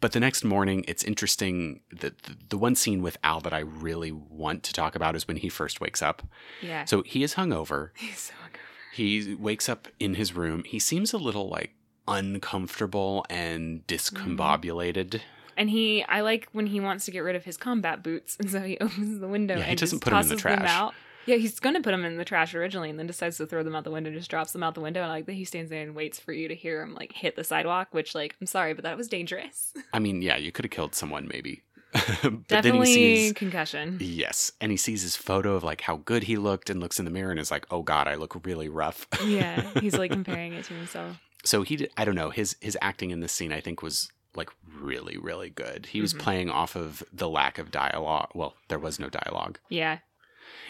but 0.00 0.12
the 0.12 0.20
next 0.20 0.44
morning, 0.44 0.84
it's 0.88 1.04
interesting 1.04 1.80
that 1.90 2.22
the, 2.22 2.36
the 2.50 2.58
one 2.58 2.74
scene 2.74 3.02
with 3.02 3.18
Al 3.22 3.40
that 3.40 3.52
I 3.52 3.60
really 3.60 4.12
want 4.12 4.62
to 4.64 4.72
talk 4.72 4.94
about 4.94 5.14
is 5.14 5.28
when 5.28 5.36
he 5.36 5.48
first 5.48 5.80
wakes 5.80 6.02
up. 6.02 6.22
yeah. 6.62 6.84
So 6.86 7.02
he 7.02 7.22
is 7.22 7.34
hungover. 7.34 7.90
He's 7.96 8.18
so 8.18 8.34
hungover. 8.34 8.94
He 8.94 9.34
wakes 9.34 9.68
up 9.68 9.88
in 9.98 10.14
his 10.14 10.34
room. 10.34 10.64
He 10.64 10.78
seems 10.78 11.12
a 11.12 11.18
little 11.18 11.48
like 11.48 11.74
uncomfortable 12.08 13.24
and 13.30 13.86
discombobulated. 13.86 15.20
And 15.60 15.68
he, 15.68 16.02
I 16.04 16.22
like 16.22 16.48
when 16.52 16.66
he 16.66 16.80
wants 16.80 17.04
to 17.04 17.10
get 17.10 17.18
rid 17.20 17.36
of 17.36 17.44
his 17.44 17.58
combat 17.58 18.02
boots, 18.02 18.34
and 18.40 18.50
so 18.50 18.60
he 18.62 18.78
opens 18.78 19.20
the 19.20 19.28
window 19.28 19.58
Yeah, 19.58 19.64
he 19.64 19.74
doesn't 19.76 19.98
just 20.02 20.10
them 20.10 20.22
in 20.22 20.28
the 20.28 20.36
trash. 20.36 20.70
out. 20.70 20.94
Yeah, 21.26 21.36
he's 21.36 21.60
gonna 21.60 21.82
put 21.82 21.90
them 21.90 22.06
in 22.06 22.16
the 22.16 22.24
trash 22.24 22.54
originally, 22.54 22.88
and 22.88 22.98
then 22.98 23.06
decides 23.06 23.36
to 23.36 23.46
throw 23.46 23.62
them 23.62 23.76
out 23.76 23.84
the 23.84 23.90
window. 23.90 24.10
Just 24.10 24.30
drops 24.30 24.52
them 24.52 24.62
out 24.62 24.74
the 24.74 24.80
window, 24.80 25.02
and 25.02 25.10
like 25.10 25.26
that 25.26 25.34
he 25.34 25.44
stands 25.44 25.68
there 25.68 25.82
and 25.82 25.94
waits 25.94 26.18
for 26.18 26.32
you 26.32 26.48
to 26.48 26.54
hear 26.54 26.80
him 26.82 26.94
like 26.94 27.12
hit 27.12 27.36
the 27.36 27.44
sidewalk. 27.44 27.88
Which, 27.90 28.14
like, 28.14 28.36
I'm 28.40 28.46
sorry, 28.46 28.72
but 28.72 28.84
that 28.84 28.96
was 28.96 29.06
dangerous. 29.06 29.74
I 29.92 29.98
mean, 29.98 30.22
yeah, 30.22 30.38
you 30.38 30.50
could 30.50 30.64
have 30.64 30.72
killed 30.72 30.94
someone 30.94 31.28
maybe. 31.30 31.62
but 31.92 32.22
then 32.22 32.44
Definitely 32.48 32.86
he 32.86 32.94
sees 33.16 33.32
concussion. 33.34 33.98
Yes. 34.00 34.52
And 34.62 34.70
he 34.70 34.78
sees 34.78 35.02
his 35.02 35.14
photo 35.16 35.56
of 35.56 35.62
like 35.62 35.82
how 35.82 35.96
good 35.96 36.22
he 36.22 36.36
looked 36.36 36.70
and 36.70 36.80
looks 36.80 36.98
in 36.98 37.04
the 37.04 37.10
mirror 37.10 37.32
and 37.32 37.38
is 37.40 37.50
like, 37.50 37.66
oh 37.70 37.82
God, 37.82 38.08
I 38.08 38.14
look 38.14 38.46
really 38.46 38.68
rough. 38.70 39.06
yeah, 39.26 39.68
he's 39.80 39.98
like 39.98 40.12
comparing 40.12 40.54
it 40.54 40.64
to 40.66 40.74
himself. 40.74 41.18
so 41.44 41.62
he 41.62 41.76
did, 41.76 41.90
I 41.98 42.04
don't 42.06 42.14
know, 42.14 42.30
his 42.30 42.56
his 42.60 42.78
acting 42.80 43.10
in 43.10 43.20
this 43.20 43.32
scene 43.32 43.52
I 43.52 43.60
think 43.60 43.82
was 43.82 44.08
like 44.34 44.50
really, 44.78 45.16
really 45.16 45.50
good. 45.50 45.86
He 45.86 46.00
was 46.00 46.14
Mhm. 46.14 46.18
playing 46.20 46.50
off 46.50 46.76
of 46.76 47.02
the 47.12 47.28
lack 47.28 47.58
of 47.58 47.70
dialogue. 47.70 48.30
Well, 48.34 48.56
there 48.68 48.78
was 48.78 48.98
no 48.98 49.08
dialogue. 49.08 49.58
Yeah, 49.68 49.98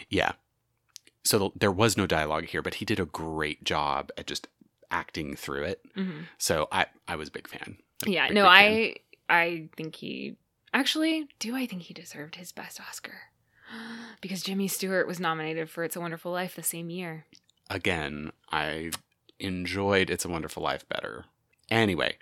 Yeah. 0.09 0.33
So 1.23 1.37
th- 1.37 1.51
there 1.55 1.71
was 1.71 1.95
no 1.97 2.07
dialogue 2.07 2.45
here, 2.45 2.63
but 2.63 2.75
he 2.75 2.85
did 2.85 2.99
a 2.99 3.05
great 3.05 3.63
job 3.63 4.11
at 4.17 4.25
just 4.25 4.47
acting 4.89 5.35
through 5.35 5.63
it. 5.65 5.81
hmm 5.93 6.21
So 6.39 6.67
I 6.71 6.87
I 7.07 7.15
was 7.15 7.29
a 7.29 7.31
big 7.31 7.47
fan. 7.47 7.77
A 8.05 8.09
yeah. 8.09 8.27
big, 8.27 8.35
No, 8.35 8.43
big 8.43 8.51
fan. 8.51 8.71
I, 9.29 9.41
I 9.43 9.69
think 9.77 9.95
he 9.95 10.35
actually 10.73 11.27
do. 11.39 11.55
I 11.55 11.67
think 11.67 11.83
he 11.83 11.93
deserved 11.93 12.35
his 12.37 12.51
best 12.51 12.81
Oscar 12.81 13.21
because 14.21 14.41
Jimmy 14.41 14.67
Stewart 14.67 15.05
was 15.07 15.19
nominated 15.19 15.69
for 15.69 15.83
"It's 15.83 15.95
a 15.95 16.01
Wonderful 16.01 16.31
Life" 16.31 16.55
the 16.55 16.63
same 16.63 16.89
year. 16.89 17.25
again, 17.69 18.31
I 18.51 18.91
enjoyed 19.39 20.09
It's 20.09 20.25
a 20.25 20.29
Wonderful 20.29 20.63
Life 20.63 20.87
better. 20.89 21.25
Anyway, 21.69 22.17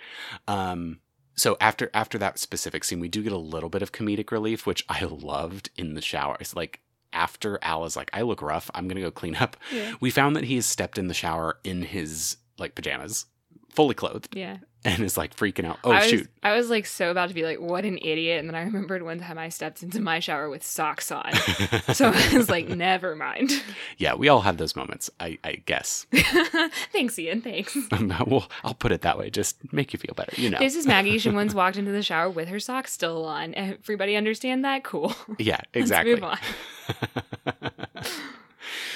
um, 0.48 1.00
so 1.40 1.58
after 1.62 1.90
after 1.94 2.18
that 2.18 2.38
specific 2.38 2.84
scene, 2.84 3.00
we 3.00 3.08
do 3.08 3.24
get 3.24 3.32
a 3.32 3.38
little 3.38 3.70
bit 3.70 3.82
of 3.82 3.92
comedic 3.92 4.32
relief, 4.32 4.66
which 4.66 4.86
I 4.90 5.04
loved 5.10 5.70
in 5.78 5.94
the 5.94 6.02
shower. 6.02 6.38
It's 6.40 6.56
like 6.56 6.82
after 7.14 7.60
Al 7.62 7.86
is 7.86 7.96
like, 7.96 8.10
"I 8.14 8.22
look 8.22 8.42
rough. 8.42 8.70
I'm 8.76 8.88
gonna 8.88 9.02
go 9.02 9.12
clean 9.12 9.36
up." 9.36 9.56
Yeah. 9.72 9.96
We 10.00 10.12
found 10.12 10.36
that 10.36 10.46
he 10.46 10.56
has 10.56 10.66
stepped 10.66 10.98
in 10.98 11.08
the 11.08 11.14
shower 11.14 11.58
in 11.64 11.84
his 11.84 12.38
like 12.58 12.76
pajamas, 12.76 13.26
fully 13.70 13.96
clothed, 13.96 14.36
Yeah. 14.36 14.58
and 14.86 15.04
is 15.04 15.18
like 15.18 15.36
freaking 15.36 15.66
out. 15.66 15.80
Oh 15.84 15.92
I 15.92 16.00
was, 16.00 16.06
shoot! 16.10 16.30
I 16.44 16.56
was 16.56 16.70
like 16.70 16.86
so 16.86 17.12
about 17.12 17.30
to 17.30 17.36
be 17.36 17.44
like, 17.44 17.60
what 17.60 17.86
an 17.86 17.98
idiot. 18.02 18.40
And 18.40 18.48
then 18.50 18.56
I 18.56 18.64
remembered 18.64 19.04
one 19.04 19.20
time 19.20 19.38
I 19.38 19.50
stepped 19.50 19.84
into 19.84 20.00
my 20.00 20.20
shower 20.20 20.50
with 20.50 20.64
socks 20.64 21.12
on. 21.12 21.32
So 21.94 22.12
I 22.14 22.34
was 22.38 22.50
like, 22.50 22.70
never 22.70 23.16
mind. 23.16 23.52
yeah, 23.98 24.14
we 24.16 24.30
all 24.30 24.42
have 24.42 24.58
those 24.58 24.76
moments. 24.76 25.10
I 25.20 25.38
I 25.44 25.56
guess. 25.66 26.06
Thanks, 26.92 27.18
Ian. 27.20 27.42
Thanks. 27.42 27.78
well, 28.28 28.50
I'll 28.64 28.74
put 28.74 28.92
it 28.92 29.02
that 29.02 29.18
way. 29.18 29.30
Just 29.30 29.58
make 29.74 29.92
you 29.94 30.00
feel 30.00 30.14
better. 30.16 30.40
You 30.40 30.50
know. 30.50 30.60
This 30.60 30.76
is 30.76 30.86
Maggie. 30.88 31.18
She 31.18 31.30
once 31.30 31.54
walked 31.54 31.78
into 31.78 31.92
the 31.92 32.04
shower 32.04 32.30
with 32.30 32.48
her 32.48 32.60
socks 32.60 32.94
still 32.94 33.26
on. 33.26 33.54
Everybody 33.56 34.16
understand 34.16 34.64
that? 34.66 34.84
Cool. 34.84 35.14
Yeah, 35.38 35.60
exactly. 35.74 36.16
Move 36.16 36.24
on. 36.24 36.38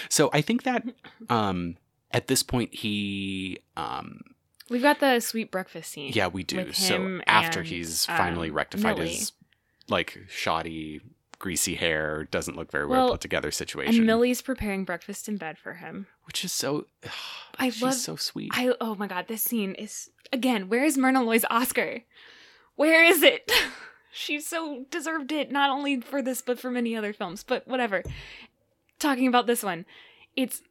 so 0.09 0.29
I 0.33 0.41
think 0.41 0.63
that 0.63 0.83
um 1.29 1.77
at 2.11 2.27
this 2.27 2.43
point 2.43 2.73
he 2.73 3.59
um 3.77 4.21
We've 4.69 4.81
got 4.81 4.99
the 4.99 5.19
sweet 5.19 5.51
breakfast 5.51 5.91
scene. 5.91 6.11
yeah 6.13 6.27
we 6.27 6.43
do. 6.43 6.71
So 6.73 7.21
after 7.27 7.59
and, 7.59 7.67
he's 7.67 8.07
um, 8.09 8.17
finally 8.17 8.49
rectified 8.49 8.97
Millie. 8.97 9.09
his 9.15 9.31
like 9.89 10.17
shoddy 10.29 11.01
greasy 11.39 11.75
hair, 11.75 12.23
doesn't 12.31 12.55
look 12.55 12.71
very 12.71 12.85
well, 12.85 13.03
Well, 13.05 13.11
put 13.15 13.21
together 13.21 13.51
situation. 13.51 13.95
And 13.97 14.05
Millie's 14.05 14.41
preparing 14.41 14.85
breakfast 14.85 15.27
in 15.27 15.35
bed 15.35 15.57
for 15.57 15.73
him. 15.73 16.07
which 16.25 16.45
is 16.45 16.53
so 16.53 16.85
I 17.59 17.69
she's 17.69 17.81
love- 17.81 17.93
so 17.95 18.15
sweet. 18.15 18.51
I 18.53 18.73
oh 18.79 18.95
my 18.95 19.07
god, 19.07 19.27
this 19.27 19.43
scene 19.43 19.75
is 19.75 20.09
again. 20.31 20.69
Where 20.69 20.83
is 20.85 20.97
Myrna 20.97 21.21
Loy's 21.23 21.45
Oscar? 21.49 22.01
Where 22.75 23.03
is 23.03 23.21
it? 23.21 23.51
she 24.13 24.39
so 24.39 24.85
deserved 24.89 25.31
it, 25.33 25.51
not 25.51 25.69
only 25.69 25.99
for 25.99 26.21
this 26.21 26.41
but 26.41 26.59
for 26.59 26.71
many 26.71 26.95
other 26.95 27.11
films. 27.11 27.43
But 27.43 27.67
whatever. 27.67 28.03
Talking 28.99 29.27
about 29.27 29.47
this 29.47 29.63
one, 29.63 29.85
it's 30.37 30.61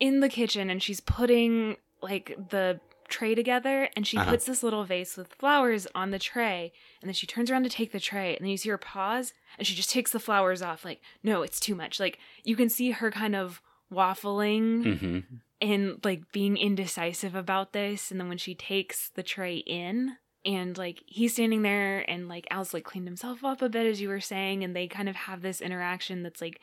in 0.00 0.20
the 0.20 0.28
kitchen 0.30 0.70
and 0.70 0.82
she's 0.82 1.00
putting 1.00 1.76
like 2.00 2.34
the 2.48 2.80
tray 3.08 3.34
together 3.34 3.88
and 3.96 4.06
she 4.06 4.16
Uh-huh. 4.18 4.30
puts 4.30 4.46
this 4.46 4.62
little 4.62 4.84
vase 4.84 5.16
with 5.16 5.32
flowers 5.34 5.86
on 5.94 6.10
the 6.10 6.18
tray 6.18 6.72
and 7.00 7.08
then 7.08 7.14
she 7.14 7.26
turns 7.26 7.50
around 7.50 7.62
to 7.64 7.68
take 7.70 7.92
the 7.92 8.00
tray 8.00 8.34
and 8.36 8.44
then 8.44 8.50
you 8.50 8.56
see 8.56 8.68
her 8.70 8.78
pause 8.78 9.32
and 9.58 9.66
she 9.66 9.74
just 9.74 9.90
takes 9.90 10.10
the 10.12 10.20
flowers 10.20 10.62
off 10.62 10.84
like 10.84 11.00
no 11.22 11.42
it's 11.42 11.60
too 11.60 11.74
much 11.74 11.98
like 12.00 12.18
you 12.44 12.56
can 12.56 12.68
see 12.68 12.90
her 12.92 13.10
kind 13.10 13.34
of 13.36 13.60
waffling 13.92 14.98
hmm 14.98 15.18
and 15.60 16.04
like 16.04 16.30
being 16.32 16.56
indecisive 16.58 17.34
about 17.34 17.72
this 17.72 18.10
and 18.10 18.20
then 18.20 18.28
when 18.28 18.36
she 18.36 18.54
takes 18.54 19.08
the 19.10 19.22
tray 19.22 19.56
in 19.58 20.16
and 20.44 20.76
like 20.76 21.02
he's 21.06 21.32
standing 21.34 21.62
there 21.62 22.00
and 22.10 22.28
like 22.28 22.46
Al's 22.50 22.74
like 22.74 22.84
cleaned 22.84 23.06
himself 23.06 23.42
up 23.44 23.62
a 23.62 23.68
bit 23.68 23.86
as 23.86 24.00
you 24.00 24.08
were 24.08 24.20
saying 24.20 24.62
and 24.64 24.74
they 24.76 24.88
kind 24.88 25.08
of 25.08 25.14
have 25.16 25.40
this 25.42 25.60
interaction 25.62 26.22
that's 26.22 26.42
like 26.42 26.60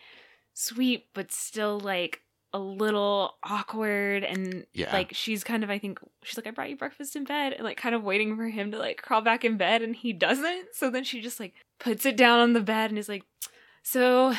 sweet 0.54 1.06
but 1.16 1.32
still 1.32 1.80
like 1.80 2.22
a 2.54 2.60
little 2.60 3.36
awkward 3.44 4.24
and 4.24 4.66
Yeah. 4.74 4.92
like 4.92 5.14
she's 5.14 5.44
kind 5.44 5.64
of 5.64 5.70
I 5.70 5.80
think 5.80 6.00
she's 6.24 6.38
like 6.38 6.48
I 6.48 6.52
brought 6.52 6.70
you 6.70 6.76
breakfast 6.76 7.16
in 7.16 7.24
bed 7.24 7.54
and 7.54 7.64
like 7.64 7.78
kind 7.78 7.96
of 7.96 8.04
waiting 8.04 8.36
for 8.36 8.48
him 8.50 8.72
to 8.72 8.78
like 8.78 9.02
crawl 9.02 9.22
back 9.22 9.46
in 9.46 9.56
bed 9.58 9.82
and 9.82 9.96
he 9.96 10.12
doesn't 10.14 10.68
so 10.74 10.90
then 10.90 11.04
she 11.06 11.22
just 11.22 11.40
like 11.40 11.54
puts 11.80 12.06
it 12.06 12.18
down 12.18 12.40
on 12.40 12.54
the 12.54 12.60
bed 12.62 12.90
and 12.92 13.00
is 13.00 13.08
like 13.10 13.24
so 13.84 14.34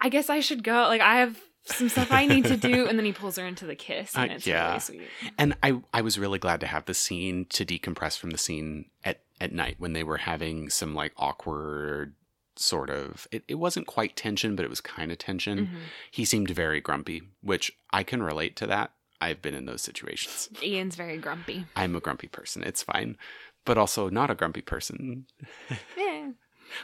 I 0.00 0.08
guess 0.10 0.28
I 0.30 0.40
should 0.40 0.62
go 0.62 0.72
like 0.88 1.00
I 1.00 1.16
have 1.20 1.40
some 1.64 1.88
stuff 1.88 2.10
I 2.10 2.26
need 2.26 2.44
to 2.46 2.56
do 2.56 2.86
and 2.86 2.98
then 2.98 3.04
he 3.06 3.12
pulls 3.12 3.36
her 3.36 3.46
into 3.46 3.66
the 3.66 3.74
kiss 3.76 4.14
and 4.16 4.30
Uh, 4.30 4.34
it's 4.34 4.46
yeah. 4.46 4.68
really 4.68 4.80
sweet. 4.80 5.02
And 5.38 5.56
I 5.62 5.80
I 5.94 6.00
was 6.02 6.18
really 6.18 6.38
glad 6.38 6.60
to 6.60 6.66
have 6.66 6.84
the 6.86 6.94
scene 6.94 7.46
to 7.50 7.64
decompress 7.64 8.18
from 8.18 8.30
the 8.30 8.38
scene 8.38 8.86
at 9.04 9.20
at 9.40 9.52
night 9.52 9.76
when 9.78 9.92
they 9.94 10.02
were 10.04 10.18
having 10.18 10.68
some 10.68 10.94
like 10.94 11.12
awkward 11.16 12.14
sort 12.56 12.90
of 12.90 13.26
it, 13.30 13.42
it 13.48 13.54
wasn't 13.54 13.86
quite 13.86 14.16
tension 14.16 14.54
but 14.56 14.64
it 14.64 14.68
was 14.70 14.80
kind 14.80 15.10
of 15.12 15.18
tension 15.18 15.66
Mhm. 15.66 15.78
he 16.10 16.24
seemed 16.24 16.50
very 16.50 16.80
grumpy 16.80 17.22
which 17.42 17.72
i 17.92 18.02
can 18.02 18.22
relate 18.22 18.54
to 18.56 18.66
that 18.66 18.92
i've 19.20 19.40
been 19.40 19.54
in 19.54 19.64
those 19.66 19.80
situations 19.82 20.48
Ian's 20.62 20.96
very 20.96 21.16
grumpy. 21.16 21.64
i'm 21.76 21.96
a 21.96 22.00
grumpy 22.00 22.26
person 22.28 22.62
it's 22.62 22.82
fine 22.82 23.16
but 23.64 23.78
also 23.78 24.08
not 24.10 24.30
a 24.30 24.34
grumpy 24.34 24.60
person 24.62 25.26
Yeah. 25.96 26.30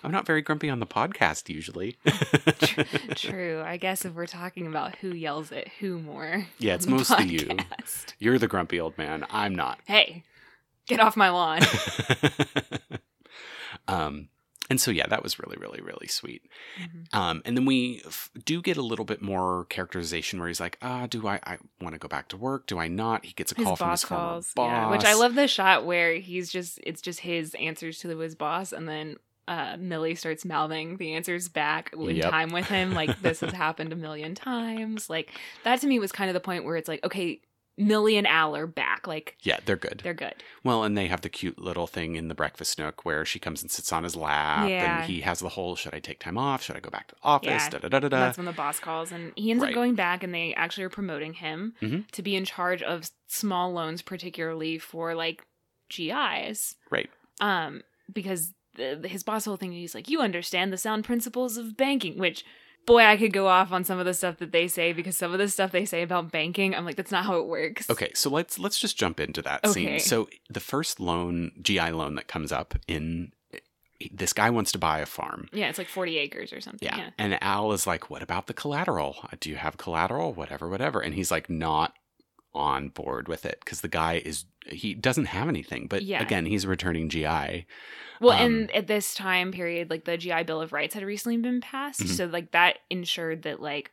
i'm 0.03 0.11
not 0.13 0.25
very 0.27 0.41
grumpy 0.41 0.71
on 0.71 0.81
the 0.81 0.87
podcast 0.87 1.49
usually 1.49 1.97
True. 3.17 3.63
I 3.65 3.77
guess 3.77 4.05
if 4.05 4.15
we're 4.15 4.27
talking 4.27 4.67
about 4.67 4.97
who 4.97 5.09
yells 5.15 5.53
at 5.53 5.69
who 5.81 5.99
more. 5.99 6.47
yeah 6.59 6.75
it's 6.75 6.87
mostly 6.87 7.27
you 7.27 7.49
you're 8.19 8.39
the 8.39 8.49
grumpy 8.49 8.81
old 8.81 8.97
man 8.97 9.27
i'm 9.31 9.55
not 9.55 9.79
Hey, 9.87 10.23
get 10.87 11.01
off 11.01 11.17
my 11.17 11.29
lawn. 11.31 11.61
um 13.89 14.29
and 14.71 14.81
so 14.81 14.91
yeah 14.91 15.07
that 15.07 15.23
was 15.23 15.39
really 15.39 15.57
really 15.59 15.81
really 15.81 16.07
sweet 16.09 16.43
Mhm. 16.81 17.15
um 17.17 17.43
and 17.45 17.57
then 17.57 17.65
we 17.67 18.03
f- 18.07 18.31
do 18.45 18.61
get 18.61 18.77
a 18.77 18.83
little 18.83 19.05
bit 19.05 19.23
more 19.23 19.65
characterization 19.67 20.39
where 20.39 20.49
he's 20.49 20.61
like 20.61 20.77
ah 20.83 21.07
do 21.07 21.27
i 21.29 21.39
i 21.45 21.59
want 21.81 21.95
to 21.95 21.99
go 21.99 22.09
back 22.09 22.29
to 22.29 22.37
work 22.37 22.67
do 22.67 22.79
i 22.79 22.89
not 22.89 23.25
he 23.25 23.33
gets 23.33 23.53
a 23.53 23.55
His 23.55 23.65
call 23.65 23.77
boss 23.77 24.03
from 24.05 24.37
his 24.37 24.49
former 24.53 24.73
boss 24.75 24.81
yeah. 24.85 24.91
Which 24.91 25.05
I 25.05 25.15
love 25.15 25.35
the 25.35 25.49
shot 25.49 25.85
where 25.87 26.15
he's 26.17 26.51
just 26.51 26.81
it's 26.83 27.01
just 27.01 27.21
his 27.21 27.55
answers 27.61 27.99
to 28.01 28.09
his 28.19 28.35
boss, 28.35 28.73
and 28.73 28.89
then 28.89 29.17
uh, 29.49 29.77
Millie 29.79 30.17
starts 30.17 30.45
mouthing 30.45 30.97
the 30.97 31.15
answers 31.15 31.49
back 31.49 31.93
in 31.93 32.17
Yep. 32.17 32.31
time 32.31 32.51
with 32.51 32.67
him. 32.67 32.95
Like 32.95 33.21
this 33.23 33.39
has 33.41 33.53
happened 33.53 33.93
a 33.93 33.97
million 33.97 34.35
times. 34.35 35.09
Like 35.09 35.31
that 35.63 35.81
to 35.83 35.87
me 35.87 36.01
was 36.01 36.11
kind 36.11 36.29
of 36.29 36.35
the 36.35 36.41
point 36.41 36.65
where 36.65 36.75
it's 36.77 36.89
like, 36.89 37.05
okay, 37.05 37.41
Millie 37.79 38.17
and 38.17 38.27
Al 38.27 38.57
are 38.57 38.67
back. 38.67 39.07
Like 39.07 39.37
yeah 39.43 39.59
they're 39.65 39.77
good 39.77 40.01
they're 40.03 40.15
good. 40.15 40.35
well 40.65 40.83
and 40.85 40.97
they 40.97 41.07
have 41.09 41.21
the 41.21 41.29
cute 41.29 41.59
little 41.59 41.87
thing 41.87 42.17
in 42.17 42.29
the 42.29 42.35
breakfast 42.35 42.79
nook 42.79 43.05
where 43.05 43.25
she 43.25 43.39
comes 43.39 43.61
and 43.63 43.71
sits 43.71 43.93
on 43.93 44.03
his 44.05 44.17
lap 44.17 44.69
Yeah. 44.69 45.03
and 45.03 45.11
he 45.11 45.21
has 45.21 45.41
the 45.41 45.51
whole 45.51 45.77
should 45.77 45.95
i 45.95 45.99
take 46.01 46.19
time 46.19 46.39
off 46.39 46.63
should 46.63 46.77
i 46.77 46.81
go 46.81 46.91
back 46.91 47.09
to 47.09 47.15
the 47.15 47.21
office 47.23 47.47
Yeah. 47.49 47.69
da 47.69 47.79
da 47.79 47.89
da 47.89 47.99
da 48.01 48.09
da 48.09 48.17
that's 48.21 48.39
when 48.39 48.47
the 48.47 48.53
boss 48.53 48.79
calls, 48.81 49.13
and 49.13 49.33
he 49.37 49.51
ends 49.51 49.63
Right. 49.63 49.71
up 49.71 49.75
going 49.75 49.95
back, 49.95 50.23
and 50.23 50.35
they 50.35 50.55
actually 50.55 50.85
are 50.85 50.91
promoting 50.91 51.35
him 51.35 51.75
Mhm. 51.83 52.11
to 52.13 52.23
be 52.23 52.35
in 52.35 52.45
charge 52.45 52.83
of 52.83 53.11
small 53.27 53.73
loans, 53.73 54.01
particularly 54.03 54.79
for 54.79 55.15
like 55.15 55.45
GIs. 55.91 56.77
right 56.91 57.11
Um, 57.41 57.83
because 58.13 58.53
the, 58.75 59.07
his 59.09 59.23
boss 59.23 59.45
whole 59.47 59.57
thing, 59.57 59.73
he's 59.73 59.95
like, 59.95 60.09
"You 60.11 60.21
understand 60.21 60.73
the 60.73 60.77
sound 60.79 61.05
principles 61.05 61.57
of 61.57 61.77
banking," 61.77 62.19
which. 62.19 62.45
Boy, 62.87 63.03
I 63.05 63.17
could 63.17 63.33
go 63.33 63.49
off 63.49 63.73
on 63.73 63.83
some 63.85 63.99
of 63.99 64.07
the 64.07 64.15
stuff 64.15 64.39
that 64.39 64.53
they 64.53 64.69
say 64.69 64.93
because 64.93 65.17
some 65.17 65.33
of 65.33 65.39
the 65.39 65.49
stuff 65.49 65.73
they 65.73 65.85
say 65.85 66.03
about 66.03 66.31
banking, 66.31 66.75
I'm 66.75 66.85
like, 66.85 66.95
that's 66.97 67.11
not 67.11 67.25
how 67.25 67.37
it 67.39 67.47
works. 67.47 67.91
Okay, 67.91 68.13
so 68.15 68.31
let's 68.31 68.59
let's 68.59 68.79
just 68.79 68.97
jump 68.97 69.19
into 69.21 69.43
that 69.43 69.65
Okay. 69.65 69.73
scene. 69.73 70.01
So 70.01 70.29
the 70.49 70.61
first 70.61 71.01
loan, 71.01 71.51
GI 71.61 71.91
loan 71.91 72.15
that 72.15 72.29
comes 72.29 72.53
up 72.53 72.75
in 72.87 73.33
this 74.13 74.33
guy 74.33 74.51
wants 74.51 74.73
to 74.73 74.79
buy 74.79 75.01
a 75.01 75.07
farm. 75.07 75.49
Yeah, 75.53 75.69
it's 75.69 75.79
like 75.79 75.89
40 75.89 76.19
acres 76.19 76.53
or 76.53 76.61
something. 76.61 76.87
Yeah. 76.87 76.97
Yeah. 76.99 77.11
And 77.19 77.43
Al 77.43 77.73
is 77.73 77.87
like, 77.87 78.11
"What 78.11 78.23
about 78.23 78.47
the 78.47 78.55
collateral? 78.55 79.17
Do 79.41 79.51
you 79.51 79.57
have 79.57 79.79
collateral? 79.79 80.33
Whatever, 80.33 80.69
whatever." 80.69 81.01
And 81.01 81.15
he's 81.15 81.31
like 81.31 81.49
not 81.51 81.95
on 82.57 82.89
board 82.89 83.29
with 83.29 83.45
it 83.47 83.65
cuz 83.65 83.81
the 83.83 83.89
guy 83.89 84.15
is 84.25 84.45
he 84.67 84.95
doesn't 84.95 85.27
have 85.27 85.49
anything. 85.49 85.87
But 85.87 86.03
Yeah. 86.03 86.23
again, 86.23 86.47
he's 86.47 86.65
a 86.65 86.69
returning 86.69 87.09
GI. 87.09 87.67
Well, 88.21 88.33
Um, 88.37 88.45
and 88.45 88.71
at 88.73 88.87
this 88.89 89.15
time 89.15 89.53
period, 89.53 89.91
like 89.91 90.05
the 90.05 90.17
GI 90.17 90.43
Bill 90.43 90.61
of 90.61 90.73
Rights 90.73 90.95
had 90.95 91.05
recently 91.05 91.37
been 91.37 91.61
passed, 91.61 92.01
Mhm. 92.01 92.09
so 92.17 92.25
like 92.27 92.51
that 92.53 92.79
ensured 92.91 93.43
that 93.43 93.61
like 93.61 93.93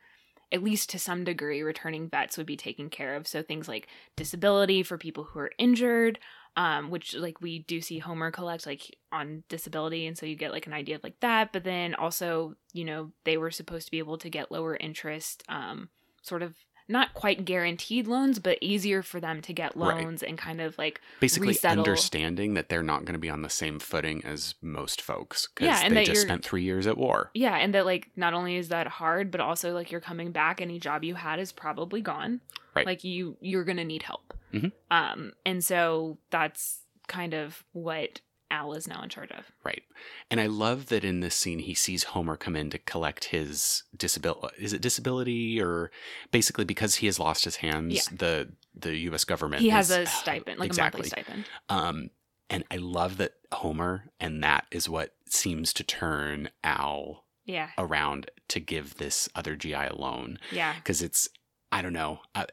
at 0.51 0.64
least 0.64 0.89
to 0.91 0.99
some 0.99 1.24
degree 1.24 1.61
returning 1.64 2.07
vets 2.09 2.38
would 2.38 2.45
be 2.45 2.55
taken 2.57 2.89
care 2.89 3.16
of. 3.16 3.28
So 3.28 3.41
things 3.41 3.68
like 3.68 3.88
disability 4.16 4.84
for 4.84 4.97
people 4.99 5.24
who 5.24 5.39
are 5.39 5.51
injured, 5.57 6.20
um, 6.55 6.91
which 6.91 7.16
like 7.16 7.41
we 7.41 7.59
do 7.59 7.82
see 7.82 7.97
Homer 7.99 8.30
collect 8.32 8.66
like 8.68 8.95
on 9.11 9.43
disability, 9.49 10.05
and 10.05 10.16
so 10.18 10.26
you 10.28 10.36
get 10.36 10.51
like 10.51 10.68
an 10.68 10.74
idea 10.74 10.95
of 10.95 11.03
like 11.03 11.20
that. 11.22 11.51
But 11.53 11.64
then 11.64 11.95
also, 11.95 12.55
you 12.72 12.86
know, 12.86 13.11
they 13.26 13.38
were 13.38 13.51
supposed 13.51 13.86
to 13.88 13.91
be 13.91 13.97
able 13.99 14.18
to 14.20 14.30
get 14.30 14.51
lower 14.51 14.76
interest, 14.76 15.43
um, 15.49 15.89
sort 16.22 16.43
of 16.43 16.55
not 16.88 17.14
quite 17.14 17.46
guaranteed 17.46 18.08
loans, 18.08 18.40
but 18.40 18.58
easier 18.62 19.02
for 19.02 19.20
them 19.20 19.42
to 19.42 19.54
get 19.54 19.76
Right. 19.76 19.98
loans 20.04 20.22
and 20.24 20.38
kind 20.38 20.60
of 20.62 20.78
like 20.78 21.00
Basically 21.20 21.50
Resettle. 21.50 21.80
understanding 21.84 22.54
that 22.56 22.70
they're 22.70 22.84
not 22.84 23.06
going 23.06 23.14
to 23.14 23.20
be 23.20 23.30
on 23.30 23.42
the 23.42 23.50
same 23.50 23.80
footing 23.80 24.24
as 24.26 24.56
most 24.62 25.02
folks 25.02 25.48
cuz 25.48 25.66
Yeah, 25.68 25.88
they 25.90 26.04
just 26.04 26.22
spent 26.22 26.44
3 26.44 26.64
years 26.64 26.86
at 26.88 26.98
war. 26.98 27.32
Yeah, 27.34 27.56
and 27.56 27.74
that 27.74 27.86
like 27.86 28.10
not 28.16 28.34
only 28.34 28.56
is 28.58 28.70
that 28.70 28.88
hard, 28.88 29.32
but 29.32 29.40
also 29.42 29.74
like 29.74 29.92
you're 29.92 30.02
coming 30.02 30.32
back, 30.32 30.60
any 30.62 30.80
job 30.80 31.04
you 31.04 31.16
had 31.16 31.40
is 31.40 31.52
probably 31.52 32.02
gone. 32.02 32.42
Right. 32.76 32.86
Like 32.86 33.04
you 33.04 33.38
you're 33.40 33.64
gonna 33.64 33.84
need 33.86 34.04
help. 34.04 34.34
Mhm. 34.54 34.72
Um, 34.92 35.34
and 35.46 35.64
so 35.64 36.18
that's 36.32 36.80
kind 37.08 37.34
of 37.34 37.64
what 37.74 38.22
Al 38.54 38.74
is 38.74 38.88
now 38.88 39.01
in 39.01 39.10
charge 39.10 39.32
of. 39.32 39.51
Right. 39.64 39.84
And 40.30 40.39
I 40.39 40.45
love 40.47 40.88
that 40.88 41.04
in 41.04 41.20
this 41.22 41.36
scene 41.36 41.60
he 41.60 41.74
sees 41.74 42.04
Homer 42.04 42.38
come 42.38 42.56
in 42.56 42.70
to 42.70 42.78
collect 42.78 43.26
his 43.26 43.84
disability 43.97 44.56
is 44.60 44.74
it 44.74 44.82
disability 44.82 45.60
or 45.62 45.91
basically 46.32 46.66
because 46.66 46.95
he 46.95 47.08
has 47.08 47.18
lost 47.20 47.43
his 47.45 47.58
hands 47.58 47.93
Yeah. 47.95 48.18
the 48.18 48.49
the 48.76 48.95
US 49.10 49.24
government 49.24 49.62
He 49.62 49.70
has 49.70 49.89
is- 49.89 49.97
a 49.97 50.06
stipend, 50.22 50.60
like 50.60 50.68
exactly. 50.68 50.99
a 50.99 51.04
monthly 51.04 51.10
stipend. 51.10 51.45
Um 51.70 52.10
and 52.49 52.64
I 52.70 52.78
love 52.78 53.18
that 53.18 53.34
Homer 53.51 54.10
and 54.20 54.43
that 54.43 54.66
is 54.72 54.88
what 54.88 55.16
seems 55.28 55.74
to 55.74 55.84
turn 55.84 56.49
Al 56.64 57.26
Yeah, 57.45 57.70
around 57.78 58.30
to 58.49 58.60
give 58.60 58.97
this 58.97 59.28
other 59.36 59.56
GI 59.56 59.74
a 59.74 59.95
loan 59.95 60.38
yeah, 60.51 60.76
because 60.76 61.01
it's 61.01 61.28
I 61.72 61.82
don't 61.82 61.93
know 61.93 62.20
uh, 62.36 62.45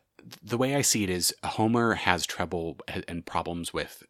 the 0.42 0.56
way 0.58 0.74
I 0.74 0.82
see 0.82 1.02
it 1.04 1.10
is 1.10 1.34
Homer 1.44 1.94
has 1.94 2.26
trouble 2.26 2.78
and 3.08 3.24
problems 3.26 3.72
with 3.74 4.02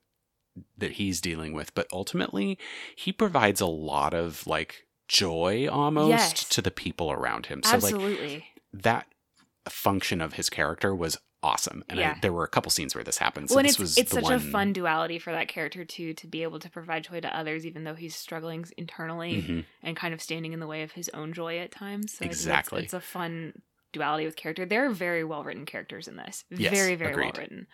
that 0.79 0.93
he's 0.93 1.21
dealing 1.21 1.53
with, 1.53 1.75
but 1.75 1.87
ultimately 1.93 2.59
he 2.97 3.13
provides 3.13 3.61
a 3.61 3.67
lot 3.67 4.15
of 4.15 4.47
like 4.47 4.87
joy 5.09 5.69
almost 5.71 6.09
Yes. 6.11 6.49
to 6.51 6.63
the 6.63 6.71
people 6.71 7.11
around 7.13 7.47
him. 7.47 7.63
So 7.63 7.71
like 7.77 7.83
absolutely. 7.85 8.45
that 8.73 9.07
function 9.69 10.21
of 10.21 10.35
his 10.35 10.49
character 10.51 10.95
was 10.95 11.19
awesome, 11.43 11.83
and 11.89 11.99
I, 11.99 12.19
there 12.21 12.33
were 12.33 12.45
a 12.45 12.49
couple 12.49 12.71
scenes 12.71 12.95
where 12.95 13.03
this 13.05 13.17
happened. 13.19 13.49
So 13.49 13.55
well, 13.57 13.63
this 13.63 13.73
it's 13.73 13.79
was 13.79 13.99
it's 13.99 14.13
such 14.13 14.25
one, 14.25 14.35
a 14.35 14.41
fun 14.41 14.73
duality 14.75 15.19
for 15.19 15.33
that 15.33 15.49
character 15.49 15.85
too 15.85 16.13
to 16.15 16.27
be 16.27 16.43
able 16.43 16.59
to 16.59 16.69
provide 16.69 17.05
joy 17.05 17.21
to 17.21 17.35
others, 17.37 17.65
even 17.65 17.85
though 17.85 17.95
he's 17.95 18.15
struggling 18.15 18.67
internally 18.77 19.43
Mhm. 19.43 19.65
and 19.83 19.97
kind 19.97 20.13
of 20.13 20.21
standing 20.21 20.53
in 20.53 20.61
the 20.61 20.67
way 20.67 20.83
of 20.83 20.93
his 20.93 21.09
own 21.15 21.33
joy 21.33 21.59
at 21.59 21.71
times. 21.71 22.13
So 22.13 22.17
I 22.17 22.19
think 22.19 22.33
that's- 22.33 22.41
Exactly. 22.43 22.83
it's 22.83 22.93
a 22.93 23.01
fun 23.01 23.63
duality 23.93 24.27
with 24.27 24.37
character. 24.37 24.67
There 24.67 24.85
are 24.87 24.91
very 24.91 25.25
well 25.25 25.43
written 25.43 25.65
characters 25.65 26.09
in 26.09 26.17
this. 26.17 26.45
Yes, 26.51 26.73
very 26.73 26.95
very 26.95 27.15
well 27.17 27.33
written. 27.37 27.67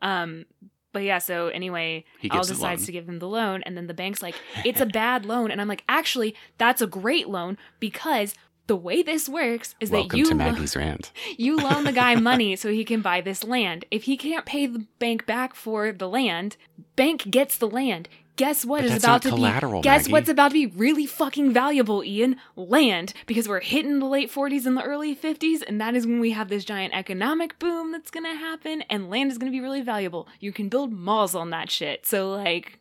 Um, 0.00 0.46
but 0.92 1.02
yeah. 1.02 1.18
So 1.18 1.48
anyway, 1.48 2.04
Al 2.30 2.44
decides 2.44 2.86
to 2.86 2.92
give 2.92 3.08
him 3.08 3.18
the 3.18 3.28
loan, 3.28 3.62
and 3.64 3.76
then 3.76 3.86
the 3.86 3.94
bank's 3.94 4.22
like, 4.22 4.34
"It's 4.64 4.80
a 4.80 4.86
bad 4.86 5.24
loan," 5.24 5.50
and 5.50 5.60
I'm 5.60 5.68
like, 5.68 5.84
"Actually, 5.88 6.34
that's 6.58 6.82
a 6.82 6.86
great 6.86 7.28
loan 7.28 7.58
because." 7.78 8.34
The 8.66 8.76
way 8.76 9.02
this 9.02 9.28
works 9.28 9.74
is 9.80 9.90
Welcome 9.90 10.10
that 10.10 10.16
you 10.16 10.24
to 10.26 10.34
lo- 10.36 10.66
rant. 10.76 11.10
you 11.36 11.56
loan 11.56 11.82
the 11.82 11.92
guy 11.92 12.14
money 12.30 12.54
so 12.54 12.70
he 12.70 12.84
can 12.84 13.00
buy 13.00 13.20
this 13.20 13.42
land. 13.42 13.84
If 13.90 14.04
he 14.04 14.16
can't 14.16 14.46
pay 14.46 14.66
the 14.66 14.86
bank 15.00 15.26
back 15.26 15.56
for 15.56 15.90
the 15.90 16.08
land, 16.08 16.56
bank 16.94 17.28
gets 17.32 17.58
the 17.58 17.66
land, 17.66 18.08
guess 18.40 18.64
what 18.64 18.84
is 18.84 18.96
about 18.96 19.20
to 19.20 19.34
be 19.34 19.42
guess 19.82 20.02
Maggie. 20.02 20.12
what's 20.12 20.28
about 20.30 20.48
to 20.48 20.54
be 20.54 20.66
really 20.66 21.04
fucking 21.04 21.52
valuable, 21.52 22.02
Ian? 22.02 22.36
Land. 22.56 23.12
Because 23.26 23.46
we're 23.46 23.60
hitting 23.60 23.98
the 23.98 24.06
late 24.06 24.32
40s 24.32 24.64
and 24.64 24.78
the 24.78 24.82
early 24.82 25.14
50s, 25.14 25.60
and 25.66 25.78
that 25.78 25.94
is 25.94 26.06
when 26.06 26.20
we 26.20 26.30
have 26.30 26.48
this 26.48 26.64
giant 26.64 26.94
economic 26.94 27.58
boom 27.58 27.92
that's 27.92 28.10
gonna 28.10 28.34
happen, 28.34 28.82
and 28.88 29.10
land 29.10 29.30
is 29.30 29.36
gonna 29.36 29.52
be 29.52 29.60
really 29.60 29.82
valuable. 29.82 30.26
You 30.40 30.52
can 30.52 30.70
build 30.70 30.90
malls 30.90 31.34
on 31.34 31.50
that 31.50 31.70
shit. 31.70 32.06
So 32.06 32.30
like 32.30 32.80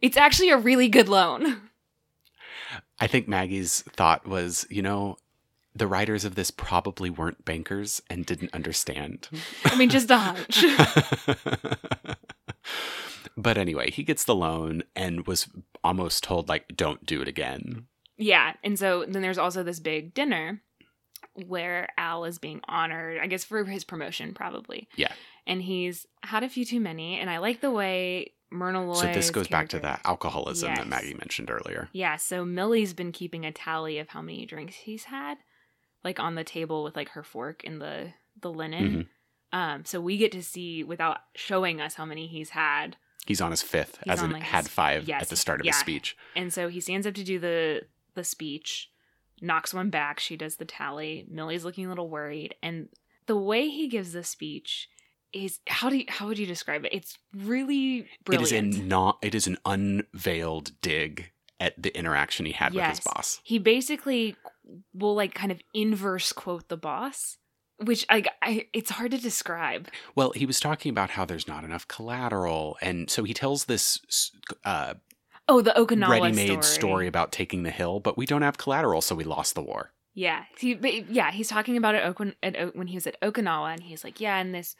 it's 0.00 0.16
actually 0.16 0.50
a 0.50 0.56
really 0.56 0.88
good 0.88 1.08
loan. 1.08 1.62
I 3.00 3.08
think 3.08 3.26
Maggie's 3.26 3.82
thought 3.82 4.24
was, 4.24 4.68
you 4.70 4.82
know, 4.82 5.16
the 5.74 5.88
writers 5.88 6.24
of 6.24 6.36
this 6.36 6.52
probably 6.52 7.10
weren't 7.10 7.44
bankers 7.44 8.00
and 8.08 8.24
didn't 8.24 8.54
understand. 8.54 9.28
I 9.64 9.74
mean 9.76 9.88
just 9.88 10.10
a 10.10 10.18
hunch. 10.18 10.64
but 13.44 13.56
anyway, 13.56 13.90
he 13.92 14.02
gets 14.02 14.24
the 14.24 14.34
loan 14.34 14.82
and 14.96 15.24
was 15.28 15.48
almost 15.84 16.24
told 16.24 16.48
like 16.48 16.64
don't 16.74 17.06
do 17.06 17.22
it 17.22 17.28
again. 17.28 17.86
Yeah, 18.16 18.54
and 18.64 18.76
so 18.78 19.04
then 19.06 19.22
there's 19.22 19.38
also 19.38 19.62
this 19.62 19.78
big 19.78 20.14
dinner 20.14 20.60
where 21.46 21.88
Al 21.98 22.24
is 22.24 22.38
being 22.38 22.60
honored, 22.68 23.18
I 23.20 23.26
guess 23.26 23.44
for 23.44 23.64
his 23.64 23.84
promotion 23.84 24.34
probably. 24.34 24.88
Yeah. 24.96 25.12
And 25.46 25.60
he's 25.62 26.06
had 26.22 26.42
a 26.42 26.48
few 26.48 26.64
too 26.64 26.80
many, 26.80 27.18
and 27.18 27.28
I 27.28 27.38
like 27.38 27.60
the 27.60 27.70
way 27.70 28.32
Myrna 28.50 28.86
Loy. 28.86 28.94
so 28.94 29.12
this 29.12 29.30
goes 29.30 29.48
back 29.48 29.68
to 29.70 29.80
that 29.80 30.00
alcoholism 30.04 30.70
Yes. 30.70 30.78
that 30.78 30.86
Maggie 30.88 31.14
mentioned 31.14 31.50
earlier. 31.50 31.88
Yeah, 31.92 32.16
so 32.16 32.44
Millie's 32.44 32.94
been 32.94 33.10
keeping 33.12 33.44
a 33.44 33.52
tally 33.52 33.98
of 33.98 34.08
how 34.10 34.22
many 34.22 34.46
drinks 34.46 34.76
he's 34.76 35.04
had, 35.04 35.38
like 36.04 36.20
on 36.20 36.34
the 36.36 36.44
table 36.44 36.84
with 36.84 36.94
like 36.96 37.10
her 37.10 37.22
fork 37.24 37.64
in 37.64 37.78
the 37.78 38.12
the 38.40 38.50
linen. 38.52 39.08
Mhm. 39.52 39.58
Um, 39.58 39.84
so 39.84 40.00
we 40.00 40.16
get 40.16 40.32
to 40.32 40.42
see 40.42 40.82
without 40.82 41.18
showing 41.36 41.80
us 41.80 41.94
how 41.94 42.04
many 42.04 42.26
he's 42.26 42.50
had, 42.50 42.96
He's 43.26 43.40
on 43.40 43.50
his 43.50 43.62
fifth, 43.62 43.98
He's 44.04 44.12
as 44.14 44.22
in 44.22 44.32
like, 44.32 44.42
had 44.42 44.64
his- 44.64 44.68
five 44.68 45.08
yes, 45.08 45.22
at 45.22 45.28
the 45.28 45.36
start 45.36 45.60
of 45.60 45.66
yeah. 45.66 45.72
his 45.72 45.80
speech. 45.80 46.16
and 46.36 46.52
so 46.52 46.68
he 46.68 46.80
stands 46.80 47.06
up 47.06 47.14
to 47.14 47.24
do 47.24 47.38
the 47.38 47.82
the 48.14 48.24
speech, 48.24 48.90
knocks 49.40 49.72
one 49.74 49.90
back. 49.90 50.20
She 50.20 50.36
does 50.36 50.56
the 50.56 50.64
tally. 50.64 51.26
Millie's 51.30 51.64
looking 51.64 51.86
a 51.86 51.88
little 51.88 52.08
worried, 52.08 52.54
and 52.62 52.88
the 53.26 53.36
way 53.36 53.68
he 53.68 53.88
gives 53.88 54.12
the 54.12 54.22
speech 54.24 54.88
is 55.32 55.58
how 55.66 55.88
do 55.90 55.96
you, 55.96 56.04
how 56.08 56.26
would 56.28 56.38
you 56.38 56.46
describe 56.46 56.84
it? 56.84 56.92
It's 56.94 57.18
really 57.34 58.06
brilliant. 58.24 58.52
It 58.52 58.74
is 58.74 58.80
a 58.80 58.82
not. 58.84 59.18
It 59.22 59.34
is 59.34 59.46
an 59.48 59.56
unveiled 59.64 60.72
dig 60.80 61.32
at 61.60 61.80
the 61.82 61.96
interaction 61.96 62.46
he 62.46 62.52
had 62.52 62.74
with 62.74 62.84
his 62.84 63.00
boss. 63.00 63.40
he 63.44 63.58
basically 63.58 64.36
will 64.92 65.14
like 65.14 65.34
kind 65.34 65.50
of 65.52 65.60
inverse 65.72 66.32
quote 66.32 66.68
the 66.68 66.76
boss 66.76 67.38
which 67.78 68.06
like 68.10 68.28
I, 68.42 68.66
it's 68.72 68.90
hard 68.90 69.10
to 69.10 69.18
describe 69.18 69.88
Well, 70.14 70.32
he 70.34 70.46
was 70.46 70.60
talking 70.60 70.90
about 70.90 71.10
how 71.10 71.24
there's 71.24 71.48
not 71.48 71.64
enough 71.64 71.88
collateral, 71.88 72.76
and 72.80 73.10
so 73.10 73.24
he 73.24 73.34
tells 73.34 73.64
this 73.64 74.00
uh, 74.64 74.94
oh 75.48 75.60
the 75.60 75.72
okinawa 75.72 76.08
ready-made 76.08 76.46
story. 76.46 76.62
story 76.62 77.06
about 77.06 77.32
taking 77.32 77.62
the 77.62 77.70
hill, 77.70 78.00
but 78.00 78.16
we 78.16 78.26
don't 78.26 78.42
have 78.42 78.58
collateral, 78.58 79.00
so 79.00 79.14
we 79.14 79.24
lost 79.24 79.54
the 79.54 79.62
war. 79.62 79.90
yeah 80.14 80.44
he, 80.58 80.74
but 80.74 81.10
yeah 81.10 81.32
he's 81.32 81.48
talking 81.48 81.76
about 81.76 81.94
it 81.94 82.04
at, 82.42 82.76
when 82.76 82.86
he 82.86 82.96
was 82.96 83.06
at 83.06 83.20
okinawa 83.20 83.72
and 83.72 83.82
he's 83.82 84.04
like 84.04 84.20
yeah 84.20 84.38
and 84.38 84.54
this 84.54 84.76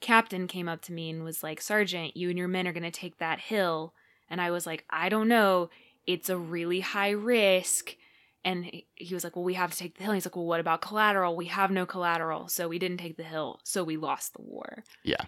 captain 0.00 0.46
came 0.46 0.68
up 0.68 0.80
to 0.80 0.92
me 0.92 1.10
and 1.10 1.24
was 1.24 1.42
like 1.42 1.60
sergeant 1.60 2.16
you 2.16 2.30
and 2.30 2.38
your 2.38 2.48
men 2.48 2.66
are 2.66 2.72
going 2.72 2.82
to 2.82 2.90
take 2.90 3.18
that 3.18 3.40
hill 3.40 3.92
and 4.30 4.40
i 4.40 4.50
was 4.50 4.64
like 4.64 4.84
i 4.88 5.08
don't 5.08 5.28
know 5.28 5.68
it's 6.06 6.30
a 6.30 6.38
really 6.38 6.80
high 6.80 7.10
risk 7.10 7.96
and 8.44 8.64
he- 8.64 9.14
was 9.14 9.24
like 9.24 9.36
well 9.36 9.44
we 9.44 9.54
have 9.54 9.72
to 9.72 9.76
take 9.76 9.96
the 9.96 10.02
hill. 10.04 10.12
And 10.12 10.16
he's 10.16 10.26
like 10.26 10.36
well 10.36 10.46
what 10.46 10.60
about 10.60 10.80
collateral? 10.80 11.36
We 11.36 11.46
have 11.46 11.70
no 11.70 11.86
collateral. 11.86 12.48
So 12.48 12.68
we 12.68 12.78
didn't 12.78 12.98
take 12.98 13.16
the 13.16 13.22
hill. 13.24 13.60
So 13.64 13.84
we 13.84 13.96
lost 13.96 14.34
the 14.34 14.42
war. 14.42 14.84
Yeah. 15.04 15.24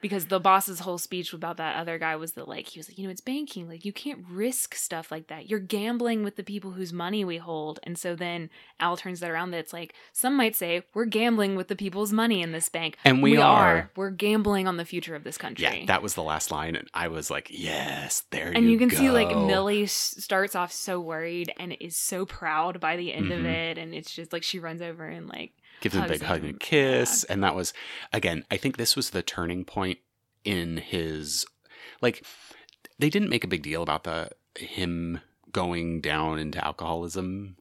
Because 0.00 0.26
the 0.26 0.40
boss's 0.40 0.80
whole 0.80 0.98
speech 0.98 1.32
about 1.32 1.56
that 1.56 1.76
other 1.76 1.98
guy 1.98 2.16
was 2.16 2.32
that 2.32 2.48
like 2.48 2.68
he 2.68 2.78
was 2.78 2.88
like 2.88 2.98
you 2.98 3.04
know 3.04 3.10
it's 3.10 3.20
banking. 3.20 3.68
Like 3.68 3.84
you 3.84 3.92
can't 3.92 4.24
risk 4.30 4.74
stuff 4.74 5.10
like 5.10 5.28
that. 5.28 5.48
You're 5.48 5.58
gambling 5.58 6.24
with 6.24 6.36
the 6.36 6.44
people 6.44 6.72
whose 6.72 6.92
money 6.92 7.24
we 7.24 7.38
hold. 7.38 7.80
And 7.82 7.98
so 7.98 8.14
then 8.14 8.50
al 8.80 8.96
turns 8.96 9.20
that 9.20 9.30
around 9.30 9.50
that 9.52 9.58
it's 9.58 9.72
like 9.72 9.94
some 10.12 10.36
might 10.36 10.56
say 10.56 10.82
we're 10.94 11.04
gambling 11.04 11.56
with 11.56 11.68
the 11.68 11.76
people's 11.76 12.12
money 12.12 12.42
in 12.42 12.52
this 12.52 12.68
bank. 12.68 12.96
And 13.04 13.22
we 13.22 13.36
are. 13.36 13.90
we're 13.96 14.10
gambling 14.10 14.66
on 14.68 14.76
the 14.76 14.84
future 14.84 15.14
of 15.14 15.24
this 15.24 15.38
country. 15.38 15.62
Yeah, 15.64 15.86
that 15.86 16.02
was 16.02 16.14
the 16.14 16.22
last 16.22 16.50
line, 16.50 16.76
and 16.76 16.88
I 16.94 17.08
was 17.08 17.30
like, 17.30 17.48
"Yes, 17.50 18.22
there 18.30 18.52
and 18.54 18.64
you, 18.64 18.72
you, 18.72 18.78
can 18.78 18.90
see 18.90 19.10
like 19.10 19.28
millie 19.28 19.86
starts 19.86 20.54
off 20.54 20.72
so 20.72 21.00
worried 21.00 21.52
and 21.58 21.76
is 21.80 21.96
so 21.96 22.24
proud 22.26 22.80
by 22.80 22.96
the 22.96 23.12
end 23.12 23.32
of 23.32 23.40
Mhm. 23.40 23.46
it 23.46 23.78
and 23.78 23.94
it's 23.94 24.14
just 24.14 24.32
like 24.32 24.42
she 24.42 24.58
runs 24.58 24.82
over 24.82 25.04
and 25.06 25.28
like 25.28 25.52
gives 25.80 25.94
him 25.94 26.04
a 26.04 26.08
big 26.08 26.22
hug 26.22 26.44
and 26.44 26.58
kiss, 26.60 27.24
and 27.24 27.42
that 27.44 27.54
was 27.54 27.72
again. 28.12 28.44
I 28.50 28.56
think 28.56 28.76
this 28.76 28.96
was 28.96 29.10
the 29.10 29.22
turning 29.22 29.64
point 29.64 29.98
in 30.44 30.76
his 30.78 31.46
like. 32.00 32.24
They 32.98 33.10
didn't 33.10 33.28
make 33.30 33.44
a 33.44 33.48
big 33.48 33.62
deal 33.62 33.82
about 33.82 34.04
the 34.04 34.30
him 34.58 35.20
going 35.52 36.00
down 36.00 36.38
into 36.38 36.62
alcoholism, 36.64 37.56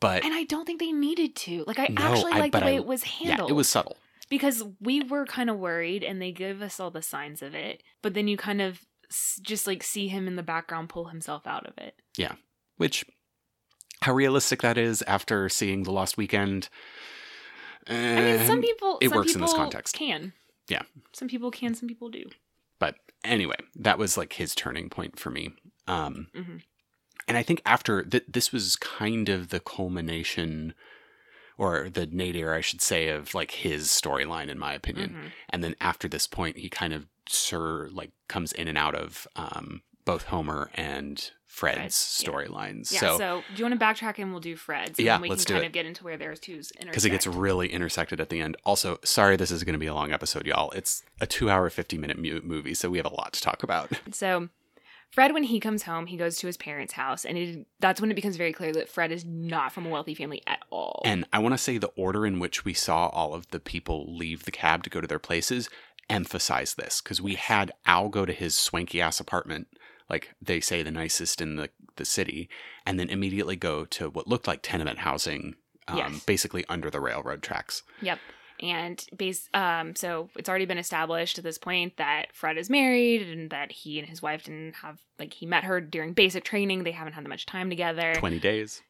but 0.00 0.24
and 0.24 0.32
i 0.34 0.44
don't 0.44 0.64
think 0.64 0.80
they 0.80 0.92
needed 0.92 1.36
to 1.36 1.62
like 1.66 1.78
i 1.78 1.86
No, 1.90 2.02
actually 2.02 2.32
like 2.32 2.52
the 2.52 2.60
way 2.60 2.72
I- 2.72 2.76
it 2.76 2.86
was 2.86 3.04
yeah, 3.20 3.28
handled 3.30 3.50
it 3.50 3.54
was 3.54 3.68
subtle. 3.68 3.96
because 4.30 4.64
we 4.80 5.02
were 5.02 5.26
kind 5.26 5.50
of 5.50 5.58
worried 5.58 6.02
and 6.02 6.20
they 6.20 6.32
give 6.32 6.62
us 6.62 6.80
all 6.80 6.90
the 6.90 7.02
signs 7.02 7.42
of 7.42 7.54
it 7.54 7.82
but 8.02 8.14
then 8.14 8.26
you 8.28 8.36
kind 8.36 8.60
of 8.62 8.80
just 9.42 9.66
like 9.66 9.82
see 9.84 10.08
him 10.08 10.26
in 10.26 10.34
the 10.36 10.42
background 10.42 10.88
pull 10.88 11.06
himself 11.06 11.46
out 11.46 11.66
of 11.66 11.74
it 11.78 11.94
Yeah, 12.16 12.32
Which, 12.76 13.04
how 14.00 14.14
realistic 14.14 14.62
that 14.62 14.76
is 14.78 15.02
after 15.02 15.48
seeing 15.48 15.84
the 15.84 15.92
Lost 15.92 16.16
Weekend. 16.16 16.68
I 17.88 17.92
mean 17.92 18.46
some 18.46 18.60
people 18.60 18.98
it 19.00 19.08
some 19.08 19.16
works 19.18 19.34
in 19.34 19.40
this 19.40 19.52
context. 19.52 19.94
can 19.94 20.32
Yeah. 20.68 20.82
some 21.12 21.28
people 21.28 21.50
can 21.50 21.74
some 21.74 21.88
people 21.88 22.08
do 22.08 22.24
But 22.78 22.96
anyway, 23.24 23.56
that 23.76 23.96
was 23.98 24.16
like 24.18 24.34
his 24.34 24.54
turning 24.54 24.90
point 24.90 25.18
for 25.18 25.30
me. 25.30 25.50
Um, 25.86 26.28
Mhm. 26.34 26.62
And 27.28 27.36
I 27.36 27.42
think 27.42 27.60
after 27.66 28.02
that, 28.04 28.32
this 28.32 28.52
was 28.52 28.76
kind 28.76 29.28
of 29.28 29.48
the 29.48 29.58
culmination, 29.60 30.74
or 31.58 31.88
the 31.90 32.06
nadir, 32.06 32.52
I 32.54 32.60
should 32.60 32.80
say, 32.82 33.08
of 33.08 33.34
like 33.34 33.50
his 33.52 33.88
storyline, 33.88 34.48
in 34.48 34.58
my 34.58 34.74
opinion. 34.74 35.10
Mhm. 35.10 35.32
And 35.50 35.64
then 35.64 35.74
after 35.80 36.06
this 36.06 36.26
point, 36.26 36.58
he 36.58 36.68
kind 36.68 36.92
of 36.92 37.06
sir 37.28 37.88
like 37.90 38.12
comes 38.28 38.52
in 38.52 38.68
and 38.68 38.78
out 38.78 38.94
of 38.94 39.26
um, 39.36 39.82
both 40.06 40.24
Homer 40.24 40.70
and 40.74 41.30
Fred's 41.44 41.94
storylines. 41.94 42.90
yeah 42.92 43.00
so 43.00 43.18
so, 43.18 43.42
do 43.54 43.58
you 43.58 43.64
want 43.68 43.78
to 43.78 43.84
backtrack 43.84 44.18
and 44.18 44.30
we'll 44.30 44.40
do 44.40 44.56
fred's 44.56 44.98
and 44.98 45.06
Yeah, 45.06 45.14
then 45.14 45.22
we 45.22 45.28
let's 45.30 45.44
can 45.44 45.48
do 45.48 45.54
kind 45.54 45.64
it. 45.64 45.66
of 45.68 45.72
get 45.72 45.84
into 45.86 46.04
where 46.04 46.16
there's 46.16 46.40
two's 46.40 46.72
because 46.80 47.04
it 47.04 47.10
gets 47.10 47.26
really 47.26 47.68
intersected 47.72 48.20
at 48.20 48.28
the 48.30 48.40
end. 48.40 48.56
Also, 48.64 48.98
sorry, 49.04 49.36
this 49.36 49.50
is 49.50 49.64
going 49.64 49.74
to 49.74 49.78
be 49.78 49.86
a 49.86 49.94
long 49.94 50.12
episode, 50.12 50.46
y'all. 50.46 50.70
It's 50.70 51.02
a 51.20 51.26
two-hour, 51.26 51.68
fifty-minute 51.70 52.18
mu- 52.18 52.40
movie, 52.42 52.72
so 52.74 52.88
we 52.88 52.96
have 52.98 53.06
a 53.06 53.14
lot 53.14 53.32
to 53.34 53.40
talk 53.40 53.62
about. 53.62 53.90
so 54.12 54.48
Fred, 55.12 55.32
when 55.32 55.44
he 55.44 55.60
comes 55.60 55.84
home, 55.84 56.06
he 56.06 56.16
goes 56.18 56.36
to 56.38 56.46
his 56.46 56.56
parents' 56.58 56.92
house, 56.92 57.24
and 57.24 57.38
it, 57.38 57.66
that's 57.80 58.00
when 58.02 58.10
it 58.10 58.14
becomes 58.14 58.36
very 58.36 58.52
clear 58.52 58.72
that 58.72 58.88
Fred 58.88 59.10
is 59.12 59.24
not 59.24 59.72
from 59.72 59.86
a 59.86 59.88
wealthy 59.88 60.14
family 60.14 60.42
at 60.46 60.58
all. 60.68 61.00
And 61.06 61.24
I 61.32 61.38
want 61.38 61.54
to 61.54 61.58
say 61.58 61.78
the 61.78 61.92
order 61.96 62.26
in 62.26 62.38
which 62.38 62.64
we 62.64 62.74
saw 62.74 63.06
all 63.08 63.32
of 63.32 63.48
the 63.50 63.60
people 63.60 64.14
leave 64.14 64.44
the 64.44 64.50
cab 64.50 64.82
to 64.82 64.90
go 64.90 65.00
to 65.00 65.06
their 65.06 65.18
places 65.20 65.70
emphasize 66.08 66.74
this 66.74 67.00
because 67.00 67.20
we 67.20 67.34
had 67.34 67.72
Al 67.84 68.08
go 68.08 68.24
to 68.24 68.32
his 68.32 68.56
swanky 68.56 69.00
ass 69.00 69.18
apartment, 69.18 69.66
like 70.08 70.34
they 70.40 70.60
say 70.60 70.82
the 70.82 70.90
nicest 70.90 71.40
in 71.40 71.56
the, 71.56 71.68
the 71.96 72.04
city, 72.04 72.48
and 72.84 72.98
then 72.98 73.08
immediately 73.10 73.56
go 73.56 73.84
to 73.86 74.08
what 74.10 74.26
looked 74.28 74.46
like 74.46 74.60
tenement 74.62 74.98
housing, 75.00 75.54
um, 75.88 75.98
Yes. 75.98 76.24
basically 76.24 76.64
under 76.68 76.90
the 76.90 77.00
railroad 77.00 77.42
tracks. 77.42 77.82
Yep. 78.02 78.18
And 78.58 79.04
base 79.14 79.50
um 79.52 79.94
so 79.94 80.30
it's 80.34 80.48
already 80.48 80.64
been 80.64 80.78
established 80.78 81.36
at 81.36 81.44
this 81.44 81.58
point 81.58 81.98
that 81.98 82.34
Fred 82.34 82.56
is 82.56 82.70
married 82.70 83.20
and 83.28 83.50
that 83.50 83.70
he 83.70 83.98
and 83.98 84.08
his 84.08 84.22
wife 84.22 84.44
didn't 84.44 84.76
have 84.76 84.98
like 85.18 85.34
he 85.34 85.44
met 85.44 85.64
her 85.64 85.78
during 85.78 86.14
basic 86.14 86.42
training. 86.42 86.82
They 86.84 86.92
haven't 86.92 87.12
had 87.12 87.24
that 87.24 87.28
much 87.28 87.44
time 87.44 87.68
together. 87.68 88.14
20 88.14 88.38
days. 88.38 88.80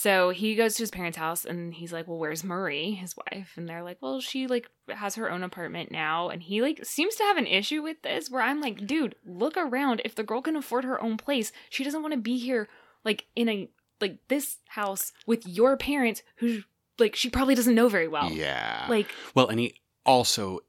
So 0.00 0.30
he 0.30 0.54
goes 0.54 0.76
to 0.76 0.82
his 0.82 0.90
parents' 0.90 1.18
house 1.18 1.44
and 1.44 1.74
he's 1.74 1.92
like, 1.92 2.08
"Well, 2.08 2.16
where's 2.16 2.42
Marie, 2.42 2.92
his 2.92 3.14
wife?" 3.14 3.52
And 3.56 3.68
they're 3.68 3.82
like, 3.82 3.98
"Well, 4.00 4.22
she 4.22 4.46
like 4.46 4.70
has 4.88 5.16
her 5.16 5.30
own 5.30 5.42
apartment 5.42 5.90
now." 5.90 6.30
And 6.30 6.42
he 6.42 6.62
like 6.62 6.86
seems 6.86 7.16
to 7.16 7.24
have 7.24 7.36
an 7.36 7.46
issue 7.46 7.82
with 7.82 8.00
this 8.00 8.30
where 8.30 8.40
I'm 8.40 8.62
like, 8.62 8.86
"Dude, 8.86 9.14
look 9.26 9.58
around. 9.58 10.00
If 10.02 10.14
the 10.14 10.22
girl 10.22 10.40
can 10.40 10.56
afford 10.56 10.84
her 10.84 10.98
own 11.02 11.18
place, 11.18 11.52
she 11.68 11.84
doesn't 11.84 12.00
want 12.00 12.14
to 12.14 12.18
be 12.18 12.38
here 12.38 12.66
like 13.04 13.26
in 13.36 13.50
a 13.50 13.68
like 14.00 14.16
this 14.28 14.56
house 14.68 15.12
with 15.26 15.46
your 15.46 15.76
parents 15.76 16.22
who 16.36 16.62
like 16.98 17.14
she 17.14 17.28
probably 17.28 17.54
doesn't 17.54 17.74
know 17.74 17.90
very 17.90 18.08
well." 18.08 18.30
yeah. 18.30 18.86
Like 18.88 19.10
Well, 19.34 19.48
and 19.48 19.60
he 19.60 19.74
also 20.06 20.60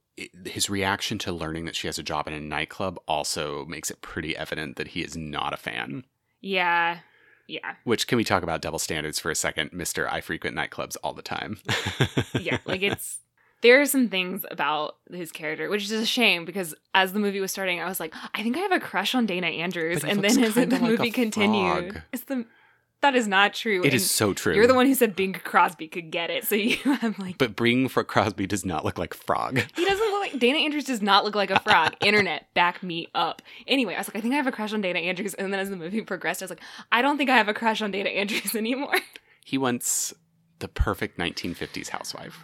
his 0.44 0.70
reaction 0.70 1.18
to 1.20 1.32
learning 1.32 1.64
that 1.64 1.78
she 1.78 1.88
has 1.88 1.98
a 1.98 2.04
job 2.04 2.28
in 2.28 2.34
a 2.34 2.40
nightclub 2.42 3.00
also 3.08 3.64
makes 3.64 3.90
it 3.90 4.02
pretty 4.02 4.36
evident 4.36 4.76
that 4.76 4.90
he 4.90 5.04
is 5.04 5.16
not 5.16 5.54
a 5.54 5.58
fan. 5.58 6.04
Yeah. 6.42 6.98
Yeah. 7.52 7.76
Which 7.84 8.08
can 8.08 8.18
we 8.18 8.24
talk 8.24 8.44
about 8.44 8.62
double 8.62 8.80
standards 8.80 9.20
for 9.20 9.30
a 9.30 9.36
second, 9.36 9.74
Mister? 9.74 10.10
I 10.10 10.22
frequent 10.22 10.56
nightclubs 10.56 10.96
all 11.04 11.14
the 11.14 11.22
time. 11.22 11.60
Yeah. 12.40 12.58
Like 12.66 12.82
it's 12.82 13.20
there 13.62 13.82
are 13.82 13.86
some 13.86 14.08
things 14.10 14.46
about 14.50 14.96
his 15.12 15.32
character, 15.32 15.70
which 15.70 15.84
is 15.84 15.92
a 15.92 16.06
shame 16.06 16.46
because 16.46 16.74
as 16.96 17.14
the 17.14 17.20
movie 17.20 17.40
was 17.40 17.52
starting, 17.52 17.80
I 17.80 17.86
was 17.86 18.00
like, 18.00 18.14
I 18.34 18.42
think 18.42 18.58
I 18.58 18.62
have 18.62 18.72
a 18.72 18.80
crush 18.80 19.14
on 19.14 19.26
Dana 19.26 19.48
Andrews. 19.48 20.04
And 20.04 20.24
then 20.24 20.44
as 20.44 20.56
the 20.56 20.66
like 20.66 20.82
movie 20.82 21.12
continued, 21.12 22.02
it's 22.12 22.24
the 22.24 22.46
that 23.02 23.16
is 23.16 23.28
not 23.28 23.54
true. 23.54 23.82
It 23.82 23.86
And 23.86 23.94
is 23.94 24.10
so 24.10 24.34
true. 24.34 24.56
You're 24.56 24.68
the 24.68 24.74
one 24.74 24.86
who 24.86 24.96
said 24.96 25.16
Bing 25.16 25.34
Crosby 25.34 25.88
could 25.88 26.12
get 26.12 26.30
it, 26.30 26.46
so 26.46 26.56
you 26.56 26.78
I'm 26.86 27.16
like 27.20 27.38
But 27.38 27.56
Bring 27.56 27.88
for 27.88 28.04
Crosby 28.04 28.48
does 28.48 28.66
not 28.66 28.86
look 28.86 28.98
like 28.98 29.14
Frog. 29.14 29.58
he 29.76 29.86
doesn't 29.86 30.08
look 30.12 30.22
like 30.22 30.40
Dana 30.40 30.60
Andrews 30.60 30.86
does 30.86 31.02
not 31.02 31.24
look 31.24 31.36
like 31.36 31.52
a 31.52 31.60
frog. 31.60 31.94
Internet, 32.02 32.54
back 32.54 32.82
me 32.84 33.08
up. 33.14 33.42
Anyway, 33.68 33.96
I 33.96 33.98
was 34.00 34.08
like, 34.08 34.16
I 34.18 34.22
think 34.22 34.34
I 34.34 34.38
have 34.38 34.48
a 34.48 34.52
crush 34.52 34.74
on 34.74 34.82
Dana 34.82 35.00
Andrews. 35.00 35.34
And 35.34 35.52
then 35.52 35.60
as 35.60 35.70
the 35.70 35.76
movie 35.78 36.02
progressed, 36.02 36.42
I 36.42 36.46
was 36.46 36.50
like, 36.52 36.62
I 36.92 37.02
don't 37.02 37.18
think 37.18 37.30
I 37.30 37.38
have 37.38 37.48
a 37.48 37.54
crush 37.54 37.82
on 37.82 37.92
Dana 37.92 38.10
Andrews 38.10 38.56
anymore. 38.56 38.96
He 39.46 39.58
wants 39.58 40.14
the 40.60 40.68
perfect 40.68 41.18
1950s 41.18 41.90
housewife. 41.90 42.38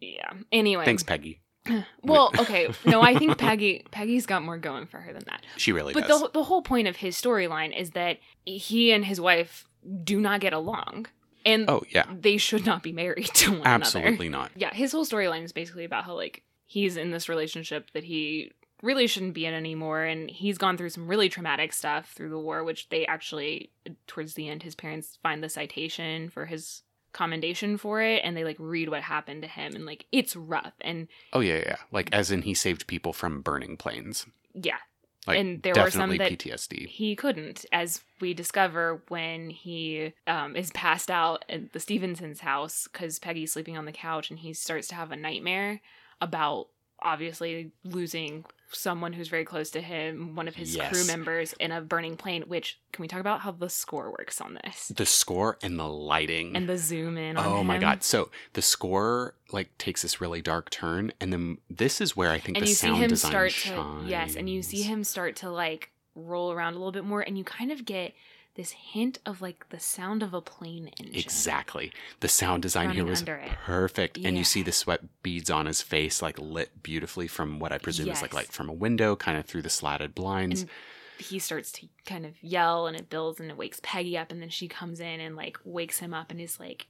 Yeah. 0.00 0.30
Anyway. 0.52 0.84
Thanks, 0.84 1.02
Peggy. 1.02 1.40
Well, 2.02 2.30
okay. 2.38 2.68
No, 2.84 3.00
I 3.00 3.18
think 3.18 3.38
Peggy 3.38 3.86
Peggy's 3.90 4.26
got 4.26 4.42
more 4.42 4.58
going 4.58 4.84
for 4.86 4.98
her 4.98 5.14
than 5.14 5.22
that. 5.24 5.42
She 5.56 5.72
really 5.72 5.94
But 5.94 6.06
does. 6.06 6.20
the 6.20 6.28
the 6.34 6.42
whole 6.42 6.60
point 6.60 6.86
of 6.86 6.96
his 6.96 7.16
storyline 7.16 7.74
is 7.74 7.92
that 7.92 8.18
he 8.44 8.92
and 8.92 9.02
his 9.06 9.18
wife 9.18 9.66
do 10.04 10.20
not 10.20 10.40
get 10.40 10.52
along. 10.52 11.06
And 11.46 11.68
oh, 11.68 11.82
yeah. 11.90 12.04
they 12.10 12.38
should 12.38 12.64
not 12.64 12.82
be 12.82 12.92
married 12.92 13.26
to 13.34 13.50
one 13.50 13.60
another. 13.60 13.74
Absolutely 13.74 14.28
not. 14.28 14.50
Yeah, 14.56 14.72
his 14.72 14.92
whole 14.92 15.04
storyline 15.04 15.44
is 15.44 15.52
basically 15.52 15.84
about 15.84 16.04
how 16.04 16.14
like 16.14 16.42
he's 16.66 16.96
in 16.96 17.10
this 17.10 17.28
relationship 17.28 17.90
that 17.92 18.04
he 18.04 18.52
really 18.82 19.06
shouldn't 19.06 19.34
be 19.34 19.46
in 19.46 19.54
anymore 19.54 20.02
and 20.04 20.30
he's 20.30 20.58
gone 20.58 20.76
through 20.76 20.90
some 20.90 21.06
really 21.06 21.28
traumatic 21.28 21.72
stuff 21.72 22.10
through 22.12 22.28
the 22.28 22.38
war 22.38 22.62
which 22.64 22.88
they 22.90 23.06
actually 23.06 23.70
towards 24.06 24.34
the 24.34 24.46
end 24.48 24.62
his 24.62 24.74
parents 24.74 25.18
find 25.22 25.42
the 25.42 25.48
citation 25.48 26.28
for 26.28 26.44
his 26.44 26.82
commendation 27.12 27.78
for 27.78 28.02
it 28.02 28.20
and 28.24 28.36
they 28.36 28.44
like 28.44 28.56
read 28.58 28.90
what 28.90 29.00
happened 29.00 29.40
to 29.40 29.48
him 29.48 29.74
and 29.74 29.86
like 29.86 30.04
it's 30.12 30.36
rough 30.36 30.74
and 30.82 31.08
Oh, 31.32 31.40
yeah, 31.40 31.58
yeah. 31.64 31.76
Like, 31.92 32.12
as 32.12 32.30
in, 32.30 32.42
he 32.42 32.52
saved 32.52 32.86
people 32.86 33.12
from 33.12 33.40
burning 33.40 33.76
planes. 33.78 34.26
yeah 34.52 34.78
Like, 35.26 35.38
And 35.38 35.62
there 35.62 35.74
were 35.74 35.90
some 35.90 36.16
that- 36.16 36.30
PTSD. 36.32 36.86
he 36.88 37.16
couldn't 37.16 37.64
as 37.72 38.02
we 38.20 38.34
discover 38.34 39.02
when 39.08 39.50
he 39.50 40.12
um, 40.26 40.54
is 40.56 40.70
passed 40.72 41.10
out 41.10 41.44
at 41.48 41.72
the 41.72 41.80
stephenson's 41.80 42.40
house 42.40 42.86
because 42.92 43.18
peggy's 43.18 43.52
sleeping 43.52 43.76
on 43.78 43.84
the 43.86 43.92
couch 43.92 44.30
and 44.30 44.38
he 44.38 44.52
starts 44.52 44.88
to 44.88 44.94
have 44.94 45.12
a 45.12 45.16
nightmare 45.16 45.80
about 46.20 46.66
obviously 47.02 47.70
losing 47.84 48.44
someone 48.70 49.12
who's 49.12 49.28
very 49.28 49.44
close 49.44 49.70
to 49.70 49.80
him 49.80 50.34
one 50.34 50.48
of 50.48 50.54
his 50.56 50.76
crew 50.76 51.06
members 51.06 51.52
in 51.60 51.70
a 51.70 51.80
burning 51.80 52.16
plane 52.16 52.42
which 52.48 52.80
can 52.92 53.02
we 53.02 53.08
talk 53.08 53.20
about 53.20 53.40
how 53.40 53.52
the 53.52 53.68
score 53.68 54.10
works 54.10 54.40
on 54.40 54.58
this 54.64 54.88
The 54.88 55.06
score 55.06 55.58
and 55.62 55.78
the 55.78 55.86
lighting. 55.88 56.56
and 56.56 56.68
the 56.68 56.76
zoom 56.78 57.16
in 57.16 57.36
on 57.36 57.46
oh 57.46 57.62
my 57.62 57.78
god! 57.78 58.02
So 58.02 58.30
the 58.54 58.62
score 58.62 59.34
like 59.52 59.76
takes 59.78 60.02
this 60.02 60.20
really 60.20 60.42
dark 60.42 60.70
turn, 60.70 61.12
and 61.20 61.32
then 61.32 61.58
this 61.70 62.00
is 62.00 62.16
where 62.16 62.30
I 62.30 62.38
think 62.40 62.56
and 62.56 62.66
the 62.66 62.70
you 62.70 62.74
see 62.74 62.86
sound 62.88 62.96
him 63.02 63.08
design 63.10 63.30
start 63.30 63.52
shines. 63.52 64.04
to 64.04 64.10
yes 64.10 64.34
and 64.36 64.50
you 64.50 64.62
see 64.62 64.82
him 64.82 65.04
start 65.04 65.36
to 65.36 65.50
like 65.50 65.90
roll 66.16 66.50
around 66.52 66.72
a 66.74 66.78
little 66.78 66.92
bit 66.92 67.04
more 67.04 67.20
and 67.20 67.36
you 67.38 67.44
kind 67.44 67.70
of 67.70 67.84
get 67.84 68.12
this 68.54 68.70
hint 68.70 69.18
of 69.26 69.42
like 69.42 69.68
the 69.70 69.80
sound 69.80 70.22
of 70.22 70.32
a 70.32 70.40
plane 70.40 70.90
engine 71.00 71.18
Exactly. 71.18 71.92
The 72.20 72.28
sound 72.28 72.62
design 72.62 72.90
here 72.90 73.04
was 73.04 73.24
perfect. 73.64 74.18
And 74.24 74.38
you 74.38 74.44
see 74.44 74.62
the 74.62 74.72
sweat 74.72 75.00
beads 75.22 75.50
on 75.50 75.66
his 75.66 75.82
face, 75.82 76.22
like 76.22 76.38
lit 76.38 76.82
beautifully 76.82 77.26
from 77.26 77.58
what 77.58 77.72
I 77.72 77.78
presume 77.78 78.10
is 78.10 78.22
like 78.22 78.32
Yes. 78.32 78.42
light 78.42 78.52
from 78.52 78.68
a 78.68 78.72
window, 78.72 79.16
kind 79.16 79.38
of 79.38 79.44
through 79.44 79.62
the 79.62 79.70
slatted 79.70 80.14
blinds. 80.14 80.62
And 80.62 80.70
he 81.18 81.38
starts 81.38 81.72
to 81.72 81.88
kind 82.06 82.24
of 82.26 82.34
yell 82.42 82.86
and 82.86 82.96
it 82.96 83.10
builds 83.10 83.40
and 83.40 83.50
it 83.50 83.56
wakes 83.56 83.80
Peggy 83.82 84.16
up 84.16 84.30
and 84.30 84.40
then 84.40 84.50
she 84.50 84.68
comes 84.68 85.00
in 85.00 85.20
and 85.20 85.36
like 85.36 85.58
wakes 85.64 85.98
him 85.98 86.14
up 86.14 86.30
and 86.30 86.40
is 86.40 86.60
like, 86.60 86.86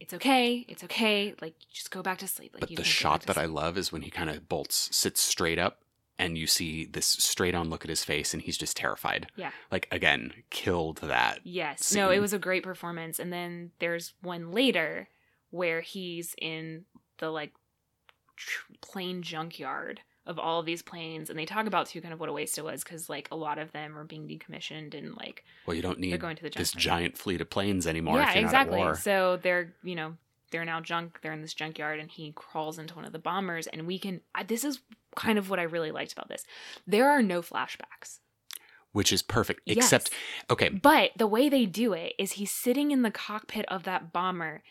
It's 0.00 0.12
okay, 0.14 0.64
it's 0.68 0.84
okay, 0.84 1.34
like 1.40 1.54
just 1.72 1.90
go 1.90 2.02
back 2.02 2.18
to 2.18 2.28
sleep. 2.28 2.54
Like 2.54 2.68
but 2.68 2.76
the 2.76 2.84
shot 2.84 3.22
that 3.22 3.38
I 3.38 3.46
love 3.46 3.78
is 3.78 3.92
when 3.92 4.02
he 4.02 4.10
kind 4.10 4.28
of 4.30 4.48
bolts, 4.48 4.94
sits 4.94 5.20
straight 5.20 5.58
up, 5.58 5.80
and 6.18 6.36
you 6.36 6.46
see 6.46 6.84
this 6.84 7.06
straight 7.06 7.54
on 7.54 7.70
look 7.70 7.84
at 7.84 7.88
his 7.90 8.04
face, 8.04 8.32
and 8.34 8.42
he's 8.42 8.58
just 8.58 8.76
terrified. 8.76 9.30
Yeah. 9.36 9.50
Like, 9.70 9.88
again, 9.90 10.32
killed 10.50 10.98
that. 10.98 11.40
Yes. 11.44 11.94
No, 11.94 12.10
it 12.10 12.20
was 12.20 12.32
a 12.32 12.38
great 12.38 12.62
performance. 12.62 13.18
And 13.18 13.32
then 13.32 13.70
there's 13.78 14.14
one 14.22 14.50
later 14.52 15.08
where 15.50 15.80
he's 15.80 16.34
in 16.40 16.84
the 17.18 17.30
like 17.30 17.52
plane 18.80 19.22
junkyard 19.22 20.00
of 20.26 20.38
all 20.38 20.60
of 20.60 20.66
these 20.66 20.82
planes 20.82 21.30
and 21.30 21.38
they 21.38 21.46
talk 21.46 21.66
about 21.66 21.86
too 21.86 22.02
kind 22.02 22.12
of 22.12 22.20
what 22.20 22.28
a 22.28 22.32
waste 22.32 22.58
it 22.58 22.64
was 22.64 22.84
because 22.84 23.08
like 23.08 23.26
a 23.32 23.34
lot 23.36 23.58
of 23.58 23.72
them 23.72 23.96
are 23.96 24.04
being 24.04 24.28
decommissioned 24.28 24.94
and 24.96 25.16
like 25.16 25.42
Well, 25.66 25.74
you 25.74 25.80
don't 25.82 25.98
they're 26.00 26.10
need 26.10 26.20
going 26.20 26.36
to 26.36 26.42
the 26.42 26.50
this 26.50 26.70
giant 26.72 27.16
fleet 27.16 27.40
of 27.40 27.48
planes 27.48 27.86
anymore 27.86 28.18
yeah 28.18 28.28
if 28.28 28.34
you're 28.36 28.44
exactly 28.44 28.76
not 28.76 28.82
at 28.82 28.86
war. 28.88 28.94
so 28.94 29.38
they're 29.42 29.72
you 29.82 29.94
know 29.94 30.14
they're 30.50 30.66
now 30.66 30.80
junk 30.82 31.20
they're 31.22 31.32
in 31.32 31.40
this 31.40 31.54
junkyard 31.54 31.98
and 31.98 32.10
he 32.10 32.32
crawls 32.36 32.78
into 32.78 32.94
one 32.94 33.06
of 33.06 33.12
the 33.12 33.18
bombers 33.18 33.66
and 33.68 33.86
we 33.86 33.98
can 33.98 34.20
I, 34.34 34.42
this 34.42 34.64
is 34.64 34.80
kind 35.18 35.38
of 35.38 35.50
what 35.50 35.58
i 35.58 35.62
really 35.64 35.90
liked 35.90 36.12
about 36.12 36.28
this 36.28 36.44
there 36.86 37.10
are 37.10 37.22
no 37.22 37.42
flashbacks 37.42 38.18
Which 38.92 39.12
is 39.12 39.22
perfect. 39.22 39.60
Yes. 39.66 39.76
Except, 39.76 40.10
okay, 40.50 40.70
but 40.70 41.10
the 41.16 41.26
way 41.26 41.48
they 41.50 41.66
do 41.66 41.92
it 41.92 42.14
is 42.18 42.32
he's 42.32 42.50
sitting 42.50 42.90
in 42.90 43.02
the 43.02 43.10
cockpit 43.10 43.66
of 43.68 43.82
that 43.84 44.12
bomber 44.12 44.62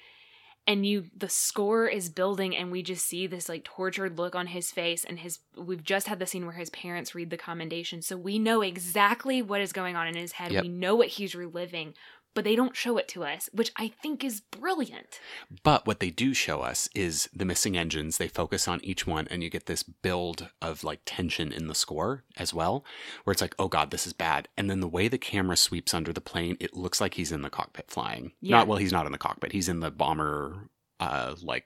and 0.65 0.85
you 0.85 1.05
the 1.15 1.29
score 1.29 1.87
is 1.87 2.09
building 2.09 2.53
and 2.55 2.71
we 2.71 2.83
just 2.83 3.05
see 3.05 3.25
this 3.27 3.47
like 3.47 3.63
tortured 3.63 4.17
look 4.17 4.35
on 4.35 4.47
his 4.47 4.69
face 4.71 5.05
and 5.05 5.19
his 5.19 5.39
we've 5.55 5.83
just 5.83 6.07
had 6.07 6.19
the 6.19 6.25
scene 6.25 6.45
where 6.45 6.55
his 6.55 6.69
parents 6.71 7.15
read 7.15 7.29
the 7.29 7.37
commendation 7.37 8.01
so 8.01 8.17
we 8.17 8.37
know 8.37 8.61
exactly 8.61 9.41
what 9.41 9.61
is 9.61 9.71
going 9.71 9.95
on 9.95 10.07
in 10.07 10.15
his 10.15 10.33
head 10.33 10.51
Yep. 10.51 10.63
we 10.63 10.67
know 10.69 10.95
what 10.95 11.07
he's 11.07 11.33
reliving 11.35 11.93
but 12.38 12.45
they 12.45 12.55
don't 12.55 12.75
show 12.75 12.97
it 12.97 13.07
to 13.07 13.23
us 13.23 13.49
which 13.51 13.71
i 13.77 13.88
think 14.01 14.23
is 14.23 14.41
brilliant 14.41 15.19
But 15.63 15.85
what 15.88 15.99
they 15.99 16.09
do 16.09 16.33
show 16.33 16.61
us 16.61 16.89
is 16.93 17.29
the 17.33 17.45
missing 17.45 17.77
engines. 17.77 18.17
They 18.17 18.27
focus 18.27 18.67
on 18.67 18.79
each 18.83 19.07
one, 19.07 19.27
and 19.29 19.43
you 19.43 19.49
get 19.49 19.65
this 19.65 19.83
build 19.83 20.49
of 20.61 20.83
like 20.83 21.01
tension 21.05 21.51
in 21.51 21.67
the 21.67 21.75
score 21.75 22.23
as 22.35 22.53
well, 22.53 22.83
where 23.23 23.31
it's 23.31 23.41
like, 23.41 23.55
oh 23.57 23.67
god, 23.67 23.91
this 23.91 24.05
is 24.05 24.13
bad. 24.13 24.47
And 24.57 24.69
then 24.69 24.79
the 24.81 24.88
way 24.88 25.07
the 25.07 25.17
camera 25.17 25.57
sweeps 25.57 25.93
under 25.93 26.13
the 26.13 26.21
plane, 26.21 26.57
it 26.59 26.75
looks 26.75 26.99
like 27.01 27.13
he's 27.15 27.31
in 27.31 27.41
the 27.41 27.49
cockpit 27.49 27.89
flying. 27.89 28.33
Yeah. 28.41 28.57
Not 28.57 28.67
well, 28.67 28.77
he's 28.77 28.91
not 28.91 29.05
in 29.05 29.11
the 29.11 29.17
cockpit. 29.17 29.51
He's 29.51 29.69
in 29.69 29.79
the 29.79 29.91
bomber, 29.91 30.69
uh, 30.99 31.35
like 31.41 31.65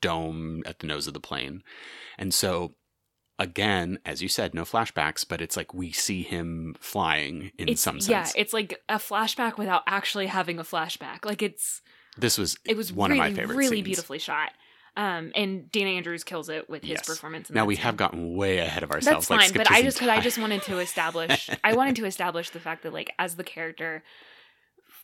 dome 0.00 0.62
at 0.66 0.78
the 0.80 0.86
nose 0.86 1.06
of 1.06 1.14
the 1.14 1.20
plane. 1.20 1.62
And 2.18 2.32
so, 2.32 2.74
again, 3.38 3.98
as 4.04 4.22
you 4.22 4.28
said, 4.28 4.54
no 4.54 4.62
flashbacks, 4.64 5.26
but 5.28 5.40
it's 5.40 5.56
like 5.56 5.72
we 5.74 5.92
see 5.92 6.22
him 6.22 6.74
flying 6.80 7.52
in 7.58 7.68
it's 7.68 7.82
some 7.82 8.00
sense. 8.00 8.34
yeah 8.34 8.40
it's 8.40 8.52
like 8.52 8.80
a 8.88 8.96
flashback 8.96 9.58
without 9.58 9.82
actually 9.86 10.26
having 10.26 10.58
a 10.58 10.64
flashback 10.64 11.24
like 11.24 11.42
it's 11.42 11.80
this 12.16 12.36
was 12.38 12.56
it 12.64 12.76
was 12.76 12.92
one 12.92 13.10
really 13.10 13.20
of 13.20 13.26
my 13.26 13.30
favorite 13.30 13.56
really 13.56 13.76
scenes. 13.76 13.86
beautifully 13.86 14.18
shot 14.18 14.50
um 14.96 15.32
and 15.34 15.70
dana 15.72 15.90
andrews 15.90 16.22
kills 16.24 16.48
it 16.48 16.68
with 16.68 16.82
his 16.84 16.98
Yes. 16.98 17.06
performance 17.06 17.48
in 17.50 17.56
Now 17.56 17.64
we 17.64 17.76
scene. 17.76 17.84
have 17.84 17.96
gotten 17.96 18.36
way 18.36 18.58
ahead 18.58 18.82
of 18.82 18.90
ourselves. 18.90 19.28
That's 19.28 19.30
like 19.42 19.52
fine, 19.52 19.66
but 19.66 19.72
I 19.72 19.82
just 19.82 19.96
because 19.96 20.08
I 20.10 20.20
just 20.20 20.38
wanted 20.38 20.62
to 20.62 20.78
establish 20.78 21.50
I 21.64 21.74
wanted 21.74 21.96
to 21.96 22.04
establish 22.04 22.50
the 22.50 22.60
fact 22.60 22.82
that 22.82 22.92
like 22.92 23.12
as 23.18 23.36
the 23.36 23.44
character 23.44 24.02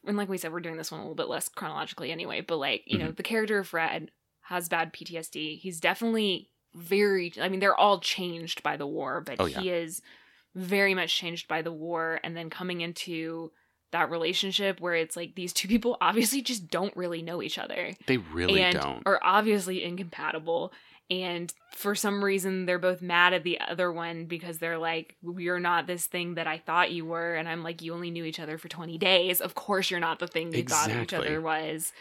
and 0.07 0.17
like 0.17 0.29
we 0.29 0.39
said, 0.39 0.53
we're 0.53 0.61
doing 0.61 0.77
this 0.77 0.91
one 0.93 1.01
a 1.01 1.03
little 1.03 1.17
bit 1.17 1.29
less 1.29 1.49
chronologically 1.49 2.13
anyway, 2.13 2.41
but 2.41 2.57
like, 2.59 2.83
you 2.87 2.99
Mm-hmm. 2.99 3.07
know, 3.07 3.13
the 3.13 3.23
character 3.23 3.59
of 3.59 3.69
Fred 3.69 4.11
has 4.43 4.69
bad 4.69 4.93
PTSD. 4.93 5.59
He's 5.59 5.81
definitely 5.81 6.51
very 6.75 7.33
I 7.41 7.49
mean, 7.49 7.61
they're 7.61 7.75
all 7.79 8.01
changed 8.01 8.63
by 8.63 8.77
the 8.77 8.87
war, 8.87 9.21
but 9.21 9.37
Oh, 9.39 9.47
yeah. 9.47 9.61
he 9.61 9.71
is 9.71 10.03
very 10.55 10.95
much 10.95 11.17
changed 11.17 11.47
by 11.49 11.63
the 11.63 11.73
war 11.73 12.21
and 12.25 12.37
then 12.37 12.51
coming 12.51 12.81
into 12.81 13.53
that 13.93 14.11
relationship 14.11 14.81
where 14.81 14.95
it's 14.95 15.17
like 15.17 15.35
these 15.35 15.53
two 15.53 15.69
people 15.69 15.97
obviously 16.01 16.43
just 16.43 16.69
don't 16.69 16.97
really 16.97 17.23
know 17.23 17.43
each 17.43 17.59
other 17.59 17.93
They 18.07 18.17
really 18.19 18.61
and 18.63 18.79
don't. 18.79 19.03
are 19.07 19.21
obviously 19.23 19.83
incompatible. 19.85 20.73
And 21.11 21.51
for 21.75 21.95
some 21.95 22.23
reason, 22.23 22.67
they're 22.67 22.79
both 22.79 23.01
mad 23.01 23.33
at 23.33 23.43
the 23.43 23.59
other 23.63 23.91
one 23.91 24.27
because 24.27 24.59
they're 24.59 24.77
like, 24.77 25.17
You're 25.23 25.59
not 25.59 25.87
this 25.87 26.05
thing 26.05 26.35
that 26.35 26.47
I 26.47 26.59
thought 26.59 26.93
you 26.93 27.07
were. 27.07 27.35
And 27.35 27.49
I'm 27.49 27.63
like, 27.63 27.81
You 27.81 27.95
only 27.95 28.11
knew 28.11 28.25
each 28.25 28.39
other 28.39 28.59
for 28.59 28.69
20 28.69 28.99
days. 28.99 29.41
Of 29.41 29.55
course, 29.55 29.91
you're 29.91 30.01
not 30.01 30.19
the 30.19 30.27
thing 30.27 30.53
you 30.53 30.65
thought 30.65 30.91
each 30.91 31.15
other 31.15 31.41
was. 31.41 31.95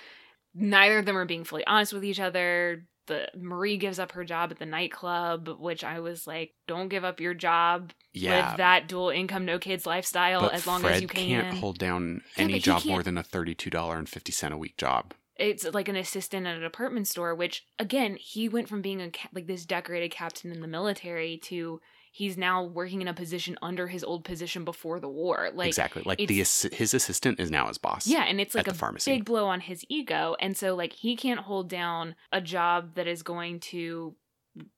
Neither 0.53 0.99
of 0.99 1.05
them 1.05 1.17
are 1.17 1.23
being 1.23 1.45
fully 1.45 1.65
honest 1.65 1.93
with 1.93 2.03
each 2.03 2.19
other. 2.19 2.83
The 3.07 3.29
Marie 3.37 3.77
gives 3.77 3.99
up 3.99 4.11
her 4.13 4.23
job 4.23 4.51
at 4.51 4.59
the 4.59 4.65
nightclub, 4.65 5.49
which 5.59 5.83
I 5.83 5.99
was 5.99 6.27
like, 6.27 6.53
Don't 6.67 6.89
give 6.89 7.03
up 7.03 7.19
your 7.19 7.33
job. 7.33 7.91
yeah, 8.13 8.49
Live 8.49 8.57
that 8.57 8.87
dual 8.87 9.09
income, 9.09 9.45
no 9.45 9.59
kids 9.59 9.85
lifestyle 9.85 10.41
but 10.41 10.53
as 10.53 10.67
long 10.67 10.81
Fred 10.81 10.95
as 10.95 11.01
you 11.01 11.07
can. 11.07 11.41
can't 11.43 11.57
hold 11.57 11.77
down 11.79 12.21
any 12.37 12.59
job 12.59 12.85
more 12.85 13.03
than 13.03 13.17
a 13.17 13.23
thirty-two 13.23 13.69
dollar 13.69 13.97
and 13.97 14.07
fifty 14.07 14.31
cent 14.31 14.53
a 14.53 14.57
week 14.57 14.77
job. 14.77 15.13
it's 15.35 15.63
like 15.73 15.87
an 15.87 15.95
assistant 15.95 16.47
at 16.47 16.57
a 16.57 16.59
department 16.61 17.07
store 17.07 17.33
which 17.35 17.65
again 17.79 18.15
he 18.19 18.49
went 18.49 18.67
from 18.67 18.81
being 18.81 19.01
a 19.01 19.11
like 19.33 19.47
this 19.47 19.65
decorated 19.65 20.09
captain 20.11 20.51
in 20.51 20.61
the 20.61 20.67
military 20.67 21.37
to 21.37 21.79
he's 22.17 22.35
now 22.35 22.63
working 22.63 23.01
in 23.01 23.07
a 23.07 23.13
position 23.13 23.55
under 23.61 23.87
his 23.87 24.03
old 24.03 24.23
position 24.23 24.65
before 24.65 24.99
the 24.99 25.07
war 25.07 25.49
like 25.53 25.67
exactly, 25.67 26.01
like 26.05 26.17
the 26.17 26.25
his 26.35 26.93
assistant 26.93 27.39
is 27.39 27.51
now 27.51 27.67
his 27.67 27.77
boss. 27.77 28.07
yeah 28.07 28.23
and 28.23 28.41
it's 28.41 28.55
like 28.55 28.67
a 28.67 28.73
pharmacy. 28.73 29.11
big 29.11 29.23
blow 29.25 29.45
on 29.45 29.59
his 29.59 29.85
ego 29.89 30.35
and 30.39 30.57
so 30.57 30.73
like 30.75 30.93
he 30.93 31.15
can't 31.15 31.41
hold 31.41 31.69
down 31.69 32.15
a 32.31 32.41
job 32.41 32.95
that 32.95 33.05
is 33.07 33.21
going 33.21 33.59
to 33.59 34.15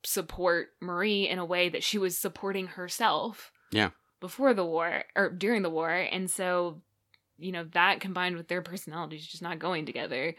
support 0.03 0.69
marie 0.81 1.27
in 1.27 1.39
a 1.39 1.45
way 1.45 1.69
that 1.69 1.83
she 1.83 1.97
was 1.97 2.17
supporting 2.17 2.67
herself 2.67 3.51
Yeah. 3.71 3.91
before 4.19 4.53
the 4.53 4.65
war 4.65 5.05
or 5.15 5.29
during 5.29 5.61
the 5.61 5.69
war 5.69 5.89
and 5.91 6.29
so 6.29 6.81
you 7.37 7.53
know 7.53 7.63
that 7.71 8.01
combined 8.01 8.35
with 8.35 8.49
their 8.49 8.61
personalities 8.61 9.25
just 9.25 9.41
not 9.41 9.59
going 9.59 9.85
together 9.85 10.35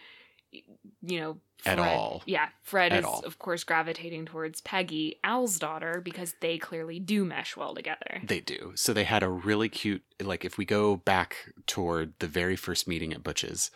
you 0.53 1.21
know 1.21 1.39
At 1.65 1.79
all. 1.79 2.23
yeah 2.27 2.49
fred 2.63 2.93
At 2.93 3.01
is 3.01 3.05
all. 3.05 3.21
of 3.25 3.39
course 3.39 3.65
gravitating 3.65 4.27
towards 4.27 4.61
peggy 4.61 5.19
al's 5.25 5.59
daughter 5.59 6.01
because 6.03 6.35
they 6.41 6.59
clearly 6.59 6.99
do 6.99 7.25
mesh 7.25 7.57
well 7.57 7.75
together 7.75 8.21
They 8.25 8.41
do. 8.41 8.73
So 8.75 8.93
they 8.93 9.05
had 9.05 9.23
a 9.23 9.29
really 9.29 9.69
cute 9.69 10.03
like 10.23 10.45
if 10.45 10.59
we 10.59 10.65
go 10.65 10.97
back 10.97 11.53
toward 11.67 12.15
the 12.19 12.27
very 12.27 12.57
first 12.57 12.87
meeting 12.89 13.13
at 13.13 13.23
Butch's, 13.23 13.71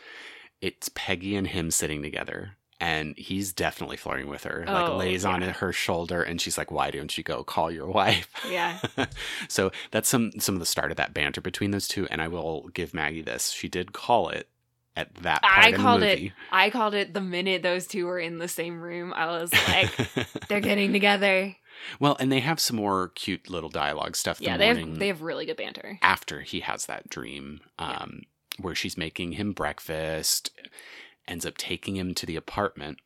it's 0.61 0.91
Peggy 0.95 1.37
and 1.37 1.47
him 1.47 1.71
sitting 1.71 2.03
together. 2.03 2.57
and 2.81 3.17
he's 3.17 3.53
definitely 3.53 3.97
flirting 3.97 4.29
with 4.29 4.45
her. 4.45 4.65
Like 4.67 4.89
Oh, 4.91 4.97
lays 4.97 5.25
on 5.25 5.41
her 5.43 5.73
shoulder, 5.73 6.23
and 6.23 6.41
she's 6.41 6.59
like, 6.59 6.71
"Why 6.73 6.91
don't 6.91 7.17
you 7.17 7.23
go 7.25 7.45
call 7.45 7.71
your 7.71 7.87
wife?" 7.87 8.29
Yeah. 8.51 8.81
so 9.49 9.71
that's 9.93 10.09
some 10.09 10.33
some 10.41 10.55
of 10.57 10.59
the 10.59 10.67
start 10.67 10.91
of 10.91 10.97
that 10.97 11.15
banter 11.15 11.41
between 11.41 11.71
those 11.71 11.87
two. 11.89 12.07
And 12.11 12.21
I 12.21 12.29
will 12.29 12.69
give 12.75 12.93
Maggie 12.93 13.23
this: 13.23 13.51
she 13.53 13.69
did 13.69 13.93
call 13.93 14.29
it 14.29 14.49
at 14.97 15.15
that 15.23 15.41
I 15.43 15.73
called 15.73 16.03
it. 16.03 16.33
I 16.53 16.71
called 16.71 16.95
it 16.95 17.15
the 17.15 17.21
minute 17.21 17.63
those 17.63 17.87
two 17.87 18.07
were 18.07 18.19
in 18.19 18.39
the 18.39 18.49
same 18.49 18.81
room. 18.81 19.13
I 19.15 19.27
was 19.27 19.53
like, 19.53 19.91
they're 20.49 20.61
getting 20.61 20.93
together. 20.93 21.57
well, 21.99 22.17
and 22.21 22.31
they 22.31 22.41
have 22.41 22.61
some 22.61 22.77
more 22.77 23.09
cute 23.15 23.51
little 23.51 23.69
dialogue 23.71 24.17
stuff. 24.17 24.39
The 24.39 24.45
Yeah, 24.45 24.57
they 24.57 24.69
have 24.69 24.99
they 24.99 25.09
have 25.09 25.23
really 25.23 25.47
good 25.47 25.57
banter. 25.57 25.99
after 26.03 26.43
he 26.43 26.61
has 26.61 26.87
that 26.87 27.09
dream, 27.09 27.61
Yeah. 27.79 27.97
um, 27.99 28.23
where 28.61 28.75
she's 28.75 28.97
making 28.97 29.33
him 29.33 29.53
breakfast, 29.53 30.51
ends 31.27 31.45
up 31.45 31.57
taking 31.57 31.97
him 31.97 32.15
to 32.15 32.27
the 32.27 32.37
apartment, 32.37 32.99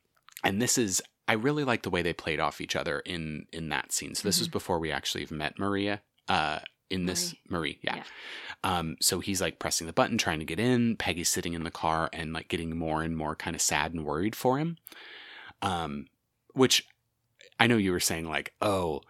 and 0.43 0.61
this 0.61 0.77
is. 0.77 1.01
I 1.27 1.33
really 1.33 1.63
like 1.63 1.83
the 1.83 1.91
way 1.91 2.01
they 2.01 2.13
played 2.13 2.39
off 2.39 2.59
each 2.59 2.75
other 2.75 3.01
in 3.01 3.45
in 3.53 3.69
that 3.69 3.91
scene. 3.91 4.15
So 4.15 4.27
this 4.27 4.39
was 4.39 4.47
Mhm. 4.47 4.51
before 4.53 4.79
we 4.79 4.91
actually 4.91 5.27
met 5.29 5.59
Maria. 5.59 6.01
Uh, 6.27 6.59
in 6.89 7.05
this 7.05 7.35
Marie, 7.47 7.79
yeah. 7.81 7.97
Yeah. 7.97 8.03
Um, 8.63 8.97
so 8.99 9.19
he's 9.19 9.41
like 9.41 9.59
pressing 9.59 9.87
the 9.87 9.93
button, 9.93 10.17
trying 10.17 10.39
to 10.39 10.45
get 10.45 10.59
in. 10.59 10.95
Peggy's 10.97 11.29
sitting 11.29 11.53
in 11.53 11.63
the 11.63 11.71
car 11.71 12.09
and 12.11 12.33
like 12.33 12.47
getting 12.47 12.77
more 12.77 13.03
and 13.03 13.15
more 13.15 13.35
kind 13.35 13.55
of 13.55 13.61
sad 13.61 13.93
and 13.93 14.05
worried 14.05 14.35
for 14.35 14.57
him. 14.57 14.77
Um, 15.61 16.07
which 16.53 16.87
I 17.59 17.67
know 17.67 17.77
you 17.77 17.91
were 17.91 17.99
saying 17.99 18.27
like, 18.27 18.53
oh, 18.61 19.01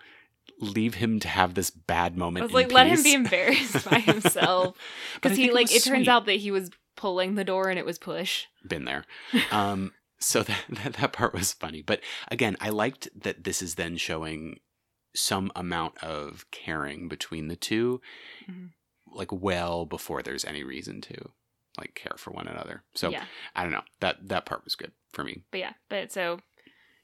leave 0.59 0.95
him 0.95 1.19
to 1.21 1.27
have 1.27 1.53
this 1.53 1.69
bad 1.69 2.13
I 2.13 2.17
moment. 2.17 2.43
was 2.43 2.51
in 2.51 2.55
like, 2.55 2.71
let 2.71 2.87
him 2.87 3.01
be 3.01 3.13
embarrassed 3.13 3.89
by 3.89 3.99
himself. 3.99 4.77
Because 5.15 5.37
he 5.37 5.51
like 5.51 5.67
was 5.67 5.75
it 5.75 5.89
turns 5.89 6.07
out 6.07 6.25
that 6.25 6.33
he 6.33 6.51
was 6.51 6.69
pulling 6.95 7.35
the 7.35 7.43
door 7.43 7.69
and 7.69 7.79
it 7.79 7.85
was 7.85 7.97
push. 7.97 8.45
been 8.67 8.85
there. 8.85 9.05
Um, 9.51 9.93
so 10.19 10.43
that, 10.43 10.59
that 10.69 10.93
that 10.93 11.13
part 11.13 11.33
was 11.33 11.53
funny, 11.53 11.81
but 11.81 12.01
again, 12.29 12.57
I 12.59 12.69
liked 12.69 13.07
that 13.23 13.45
this 13.45 13.61
is 13.61 13.75
then 13.75 13.95
showing 13.95 14.59
some 15.19 15.51
amount 15.55 15.97
of 16.03 16.45
caring 16.51 17.07
between 17.07 17.47
the 17.47 17.55
2 17.55 18.01
Mhm. 18.49 18.71
like 19.11 19.31
well 19.31 19.85
before 19.85 20.21
there's 20.21 20.45
any 20.45 20.63
reason 20.63 21.01
to 21.01 21.31
like 21.77 21.93
care 21.95 22.15
for 22.17 22.31
one 22.31 22.47
another. 22.47 22.83
So 22.93 23.09
yeah. 23.09 23.25
I 23.55 23.63
don't 23.63 23.71
know 23.71 23.83
that 23.99 24.27
that 24.29 24.45
part 24.45 24.63
was 24.63 24.75
good 24.75 24.91
for 25.11 25.23
me. 25.23 25.43
But 25.51 25.59
yeah, 25.59 25.73
but 25.89 26.11
so 26.11 26.39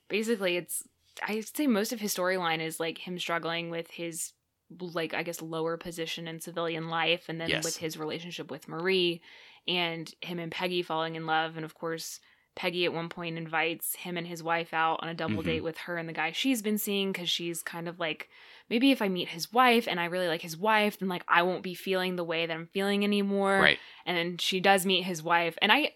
basically 0.09 0.57
it's 0.57 0.83
I'd 1.23 1.45
say 1.55 1.67
most 1.67 1.93
of 1.93 1.99
his 2.01 2.13
storyline 2.13 2.59
is 2.59 2.79
like 2.79 2.97
him 2.99 3.17
struggling 3.19 3.69
with 3.69 3.91
his 3.91 4.33
like 4.79 5.13
I 5.13 5.23
guess 5.23 5.41
lower 5.41 5.77
position 5.77 6.27
in 6.27 6.39
civilian 6.41 6.89
life 6.89 7.29
and 7.29 7.39
then 7.39 7.49
Yes. 7.49 7.63
with 7.63 7.77
his 7.77 7.97
relationship 7.97 8.49
with 8.51 8.67
Marie 8.67 9.21
and 9.67 10.11
him 10.21 10.39
and 10.39 10.51
Peggy 10.51 10.81
falling 10.81 11.15
in 11.15 11.25
love 11.25 11.55
and 11.55 11.63
of 11.65 11.73
course 11.75 12.19
Peggy 12.55 12.85
at 12.85 12.93
one 12.93 13.09
point 13.09 13.37
invites 13.37 13.95
him 13.95 14.15
and 14.17 14.25
his 14.25 14.41
wife 14.41 14.73
out 14.73 14.99
on 15.03 15.09
a 15.09 15.13
double 15.13 15.41
Mhm. 15.41 15.45
date 15.45 15.63
with 15.63 15.77
her 15.79 15.97
and 15.97 16.07
the 16.07 16.13
guy 16.13 16.31
she's 16.31 16.61
been 16.61 16.77
seeing 16.77 17.11
cuz 17.13 17.29
she's 17.29 17.61
kind 17.61 17.87
of 17.87 17.99
like 17.99 18.29
maybe 18.69 18.91
if 18.91 19.01
I 19.01 19.09
meet 19.09 19.29
his 19.29 19.51
wife 19.51 19.87
and 19.87 19.99
I 19.99 20.05
really 20.05 20.27
like 20.27 20.41
his 20.41 20.55
wife 20.57 20.97
then 20.99 21.09
like 21.09 21.23
I 21.27 21.41
won't 21.43 21.63
be 21.63 21.75
feeling 21.75 22.15
the 22.15 22.23
way 22.23 22.45
that 22.45 22.53
I'm 22.53 22.67
feeling 22.67 23.03
anymore 23.03 23.59
Right. 23.59 23.79
and 24.05 24.15
then 24.17 24.37
she 24.37 24.59
does 24.59 24.85
meet 24.85 25.03
his 25.03 25.21
wife 25.21 25.57
and 25.61 25.71
i 25.71 25.93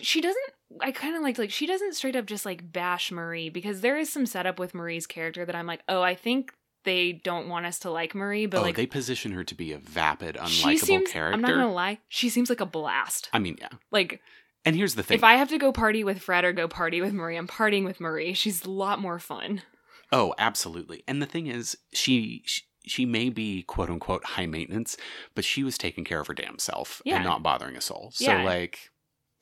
she 0.00 0.20
doesn't 0.20 0.50
i 0.80 0.92
kind 0.92 1.16
of 1.16 1.22
liked 1.22 1.38
like 1.40 1.50
she 1.50 1.66
doesn't 1.66 1.94
straight 1.94 2.14
up 2.14 2.24
just 2.26 2.46
like 2.46 2.70
bash 2.72 3.10
marie 3.10 3.48
because 3.48 3.80
there 3.80 3.96
is 3.98 4.12
some 4.12 4.26
setup 4.26 4.58
with 4.58 4.72
marie's 4.74 5.06
character 5.08 5.44
that 5.44 5.56
i'm 5.56 5.66
like 5.66 5.82
oh 5.88 6.02
i 6.02 6.14
think 6.14 6.52
they 6.84 7.12
don't 7.12 7.48
want 7.48 7.66
us 7.66 7.80
to 7.80 7.90
like 7.90 8.14
marie 8.14 8.46
but 8.46 8.58
oh, 8.60 8.62
like 8.62 8.76
they 8.76 8.86
position 8.86 9.32
her 9.32 9.42
to 9.42 9.54
be 9.56 9.72
a 9.72 9.78
vapid, 9.78 10.38
she 10.46 10.64
unlikable 10.74 10.78
seems 10.78 11.10
character. 11.10 11.34
i'm 11.34 11.40
not 11.40 11.50
gonna 11.50 11.72
lie 11.72 11.98
she 12.08 12.28
seems 12.28 12.48
like 12.48 12.60
a 12.60 12.66
blast 12.66 13.28
I 13.32 13.40
mean, 13.40 13.56
yeah. 13.60 13.68
like 13.90 14.20
And 14.64 14.76
here's 14.76 14.94
the 14.96 15.02
thing. 15.02 15.16
if 15.16 15.24
i 15.24 15.34
have 15.34 15.48
to 15.48 15.58
go 15.58 15.72
party 15.72 16.04
with 16.04 16.20
fred 16.20 16.44
or 16.44 16.52
go 16.52 16.68
party 16.68 17.00
with 17.00 17.12
marie 17.12 17.36
i'm 17.36 17.46
partying 17.48 17.84
with 17.84 18.00
marie 18.00 18.34
she's 18.34 18.64
a 18.64 18.70
lot 18.70 19.00
more 19.00 19.18
fun 19.18 19.62
Oh, 20.10 20.34
absolutely. 20.38 21.04
And 21.06 21.20
the 21.20 21.26
thing 21.26 21.48
is, 21.48 21.76
she, 21.92 22.42
she 22.46 22.62
she 22.86 23.04
may 23.04 23.28
be 23.28 23.62
quote 23.64 23.90
unquote 23.90 24.24
high 24.24 24.46
maintenance, 24.46 24.96
but 25.34 25.44
she 25.44 25.62
was 25.62 25.76
taking 25.76 26.02
care 26.02 26.18
of 26.18 26.26
her 26.28 26.32
damn 26.32 26.58
self 26.58 27.02
Yeah. 27.04 27.16
and 27.16 27.24
not 27.26 27.42
bothering 27.42 27.76
a 27.76 27.82
soul. 27.82 28.10
So 28.14 28.24
Yeah. 28.32 28.42
like, 28.42 28.88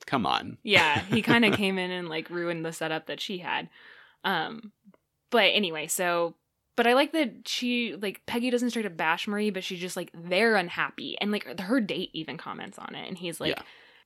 come 0.05 0.25
on. 0.25 0.57
yeah 0.63 0.99
he 1.03 1.21
kind 1.31 1.45
of 1.45 1.53
came 1.55 1.77
in 1.77 1.89
and 1.89 2.09
like 2.09 2.29
ruined 2.29 2.65
the 2.65 2.73
setup 2.73 3.05
that 3.07 3.21
she 3.21 3.37
had 3.37 3.69
um 4.25 4.73
but 5.31 5.45
anyway 5.53 5.87
so 5.87 6.35
but 6.75 6.85
i 6.85 6.93
like 6.93 7.13
that 7.13 7.47
she 7.47 7.95
like 8.01 8.21
peggy 8.25 8.49
doesn't 8.49 8.69
straight 8.71 8.85
up 8.85 8.95
bash 8.97 9.25
marie 9.27 9.49
but 9.49 9.63
she's 9.63 9.79
just 9.79 9.95
like 9.95 10.09
they're 10.13 10.55
unhappy 10.57 11.17
and 11.21 11.31
like 11.31 11.59
her 11.61 11.79
date 11.79 12.09
even 12.13 12.37
comments 12.37 12.77
on 12.77 12.93
it 12.95 13.07
and 13.07 13.17
he's 13.17 13.39
like 13.39 13.55
Yeah. 13.55 13.61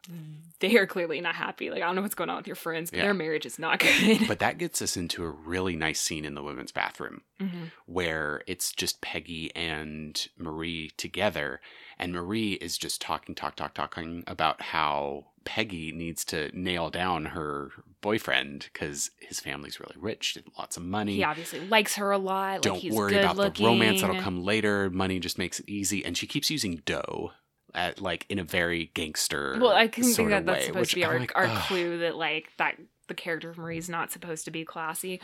they're 0.59 0.85
clearly 0.87 1.21
not 1.21 1.35
happy 1.35 1.69
like 1.69 1.81
i 1.81 1.85
don't 1.85 1.95
know 1.95 2.01
what's 2.01 2.15
going 2.15 2.29
on 2.29 2.37
with 2.37 2.47
your 2.47 2.55
friends 2.55 2.89
but 2.91 2.97
Yeah. 2.97 3.03
their 3.03 3.13
marriage 3.13 3.45
is 3.45 3.57
not 3.59 3.79
good 3.85 4.27
But 4.27 4.39
that 4.39 4.57
gets 4.57 4.81
us 4.81 4.95
into 4.97 5.23
a 5.23 5.29
really 5.29 5.75
nice 5.75 5.99
scene 5.99 6.25
in 6.25 6.33
the 6.35 6.43
women's 6.43 6.71
bathroom 6.71 7.21
Mhm. 7.39 7.71
where 7.85 8.43
it's 8.47 8.71
just 8.71 9.01
Peggy 9.01 9.51
and 9.55 10.27
Marie 10.37 10.91
together, 10.97 11.59
and 11.97 12.13
Marie 12.13 12.53
is 12.53 12.77
just 12.77 13.01
talking, 13.01 13.33
talk, 13.33 13.55
talk, 13.55 13.73
talking 13.73 14.23
about 14.27 14.61
how 14.61 15.25
Peggy 15.43 15.91
needs 15.91 16.23
to 16.25 16.51
nail 16.53 16.91
down 16.91 17.25
her 17.27 17.71
boyfriend 18.01 18.69
because 18.71 19.09
his 19.19 19.39
family's 19.39 19.79
really 19.79 19.95
rich, 19.97 20.37
lots 20.57 20.77
of 20.77 20.83
money. 20.83 21.15
he 21.15 21.23
obviously 21.23 21.59
likes 21.61 21.95
her 21.95 22.11
a 22.11 22.17
lot 22.19 22.53
like 22.53 22.61
Don't 22.61 22.77
he's 22.79 22.93
worry 22.93 23.17
about 23.17 23.37
looking 23.37 23.63
the 23.65 23.71
romance 23.71 24.01
that'll 24.01 24.21
come 24.21 24.43
later. 24.43 24.91
Money 24.91 25.17
just 25.19 25.39
makes 25.39 25.59
it 25.59 25.67
easy, 25.67 26.05
and 26.05 26.15
she 26.15 26.27
keeps 26.27 26.51
using 26.51 26.83
dough 26.85 27.31
at 27.73 28.01
like 28.01 28.25
in 28.29 28.39
a 28.39 28.43
very 28.43 28.91
gangster. 28.93 29.57
well 29.59 29.71
i 29.71 29.87
can 29.87 30.03
think 30.03 30.29
that 30.29 30.45
that's 30.45 30.61
way, 30.61 30.67
supposed 30.67 30.89
to 30.91 30.95
be 30.95 31.05
I'm 31.05 31.11
our, 31.11 31.19
like, 31.19 31.31
our 31.35 31.45
ugh. 31.45 31.63
clue 31.63 31.99
that 31.99 32.15
like 32.15 32.49
that 32.57 32.77
the 33.07 33.13
character 33.13 33.49
of 33.49 33.57
marie's 33.57 33.89
not 33.89 34.11
supposed 34.11 34.45
to 34.45 34.51
be 34.51 34.63
classy 34.63 35.19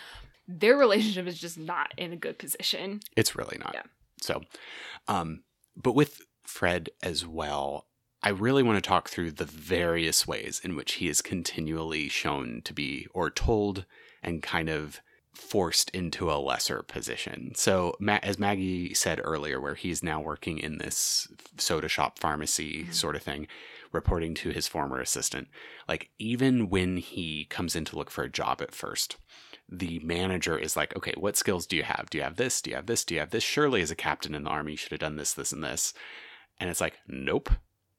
their 0.48 0.78
relationship 0.78 1.28
is 1.28 1.40
just 1.40 1.58
not 1.58 1.94
in 1.98 2.14
a 2.14 2.16
good 2.16 2.38
position 2.38 3.02
It's 3.16 3.36
really 3.36 3.58
not. 3.58 3.72
Yeah. 3.74 3.84
So, 4.22 4.44
um, 5.08 5.44
but 5.76 5.94
with 5.94 6.22
Fred 6.44 6.90
as 7.04 7.26
well, 7.28 7.88
I 8.24 8.30
really 8.30 8.64
want 8.64 8.84
to 8.84 8.88
talk 8.88 9.10
through 9.10 9.32
the 9.32 9.46
various 9.46 10.28
ways 10.28 10.60
in 10.64 10.76
which 10.76 10.94
he 10.94 11.08
is 11.08 11.22
continually 11.22 12.10
shown 12.10 12.62
to 12.64 12.74
be 12.74 13.08
or 13.14 13.30
told 13.30 13.86
and 14.24 14.42
kind 14.42 14.70
of 14.70 15.02
forced 15.38 15.90
into 15.92 16.32
a 16.32 16.36
lesser 16.42 16.82
position. 16.84 17.54
So, 17.56 17.96
Ma- 18.00 18.20
as 18.24 18.38
Maggie 18.40 18.94
said 18.94 19.22
earlier, 19.24 19.62
where 19.62 19.76
he's 19.76 20.04
now 20.04 20.20
working 20.20 20.58
in 20.58 20.78
this 20.78 21.28
soda 21.58 21.88
shop 21.88 22.20
pharmacy 22.20 22.86
Mhm. 22.86 22.94
sort 22.94 23.16
of 23.16 23.24
thing, 23.24 23.48
reporting 23.92 24.34
to 24.36 24.50
his 24.50 24.68
former 24.68 25.00
assistant, 25.00 25.48
like 25.88 26.10
even 26.20 26.70
when 26.70 26.98
he 26.98 27.46
comes 27.46 27.76
in 27.76 27.86
to 27.86 27.96
look 27.96 28.12
for 28.12 28.24
a 28.24 28.30
job 28.30 28.62
at 28.62 28.76
first, 28.76 29.18
the 29.70 30.00
manager 30.00 30.58
is 30.58 30.76
like, 30.76 30.96
okay, 30.96 31.14
what 31.18 31.38
skills 31.38 31.66
do 31.66 31.76
you 31.76 31.84
have? 31.84 32.10
Do 32.10 32.18
you 32.18 32.24
have 32.24 32.36
this? 32.38 32.62
Do 32.62 32.70
you 32.72 32.76
have 32.76 32.86
this? 32.86 33.06
Do 33.06 33.14
you 33.14 33.20
have 33.20 33.32
this? 33.32 33.44
Surely, 33.44 33.82
as 33.82 33.92
a 33.92 33.96
captain 33.96 34.34
in 34.36 34.44
the 34.44 34.50
army, 34.50 34.72
you 34.72 34.78
should 34.78 34.92
have 34.92 35.00
done 35.00 35.16
this, 35.18 35.34
this, 35.34 35.52
and 35.52 35.64
this. 35.64 35.94
And 36.60 36.70
it's 36.70 36.82
like, 36.82 36.98
nope, 37.08 37.50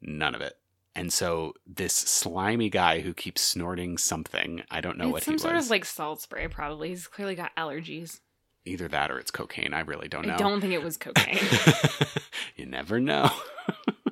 none 0.00 0.34
of 0.34 0.40
it. 0.40 0.54
And 0.94 1.12
so 1.12 1.54
this 1.66 1.94
slimy 1.94 2.70
guy 2.70 3.00
who 3.00 3.14
keeps 3.14 3.40
snorting 3.40 3.98
something, 3.98 4.62
I 4.70 4.80
don't 4.80 4.98
know 4.98 5.04
it's 5.06 5.12
what 5.12 5.22
some 5.24 5.34
he 5.34 5.38
sort 5.38 5.56
of 5.56 5.70
like 5.70 5.84
salt 5.84 6.20
spray, 6.20 6.48
probably. 6.48 6.88
He's 6.88 7.06
clearly 7.06 7.34
got 7.34 7.54
allergies. 7.56 8.20
Either 8.64 8.88
that 8.88 9.10
or 9.10 9.18
it's 9.18 9.30
cocaine. 9.30 9.72
I 9.72 9.80
really 9.80 10.08
don't 10.08 10.26
know. 10.26 10.34
I 10.34 10.38
don't 10.38 10.60
think 10.60 10.72
it 10.72 10.82
was 10.82 10.96
cocaine. 10.96 11.38
you 12.56 12.66
never 12.66 13.00
know. 13.00 13.30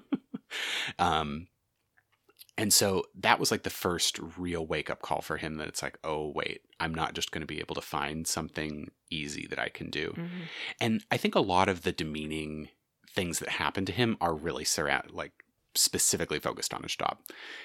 um, 0.98 1.48
and 2.58 2.72
so 2.72 3.04
that 3.20 3.38
was 3.38 3.50
like 3.50 3.64
the 3.64 3.70
first 3.70 4.18
real 4.38 4.66
wake 4.66 4.88
up 4.88 5.02
call 5.02 5.20
for 5.20 5.36
him 5.36 5.56
that 5.56 5.68
it's 5.68 5.82
like, 5.82 5.98
oh, 6.04 6.32
wait, 6.34 6.62
I'm 6.80 6.94
not 6.94 7.14
just 7.14 7.32
going 7.32 7.42
to 7.42 7.46
be 7.46 7.60
able 7.60 7.74
to 7.74 7.82
find 7.82 8.26
something 8.26 8.90
easy 9.10 9.46
that 9.48 9.58
I 9.58 9.68
can 9.68 9.90
do. 9.90 10.14
Mhm. 10.16 10.28
And 10.80 11.04
I 11.10 11.16
think 11.16 11.34
a 11.34 11.40
lot 11.40 11.68
of 11.68 11.82
the 11.82 11.92
demeaning 11.92 12.70
things 13.10 13.40
that 13.40 13.50
happen 13.50 13.84
to 13.86 13.92
him 13.92 14.16
are 14.20 14.34
really 14.34 14.64
surround 14.64 15.10
like 15.10 15.32
specifically 15.76 16.38
focused 16.38 16.72
on 16.74 16.82
his 16.82 16.96
job 16.96 17.18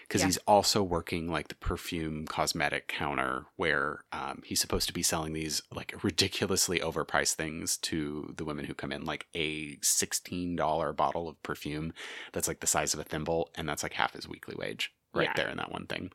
because 0.08 0.22
Yeah. 0.22 0.28
he's 0.28 0.38
also 0.48 0.84
working 0.84 1.28
like 1.30 1.48
the 1.48 1.56
perfume 1.56 2.26
cosmetic 2.28 2.88
counter 2.88 3.46
where 3.56 4.04
um, 4.12 4.42
he's 4.46 4.60
supposed 4.62 4.88
to 4.88 4.94
be 4.94 5.02
selling 5.04 5.34
these 5.34 5.62
like 5.74 5.94
ridiculously 6.04 6.80
overpriced 6.80 7.34
things 7.34 7.78
to 7.78 8.34
the 8.38 8.46
women 8.46 8.66
who 8.66 8.74
come 8.74 8.92
in 8.92 9.06
like 9.06 9.28
a 9.34 9.78
$16 9.78 10.96
bottle 10.96 11.28
of 11.30 11.42
perfume 11.44 11.94
that's 12.34 12.48
like 12.48 12.60
the 12.60 12.68
size 12.68 12.94
of 12.94 13.00
a 13.00 13.04
thimble 13.04 13.50
and 13.56 13.68
that's 13.68 13.84
like 13.84 13.94
half 13.94 14.14
his 14.14 14.28
weekly 14.28 14.56
wage 14.58 14.94
right 15.14 15.26
Yeah. 15.30 15.34
there 15.36 15.50
in 15.50 15.58
that 15.58 15.72
one 15.72 15.88
thing 15.88 16.12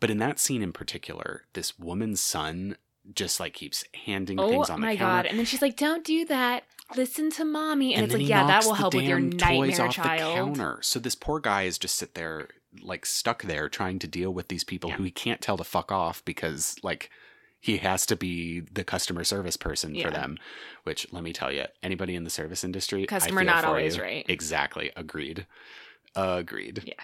but 0.00 0.10
in 0.10 0.18
that 0.18 0.38
scene 0.38 0.62
in 0.62 0.72
particular 0.72 1.44
this 1.52 1.78
woman's 1.78 2.20
son 2.20 2.76
just 3.14 3.40
like 3.40 3.54
keeps 3.54 3.84
handing 4.04 4.38
Oh 4.38 4.48
things 4.48 4.70
on 4.70 4.80
the 4.80 4.86
my 4.88 4.96
counter 4.96 5.22
god! 5.22 5.26
And 5.26 5.38
then 5.38 5.46
she's 5.46 5.62
like, 5.62 5.74
"Don't 5.76 6.04
do 6.04 6.26
that. 6.26 6.64
Listen 6.96 7.30
to 7.32 7.44
mommy." 7.44 7.94
And, 7.94 8.04
it's 8.04 8.14
like, 8.14 8.26
"Yeah, 8.26 8.46
that 8.46 8.64
will 8.64 8.74
help 8.74 8.94
with 8.94 9.04
your 9.04 9.20
nightmare 9.20 9.88
child." 9.88 10.34
counter. 10.56 10.78
So 10.82 10.98
this 10.98 11.14
poor 11.14 11.40
guy 11.40 11.62
is 11.62 11.78
just 11.78 11.96
sit 11.96 12.14
there, 12.14 12.48
like 12.82 13.06
stuck 13.06 13.42
there, 13.42 13.68
trying 13.68 13.98
to 14.00 14.06
deal 14.06 14.32
with 14.32 14.48
these 14.48 14.64
people 14.64 14.90
Yeah. 14.90 14.96
who 14.96 15.04
he 15.04 15.10
can't 15.10 15.40
tell 15.40 15.56
to 15.56 15.64
fuck 15.64 15.90
off 15.92 16.24
because, 16.24 16.76
like, 16.82 17.10
he 17.60 17.76
has 17.78 18.06
to 18.06 18.16
be 18.16 18.60
the 18.60 18.84
customer 18.84 19.22
service 19.24 19.56
person 19.56 19.94
Yeah. 19.94 20.06
for 20.06 20.10
them. 20.12 20.38
Which, 20.84 21.06
let 21.12 21.22
me 21.22 21.32
tell 21.32 21.52
you, 21.52 21.66
anybody 21.82 22.14
in 22.14 22.24
the 22.24 22.30
service 22.30 22.64
industry, 22.64 23.04
Customer 23.06 23.44
not 23.44 23.64
always 23.64 23.96
you. 23.96 24.02
right. 24.02 24.24
Exactly, 24.28 24.90
agreed, 24.96 25.46
agreed. 26.16 26.82
Yeah. 26.86 26.94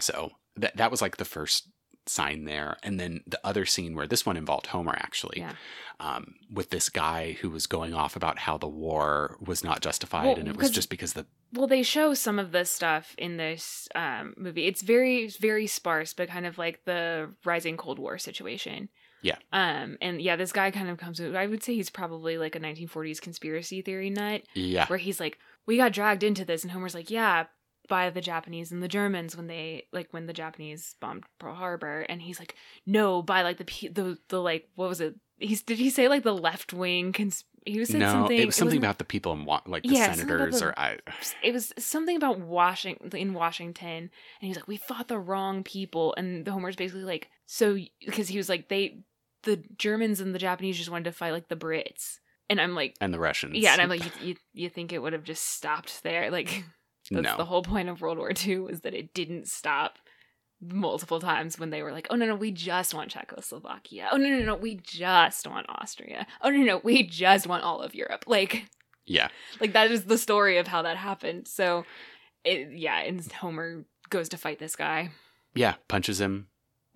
So 0.00 0.32
that 0.56 0.76
that 0.76 0.90
was 0.90 1.00
like 1.00 1.16
the 1.18 1.24
first 1.24 1.68
sign 2.10 2.44
there. 2.44 2.76
And 2.82 2.98
then 2.98 3.20
the 3.26 3.40
other 3.44 3.64
scene 3.64 3.94
where 3.94 4.06
this 4.06 4.26
one 4.26 4.36
involved 4.36 4.66
Homer 4.66 4.94
actually, 4.96 5.38
Yeah. 5.38 5.52
um, 6.00 6.34
with 6.52 6.70
this 6.70 6.88
guy 6.88 7.32
who 7.40 7.50
was 7.50 7.66
going 7.66 7.94
off 7.94 8.16
about 8.16 8.38
how 8.40 8.58
the 8.58 8.68
war 8.68 9.36
was 9.40 9.62
not 9.64 9.80
justified 9.80 10.26
Well, 10.26 10.36
and 10.38 10.48
it 10.48 10.56
was 10.56 10.70
just 10.70 10.90
because 10.90 11.12
the 11.12 11.26
Well, 11.52 11.66
they 11.66 11.82
show 11.82 12.14
some 12.14 12.38
of 12.38 12.52
this 12.52 12.70
stuff 12.70 13.14
in 13.18 13.36
this 13.36 13.88
um, 13.94 14.34
movie. 14.36 14.66
It's 14.66 14.82
very, 14.82 15.28
very 15.28 15.66
sparse, 15.66 16.12
but 16.12 16.28
kind 16.28 16.46
of 16.46 16.58
like 16.58 16.84
the 16.84 17.32
rising 17.44 17.76
Cold 17.76 17.98
War 17.98 18.18
situation. 18.18 18.88
Yeah. 19.22 19.36
Um, 19.52 19.98
and 20.00 20.20
yeah, 20.22 20.36
this 20.36 20.52
guy 20.52 20.70
kind 20.70 20.88
of 20.88 20.96
comes. 20.96 21.20
I 21.20 21.46
would 21.46 21.62
say 21.62 21.74
he's 21.74 21.90
probably 21.90 22.38
like 22.38 22.56
a 22.56 22.60
1940s 22.60 23.20
conspiracy 23.20 23.82
theory 23.82 24.08
nut, 24.10 24.42
yeah 24.54 24.86
where 24.86 24.98
he's 24.98 25.20
like, 25.20 25.38
"We 25.66 25.76
got 25.76 25.92
dragged 25.92 26.22
into 26.22 26.44
this," 26.46 26.62
and 26.62 26.72
Homer's 26.72 26.94
like, 26.94 27.10
"Yeah." 27.10 27.44
By 27.90 28.08
the 28.08 28.22
Japanese 28.22 28.72
and 28.72 28.82
the 28.82 28.88
Germans 28.88 29.36
when 29.36 29.46
they 29.48 29.84
like 29.92 30.08
when 30.12 30.24
the 30.26 30.32
Japanese 30.32 30.94
bombed 31.00 31.24
Pearl 31.38 31.54
Harbor 31.54 32.00
and 32.08 32.22
he's 32.22 32.38
like 32.38 32.54
no 32.86 33.20
by 33.20 33.42
like 33.42 33.58
the 33.58 33.88
the 33.90 34.16
the 34.28 34.40
like 34.40 34.68
what 34.76 34.88
was 34.88 35.02
it 35.02 35.16
he's 35.38 35.62
did 35.62 35.76
he 35.78 35.90
say 35.90 36.08
like 36.08 36.22
the 36.22 36.34
left 36.34 36.72
wing 36.72 37.12
cons- 37.12 37.44
he 37.66 37.84
said 37.84 38.00
no, 38.00 38.10
something 38.12 38.38
it 38.38 38.46
was 38.46 38.56
something 38.56 38.76
wasn't- 38.78 38.84
about 38.84 38.98
the 38.98 39.04
people 39.04 39.32
in 39.34 39.44
wa- 39.44 39.60
like 39.66 39.82
the 39.82 39.90
Yeah, 39.90 40.14
senators 40.14 40.60
the- 40.60 40.68
or 40.68 40.78
I. 40.78 40.96
it 41.42 41.52
was 41.52 41.74
something 41.78 42.16
about 42.16 42.38
Washington 42.40 43.10
in 43.20 43.34
Washington, 43.34 43.88
and 44.04 44.10
he's 44.40 44.56
like, 44.56 44.66
"We 44.68 44.78
fought 44.78 45.08
the 45.08 45.18
wrong 45.18 45.62
people," 45.62 46.14
and 46.16 46.46
the 46.46 46.52
Homer's 46.52 46.74
basically 46.76 47.04
like, 47.04 47.28
"So," 47.44 47.76
because 48.06 48.28
he 48.28 48.38
was 48.38 48.48
like, 48.48 48.68
"They, 48.70 49.00
the 49.42 49.62
Germans 49.76 50.20
and 50.20 50.34
the 50.34 50.38
Japanese 50.38 50.78
just 50.78 50.88
wanted 50.90 51.04
to 51.04 51.12
fight 51.12 51.32
like 51.32 51.48
the 51.48 51.56
Brits," 51.56 52.20
and 52.48 52.58
I'm 52.62 52.74
like, 52.74 52.96
And 52.98 53.12
the 53.12 53.18
Russians. 53.20 53.56
"Yeah," 53.58 53.72
and 53.74 53.82
I'm 53.82 53.90
like, 53.90 54.04
"You, 54.06 54.28
you, 54.28 54.34
you 54.54 54.68
think 54.70 54.92
it 54.94 55.00
would 55.02 55.12
have 55.12 55.24
just 55.24 55.46
stopped 55.46 56.02
there? 56.02 56.30
Like, 56.30 56.64
that's 57.10 57.24
no. 57.24 57.36
the 57.36 57.44
whole 57.44 57.62
point 57.62 57.88
of 57.88 58.00
World 58.00 58.18
War 58.18 58.32
II 58.32 58.60
was 58.60 58.80
that 58.82 58.94
it 58.94 59.14
didn't 59.14 59.48
stop." 59.48 59.98
Multiple 60.62 61.20
times 61.20 61.58
when 61.58 61.70
they 61.70 61.82
were 61.82 61.92
like, 61.92 62.06
"Oh 62.10 62.16
no, 62.16 62.26
no, 62.26 62.34
we 62.34 62.50
just 62.50 62.92
want 62.92 63.10
Czechoslovakia. 63.10 64.08
Oh 64.12 64.18
no, 64.18 64.28
no, 64.28 64.44
no, 64.44 64.56
we 64.56 64.74
just 64.74 65.46
want 65.46 65.66
Austria. 65.70 66.26
Oh 66.42 66.50
no, 66.50 66.58
no, 66.58 66.80
we 66.84 67.02
just 67.02 67.46
want 67.46 67.64
all 67.64 67.80
of 67.80 67.94
Europe." 67.94 68.24
Like, 68.26 68.66
yeah. 69.06 69.28
like 69.58 69.72
that 69.72 69.90
is 69.90 70.04
the 70.04 70.18
story 70.18 70.58
of 70.58 70.66
how 70.66 70.82
that 70.82 70.98
happened. 70.98 71.48
So, 71.48 71.84
it, 72.44 72.72
yeah, 72.72 72.98
and 73.00 73.24
Homer 73.32 73.86
goes 74.10 74.28
to 74.30 74.36
fight 74.36 74.58
this 74.58 74.76
guy. 74.76 75.10
Yeah. 75.54 75.74
Punches 75.88 76.20
him. 76.20 76.48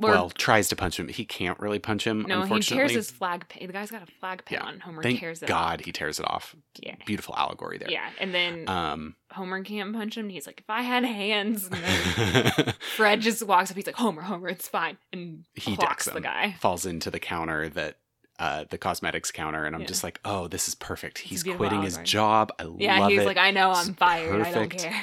Or- 0.02 0.10
well, 0.10 0.30
tries 0.30 0.68
to 0.70 0.76
punch 0.76 0.98
him. 0.98 1.06
He 1.08 1.24
can't 1.24 1.58
really 1.60 1.78
punch 1.78 2.04
him. 2.04 2.22
no, 2.22 2.42
he 2.42 2.58
tears 2.60 2.90
his 2.90 3.10
flag. 3.12 3.44
The 3.58 3.68
guy's 3.68 3.90
got 3.92 4.02
a 4.02 4.06
flag 4.20 4.44
pin 4.44 4.58
Yeah. 4.60 4.66
on. 4.66 4.80
Homer 4.80 5.02
Thank 5.02 5.20
tears 5.20 5.40
it 5.42 5.44
off. 5.44 5.48
God 5.48 5.80
off. 5.80 5.84
he 5.86 5.92
tears 5.92 6.18
it 6.18 6.26
off. 6.28 6.56
Yeah, 6.82 6.96
Beautiful 7.06 7.34
allegory 7.36 7.78
there. 7.78 7.90
yeah, 7.90 8.10
and 8.18 8.34
then 8.34 8.68
Um, 8.68 9.14
Homer 9.30 9.62
can't 9.62 9.92
punch 9.94 10.16
him. 10.16 10.24
And 10.24 10.32
he's 10.32 10.46
like, 10.48 10.58
if 10.58 10.68
I 10.68 10.82
had 10.82 11.04
hands. 11.04 11.68
And 11.70 11.74
then 12.54 12.74
Fred 12.96 13.20
just 13.20 13.42
walks 13.46 13.70
up. 13.70 13.76
He's 13.76 13.86
like, 13.86 13.94
Homer, 13.94 14.22
Homer, 14.22 14.48
it's 14.48 14.66
fine, 14.66 14.98
and 15.12 15.44
He 15.54 15.76
decks 15.76 16.06
the 16.06 16.20
guy. 16.20 16.56
falls 16.58 16.84
into 16.86 17.10
the 17.10 17.20
counter 17.20 17.68
that 17.70 17.96
uh, 18.40 18.64
the 18.68 18.78
cosmetics 18.78 19.30
counter, 19.30 19.64
and 19.64 19.76
I'm 19.76 19.82
Yeah. 19.82 19.86
just 19.86 20.02
like, 20.02 20.18
oh, 20.24 20.48
this 20.48 20.66
is 20.66 20.74
perfect. 20.74 21.18
He's 21.18 21.44
quitting 21.44 21.82
his 21.82 21.98
job. 21.98 22.50
I 22.58 22.66
Yeah, 22.78 22.98
love 22.98 23.10
he's 23.12 23.20
it. 23.20 23.26
like, 23.26 23.36
I 23.36 23.52
know 23.52 23.70
I'm 23.70 23.94
fired. 23.94 24.42
I 24.42 24.50
don't 24.50 24.70
care. 24.76 25.02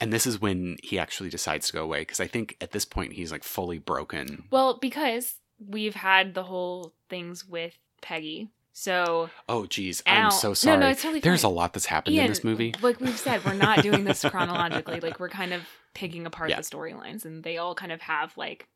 And 0.00 0.12
this 0.12 0.26
is 0.26 0.40
when 0.40 0.76
he 0.82 0.98
actually 0.98 1.30
decides 1.30 1.66
to 1.68 1.72
go 1.72 1.82
away 1.82 2.00
because 2.00 2.20
I 2.20 2.26
think 2.26 2.56
at 2.60 2.72
this 2.72 2.84
point 2.84 3.12
he's 3.14 3.30
like 3.32 3.44
fully 3.44 3.78
broken. 3.78 4.44
Well, 4.50 4.78
because 4.80 5.34
we've 5.58 5.94
had 5.94 6.34
the 6.34 6.42
whole 6.44 6.92
things 7.08 7.46
with 7.46 7.78
Peggy. 8.02 8.50
So 8.72 9.30
Oh, 9.48 9.64
geez, 9.64 10.02
Al- 10.04 10.26
I'm 10.26 10.30
so 10.30 10.52
sorry. 10.52 10.76
no, 10.76 10.82
no, 10.84 10.90
it's 10.90 11.00
totally 11.00 11.20
There's 11.20 11.44
a 11.44 11.48
lot 11.48 11.72
that's 11.72 11.86
happened 11.86 12.14
in 12.16 12.26
this 12.26 12.44
movie. 12.44 12.74
Like 12.82 13.00
we've 13.00 13.18
said, 13.18 13.42
we're 13.44 13.54
not 13.54 13.82
doing 13.82 14.04
this 14.04 14.22
chronologically. 14.28 15.00
Like 15.00 15.18
we're 15.18 15.30
kind 15.30 15.54
of 15.54 15.62
picking 15.94 16.26
apart 16.26 16.50
Yeah. 16.50 16.56
the 16.56 16.62
storylines, 16.62 17.24
and 17.24 17.42
they 17.42 17.56
all 17.56 17.74
kind 17.74 17.90
of 17.90 18.02
have 18.02 18.36
like 18.36 18.68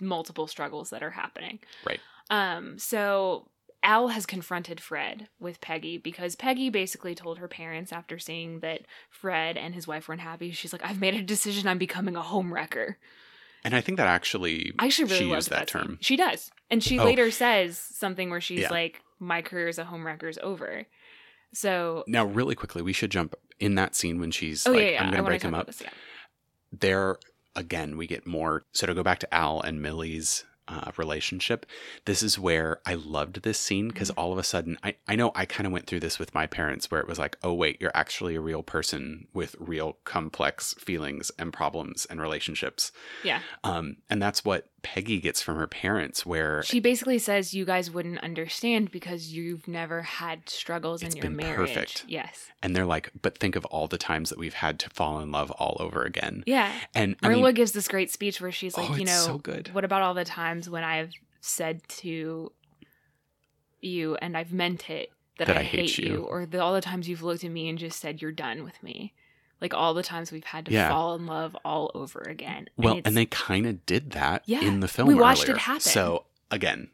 multiple 0.00 0.46
struggles 0.46 0.90
that 0.90 1.02
are 1.02 1.10
happening. 1.10 1.58
Right. 1.84 1.98
Um. 2.30 2.78
So 2.78 3.48
Al 3.86 4.08
has 4.08 4.26
confronted 4.26 4.80
Fred 4.80 5.28
with 5.38 5.60
Peggy 5.60 5.96
because 5.96 6.34
Peggy 6.34 6.68
basically 6.70 7.14
told 7.14 7.38
her 7.38 7.46
parents 7.48 7.92
after 7.92 8.18
seeing 8.18 8.58
that 8.60 8.80
Fred 9.08 9.56
and 9.56 9.74
his 9.74 9.86
wife 9.86 10.08
weren't 10.08 10.20
happy, 10.20 10.50
She's 10.50 10.72
like, 10.72 10.84
"I've 10.84 11.00
made 11.00 11.14
a 11.14 11.22
decision. 11.22 11.68
I'm 11.68 11.78
becoming 11.78 12.16
a 12.16 12.20
homewrecker." 12.22 12.96
And 13.64 13.74
I 13.76 13.80
think 13.80 13.98
that 13.98 14.08
actually 14.08 14.72
I 14.78 14.86
actually 14.86 15.04
really 15.10 15.24
she 15.26 15.30
used 15.30 15.50
that, 15.50 15.70
scene. 15.70 15.82
term. 15.82 15.98
She 16.00 16.16
does, 16.16 16.50
and 16.70 16.82
she 16.82 16.98
Oh. 16.98 17.04
later 17.04 17.30
says 17.30 17.78
something 17.78 18.28
where 18.28 18.40
she's 18.40 18.60
Yeah. 18.60 18.70
like, 18.70 19.02
"My 19.20 19.40
career 19.40 19.68
as 19.68 19.78
a 19.78 19.84
homewrecker's 19.84 20.38
over." 20.42 20.86
So. 21.54 22.04
Now, 22.08 22.24
really 22.26 22.54
quickly, 22.56 22.82
we 22.82 22.92
should 22.92 23.10
jump 23.10 23.34
in 23.60 23.76
that 23.76 23.94
scene 23.94 24.18
when 24.20 24.30
she's 24.32 24.66
Oh 24.66 24.72
like, 24.72 24.80
yeah, 24.82 24.90
yeah. 24.90 25.02
"I'm 25.04 25.10
going 25.10 25.22
to 25.22 25.28
break 25.28 25.42
him 25.42 25.54
up." 25.54 25.66
This, 25.66 25.80
yeah. 25.80 25.90
there 26.72 27.18
again 27.54 27.96
we 27.96 28.06
get 28.06 28.26
more 28.26 28.64
so 28.72 28.86
to 28.86 28.92
go 28.94 29.02
back 29.02 29.18
to 29.20 29.32
al 29.34 29.60
and 29.62 29.80
millie's 29.80 30.44
uh, 30.68 30.90
relationship 30.96 31.64
this 32.06 32.22
is 32.22 32.38
where 32.38 32.80
i 32.86 32.94
loved 32.94 33.42
this 33.42 33.58
scene 33.58 33.88
because 33.88 34.10
Mhm. 34.10 34.14
all 34.16 34.32
of 34.32 34.38
a 34.38 34.42
sudden 34.42 34.78
I, 34.82 34.96
I 35.06 35.14
know 35.16 35.30
i 35.34 35.44
kind 35.44 35.66
of 35.66 35.72
went 35.72 35.86
through 35.86 36.00
this 36.00 36.18
with 36.18 36.34
my 36.34 36.46
parents 36.46 36.90
where 36.90 37.00
it 37.00 37.06
was 37.08 37.18
like 37.18 37.36
oh 37.42 37.54
wait 37.54 37.80
you're 37.80 37.92
actually 37.96 38.34
a 38.34 38.40
real 38.40 38.62
person 38.62 39.26
with 39.32 39.54
real 39.58 39.96
complex 40.04 40.74
feelings 40.74 41.30
and 41.38 41.52
problems 41.52 42.06
and 42.06 42.20
relationships 42.20 42.92
Yeah. 43.22 43.40
um, 43.64 43.96
and 44.10 44.20
that's 44.20 44.44
what 44.44 44.66
peggy 44.94 45.18
gets 45.20 45.42
from 45.42 45.56
her 45.56 45.66
parents 45.66 46.24
where 46.24 46.62
She 46.62 46.78
basically 46.80 47.18
says 47.18 47.52
you 47.52 47.64
guys 47.64 47.90
wouldn't 47.90 48.18
understand 48.20 48.90
because 48.92 49.32
you've 49.32 49.66
never 49.66 50.02
had 50.02 50.48
struggles 50.48 51.02
in 51.02 51.10
your 51.16 51.30
marriage. 51.30 51.56
perfect. 51.74 52.04
Yes. 52.06 52.50
and 52.62 52.74
they're 52.76 52.86
like 52.86 53.10
but 53.20 53.36
think 53.38 53.56
of 53.56 53.64
all 53.66 53.88
the 53.88 53.98
times 53.98 54.30
that 54.30 54.38
we've 54.38 54.54
had 54.54 54.78
to 54.80 54.90
fall 54.90 55.18
in 55.20 55.32
love 55.32 55.50
all 55.52 55.76
over 55.80 56.02
again 56.04 56.44
Yeah. 56.46 56.72
and 56.94 57.16
I 57.22 57.28
Marla 57.28 57.42
mean, 57.46 57.54
gives 57.54 57.72
this 57.72 57.88
great 57.88 58.10
speech 58.12 58.40
where 58.40 58.52
she's 58.52 58.76
like, 58.76 58.90
oh, 58.90 58.94
you 58.96 59.04
know, 59.04 59.20
so 59.26 59.38
good 59.38 59.74
what 59.74 59.84
about 59.84 60.02
all 60.02 60.14
the 60.14 60.24
times 60.24 60.70
when 60.70 60.84
I've 60.84 61.10
said 61.40 61.86
to 61.88 62.52
you 63.80 64.16
and 64.16 64.36
I've 64.36 64.52
meant 64.52 64.88
it 64.90 65.10
that, 65.38 65.50
I, 65.50 65.62
hate, 65.62 65.98
you. 65.98 66.24
or 66.24 66.46
the, 66.46 66.60
all 66.62 66.72
the 66.72 66.80
times 66.80 67.08
you've 67.08 67.22
looked 67.22 67.44
at 67.44 67.50
me 67.50 67.68
and 67.68 67.78
just 67.78 68.00
said 68.00 68.22
you're 68.22 68.32
done 68.32 68.64
with 68.64 68.82
me. 68.82 69.12
Like 69.60 69.72
all 69.74 69.94
the 69.94 70.02
times 70.02 70.30
we've 70.32 70.44
had 70.44 70.66
to 70.66 70.72
Yeah. 70.72 70.88
fall 70.90 71.14
in 71.14 71.26
love 71.26 71.56
all 71.64 71.90
over 71.94 72.20
again. 72.20 72.68
Well, 72.76 72.98
it's- 72.98 73.08
and 73.08 73.16
they 73.16 73.26
kind 73.26 73.66
of 73.66 73.84
did 73.86 74.10
that 74.12 74.42
Yeah, 74.46 74.60
in 74.62 74.80
the 74.80 74.88
film. 74.88 75.08
we 75.08 75.14
watched 75.14 75.48
it 75.48 75.56
happen. 75.58 75.80
So 75.80 76.24
again, 76.50 76.90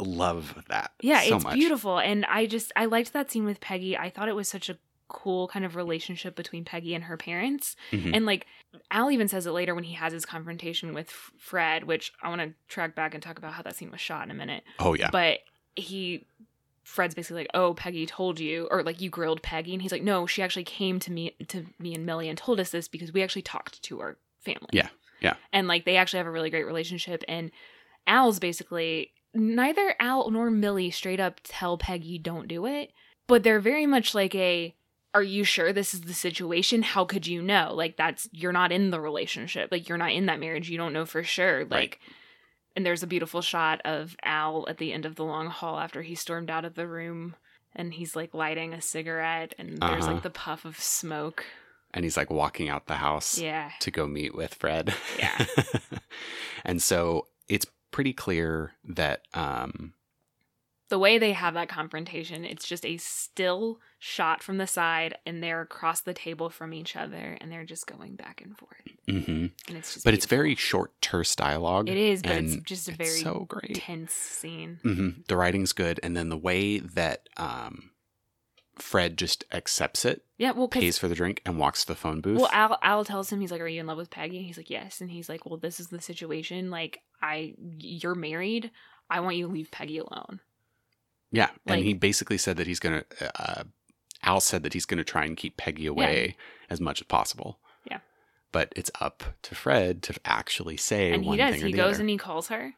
love 0.00 0.54
that. 0.68 0.92
Yeah, 1.00 1.22
so 1.22 1.36
it's 1.36 1.44
much. 1.44 1.54
beautiful. 1.54 1.98
And 1.98 2.24
I 2.26 2.46
just 2.46 2.72
I 2.76 2.86
liked 2.86 3.12
that 3.12 3.30
scene 3.30 3.44
with 3.44 3.60
Peggy. 3.60 3.96
I 3.96 4.10
thought 4.10 4.28
it 4.28 4.36
was 4.36 4.48
such 4.48 4.68
a 4.68 4.78
cool 5.08 5.48
kind 5.48 5.64
of 5.64 5.74
relationship 5.74 6.36
between 6.36 6.64
Peggy 6.64 6.94
and 6.94 7.04
her 7.04 7.16
parents. 7.16 7.76
Mhm. 7.92 8.14
And 8.14 8.26
like 8.26 8.46
Al 8.90 9.10
even 9.10 9.26
says 9.28 9.46
it 9.46 9.52
later 9.52 9.74
when 9.74 9.84
he 9.84 9.94
has 9.94 10.12
his 10.12 10.26
confrontation 10.26 10.92
with 10.94 11.08
F- 11.08 11.32
Fred, 11.38 11.84
which 11.84 12.12
I 12.22 12.28
want 12.28 12.42
to 12.42 12.52
track 12.68 12.94
back 12.94 13.14
and 13.14 13.22
talk 13.22 13.38
about 13.38 13.54
how 13.54 13.62
that 13.62 13.74
scene 13.76 13.90
was 13.90 14.00
shot 14.00 14.24
in 14.24 14.30
a 14.30 14.34
minute. 14.34 14.64
Oh 14.78 14.94
yeah, 14.94 15.08
But 15.10 15.40
he 15.76 16.26
Fred's 16.88 17.14
basically 17.14 17.42
like, 17.42 17.50
"Oh, 17.52 17.74
Peggy 17.74 18.06
told 18.06 18.40
you, 18.40 18.66
or 18.70 18.82
like 18.82 19.00
you 19.00 19.10
grilled 19.10 19.42
Peggy," 19.42 19.74
and 19.74 19.82
he's 19.82 19.92
like, 19.92 20.02
"No, 20.02 20.26
she 20.26 20.42
actually 20.42 20.64
came 20.64 20.98
to 21.00 21.12
me 21.12 21.36
to 21.48 21.66
me 21.78 21.94
and 21.94 22.06
Millie 22.06 22.30
and 22.30 22.38
told 22.38 22.58
us 22.58 22.70
this 22.70 22.88
because 22.88 23.12
we 23.12 23.22
actually 23.22 23.42
talked 23.42 23.82
to 23.82 24.00
our 24.00 24.16
family." 24.40 24.70
Yeah, 24.72 24.88
yeah. 25.20 25.34
and 25.52 25.68
like 25.68 25.84
they 25.84 25.96
actually 25.96 26.16
have 26.16 26.26
a 26.26 26.30
really 26.30 26.48
great 26.48 26.66
relationship. 26.66 27.22
And 27.28 27.50
Al's 28.06 28.38
basically 28.38 29.12
neither 29.34 29.94
Al 30.00 30.30
nor 30.30 30.50
Millie 30.50 30.90
straight 30.90 31.20
up 31.20 31.40
tell 31.44 31.76
Peggy 31.76 32.18
don't 32.18 32.48
do 32.48 32.64
it, 32.64 32.90
but 33.26 33.42
they're 33.42 33.60
very 33.60 33.86
much 33.86 34.14
like 34.14 34.34
a. 34.34 34.74
Are 35.14 35.22
you 35.22 35.44
sure 35.44 35.72
this 35.72 35.92
is 35.92 36.02
the 36.02 36.14
situation? 36.14 36.82
How 36.82 37.04
could 37.04 37.26
you 37.26 37.42
know? 37.42 37.74
Like 37.74 37.98
that's 37.98 38.28
you're 38.32 38.52
not 38.52 38.72
in 38.72 38.90
the 38.90 39.00
relationship. 39.00 39.68
Like 39.70 39.88
you're 39.90 39.98
not 39.98 40.12
in 40.12 40.26
that 40.26 40.40
marriage. 40.40 40.70
You 40.70 40.78
don't 40.78 40.92
know 40.94 41.04
for 41.04 41.22
sure. 41.22 41.64
Like 41.64 41.70
Right. 41.70 41.98
And 42.76 42.84
there's 42.86 43.02
a 43.02 43.06
beautiful 43.08 43.42
shot 43.42 43.80
of 43.84 44.16
Al 44.22 44.66
at 44.68 44.78
the 44.78 44.92
end 44.92 45.04
of 45.06 45.16
the 45.16 45.24
long 45.24 45.48
hall 45.48 45.78
after 45.78 46.02
he 46.02 46.14
stormed 46.14 46.50
out 46.50 46.64
of 46.64 46.74
the 46.74 46.86
room 46.86 47.34
and 47.74 47.94
he's 47.94 48.16
like 48.16 48.32
lighting 48.34 48.72
a 48.72 48.80
cigarette 48.80 49.54
and 49.58 49.78
there's 49.78 50.04
Uh-huh. 50.04 50.14
like 50.14 50.22
the 50.22 50.30
puff 50.30 50.64
of 50.64 50.78
smoke. 50.80 51.44
and 51.94 52.04
he's 52.04 52.16
like 52.18 52.30
walking 52.30 52.68
out 52.68 52.86
the 52.86 52.96
house 52.96 53.38
Yeah. 53.38 53.70
to 53.80 53.90
go 53.90 54.06
meet 54.06 54.34
with 54.34 54.54
Fred. 54.54 54.94
Yeah. 55.18 55.46
and 56.64 56.82
so 56.82 57.26
it's 57.48 57.66
pretty 57.90 58.12
clear 58.12 58.72
that 58.84 59.22
um 59.34 59.94
The 60.88 60.98
way 60.98 61.18
they 61.18 61.32
have 61.32 61.54
that 61.54 61.68
confrontation, 61.68 62.44
it's 62.44 62.66
just 62.66 62.86
a 62.86 62.96
still 62.96 63.78
shot 63.98 64.42
from 64.42 64.56
the 64.58 64.66
side 64.66 65.18
and 65.26 65.42
they're 65.42 65.60
across 65.60 66.00
the 66.00 66.14
table 66.14 66.48
from 66.48 66.72
each 66.72 66.96
other 66.96 67.36
and 67.40 67.52
they're 67.52 67.64
just 67.64 67.86
going 67.86 68.14
back 68.16 68.40
and 68.42 68.56
forth. 68.56 68.82
Mm-hmm. 69.06 69.46
And 69.68 69.76
it's 69.76 69.94
just 69.94 70.04
but 70.04 70.14
it's 70.14 70.24
very 70.26 70.54
short, 70.54 70.92
terse 71.02 71.34
dialogue. 71.36 71.88
It 71.88 71.96
is, 71.98 72.22
but 72.22 72.32
and 72.32 72.46
it's 72.52 72.62
just 72.62 72.88
a 72.88 72.92
very 72.92 73.08
so 73.20 73.44
great. 73.48 73.74
tense 73.74 74.12
scene. 74.12 74.78
hmm 74.82 75.08
The 75.26 75.36
writing's 75.36 75.72
good, 75.72 76.00
and 76.02 76.16
then 76.16 76.28
the 76.30 76.36
way 76.38 76.78
that 76.78 77.28
um 77.36 77.90
Fred 78.76 79.18
just 79.18 79.44
accepts 79.52 80.04
it, 80.04 80.24
Yeah, 80.38 80.52
well, 80.52 80.68
pays 80.68 80.98
for 80.98 81.08
the 81.08 81.14
drink, 81.14 81.42
and 81.44 81.58
walks 81.58 81.82
to 81.82 81.88
the 81.88 81.94
phone 81.96 82.20
booth. 82.20 82.38
Well, 82.40 82.50
Al, 82.52 82.78
Al 82.82 83.04
tells 83.04 83.30
him 83.30 83.40
he's 83.40 83.50
like, 83.50 83.60
"Are 83.60 83.66
you 83.66 83.80
in 83.80 83.86
love 83.86 83.98
with 83.98 84.08
Peggy?" 84.10 84.36
And 84.38 84.46
he's 84.46 84.56
like, 84.56 84.70
"Yes." 84.70 85.00
And 85.00 85.10
he's 85.10 85.28
like, 85.28 85.44
"Well, 85.44 85.56
this 85.58 85.80
is 85.80 85.88
the 85.88 86.00
situation. 86.00 86.70
Like, 86.70 87.00
I, 87.20 87.54
you're 87.78 88.14
married. 88.14 88.70
I 89.10 89.20
want 89.20 89.36
you 89.36 89.46
to 89.46 89.52
leave 89.52 89.70
Peggy 89.70 89.98
alone." 89.98 90.40
Yeah, 91.30 91.50
and 91.66 91.84
he 91.84 91.94
basically 91.94 92.38
said 92.38 92.56
that 92.56 92.66
he's 92.66 92.80
gonna. 92.80 93.04
Uh, 93.38 93.64
Al 94.22 94.40
said 94.40 94.62
that 94.62 94.72
he's 94.72 94.86
gonna 94.86 95.04
try 95.04 95.24
and 95.24 95.36
keep 95.36 95.56
Peggy 95.56 95.86
away 95.86 96.36
as 96.70 96.80
much 96.80 97.00
as 97.00 97.06
possible. 97.06 97.58
Yeah. 97.84 97.98
but 98.52 98.72
it's 98.76 98.90
up 99.00 99.22
to 99.42 99.54
Fred 99.54 100.02
to 100.04 100.14
actually 100.24 100.76
say 100.76 101.12
and 101.12 101.24
he 101.24 101.36
does. 101.36 101.56
He 101.56 101.72
goes 101.72 101.94
other. 101.94 102.00
and 102.00 102.10
he 102.10 102.16
calls 102.16 102.48
her, 102.48 102.74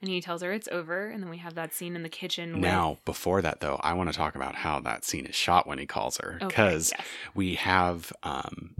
and 0.00 0.10
he 0.10 0.20
tells 0.20 0.42
her 0.42 0.52
it's 0.52 0.68
over. 0.68 1.08
And 1.08 1.22
then 1.22 1.30
we 1.30 1.38
have 1.38 1.54
that 1.54 1.74
scene 1.74 1.96
in 1.96 2.02
the 2.02 2.08
kitchen. 2.08 2.60
Now, 2.60 2.98
before 3.04 3.42
that 3.42 3.60
though, 3.60 3.80
I 3.82 3.94
want 3.94 4.10
to 4.10 4.16
talk 4.16 4.34
about 4.34 4.54
how 4.54 4.80
that 4.80 5.04
scene 5.04 5.26
is 5.26 5.34
shot 5.34 5.66
when 5.66 5.78
he 5.78 5.86
calls 5.86 6.18
her 6.18 6.34
with, 6.34 6.42
okay, 6.44 6.46
because 6.48 6.92
yes. 6.96 7.06
we 7.34 7.54
have 7.56 8.12
um, 8.22 8.74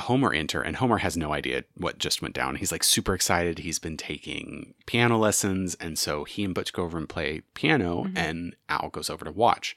Homer 0.00 0.32
enter, 0.32 0.60
and 0.62 0.76
Homer 0.76 0.98
has 0.98 1.16
no 1.16 1.32
idea 1.32 1.64
what 1.76 1.98
just 1.98 2.20
went 2.22 2.34
down. 2.34 2.56
He's 2.56 2.72
like 2.72 2.82
super 2.84 3.14
excited. 3.14 3.60
He's 3.60 3.78
been 3.78 3.96
taking 3.96 4.74
piano 4.86 5.16
lessons, 5.18 5.74
and 5.76 5.98
so 5.98 6.24
he 6.24 6.42
and 6.44 6.54
Butch 6.54 6.72
go 6.72 6.82
over 6.84 6.98
and 6.98 7.08
play 7.08 7.42
piano, 7.54 8.04
Mhm. 8.04 8.12
and 8.16 8.56
Al 8.68 8.88
goes 8.90 9.08
over 9.10 9.24
to 9.24 9.32
watch. 9.32 9.76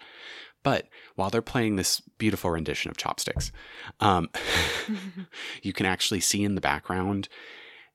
But 0.64 0.88
while 1.16 1.30
they're 1.30 1.42
playing 1.42 1.76
this 1.76 2.00
beautiful 2.18 2.50
rendition 2.50 2.90
of 2.90 2.98
Chopsticks, 2.98 3.52
um, 4.00 4.30
you 5.62 5.74
can 5.74 5.86
actually 5.86 6.20
see 6.22 6.44
in 6.44 6.56
the 6.56 6.62
background 6.62 7.28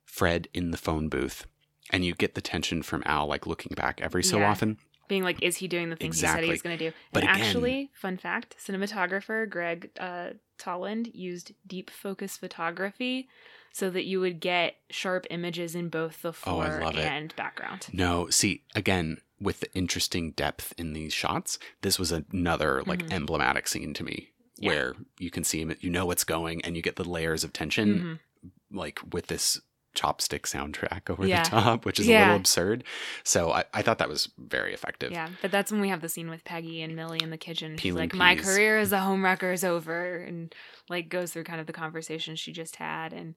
Fred 0.05 0.49
in 0.55 0.70
the 0.70 0.76
phone 0.76 1.09
booth, 1.09 1.47
and 1.91 2.05
you 2.05 2.14
get 2.14 2.35
the 2.35 2.41
tension 2.41 2.83
from 2.83 3.03
Al 3.07 3.26
like 3.26 3.47
looking 3.47 3.72
back 3.74 4.01
every 4.01 4.22
so 4.24 4.39
Yeah. 4.39 4.51
often. 4.51 4.79
Being 5.09 5.25
like, 5.25 5.43
is 5.43 5.57
he 5.57 5.69
doing 5.69 5.91
the 5.91 5.97
things 5.97 6.21
he 6.21 6.27
said 6.27 6.45
he 6.45 6.51
was 6.51 6.63
going 6.63 6.79
to 6.79 6.91
do? 6.91 6.97
But 7.13 7.25
and 7.25 7.33
again- 7.33 7.47
actually, 7.47 7.91
fun 7.95 8.17
fact: 8.19 8.57
cinematographer 8.65 9.49
Gregg 9.49 9.91
uh, 9.99 10.31
Toland 10.59 11.09
used 11.15 11.53
deep 11.67 11.91
focus 11.91 12.37
photography 12.37 13.29
so 13.73 13.91
that 13.91 14.05
you 14.05 14.21
would 14.21 14.41
get 14.41 14.77
sharp 14.91 15.27
images 15.31 15.75
in 15.75 15.89
both 15.89 16.23
the 16.23 16.33
Oh, 16.47 16.59
I 16.61 16.69
fore 16.71 16.81
love 16.83 16.97
it. 16.97 17.05
and 17.07 17.35
background. 17.37 17.87
No, 17.93 18.29
see, 18.29 18.65
again, 18.75 19.19
with 19.41 19.61
the 19.61 19.73
interesting 19.75 20.33
depth 20.33 20.75
in 20.77 20.93
these 20.95 21.13
shots, 21.15 21.59
this 21.83 21.99
was 21.99 22.11
another 22.13 22.83
like 22.87 23.05
Mhm. 23.07 23.13
emblematic 23.13 23.69
scene 23.69 23.95
to 23.95 24.03
me 24.05 24.31
Yeah. 24.59 24.69
where 24.71 24.95
you 25.19 25.31
can 25.31 25.45
see 25.45 25.61
him, 25.61 25.75
you 25.81 25.91
know 25.91 26.07
what's 26.07 26.25
going, 26.25 26.61
and 26.65 26.77
you 26.77 26.83
get 26.83 26.97
the 26.97 27.09
layers 27.09 27.45
of 27.45 27.53
tension, 27.53 28.21
Mhm. 28.45 28.51
like 28.77 28.99
with 29.13 29.29
this 29.29 29.61
chopstick 29.97 30.43
soundtrack 30.43 31.11
over 31.11 31.26
Yeah. 31.26 31.43
the 31.43 31.51
top, 31.51 31.84
which 31.84 31.99
is 31.99 32.09
a 32.09 32.12
little 32.18 32.36
absurd. 32.36 32.84
So 33.24 33.51
I, 33.51 33.64
I 33.74 33.82
thought 33.82 33.99
that 33.99 34.09
was 34.09 34.28
very 34.39 34.72
effective. 34.74 35.11
Yeah, 35.12 35.28
but 35.43 35.51
that's 35.51 35.72
when 35.72 35.80
we 35.80 35.89
have 35.89 36.01
the 36.01 36.09
scene 36.09 36.30
with 36.30 36.45
Peggy 36.45 36.82
and 36.82 36.95
Millie 36.95 37.20
in 37.22 37.30
the 37.30 37.36
kitchen. 37.39 37.72
She's 37.76 37.82
Peeling 37.82 38.11
like, 38.11 38.14
"My 38.14 38.36
career 38.36 38.78
as 38.78 38.93
a 38.93 38.99
homewrecker 38.99 39.53
is 39.53 39.64
over," 39.64 40.16
and 40.18 40.55
like 40.89 41.09
goes 41.09 41.32
through 41.32 41.45
kind 41.45 41.61
of 41.61 41.66
the 41.66 41.72
conversation 41.72 42.36
she 42.36 42.53
just 42.53 42.76
had, 42.76 43.12
and 43.12 43.34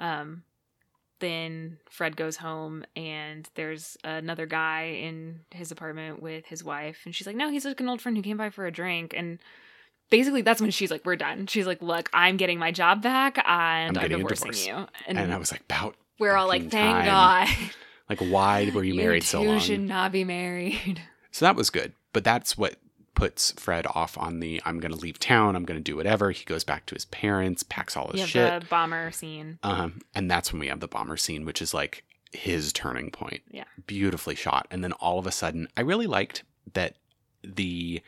um, 0.00 0.44
then 1.20 1.78
Fred 1.90 2.16
goes 2.16 2.36
home 2.36 2.84
and 2.96 3.48
there's 3.54 3.96
another 4.02 4.46
guy 4.46 4.84
in 5.00 5.40
his 5.50 5.70
apartment 5.70 6.20
with 6.22 6.46
his 6.46 6.64
wife, 6.64 7.00
and 7.04 7.14
she's 7.14 7.26
like, 7.26 7.36
"No, 7.36 7.50
he's 7.50 7.64
like 7.64 7.80
an 7.80 7.88
old 7.88 8.00
friend 8.00 8.16
who 8.16 8.22
came 8.22 8.36
by 8.36 8.50
for 8.50 8.66
a 8.66 8.72
drink," 8.72 9.14
and. 9.16 9.38
Basically, 10.12 10.42
that's 10.42 10.60
when 10.60 10.70
she's 10.70 10.90
like, 10.90 11.06
"We're 11.06 11.16
done." 11.16 11.46
She's 11.46 11.66
like, 11.66 11.80
"Look, 11.80 12.10
I'm 12.12 12.36
getting 12.36 12.58
my 12.58 12.70
job 12.70 13.02
back, 13.02 13.38
and 13.38 13.96
I'm, 13.96 14.04
a 14.04 14.08
divorcing 14.10 14.52
you." 14.52 14.86
And, 15.06 15.18
I 15.18 15.38
was 15.38 15.50
like, 15.50 15.62
about 15.62 15.96
we're 16.18 16.36
all 16.36 16.46
like, 16.46 16.70
"Thank 16.70 16.72
time. 16.72 17.06
God, 17.06 17.48
like, 18.10 18.20
why 18.20 18.70
were 18.74 18.84
you 18.84 18.94
married 18.94 19.22
so 19.22 19.40
long? 19.40 19.58
Should 19.58 19.80
not 19.80 20.12
be 20.12 20.22
married." 20.24 21.00
So 21.34 21.46
that 21.46 21.56
was 21.56 21.70
good. 21.70 21.94
But 22.12 22.24
that's 22.24 22.58
what 22.58 22.76
puts 23.14 23.52
Fred 23.52 23.86
off 23.86 24.18
on 24.18 24.40
the 24.40 24.60
I'm 24.66 24.80
going 24.80 24.92
to 24.92 24.98
leave 24.98 25.18
town, 25.18 25.56
I'm 25.56 25.64
going 25.64 25.80
to 25.80 25.82
do 25.82 25.96
whatever. 25.96 26.30
He 26.30 26.44
goes 26.44 26.62
back 26.62 26.84
to 26.86 26.94
his 26.94 27.06
parents, 27.06 27.62
packs 27.62 27.96
all 27.96 28.08
his 28.08 28.16
You 28.16 28.20
have 28.20 28.28
shit. 28.28 28.60
the 28.60 28.66
bomber 28.68 29.10
scene. 29.12 29.58
Um, 29.62 30.02
and 30.14 30.30
that's 30.30 30.52
when 30.52 30.60
we 30.60 30.68
have 30.68 30.80
the 30.80 30.88
bomber 30.88 31.16
scene, 31.16 31.46
which 31.46 31.62
is 31.62 31.72
like 31.72 32.04
his 32.32 32.70
turning 32.70 33.10
point. 33.10 33.40
Yeah. 33.50 33.64
Beautifully 33.86 34.34
shot. 34.34 34.66
And 34.70 34.84
then 34.84 34.92
all 34.92 35.18
of 35.18 35.26
a 35.26 35.32
sudden, 35.32 35.68
I 35.74 35.80
really 35.80 36.06
liked 36.06 36.44
that 36.74 36.96
the 37.42 38.02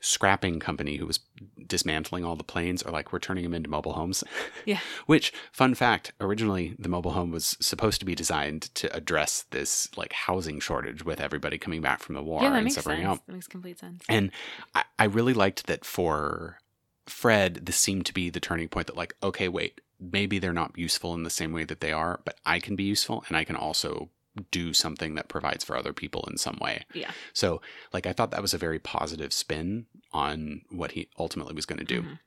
scrapping 0.00 0.58
company 0.60 0.96
who 0.96 1.06
was 1.06 1.20
dismantling 1.66 2.24
all 2.24 2.36
the 2.36 2.44
planes 2.44 2.82
are 2.82 2.90
like, 2.90 3.12
we're 3.12 3.18
turning 3.18 3.44
them 3.44 3.54
into 3.54 3.70
mobile 3.70 3.92
homes. 3.92 4.24
Yeah. 4.66 4.80
Which, 5.06 5.32
fun 5.52 5.74
fact, 5.74 6.12
originally 6.20 6.76
the 6.78 6.88
mobile 6.88 7.12
home 7.12 7.30
was 7.30 7.56
supposed 7.60 7.98
to 8.00 8.06
be 8.06 8.14
designed 8.14 8.62
to 8.74 8.94
address 8.94 9.46
this 9.50 9.88
like 9.96 10.12
housing 10.12 10.60
shortage 10.60 11.04
with 11.04 11.20
everybody 11.20 11.56
coming 11.56 11.80
back 11.80 12.00
from 12.00 12.14
the 12.14 12.22
war 12.22 12.42
yeah, 12.42 12.54
and 12.54 12.72
suffering 12.72 12.98
sense. 12.98 13.08
out. 13.08 13.26
That 13.26 13.32
makes 13.32 13.46
complete 13.48 13.78
sense. 13.78 14.04
And 14.08 14.30
I, 14.74 14.84
I 14.98 15.04
really 15.04 15.32
liked 15.32 15.66
that 15.66 15.84
for 15.84 16.58
Fred, 17.06 17.66
this 17.66 17.76
seemed 17.76 18.06
to 18.06 18.14
be 18.14 18.28
the 18.28 18.38
turning 18.38 18.68
point 18.68 18.86
that, 18.86 18.96
like, 18.96 19.14
okay, 19.22 19.48
wait, 19.48 19.80
maybe 19.98 20.38
they're 20.38 20.52
not 20.52 20.76
useful 20.76 21.14
in 21.14 21.22
the 21.22 21.30
same 21.30 21.52
way 21.52 21.64
that 21.64 21.80
they 21.80 21.92
are, 21.92 22.20
but 22.24 22.38
I 22.44 22.60
can 22.60 22.76
be 22.76 22.84
useful 22.84 23.24
and 23.28 23.36
I 23.36 23.44
can 23.44 23.56
also 23.56 24.10
do 24.50 24.72
something 24.72 25.14
that 25.14 25.28
provides 25.28 25.64
for 25.64 25.76
other 25.76 25.92
people 25.92 26.26
in 26.30 26.36
some 26.38 26.58
way. 26.60 26.84
Yeah. 26.94 27.10
So, 27.32 27.60
like, 27.92 28.06
I 28.06 28.12
thought 28.12 28.30
that 28.32 28.42
was 28.42 28.54
a 28.54 28.58
very 28.58 28.78
positive 28.78 29.32
spin 29.32 29.86
on 30.12 30.62
what 30.70 30.92
he 30.92 31.08
ultimately 31.18 31.54
was 31.54 31.66
going 31.66 31.78
to 31.78 31.84
do. 31.84 32.02
Mhm. 32.02 32.18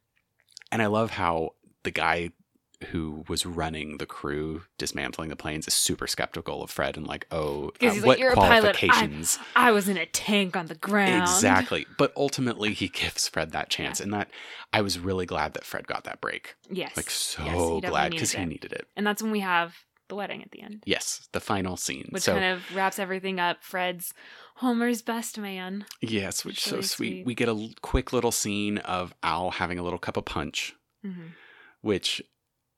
And 0.71 0.81
I 0.81 0.87
love 0.87 1.11
how 1.11 1.55
the 1.83 1.91
guy 1.91 2.29
who 2.91 3.23
was 3.29 3.45
running 3.45 3.97
the 3.97 4.05
crew 4.05 4.63
dismantling 4.77 5.29
the 5.29 5.37
planes 5.37 5.65
is 5.67 5.73
super 5.73 6.05
skeptical 6.05 6.61
of 6.61 6.69
Fred 6.69 6.97
and 6.97 7.07
like, 7.07 7.25
oh, 7.31 7.69
uh, 7.69 7.71
he's 7.91 8.01
what 8.01 8.07
like, 8.09 8.19
"You're 8.19 8.31
a 8.31 8.35
pilot. 8.35 8.51
I- 8.51 8.59
qualifications? 8.87 9.39
I 9.55 9.71
was 9.71 9.87
in 9.87 9.95
a 9.95 10.05
tank 10.05 10.57
on 10.57 10.65
the 10.65 10.75
ground. 10.75 11.21
Exactly. 11.21 11.85
But 11.97 12.11
ultimately, 12.17 12.73
he 12.73 12.87
gives 13.01 13.27
Fred 13.29 13.51
that 13.51 13.69
chance. 13.69 14.01
And 14.01 14.13
that 14.13 14.29
I 14.73 14.81
was 14.81 14.99
really 14.99 15.25
glad 15.25 15.53
that 15.53 15.63
Fred 15.63 15.87
got 15.87 16.03
that 16.03 16.19
break. 16.19 16.55
Yes. 16.69 16.97
Like, 16.97 17.09
so 17.09 17.79
Yes, 17.81 17.89
glad 17.89 18.11
because 18.11 18.33
he 18.33 18.43
needed 18.45 18.73
it. 18.73 18.85
And 18.97 19.07
that's 19.07 19.21
when 19.23 19.31
we 19.31 19.39
have 19.39 19.75
the 20.13 20.17
wedding 20.17 20.43
at 20.43 20.51
the 20.51 20.61
end, 20.61 20.83
Yes, 20.85 21.27
the 21.31 21.39
final 21.39 21.75
scene. 21.77 22.07
which 22.11 22.23
so, 22.23 22.33
kind 22.33 22.45
of 22.45 22.75
wraps 22.75 22.99
everything 22.99 23.39
up. 23.39 23.63
Fred's 23.63 24.13
Homer's 24.57 25.01
best 25.01 25.37
man. 25.39 25.85
yes, 26.01 26.45
which 26.45 26.57
It's 26.57 26.65
so 26.65 26.75
sweet. 26.81 26.85
sweet. 26.85 27.25
We 27.25 27.33
get 27.35 27.49
a 27.49 27.69
quick 27.81 28.13
little 28.13 28.31
scene 28.31 28.77
of 28.79 29.13
Al 29.23 29.51
having 29.51 29.79
a 29.79 29.83
little 29.83 29.99
cup 29.99 30.17
of 30.17 30.25
punch, 30.25 30.75
hmm 31.03 31.27
which 31.81 32.21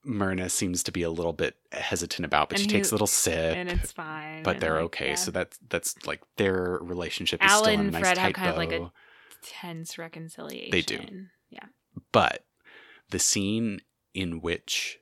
Myrna 0.03 0.49
seems 0.49 0.81
to 0.83 0.91
be 0.91 1.01
a 1.03 1.09
little 1.09 1.33
bit 1.33 1.57
hesitant 1.71 2.25
about, 2.25 2.49
but 2.49 2.57
And 2.59 2.63
she 2.69 2.71
he- 2.71 2.77
takes 2.79 2.91
a 2.91 2.93
little 2.95 3.07
sip. 3.07 3.55
And 3.55 3.69
it's 3.69 3.91
fine. 3.91 4.41
but 4.43 4.59
they're 4.59 4.75
like, 4.75 4.83
okay. 4.85 5.09
yeah. 5.09 5.15
So 5.15 5.31
that's 5.31 5.59
that's 5.69 5.95
like 6.07 6.21
their 6.37 6.79
relationship 6.81 7.43
is 7.43 7.51
Al 7.51 7.59
still 7.63 7.73
in 7.73 7.79
a 7.79 7.83
and 7.83 7.91
nice 7.91 8.01
Fred 8.01 8.17
have 8.19 8.33
kind 8.33 8.49
of 8.49 8.57
like 8.57 8.71
a- 8.71 8.91
tense 9.41 9.97
reconciliation. 9.97 10.71
They 10.71 10.81
do, 10.81 10.99
yeah. 11.49 11.65
But 12.11 12.45
the 13.11 13.19
scene 13.19 13.81
in 14.13 14.41
which 14.41 14.99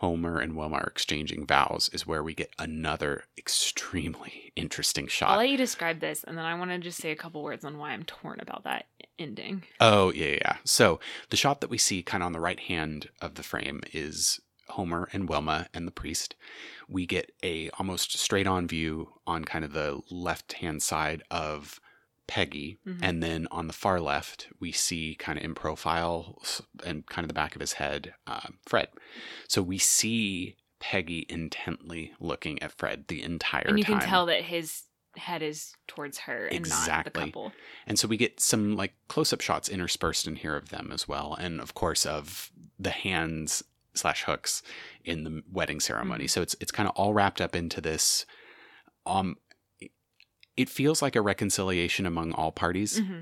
Homer 0.00 0.38
and 0.38 0.56
Wilma 0.56 0.76
are 0.76 0.86
exchanging 0.86 1.46
vows 1.46 1.90
is 1.92 2.06
where 2.06 2.22
we 2.22 2.32
get 2.32 2.54
another 2.58 3.24
extremely 3.36 4.50
interesting 4.56 5.06
shot. 5.06 5.28
I'll 5.28 5.36
let 5.36 5.50
you 5.50 5.58
describe 5.58 6.00
this, 6.00 6.24
and 6.24 6.38
then 6.38 6.46
I 6.46 6.54
want 6.54 6.70
to 6.70 6.78
just 6.78 7.02
say 7.02 7.10
a 7.10 7.16
couple 7.16 7.42
words 7.42 7.66
on 7.66 7.76
why 7.76 7.90
I'm 7.90 8.04
torn 8.04 8.40
about 8.40 8.64
that 8.64 8.86
ending. 9.18 9.64
oh, 9.78 10.10
yeah, 10.12 10.28
yeah, 10.28 10.38
yeah. 10.40 10.56
So 10.64 11.00
the 11.28 11.36
shot 11.36 11.60
that 11.60 11.68
we 11.68 11.76
see 11.76 12.02
kind 12.02 12.22
of 12.22 12.28
on 12.28 12.32
the 12.32 12.40
right 12.40 12.60
hand 12.60 13.10
of 13.20 13.34
the 13.34 13.42
frame 13.42 13.82
is 13.92 14.40
Homer 14.70 15.06
and 15.12 15.28
Wilma 15.28 15.66
and 15.74 15.86
the 15.86 15.92
priest. 15.92 16.34
We 16.88 17.04
get 17.04 17.32
a 17.42 17.68
almost 17.78 18.16
straight 18.16 18.46
on 18.46 18.66
view 18.66 19.10
on 19.26 19.44
kind 19.44 19.66
of 19.66 19.74
the 19.74 20.00
left 20.10 20.54
hand 20.54 20.82
side 20.82 21.24
of 21.30 21.78
Peggy, 22.30 22.78
Mhm. 22.86 22.98
and 23.02 23.22
then 23.22 23.48
on 23.50 23.66
the 23.66 23.72
far 23.72 24.00
left 24.00 24.46
we 24.60 24.70
see 24.70 25.16
kind 25.18 25.36
of 25.36 25.44
in 25.44 25.52
profile 25.54 26.40
and 26.86 27.04
kind 27.06 27.24
of 27.24 27.28
the 27.28 27.34
back 27.34 27.56
of 27.56 27.60
his 27.60 27.72
head 27.74 28.14
uh, 28.26 28.48
Fred. 28.66 28.88
So 29.48 29.60
we 29.62 29.78
see 29.78 30.56
Peggy 30.78 31.26
intently 31.28 32.12
looking 32.20 32.62
at 32.62 32.72
Fred 32.78 33.08
the 33.08 33.22
entire 33.22 33.64
time. 33.64 33.70
and 33.70 33.78
you 33.78 33.84
time. 33.84 33.98
can 33.98 34.08
tell 34.08 34.26
that 34.26 34.42
his 34.44 34.84
head 35.16 35.42
is 35.42 35.74
towards 35.88 36.18
her 36.18 36.46
and 36.46 36.68
not 36.68 37.04
the 37.04 37.10
couple. 37.10 37.52
And 37.84 37.98
so 37.98 38.06
we 38.06 38.16
get 38.16 38.38
some 38.38 38.76
like 38.76 38.94
close 39.08 39.32
up 39.32 39.40
shots 39.40 39.68
interspersed 39.68 40.28
in 40.28 40.36
here 40.36 40.54
of 40.54 40.68
them 40.68 40.92
as 40.92 41.08
well. 41.08 41.34
And 41.34 41.60
of 41.60 41.74
course 41.74 42.06
of 42.06 42.52
the 42.78 42.90
hands 42.90 43.64
slash 43.92 44.22
hooks 44.22 44.62
in 45.04 45.24
the 45.24 45.42
wedding 45.50 45.80
ceremony. 45.80 46.26
Mhm. 46.26 46.30
So 46.30 46.42
it's 46.42 46.54
it's 46.60 46.70
kind 46.70 46.88
of 46.88 46.94
all 46.94 47.12
wrapped 47.12 47.40
up 47.40 47.56
into 47.56 47.80
this 47.80 48.24
um 49.04 49.36
it 50.56 50.68
feels 50.68 51.00
like 51.02 51.16
a 51.16 51.20
reconciliation 51.22 52.06
among 52.06 52.32
all 52.32 52.52
parties, 52.52 52.98
hmm 52.98 53.20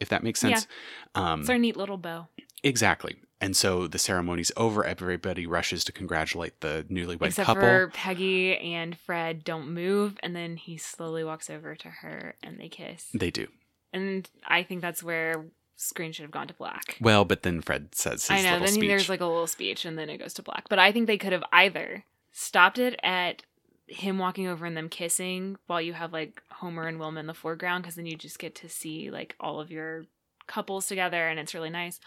if 0.00 0.08
that 0.08 0.22
makes 0.22 0.42
Yeah. 0.42 0.50
sense. 0.56 0.66
Um 1.14 1.40
It's 1.40 1.50
our 1.50 1.58
neat 1.58 1.76
little 1.76 1.96
bow. 1.96 2.28
exactly. 2.62 3.16
And 3.40 3.54
so 3.56 3.86
the 3.86 3.98
ceremony's 3.98 4.50
over, 4.56 4.82
everybody 4.84 5.46
rushes 5.46 5.84
to 5.84 5.92
congratulate 5.92 6.60
the 6.60 6.86
newlywed 6.90 7.22
Except 7.26 7.46
couple. 7.46 7.62
for 7.62 7.88
Peggy 7.92 8.56
and 8.56 8.98
Fred 8.98 9.44
don't 9.44 9.68
move, 9.72 10.18
and 10.22 10.34
then 10.34 10.56
he 10.56 10.76
slowly 10.78 11.22
walks 11.22 11.50
over 11.50 11.74
to 11.76 11.88
her 11.88 12.34
and 12.42 12.58
they 12.58 12.68
kiss. 12.68 13.08
They 13.12 13.30
do. 13.30 13.46
And 13.92 14.28
I 14.46 14.62
think 14.62 14.80
that's 14.80 15.02
where 15.02 15.46
screen 15.76 16.12
should 16.12 16.22
have 16.22 16.30
gone 16.30 16.48
to 16.48 16.54
black. 16.54 16.96
Well, 17.00 17.24
but 17.26 17.42
then 17.42 17.60
Fred 17.60 17.94
says 17.94 18.26
his 18.26 18.30
I 18.30 18.42
know. 18.42 18.58
Then 18.58 18.72
speech. 18.74 18.88
there's 18.88 19.08
like 19.10 19.20
a 19.20 19.26
little 19.26 19.46
speech, 19.46 19.84
and 19.84 19.98
then 19.98 20.08
it 20.10 20.16
goes 20.18 20.32
to 20.34 20.42
black. 20.42 20.64
But 20.70 20.78
I 20.78 20.90
think 20.90 21.06
they 21.06 21.18
could 21.18 21.32
have 21.32 21.44
either 21.52 22.04
stopped 22.32 22.78
it 22.78 22.98
at 23.02 23.42
him 23.86 24.18
walking 24.18 24.46
over 24.46 24.66
and 24.66 24.76
them 24.76 24.88
kissing 24.88 25.56
while 25.66 25.80
you 25.80 25.92
have 25.92 26.12
like 26.12 26.42
Homer 26.50 26.86
and 26.86 26.98
Wilma 26.98 27.20
in 27.20 27.26
the 27.26 27.34
foreground, 27.34 27.82
because 27.82 27.94
then 27.96 28.06
you 28.06 28.16
just 28.16 28.38
get 28.38 28.54
to 28.56 28.68
see 28.68 29.10
like 29.10 29.36
all 29.40 29.60
of 29.60 29.70
your 29.70 30.04
couples 30.46 30.86
together, 30.86 31.28
and 31.28 31.38
it's 31.38 31.54
really 31.54 31.70
nice. 31.70 32.00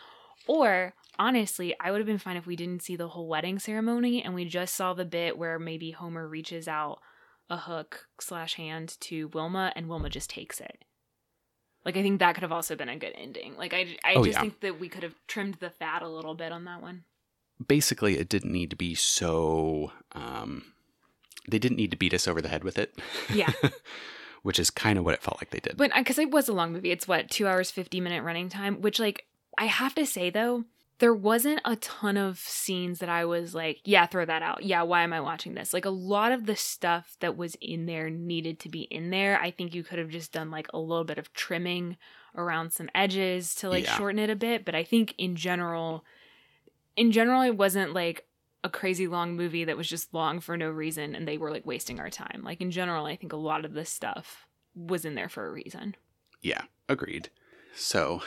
Or 0.47 0.93
honestly, 1.17 1.75
I 1.79 1.91
would 1.91 1.99
have 1.99 2.07
been 2.07 2.17
fine 2.17 2.37
if 2.37 2.45
we 2.47 2.55
didn't 2.55 2.81
see 2.83 2.95
the 2.95 3.09
whole 3.09 3.27
wedding 3.27 3.59
ceremony 3.59 4.23
and 4.23 4.33
we 4.33 4.45
just 4.45 4.73
saw 4.75 4.93
the 4.93 5.05
bit 5.05 5.37
where 5.37 5.59
maybe 5.59 5.91
Homer 5.91 6.27
reaches 6.27 6.67
out 6.67 6.99
a 7.49 7.57
hook 7.57 8.07
slash 8.21 8.55
hand 8.55 8.95
to 9.01 9.27
Wilma 9.29 9.73
and 9.75 9.89
Wilma 9.89 10.09
just 10.09 10.29
takes 10.29 10.61
it. 10.61 10.83
Like 11.85 11.97
I 11.97 12.01
think 12.01 12.19
that 12.19 12.35
could 12.35 12.43
have 12.43 12.51
also 12.51 12.75
been 12.75 12.89
a 12.89 12.97
good 12.97 13.13
ending. 13.15 13.55
Like 13.57 13.73
I, 13.73 13.97
I 14.03 14.13
Oh, 14.15 14.23
just 14.23 14.37
yeah. 14.37 14.41
think 14.41 14.61
that 14.61 14.79
we 14.79 14.87
could 14.89 15.03
have 15.03 15.15
trimmed 15.27 15.55
the 15.55 15.69
fat 15.69 16.01
a 16.01 16.09
little 16.09 16.35
bit 16.35 16.51
on 16.51 16.63
that 16.65 16.81
one. 16.81 17.03
basically 17.67 18.17
it 18.17 18.29
didn't 18.29 18.53
need 18.53 18.69
to 18.69 18.75
be 18.77 18.95
so 18.95 19.91
um 20.13 20.23
they 21.49 21.59
didn't 21.59 21.77
need 21.77 21.91
to 21.91 21.97
beat 21.97 22.13
us 22.13 22.27
over 22.27 22.41
the 22.41 22.49
head 22.49 22.63
with 22.63 22.77
it. 22.77 22.97
Yeah. 23.33 23.51
Which 24.41 24.59
is 24.59 24.69
kind 24.69 24.97
of 24.97 25.03
what 25.03 25.13
it 25.13 25.21
felt 25.21 25.41
like 25.41 25.49
they 25.49 25.59
did. 25.59 25.75
But 25.75 25.91
because 25.95 26.17
it 26.17 26.31
was 26.31 26.47
a 26.47 26.53
long 26.53 26.71
movie, 26.71 26.91
it's 26.91 27.07
what 27.07 27.29
two 27.29 27.47
hours 27.47 27.71
fifty 27.71 27.99
minute 27.99 28.23
running 28.23 28.47
time. 28.49 28.81
Which 28.81 28.99
like 28.99 29.25
I 29.57 29.65
have 29.65 29.93
to 29.95 30.05
say 30.05 30.29
though, 30.29 30.63
there 30.99 31.13
wasn't 31.13 31.59
a 31.65 31.75
ton 31.77 32.15
of 32.15 32.39
scenes 32.39 32.99
that 32.99 33.09
I 33.09 33.25
was 33.25 33.53
like, 33.53 33.79
yeah, 33.83 34.05
throw 34.05 34.23
that 34.25 34.41
out. 34.41 34.63
Yeah, 34.63 34.83
why 34.83 35.03
am 35.03 35.11
I 35.11 35.19
watching 35.19 35.55
this? 35.55 35.73
Like 35.73 35.83
a 35.85 35.89
lot 35.89 36.31
of 36.31 36.45
the 36.45 36.55
stuff 36.55 37.17
that 37.19 37.35
was 37.35 37.55
in 37.61 37.85
there 37.85 38.09
needed 38.09 38.59
to 38.61 38.69
be 38.69 38.81
in 38.83 39.09
there. 39.09 39.37
I 39.41 39.51
think 39.51 39.73
you 39.75 39.83
could 39.83 39.99
have 39.99 40.09
just 40.09 40.31
done 40.31 40.51
like 40.51 40.67
a 40.73 40.79
little 40.79 41.03
bit 41.05 41.17
of 41.17 41.33
trimming 41.33 41.97
around 42.35 42.71
some 42.71 42.89
edges 42.95 43.55
to 43.55 43.69
like 43.69 43.85
Yeah. 43.85 43.97
shorten 43.97 44.19
it 44.19 44.29
a 44.29 44.35
bit. 44.37 44.63
But 44.63 44.75
I 44.75 44.83
think 44.85 45.15
in 45.17 45.35
general, 45.35 46.05
in 46.95 47.11
general, 47.11 47.41
it 47.41 47.57
wasn't 47.57 47.93
like 47.93 48.25
a 48.63 48.69
crazy 48.69 49.07
long 49.07 49.35
movie 49.35 49.63
that 49.65 49.77
was 49.77 49.87
just 49.87 50.13
long 50.13 50.39
for 50.39 50.57
no 50.57 50.69
reason 50.69 51.15
and 51.15 51.27
they 51.27 51.37
were 51.37 51.51
like 51.51 51.65
wasting 51.65 51.99
our 51.99 52.09
time. 52.09 52.41
Like 52.43 52.61
in 52.61 52.71
general, 52.71 53.05
I 53.05 53.15
think 53.15 53.33
a 53.33 53.37
lot 53.37 53.65
of 53.65 53.73
this 53.73 53.89
stuff 53.89 54.47
was 54.75 55.05
in 55.05 55.15
there 55.15 55.29
for 55.29 55.45
a 55.47 55.51
reason. 55.51 55.95
Yeah, 56.41 56.61
agreed. 56.87 57.29
So, 57.75 58.21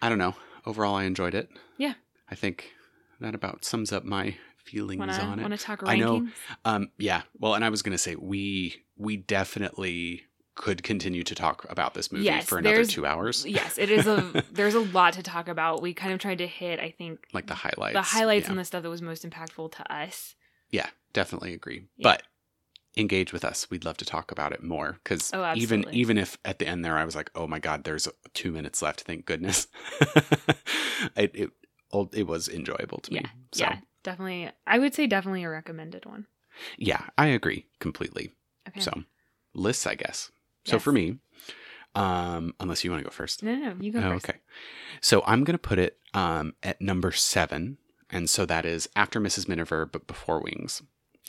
I 0.00 0.08
don't 0.08 0.18
know. 0.18 0.34
Overall, 0.64 0.94
I 0.94 1.04
enjoyed 1.04 1.34
it. 1.34 1.48
Yeah. 1.76 1.94
I 2.30 2.34
think 2.34 2.72
that 3.20 3.34
about 3.34 3.64
sums 3.64 3.92
up 3.92 4.04
my 4.04 4.36
feelings 4.64 4.98
Wanna 4.98 5.12
on 5.14 5.38
it. 5.38 5.42
wanna 5.42 5.58
talk 5.58 5.80
rankings? 5.80 5.88
I 5.88 5.96
know. 5.96 6.28
Um, 6.64 6.90
yeah. 6.98 7.22
Well, 7.38 7.54
and 7.54 7.64
I 7.64 7.68
was 7.68 7.82
gonna 7.82 7.98
say 7.98 8.16
we 8.16 8.82
we 8.96 9.16
definitely 9.16 10.22
could 10.56 10.82
continue 10.82 11.22
to 11.22 11.34
talk 11.34 11.64
about 11.70 11.94
this 11.94 12.10
movie 12.10 12.24
Yes, 12.24 12.46
for 12.46 12.58
another 12.58 12.84
two 12.84 13.06
hours. 13.06 13.44
Yes, 13.46 13.78
it 13.78 13.90
is 13.90 14.06
a 14.06 14.44
there's 14.52 14.74
a 14.74 14.80
lot 14.80 15.12
to 15.14 15.22
talk 15.22 15.48
about. 15.48 15.80
We 15.82 15.94
kind 15.94 16.12
of 16.12 16.18
tried 16.18 16.38
to 16.38 16.46
hit, 16.46 16.80
I 16.80 16.90
think, 16.90 17.26
like 17.32 17.46
the 17.46 17.54
highlights. 17.54 17.92
the 17.94 18.02
highlights 18.02 18.46
yeah. 18.46 18.50
and 18.50 18.58
the 18.58 18.64
stuff 18.64 18.82
that 18.82 18.90
was 18.90 19.02
most 19.02 19.28
impactful 19.28 19.72
to 19.72 19.92
us. 19.94 20.34
Yeah, 20.70 20.88
definitely 21.12 21.54
agree. 21.54 21.84
Yeah. 21.96 22.10
But 22.10 22.22
engage 22.96 23.32
with 23.32 23.44
us. 23.44 23.70
We'd 23.70 23.84
love 23.84 23.98
to 23.98 24.04
talk 24.04 24.32
about 24.32 24.52
it 24.52 24.62
more 24.62 24.98
because 25.04 25.30
Oh, 25.32 25.52
even 25.54 25.84
even 25.92 26.18
if 26.18 26.38
at 26.44 26.58
the 26.58 26.66
end 26.66 26.84
there 26.84 26.96
I 26.96 27.04
was 27.04 27.14
like, 27.14 27.30
oh 27.34 27.46
my 27.46 27.58
god, 27.58 27.84
there's 27.84 28.08
two 28.34 28.50
minutes 28.50 28.82
left. 28.82 29.02
Thank 29.02 29.26
goodness. 29.26 29.68
it, 31.16 31.30
it 31.34 31.50
it 32.12 32.26
was 32.26 32.48
enjoyable 32.48 32.98
to 32.98 33.12
me. 33.12 33.20
Yeah, 33.22 33.30
So 33.52 33.64
Yeah, 33.64 33.78
definitely. 34.02 34.50
I 34.66 34.78
would 34.78 34.94
say 34.94 35.06
definitely 35.06 35.44
a 35.44 35.50
recommended 35.50 36.06
one. 36.06 36.26
yeah, 36.78 37.02
I 37.18 37.26
agree 37.26 37.66
completely. 37.78 38.32
Okay. 38.68 38.80
So 38.80 39.04
lists, 39.54 39.86
I 39.86 39.94
guess. 39.94 40.30
So 40.66 40.76
Yes. 40.76 40.82
for 40.82 40.92
me, 40.92 41.18
um, 41.94 42.52
unless 42.60 42.84
you 42.84 42.90
want 42.90 43.00
to 43.00 43.04
go 43.04 43.10
first. 43.10 43.42
no, 43.42 43.54
no, 43.54 43.72
no, 43.72 43.76
you 43.80 43.90
go 43.92 44.00
Oh, 44.00 44.10
first. 44.12 44.28
okay. 44.28 44.38
So 45.00 45.22
I'm 45.26 45.44
going 45.44 45.54
to 45.54 45.58
put 45.58 45.78
it 45.78 45.98
um, 46.14 46.54
at 46.62 46.80
number 46.80 47.10
seven. 47.12 47.78
And 48.10 48.28
so 48.30 48.44
that 48.46 48.64
is 48.64 48.88
after 48.94 49.20
Mrs. 49.20 49.48
Miniver, 49.48 49.86
but 49.86 50.06
before 50.06 50.40
Wings. 50.40 50.82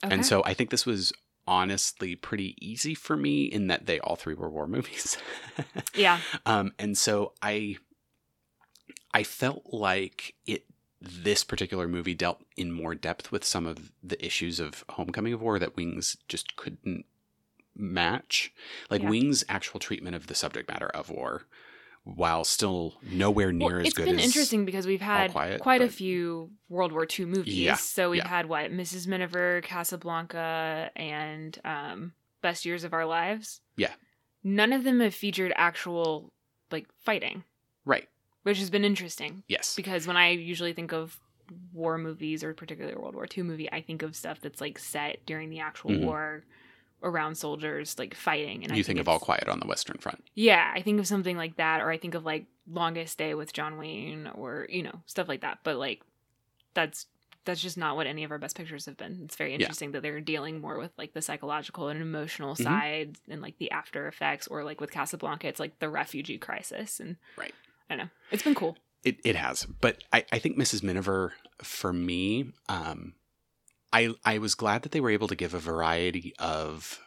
Okay. 0.04 0.14
And 0.14 0.26
so 0.26 0.44
I 0.46 0.54
think 0.54 0.70
this 0.70 0.86
was 0.86 1.12
honestly 1.48 2.14
pretty 2.16 2.56
easy 2.60 2.94
for 2.94 3.16
me 3.18 3.46
in 3.46 3.68
that 3.68 3.86
they 3.86 4.00
all 4.02 4.16
three 4.18 4.34
were 4.36 4.50
war 4.50 4.68
movies. 4.78 5.18
yeah, 5.96 6.20
um, 6.46 6.74
and 6.78 6.98
so 6.98 7.34
I 7.42 7.78
I 9.14 9.24
felt 9.24 9.64
like 9.74 10.36
it 10.46 10.66
this 11.02 11.44
particular 11.44 11.88
movie 11.88 12.14
dealt 12.14 12.42
in 12.58 12.72
more 12.72 12.96
depth 12.96 13.32
with 13.32 13.44
some 13.46 13.66
of 13.66 13.92
the 14.04 14.24
issues 14.24 14.60
of 14.60 14.84
Homecoming 14.90 15.32
of 15.34 15.42
War 15.42 15.58
that 15.60 15.76
Wings 15.78 16.18
just 16.28 16.56
couldn't 16.56 17.06
match. 17.78 18.54
Like 18.90 19.02
Yeah. 19.04 19.10
Wings' 19.10 19.44
actual 19.50 19.80
treatment 19.80 20.16
of 20.16 20.28
the 20.28 20.36
subject 20.36 20.70
matter 20.70 20.88
of 20.88 21.10
war, 21.10 21.44
while 22.04 22.44
still 22.44 22.96
nowhere 23.04 23.52
near 23.52 23.68
well, 23.70 23.80
as 23.82 23.88
it's 23.88 23.94
good 23.96 24.06
been 24.06 24.20
interesting 24.20 24.66
because 24.66 24.88
we've 24.88 25.02
had 25.02 25.32
Quiet, 25.32 25.62
quite 25.62 25.82
a 25.82 25.90
few 25.90 26.52
World 26.70 26.92
War 26.92 27.06
II 27.08 27.26
movies. 27.26 27.54
Yeah, 27.54 27.76
So 27.76 28.10
we've 28.12 28.20
yeah. 28.20 28.28
had 28.28 28.48
what 28.48 28.72
Mrs. 28.72 29.08
Miniver, 29.08 29.62
Casablanca, 29.62 30.90
and 30.96 31.58
um, 31.66 32.14
Best 32.42 32.66
Years 32.66 32.84
of 32.84 32.94
Our 32.94 33.06
Lives. 33.06 33.62
Yeah. 33.76 33.92
None 34.44 34.72
of 34.74 34.84
them 34.84 35.00
have 35.02 35.14
featured 35.14 35.52
actual 35.56 36.32
like 36.72 36.88
fighting, 37.02 37.44
right. 37.86 38.08
which 38.44 38.60
has 38.60 38.70
been 38.70 38.86
interesting. 38.86 39.44
Yes. 39.48 39.76
because 39.76 40.08
when 40.08 40.18
I 40.18 40.30
usually 40.32 40.74
think 40.74 40.94
of 40.94 41.20
war 41.74 41.98
movies 41.98 42.44
or 42.44 42.54
particularly 42.54 42.96
a 42.96 43.00
World 43.00 43.16
War 43.16 43.26
II 43.36 43.44
movie, 43.44 43.72
I 43.72 43.82
think 43.82 44.02
of 44.02 44.16
stuff 44.16 44.40
that's 44.42 44.60
like 44.62 44.78
set 44.80 45.26
during 45.26 45.50
the 45.50 45.60
actual 45.60 45.92
Mhm. 45.92 46.04
war 46.06 46.44
around 47.04 47.36
soldiers 47.36 47.98
like 48.00 48.14
fighting. 48.16 48.64
And 48.64 48.74
I 48.74 48.76
you 48.76 48.84
think 48.84 49.00
of 49.00 49.08
All 49.08 49.20
Quiet 49.20 49.48
on 49.48 49.60
the 49.60 49.68
Western 49.68 49.98
Front. 49.98 50.24
Yeah, 50.34 50.72
I 50.76 50.82
think 50.82 51.00
of 51.00 51.08
something 51.08 51.38
like 51.38 51.58
that, 51.58 51.82
or 51.82 51.90
I 51.92 51.98
think 51.98 52.16
of 52.16 52.26
like 52.26 52.46
Longest 52.70 53.18
Day 53.18 53.34
with 53.34 53.54
John 53.54 53.78
Wayne, 53.78 54.28
or 54.34 54.68
you 54.70 54.84
know 54.84 55.02
stuff 55.06 55.28
like 55.28 55.42
that. 55.42 55.60
But 55.64 55.78
like 55.78 56.02
that's 56.74 57.06
that's 57.46 57.62
just 57.62 57.78
not 57.78 57.96
what 57.96 58.08
any 58.08 58.26
of 58.26 58.32
our 58.32 58.38
best 58.38 58.58
pictures 58.58 58.86
have 58.88 58.98
been. 58.98 59.22
It's 59.24 59.38
very 59.38 59.54
interesting 59.54 59.94
that 59.94 60.02
they're 60.02 60.20
dealing 60.20 60.60
more 60.60 60.78
with 60.78 60.92
like 60.98 61.14
the 61.14 61.22
psychological 61.22 61.88
and 61.88 62.02
emotional 62.02 62.56
Mhm. 62.56 62.64
side 62.64 63.16
and 63.30 63.42
like 63.42 63.58
the 63.58 63.72
after 63.72 64.08
effects, 64.08 64.48
or 64.48 64.64
like 64.66 64.82
with 64.82 64.92
Casablanca, 64.92 65.48
it's 65.48 65.60
like 65.60 65.80
the 65.80 65.88
refugee 65.90 66.38
crisis. 66.38 67.00
And 67.00 67.16
Right. 67.38 67.54
I 67.90 67.96
don't 67.96 68.06
know, 68.08 68.10
it's 68.32 68.44
been 68.44 68.54
cool. 68.56 68.76
It, 69.06 69.20
it 69.24 69.38
has, 69.38 69.64
but 69.66 70.04
I, 70.12 70.26
I 70.34 70.40
think 70.40 70.58
Mrs. 70.58 70.84
Miniver 70.84 71.36
for 71.64 71.94
me, 71.94 72.52
um, 72.68 73.14
I 73.94 74.14
I 74.26 74.38
was 74.38 74.56
glad 74.56 74.84
that 74.84 74.92
they 74.92 75.02
were 75.02 75.10
able 75.10 75.28
to 75.28 75.36
give 75.36 75.54
a 75.54 75.60
variety 75.60 76.34
of 76.40 77.00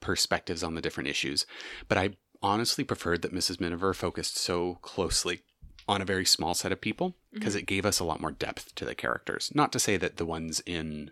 perspectives 0.00 0.62
on 0.62 0.74
the 0.74 0.80
different 0.80 1.08
issues, 1.08 1.46
but 1.88 1.98
I 1.98 2.10
honestly 2.42 2.84
preferred 2.84 3.22
that 3.22 3.34
Mrs. 3.34 3.60
Miniver 3.60 3.92
focused 3.92 4.36
so 4.36 4.78
closely 4.82 5.42
on 5.88 6.00
a 6.00 6.06
very 6.06 6.24
small 6.24 6.54
set 6.54 6.72
of 6.72 6.80
people 6.80 7.16
because 7.32 7.54
it 7.54 7.66
gave 7.66 7.84
us 7.84 8.00
a 8.00 8.04
lot 8.04 8.20
more 8.20 8.30
depth 8.30 8.74
to 8.76 8.84
the 8.84 8.94
characters. 8.94 9.50
Not 9.54 9.72
to 9.72 9.78
say 9.78 9.96
that 9.96 10.16
the 10.16 10.24
ones 10.24 10.62
in 10.64 11.10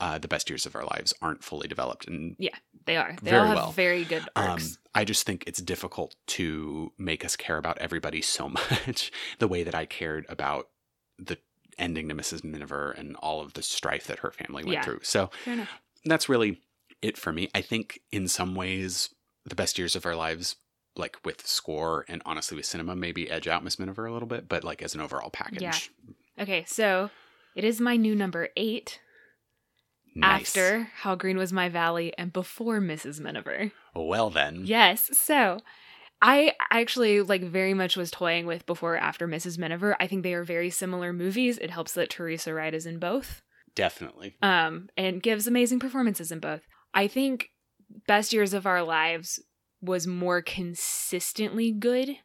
uh, 0.00 0.18
the 0.18 0.28
best 0.28 0.48
years 0.48 0.64
of 0.64 0.74
our 0.74 0.84
lives 0.84 1.12
aren't 1.20 1.44
fully 1.44 1.68
developed 1.68 2.06
and 2.08 2.34
yeah, 2.38 2.56
They 2.86 2.96
are. 2.96 3.16
They 3.22 3.36
all 3.36 3.46
have 3.46 3.56
well. 3.56 3.72
very 3.72 4.04
good 4.04 4.22
um, 4.34 4.50
arcs. 4.50 4.78
I 4.94 5.04
just 5.04 5.26
think 5.26 5.44
it's 5.46 5.60
difficult 5.60 6.16
to 6.28 6.92
make 6.98 7.24
us 7.24 7.36
care 7.36 7.58
about 7.58 7.78
everybody 7.78 8.22
so 8.22 8.48
much 8.86 9.12
the 9.38 9.48
way 9.48 9.62
that 9.62 9.74
I 9.74 9.84
cared 9.84 10.24
about 10.28 10.68
the 11.18 11.36
ending 11.80 12.08
to 12.08 12.14
Mrs. 12.14 12.44
Miniver 12.44 12.92
and 12.92 13.16
all 13.16 13.40
of 13.40 13.54
the 13.54 13.62
strife 13.62 14.06
that 14.06 14.20
her 14.20 14.30
family 14.30 14.62
went 14.62 14.74
Yeah. 14.74 14.82
through. 14.82 15.00
So 15.02 15.30
that's 16.04 16.28
really 16.28 16.60
it 17.02 17.16
for 17.16 17.32
me. 17.32 17.48
I 17.54 17.60
think 17.62 18.00
in 18.12 18.28
some 18.28 18.54
ways, 18.54 19.12
the 19.44 19.54
best 19.54 19.78
years 19.78 19.96
of 19.96 20.04
our 20.06 20.14
lives, 20.14 20.56
like 20.96 21.16
with 21.24 21.46
score 21.46 22.04
and 22.08 22.20
honestly 22.26 22.56
with 22.56 22.66
cinema, 22.66 22.94
maybe 22.94 23.30
edge 23.30 23.48
out 23.48 23.64
Miss 23.64 23.78
Miniver 23.78 24.06
a 24.06 24.12
little 24.12 24.28
bit, 24.28 24.48
but 24.48 24.62
like 24.64 24.82
as 24.82 24.94
an 24.94 25.00
overall 25.00 25.30
package, 25.30 25.62
Yeah. 26.36 26.42
Okay, 26.42 26.64
so 26.66 27.10
it 27.54 27.64
is 27.64 27.80
my 27.80 27.96
new 27.96 28.14
number 28.14 28.48
eight 28.56 29.00
nice. 30.14 30.48
after 30.56 30.90
How 30.96 31.14
Green 31.14 31.36
Was 31.36 31.52
My 31.52 31.68
Valley 31.68 32.12
and 32.18 32.32
before 32.32 32.80
Mrs. 32.80 33.20
Miniver. 33.20 33.72
Well 33.94 34.30
then, 34.30 34.62
Yes. 34.66 35.16
So 35.18 35.60
I 36.22 36.52
actually 36.70 37.22
like 37.22 37.42
very 37.42 37.72
much 37.74 37.96
was 37.96 38.10
toying 38.10 38.44
with 38.46 38.66
before 38.66 38.94
or 38.94 38.98
after 38.98 39.26
Mrs. 39.26 39.56
Miniver. 39.58 39.96
I 40.00 40.06
think 40.06 40.22
they 40.22 40.34
are 40.34 40.44
very 40.44 40.68
similar 40.70 41.12
movies. 41.12 41.56
It 41.58 41.70
helps 41.70 41.92
that 41.94 42.10
Teresa 42.10 42.52
Wright 42.52 42.74
is 42.74 42.86
in 42.86 42.98
both. 42.98 43.42
definitely. 43.74 44.36
Um, 44.42 44.88
and 44.96 45.22
gives 45.22 45.46
amazing 45.46 45.78
performances 45.78 46.30
in 46.32 46.40
both. 46.40 46.60
I 46.92 47.06
think 47.06 47.48
Best 48.06 48.32
Years 48.32 48.52
of 48.52 48.66
Our 48.66 48.82
Lives 48.82 49.40
was 49.80 50.06
more 50.06 50.42
consistently 50.42 51.72
good 51.72 52.16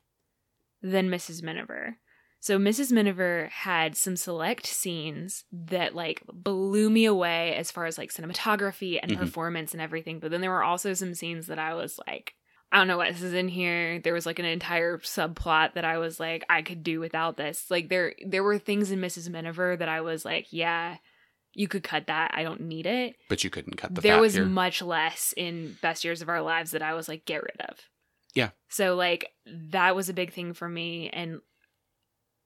than 0.82 1.10
Mrs. 1.10 1.42
Miniver. 1.44 1.98
So 2.42 2.60
Mrs. 2.60 2.92
Miniver 2.92 3.50
had 3.52 3.96
some 3.96 4.16
select 4.16 4.66
scenes 4.68 5.46
that 5.52 5.96
like 5.96 6.22
blew 6.32 6.90
me 6.90 7.06
away 7.06 7.56
as 7.56 7.72
far 7.72 7.86
as 7.86 7.98
like 7.98 8.12
cinematography 8.14 9.00
and 9.02 9.12
Mhm. 9.14 9.18
performance 9.20 9.72
and 9.74 9.82
everything. 9.82 10.20
But 10.20 10.32
then 10.32 10.42
there 10.42 10.52
were 10.52 10.64
also 10.64 10.94
some 10.94 11.14
scenes 11.16 11.48
that 11.48 11.58
I 11.60 11.74
was 11.74 12.00
like, 12.08 12.34
I 12.76 12.80
don't 12.80 12.88
know 12.90 12.98
what 12.98 13.14
this 13.14 13.22
is 13.22 13.34
in 13.34 13.48
here. 13.48 14.00
There 14.00 14.14
was 14.14 14.26
like 14.26 14.38
an 14.38 14.44
entire 14.44 14.98
subplot 14.98 15.76
that 15.76 15.86
I 15.86 15.98
was 15.98 16.20
like, 16.20 16.44
I 16.50 16.62
could 16.62 16.84
do 16.84 17.00
without 17.00 17.38
this. 17.38 17.72
Like 17.72 17.88
there 17.88 18.14
there 18.28 18.44
were 18.44 18.60
things 18.60 18.92
in 18.92 19.00
Mrs. 19.00 19.30
Miniver 19.30 19.78
that 19.78 19.88
I 19.88 20.02
was 20.02 20.26
like, 20.26 20.48
yeah, 20.52 20.98
you 21.54 21.70
could 21.70 21.84
cut 21.84 22.08
that. 22.08 22.32
I 22.34 22.44
don't 22.44 22.60
need 22.60 22.86
it. 22.86 23.16
But 23.30 23.46
you 23.46 23.50
couldn't 23.50 23.78
cut 23.78 23.96
the 23.96 24.02
there 24.02 24.20
was 24.20 24.34
here. 24.34 24.44
much 24.44 24.82
less 24.82 25.34
in 25.38 25.78
Best 25.82 26.04
Years 26.04 26.22
of 26.22 26.28
Our 26.28 26.42
Lives 26.42 26.72
that 26.72 26.82
I 26.82 26.96
was 26.96 27.08
like, 27.08 27.24
get 27.24 27.44
rid 27.44 27.62
of. 27.62 27.80
Yeah. 28.34 28.50
So 28.68 28.96
like 28.96 29.32
that 29.46 29.96
was 29.96 30.10
a 30.10 30.14
big 30.14 30.34
thing 30.34 30.52
for 30.52 30.68
me, 30.68 31.10
and 31.14 31.40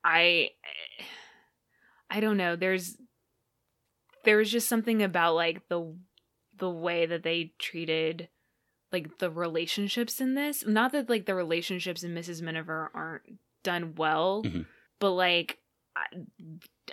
I, 0.03 0.51
I 2.07 2.19
don't 2.19 2.37
know. 2.37 2.55
There's, 2.55 2.97
there 4.25 4.37
was 4.37 4.51
just 4.51 4.69
something 4.69 5.01
about 5.01 5.33
like 5.33 5.67
the, 5.69 5.95
the 6.55 6.69
way 6.69 7.07
that 7.07 7.23
they 7.23 7.53
treated, 7.57 8.29
like 8.91 9.17
the 9.19 9.29
relationships 9.29 10.19
in 10.21 10.35
this. 10.35 10.65
Not 10.65 10.91
that 10.93 11.09
like 11.09 11.25
the 11.25 11.35
relationships 11.35 12.03
in 12.03 12.13
Mrs. 12.15 12.41
Miniver 12.41 12.91
aren't 12.93 13.23
done 13.63 13.93
well, 13.95 14.43
Mhm. 14.43 14.65
but 14.99 15.11
like, 15.11 15.57
I, 15.95 16.05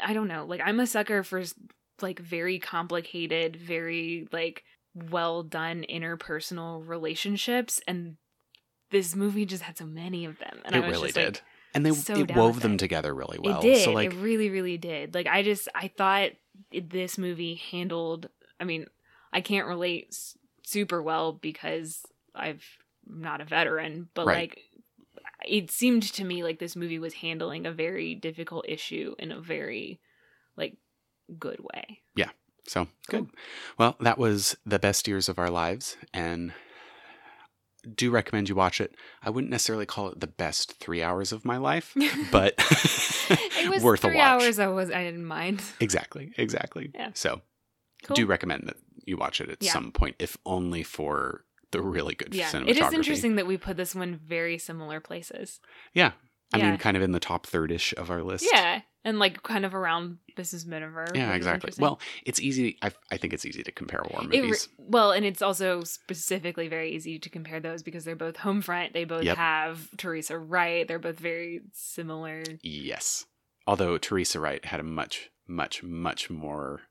I 0.02 0.12
don't 0.12 0.28
know. 0.28 0.44
Like 0.44 0.60
I'm 0.64 0.80
a 0.80 0.86
sucker 0.86 1.22
for 1.22 1.42
like 2.02 2.18
very 2.18 2.58
complicated, 2.58 3.56
very 3.56 4.28
like 4.32 4.64
well 4.94 5.42
done 5.42 5.84
interpersonal 5.88 6.86
relationships 6.86 7.80
and 7.86 8.16
this 8.90 9.14
movie 9.16 9.44
just 9.44 9.62
had 9.62 9.76
so 9.76 9.84
many 9.84 10.24
of 10.24 10.38
them 10.38 10.60
and 10.64 10.74
it 10.74 10.82
I 10.84 10.86
was 10.86 10.90
really 10.96 11.08
just 11.08 11.14
did. 11.16 11.34
like 11.34 11.42
and 11.74 11.84
they 11.84 11.90
So 11.92 12.14
it 12.14 12.34
wove 12.34 12.60
them 12.60 12.74
it. 12.74 12.78
together 12.78 13.14
really 13.14 13.38
well. 13.38 13.58
it 13.58 13.62
did. 13.62 13.84
So 13.84 13.92
like 13.92 14.12
it 14.12 14.16
really, 14.16 14.48
really 14.48 14.78
did. 14.78 15.14
Like 15.14 15.26
I 15.26 15.42
just, 15.42 15.68
I 15.74 15.88
thought 15.88 16.30
this 16.72 17.18
movie 17.18 17.56
handled. 17.70 18.28
I 18.58 18.64
mean, 18.64 18.86
I 19.32 19.42
can't 19.42 19.66
relate 19.66 20.16
super 20.66 21.00
well 21.00 21.32
because 21.32 22.02
I've 22.34 22.64
I'm 23.08 23.22
not 23.22 23.40
a 23.40 23.44
veteran, 23.44 24.08
but 24.14 24.26
Right. 24.26 24.50
like 24.50 24.62
it 25.46 25.70
seemed 25.70 26.02
to 26.02 26.24
me 26.24 26.42
like 26.42 26.58
this 26.58 26.74
movie 26.74 26.98
was 26.98 27.14
handling 27.14 27.66
a 27.66 27.72
very 27.72 28.14
difficult 28.16 28.64
issue 28.68 29.14
in 29.18 29.30
a 29.30 29.40
very 29.40 30.00
like 30.56 30.76
good 31.38 31.60
way. 31.60 32.00
Yeah. 32.16 32.30
So 32.66 32.88
Cool. 33.08 33.22
good. 33.22 33.30
Well, 33.78 33.96
that 34.00 34.18
was 34.18 34.56
the 34.66 34.80
best 34.80 35.06
years 35.06 35.28
of 35.28 35.38
our 35.38 35.50
lives, 35.50 35.96
and 36.12 36.52
do 37.94 38.10
recommend 38.10 38.48
you 38.48 38.56
watch 38.56 38.80
it. 38.80 38.96
I 39.22 39.30
wouldn't 39.30 39.50
necessarily 39.52 39.86
call 39.86 40.08
it 40.08 40.18
the 40.18 40.26
best 40.26 40.72
three 40.80 41.00
hours 41.02 41.30
of 41.30 41.44
my 41.44 41.56
life, 41.58 41.94
but 42.32 42.54
it 42.58 43.70
was 43.70 43.82
worth 43.84 44.00
three 44.00 44.14
a 44.14 44.16
watch. 44.16 44.42
hours. 44.42 44.58
I 44.58 44.66
was 44.66 44.90
I 44.90 45.04
didn't 45.04 45.24
mind. 45.26 45.62
Exactly, 45.78 46.32
exactly. 46.36 46.90
Yeah. 46.92 47.10
So 47.14 47.40
Cool. 48.02 48.16
do 48.16 48.26
recommend 48.26 48.64
that 48.66 48.76
you 49.06 49.16
watch 49.16 49.40
it 49.40 49.48
at 49.48 49.62
Yeah. 49.62 49.72
some 49.72 49.92
point, 49.92 50.16
if 50.18 50.36
only 50.44 50.82
for 50.82 51.44
the 51.70 51.80
really 51.80 52.14
good 52.14 52.34
yeah, 52.34 52.48
cinematography. 52.50 52.68
it 52.68 52.78
is 52.78 52.92
interesting 52.92 53.36
that 53.36 53.46
we 53.46 53.56
put 53.56 53.76
this 53.76 53.94
one 53.94 54.16
very 54.24 54.58
similar 54.58 55.00
places. 55.00 55.60
Yeah. 55.94 56.12
I 56.52 56.58
Yeah. 56.58 56.70
mean, 56.70 56.78
kind 56.78 56.96
of 56.96 57.02
in 57.02 57.10
the 57.12 57.18
top 57.20 57.44
third-ish 57.46 57.92
of 57.94 58.08
our 58.08 58.22
list. 58.22 58.46
Yeah, 58.52 58.82
and 59.04 59.18
like 59.18 59.42
kind 59.42 59.64
of 59.64 59.74
around 59.74 60.18
Mrs. 60.36 60.64
Miniver. 60.64 61.06
Yeah, 61.12 61.34
exactly. 61.34 61.72
Well, 61.76 61.98
it's 62.24 62.38
easy. 62.40 62.78
I, 62.82 62.92
I 63.10 63.16
think 63.16 63.32
it's 63.32 63.44
easy 63.44 63.64
to 63.64 63.72
compare 63.72 64.00
war 64.12 64.20
re- 64.28 64.40
movies. 64.42 64.68
well, 64.78 65.10
and 65.10 65.26
it's 65.26 65.42
also 65.42 65.82
specifically 65.82 66.68
very 66.68 66.92
easy 66.92 67.18
to 67.18 67.28
compare 67.28 67.58
those 67.58 67.82
because 67.82 68.04
they're 68.04 68.14
both 68.14 68.36
home 68.36 68.62
front. 68.62 68.92
They 68.92 69.02
both 69.04 69.24
Yep. 69.24 69.36
have 69.36 69.88
Teresa 69.96 70.38
Wright. 70.38 70.86
They're 70.86 71.00
both 71.00 71.18
very 71.18 71.62
similar. 71.72 72.44
yes. 72.62 73.26
Although 73.66 73.98
Teresa 73.98 74.38
Wright 74.38 74.64
had 74.64 74.78
a 74.78 74.84
much, 74.84 75.30
much, 75.48 75.82
much 75.82 76.30
more 76.30 76.82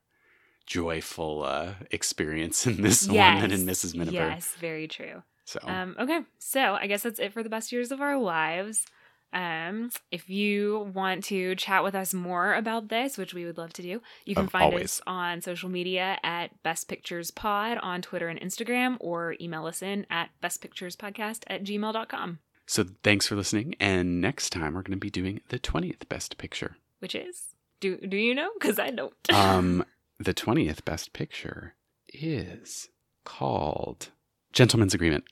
joyful 0.66 1.44
uh, 1.44 1.74
experience 1.90 2.66
in 2.66 2.82
this 2.82 3.06
one 3.08 3.40
than 3.40 3.52
in 3.52 3.64
Mrs. 3.66 3.94
Miniver. 3.94 4.12
Yes, 4.16 4.54
very 4.60 4.88
true. 4.88 5.22
So, 5.44 5.60
Um, 5.62 5.94
okay, 5.98 6.20
so 6.38 6.74
I 6.74 6.86
guess 6.88 7.02
that's 7.04 7.20
it 7.20 7.32
for 7.32 7.42
the 7.42 7.48
best 7.48 7.70
years 7.72 7.92
of 7.92 8.00
our 8.00 8.18
lives. 8.18 8.84
Um, 9.32 9.90
if 10.10 10.30
you 10.30 10.90
want 10.94 11.24
to 11.24 11.54
chat 11.56 11.84
with 11.84 11.94
us 11.94 12.14
more 12.14 12.54
about 12.54 12.88
this, 12.88 13.18
which 13.18 13.34
we 13.34 13.44
would 13.44 13.58
love 13.58 13.72
to 13.74 13.82
do, 13.82 14.00
you 14.24 14.34
can 14.34 14.44
Of- 14.46 14.50
find 14.52 14.64
always. 14.64 14.84
us 14.84 15.00
on 15.06 15.40
social 15.42 15.68
media 15.68 16.18
at 16.22 16.62
Best 16.62 16.88
Pictures 16.88 17.30
Pod 17.30 17.78
on 17.78 18.02
Twitter 18.02 18.28
and 18.28 18.40
Instagram, 18.40 18.96
or 19.00 19.36
email 19.40 19.66
us 19.66 19.82
in 19.82 20.06
at 20.10 20.30
bestpicturespodcast 20.42 21.42
at 21.48 21.64
gmail.com, 21.64 22.38
so 22.66 22.84
thanks 23.02 23.26
for 23.26 23.36
listening. 23.36 23.74
And 23.78 24.20
next 24.20 24.50
time 24.50 24.74
we're 24.74 24.82
going 24.82 24.98
to 24.98 25.04
be 25.04 25.10
doing 25.10 25.40
the 25.48 25.58
20th 25.58 26.08
Best 26.08 26.38
Picture. 26.38 26.76
which 27.00 27.14
is 27.14 27.54
do 27.80 27.98
do 27.98 28.16
you 28.16 28.34
know? 28.34 28.50
Because 28.58 28.78
I 28.78 28.90
don't. 28.90 29.12
Um, 29.32 29.84
the 30.18 30.34
20th 30.34 30.84
Best 30.84 31.12
Picture 31.12 31.74
is 32.12 32.88
called 33.24 34.08
Gentleman's 34.52 34.94
Agreement. 34.94 35.24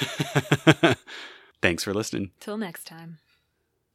thanks 1.62 1.84
for 1.84 1.94
listening. 1.94 2.32
Till 2.40 2.58
next 2.58 2.84
time. 2.84 3.18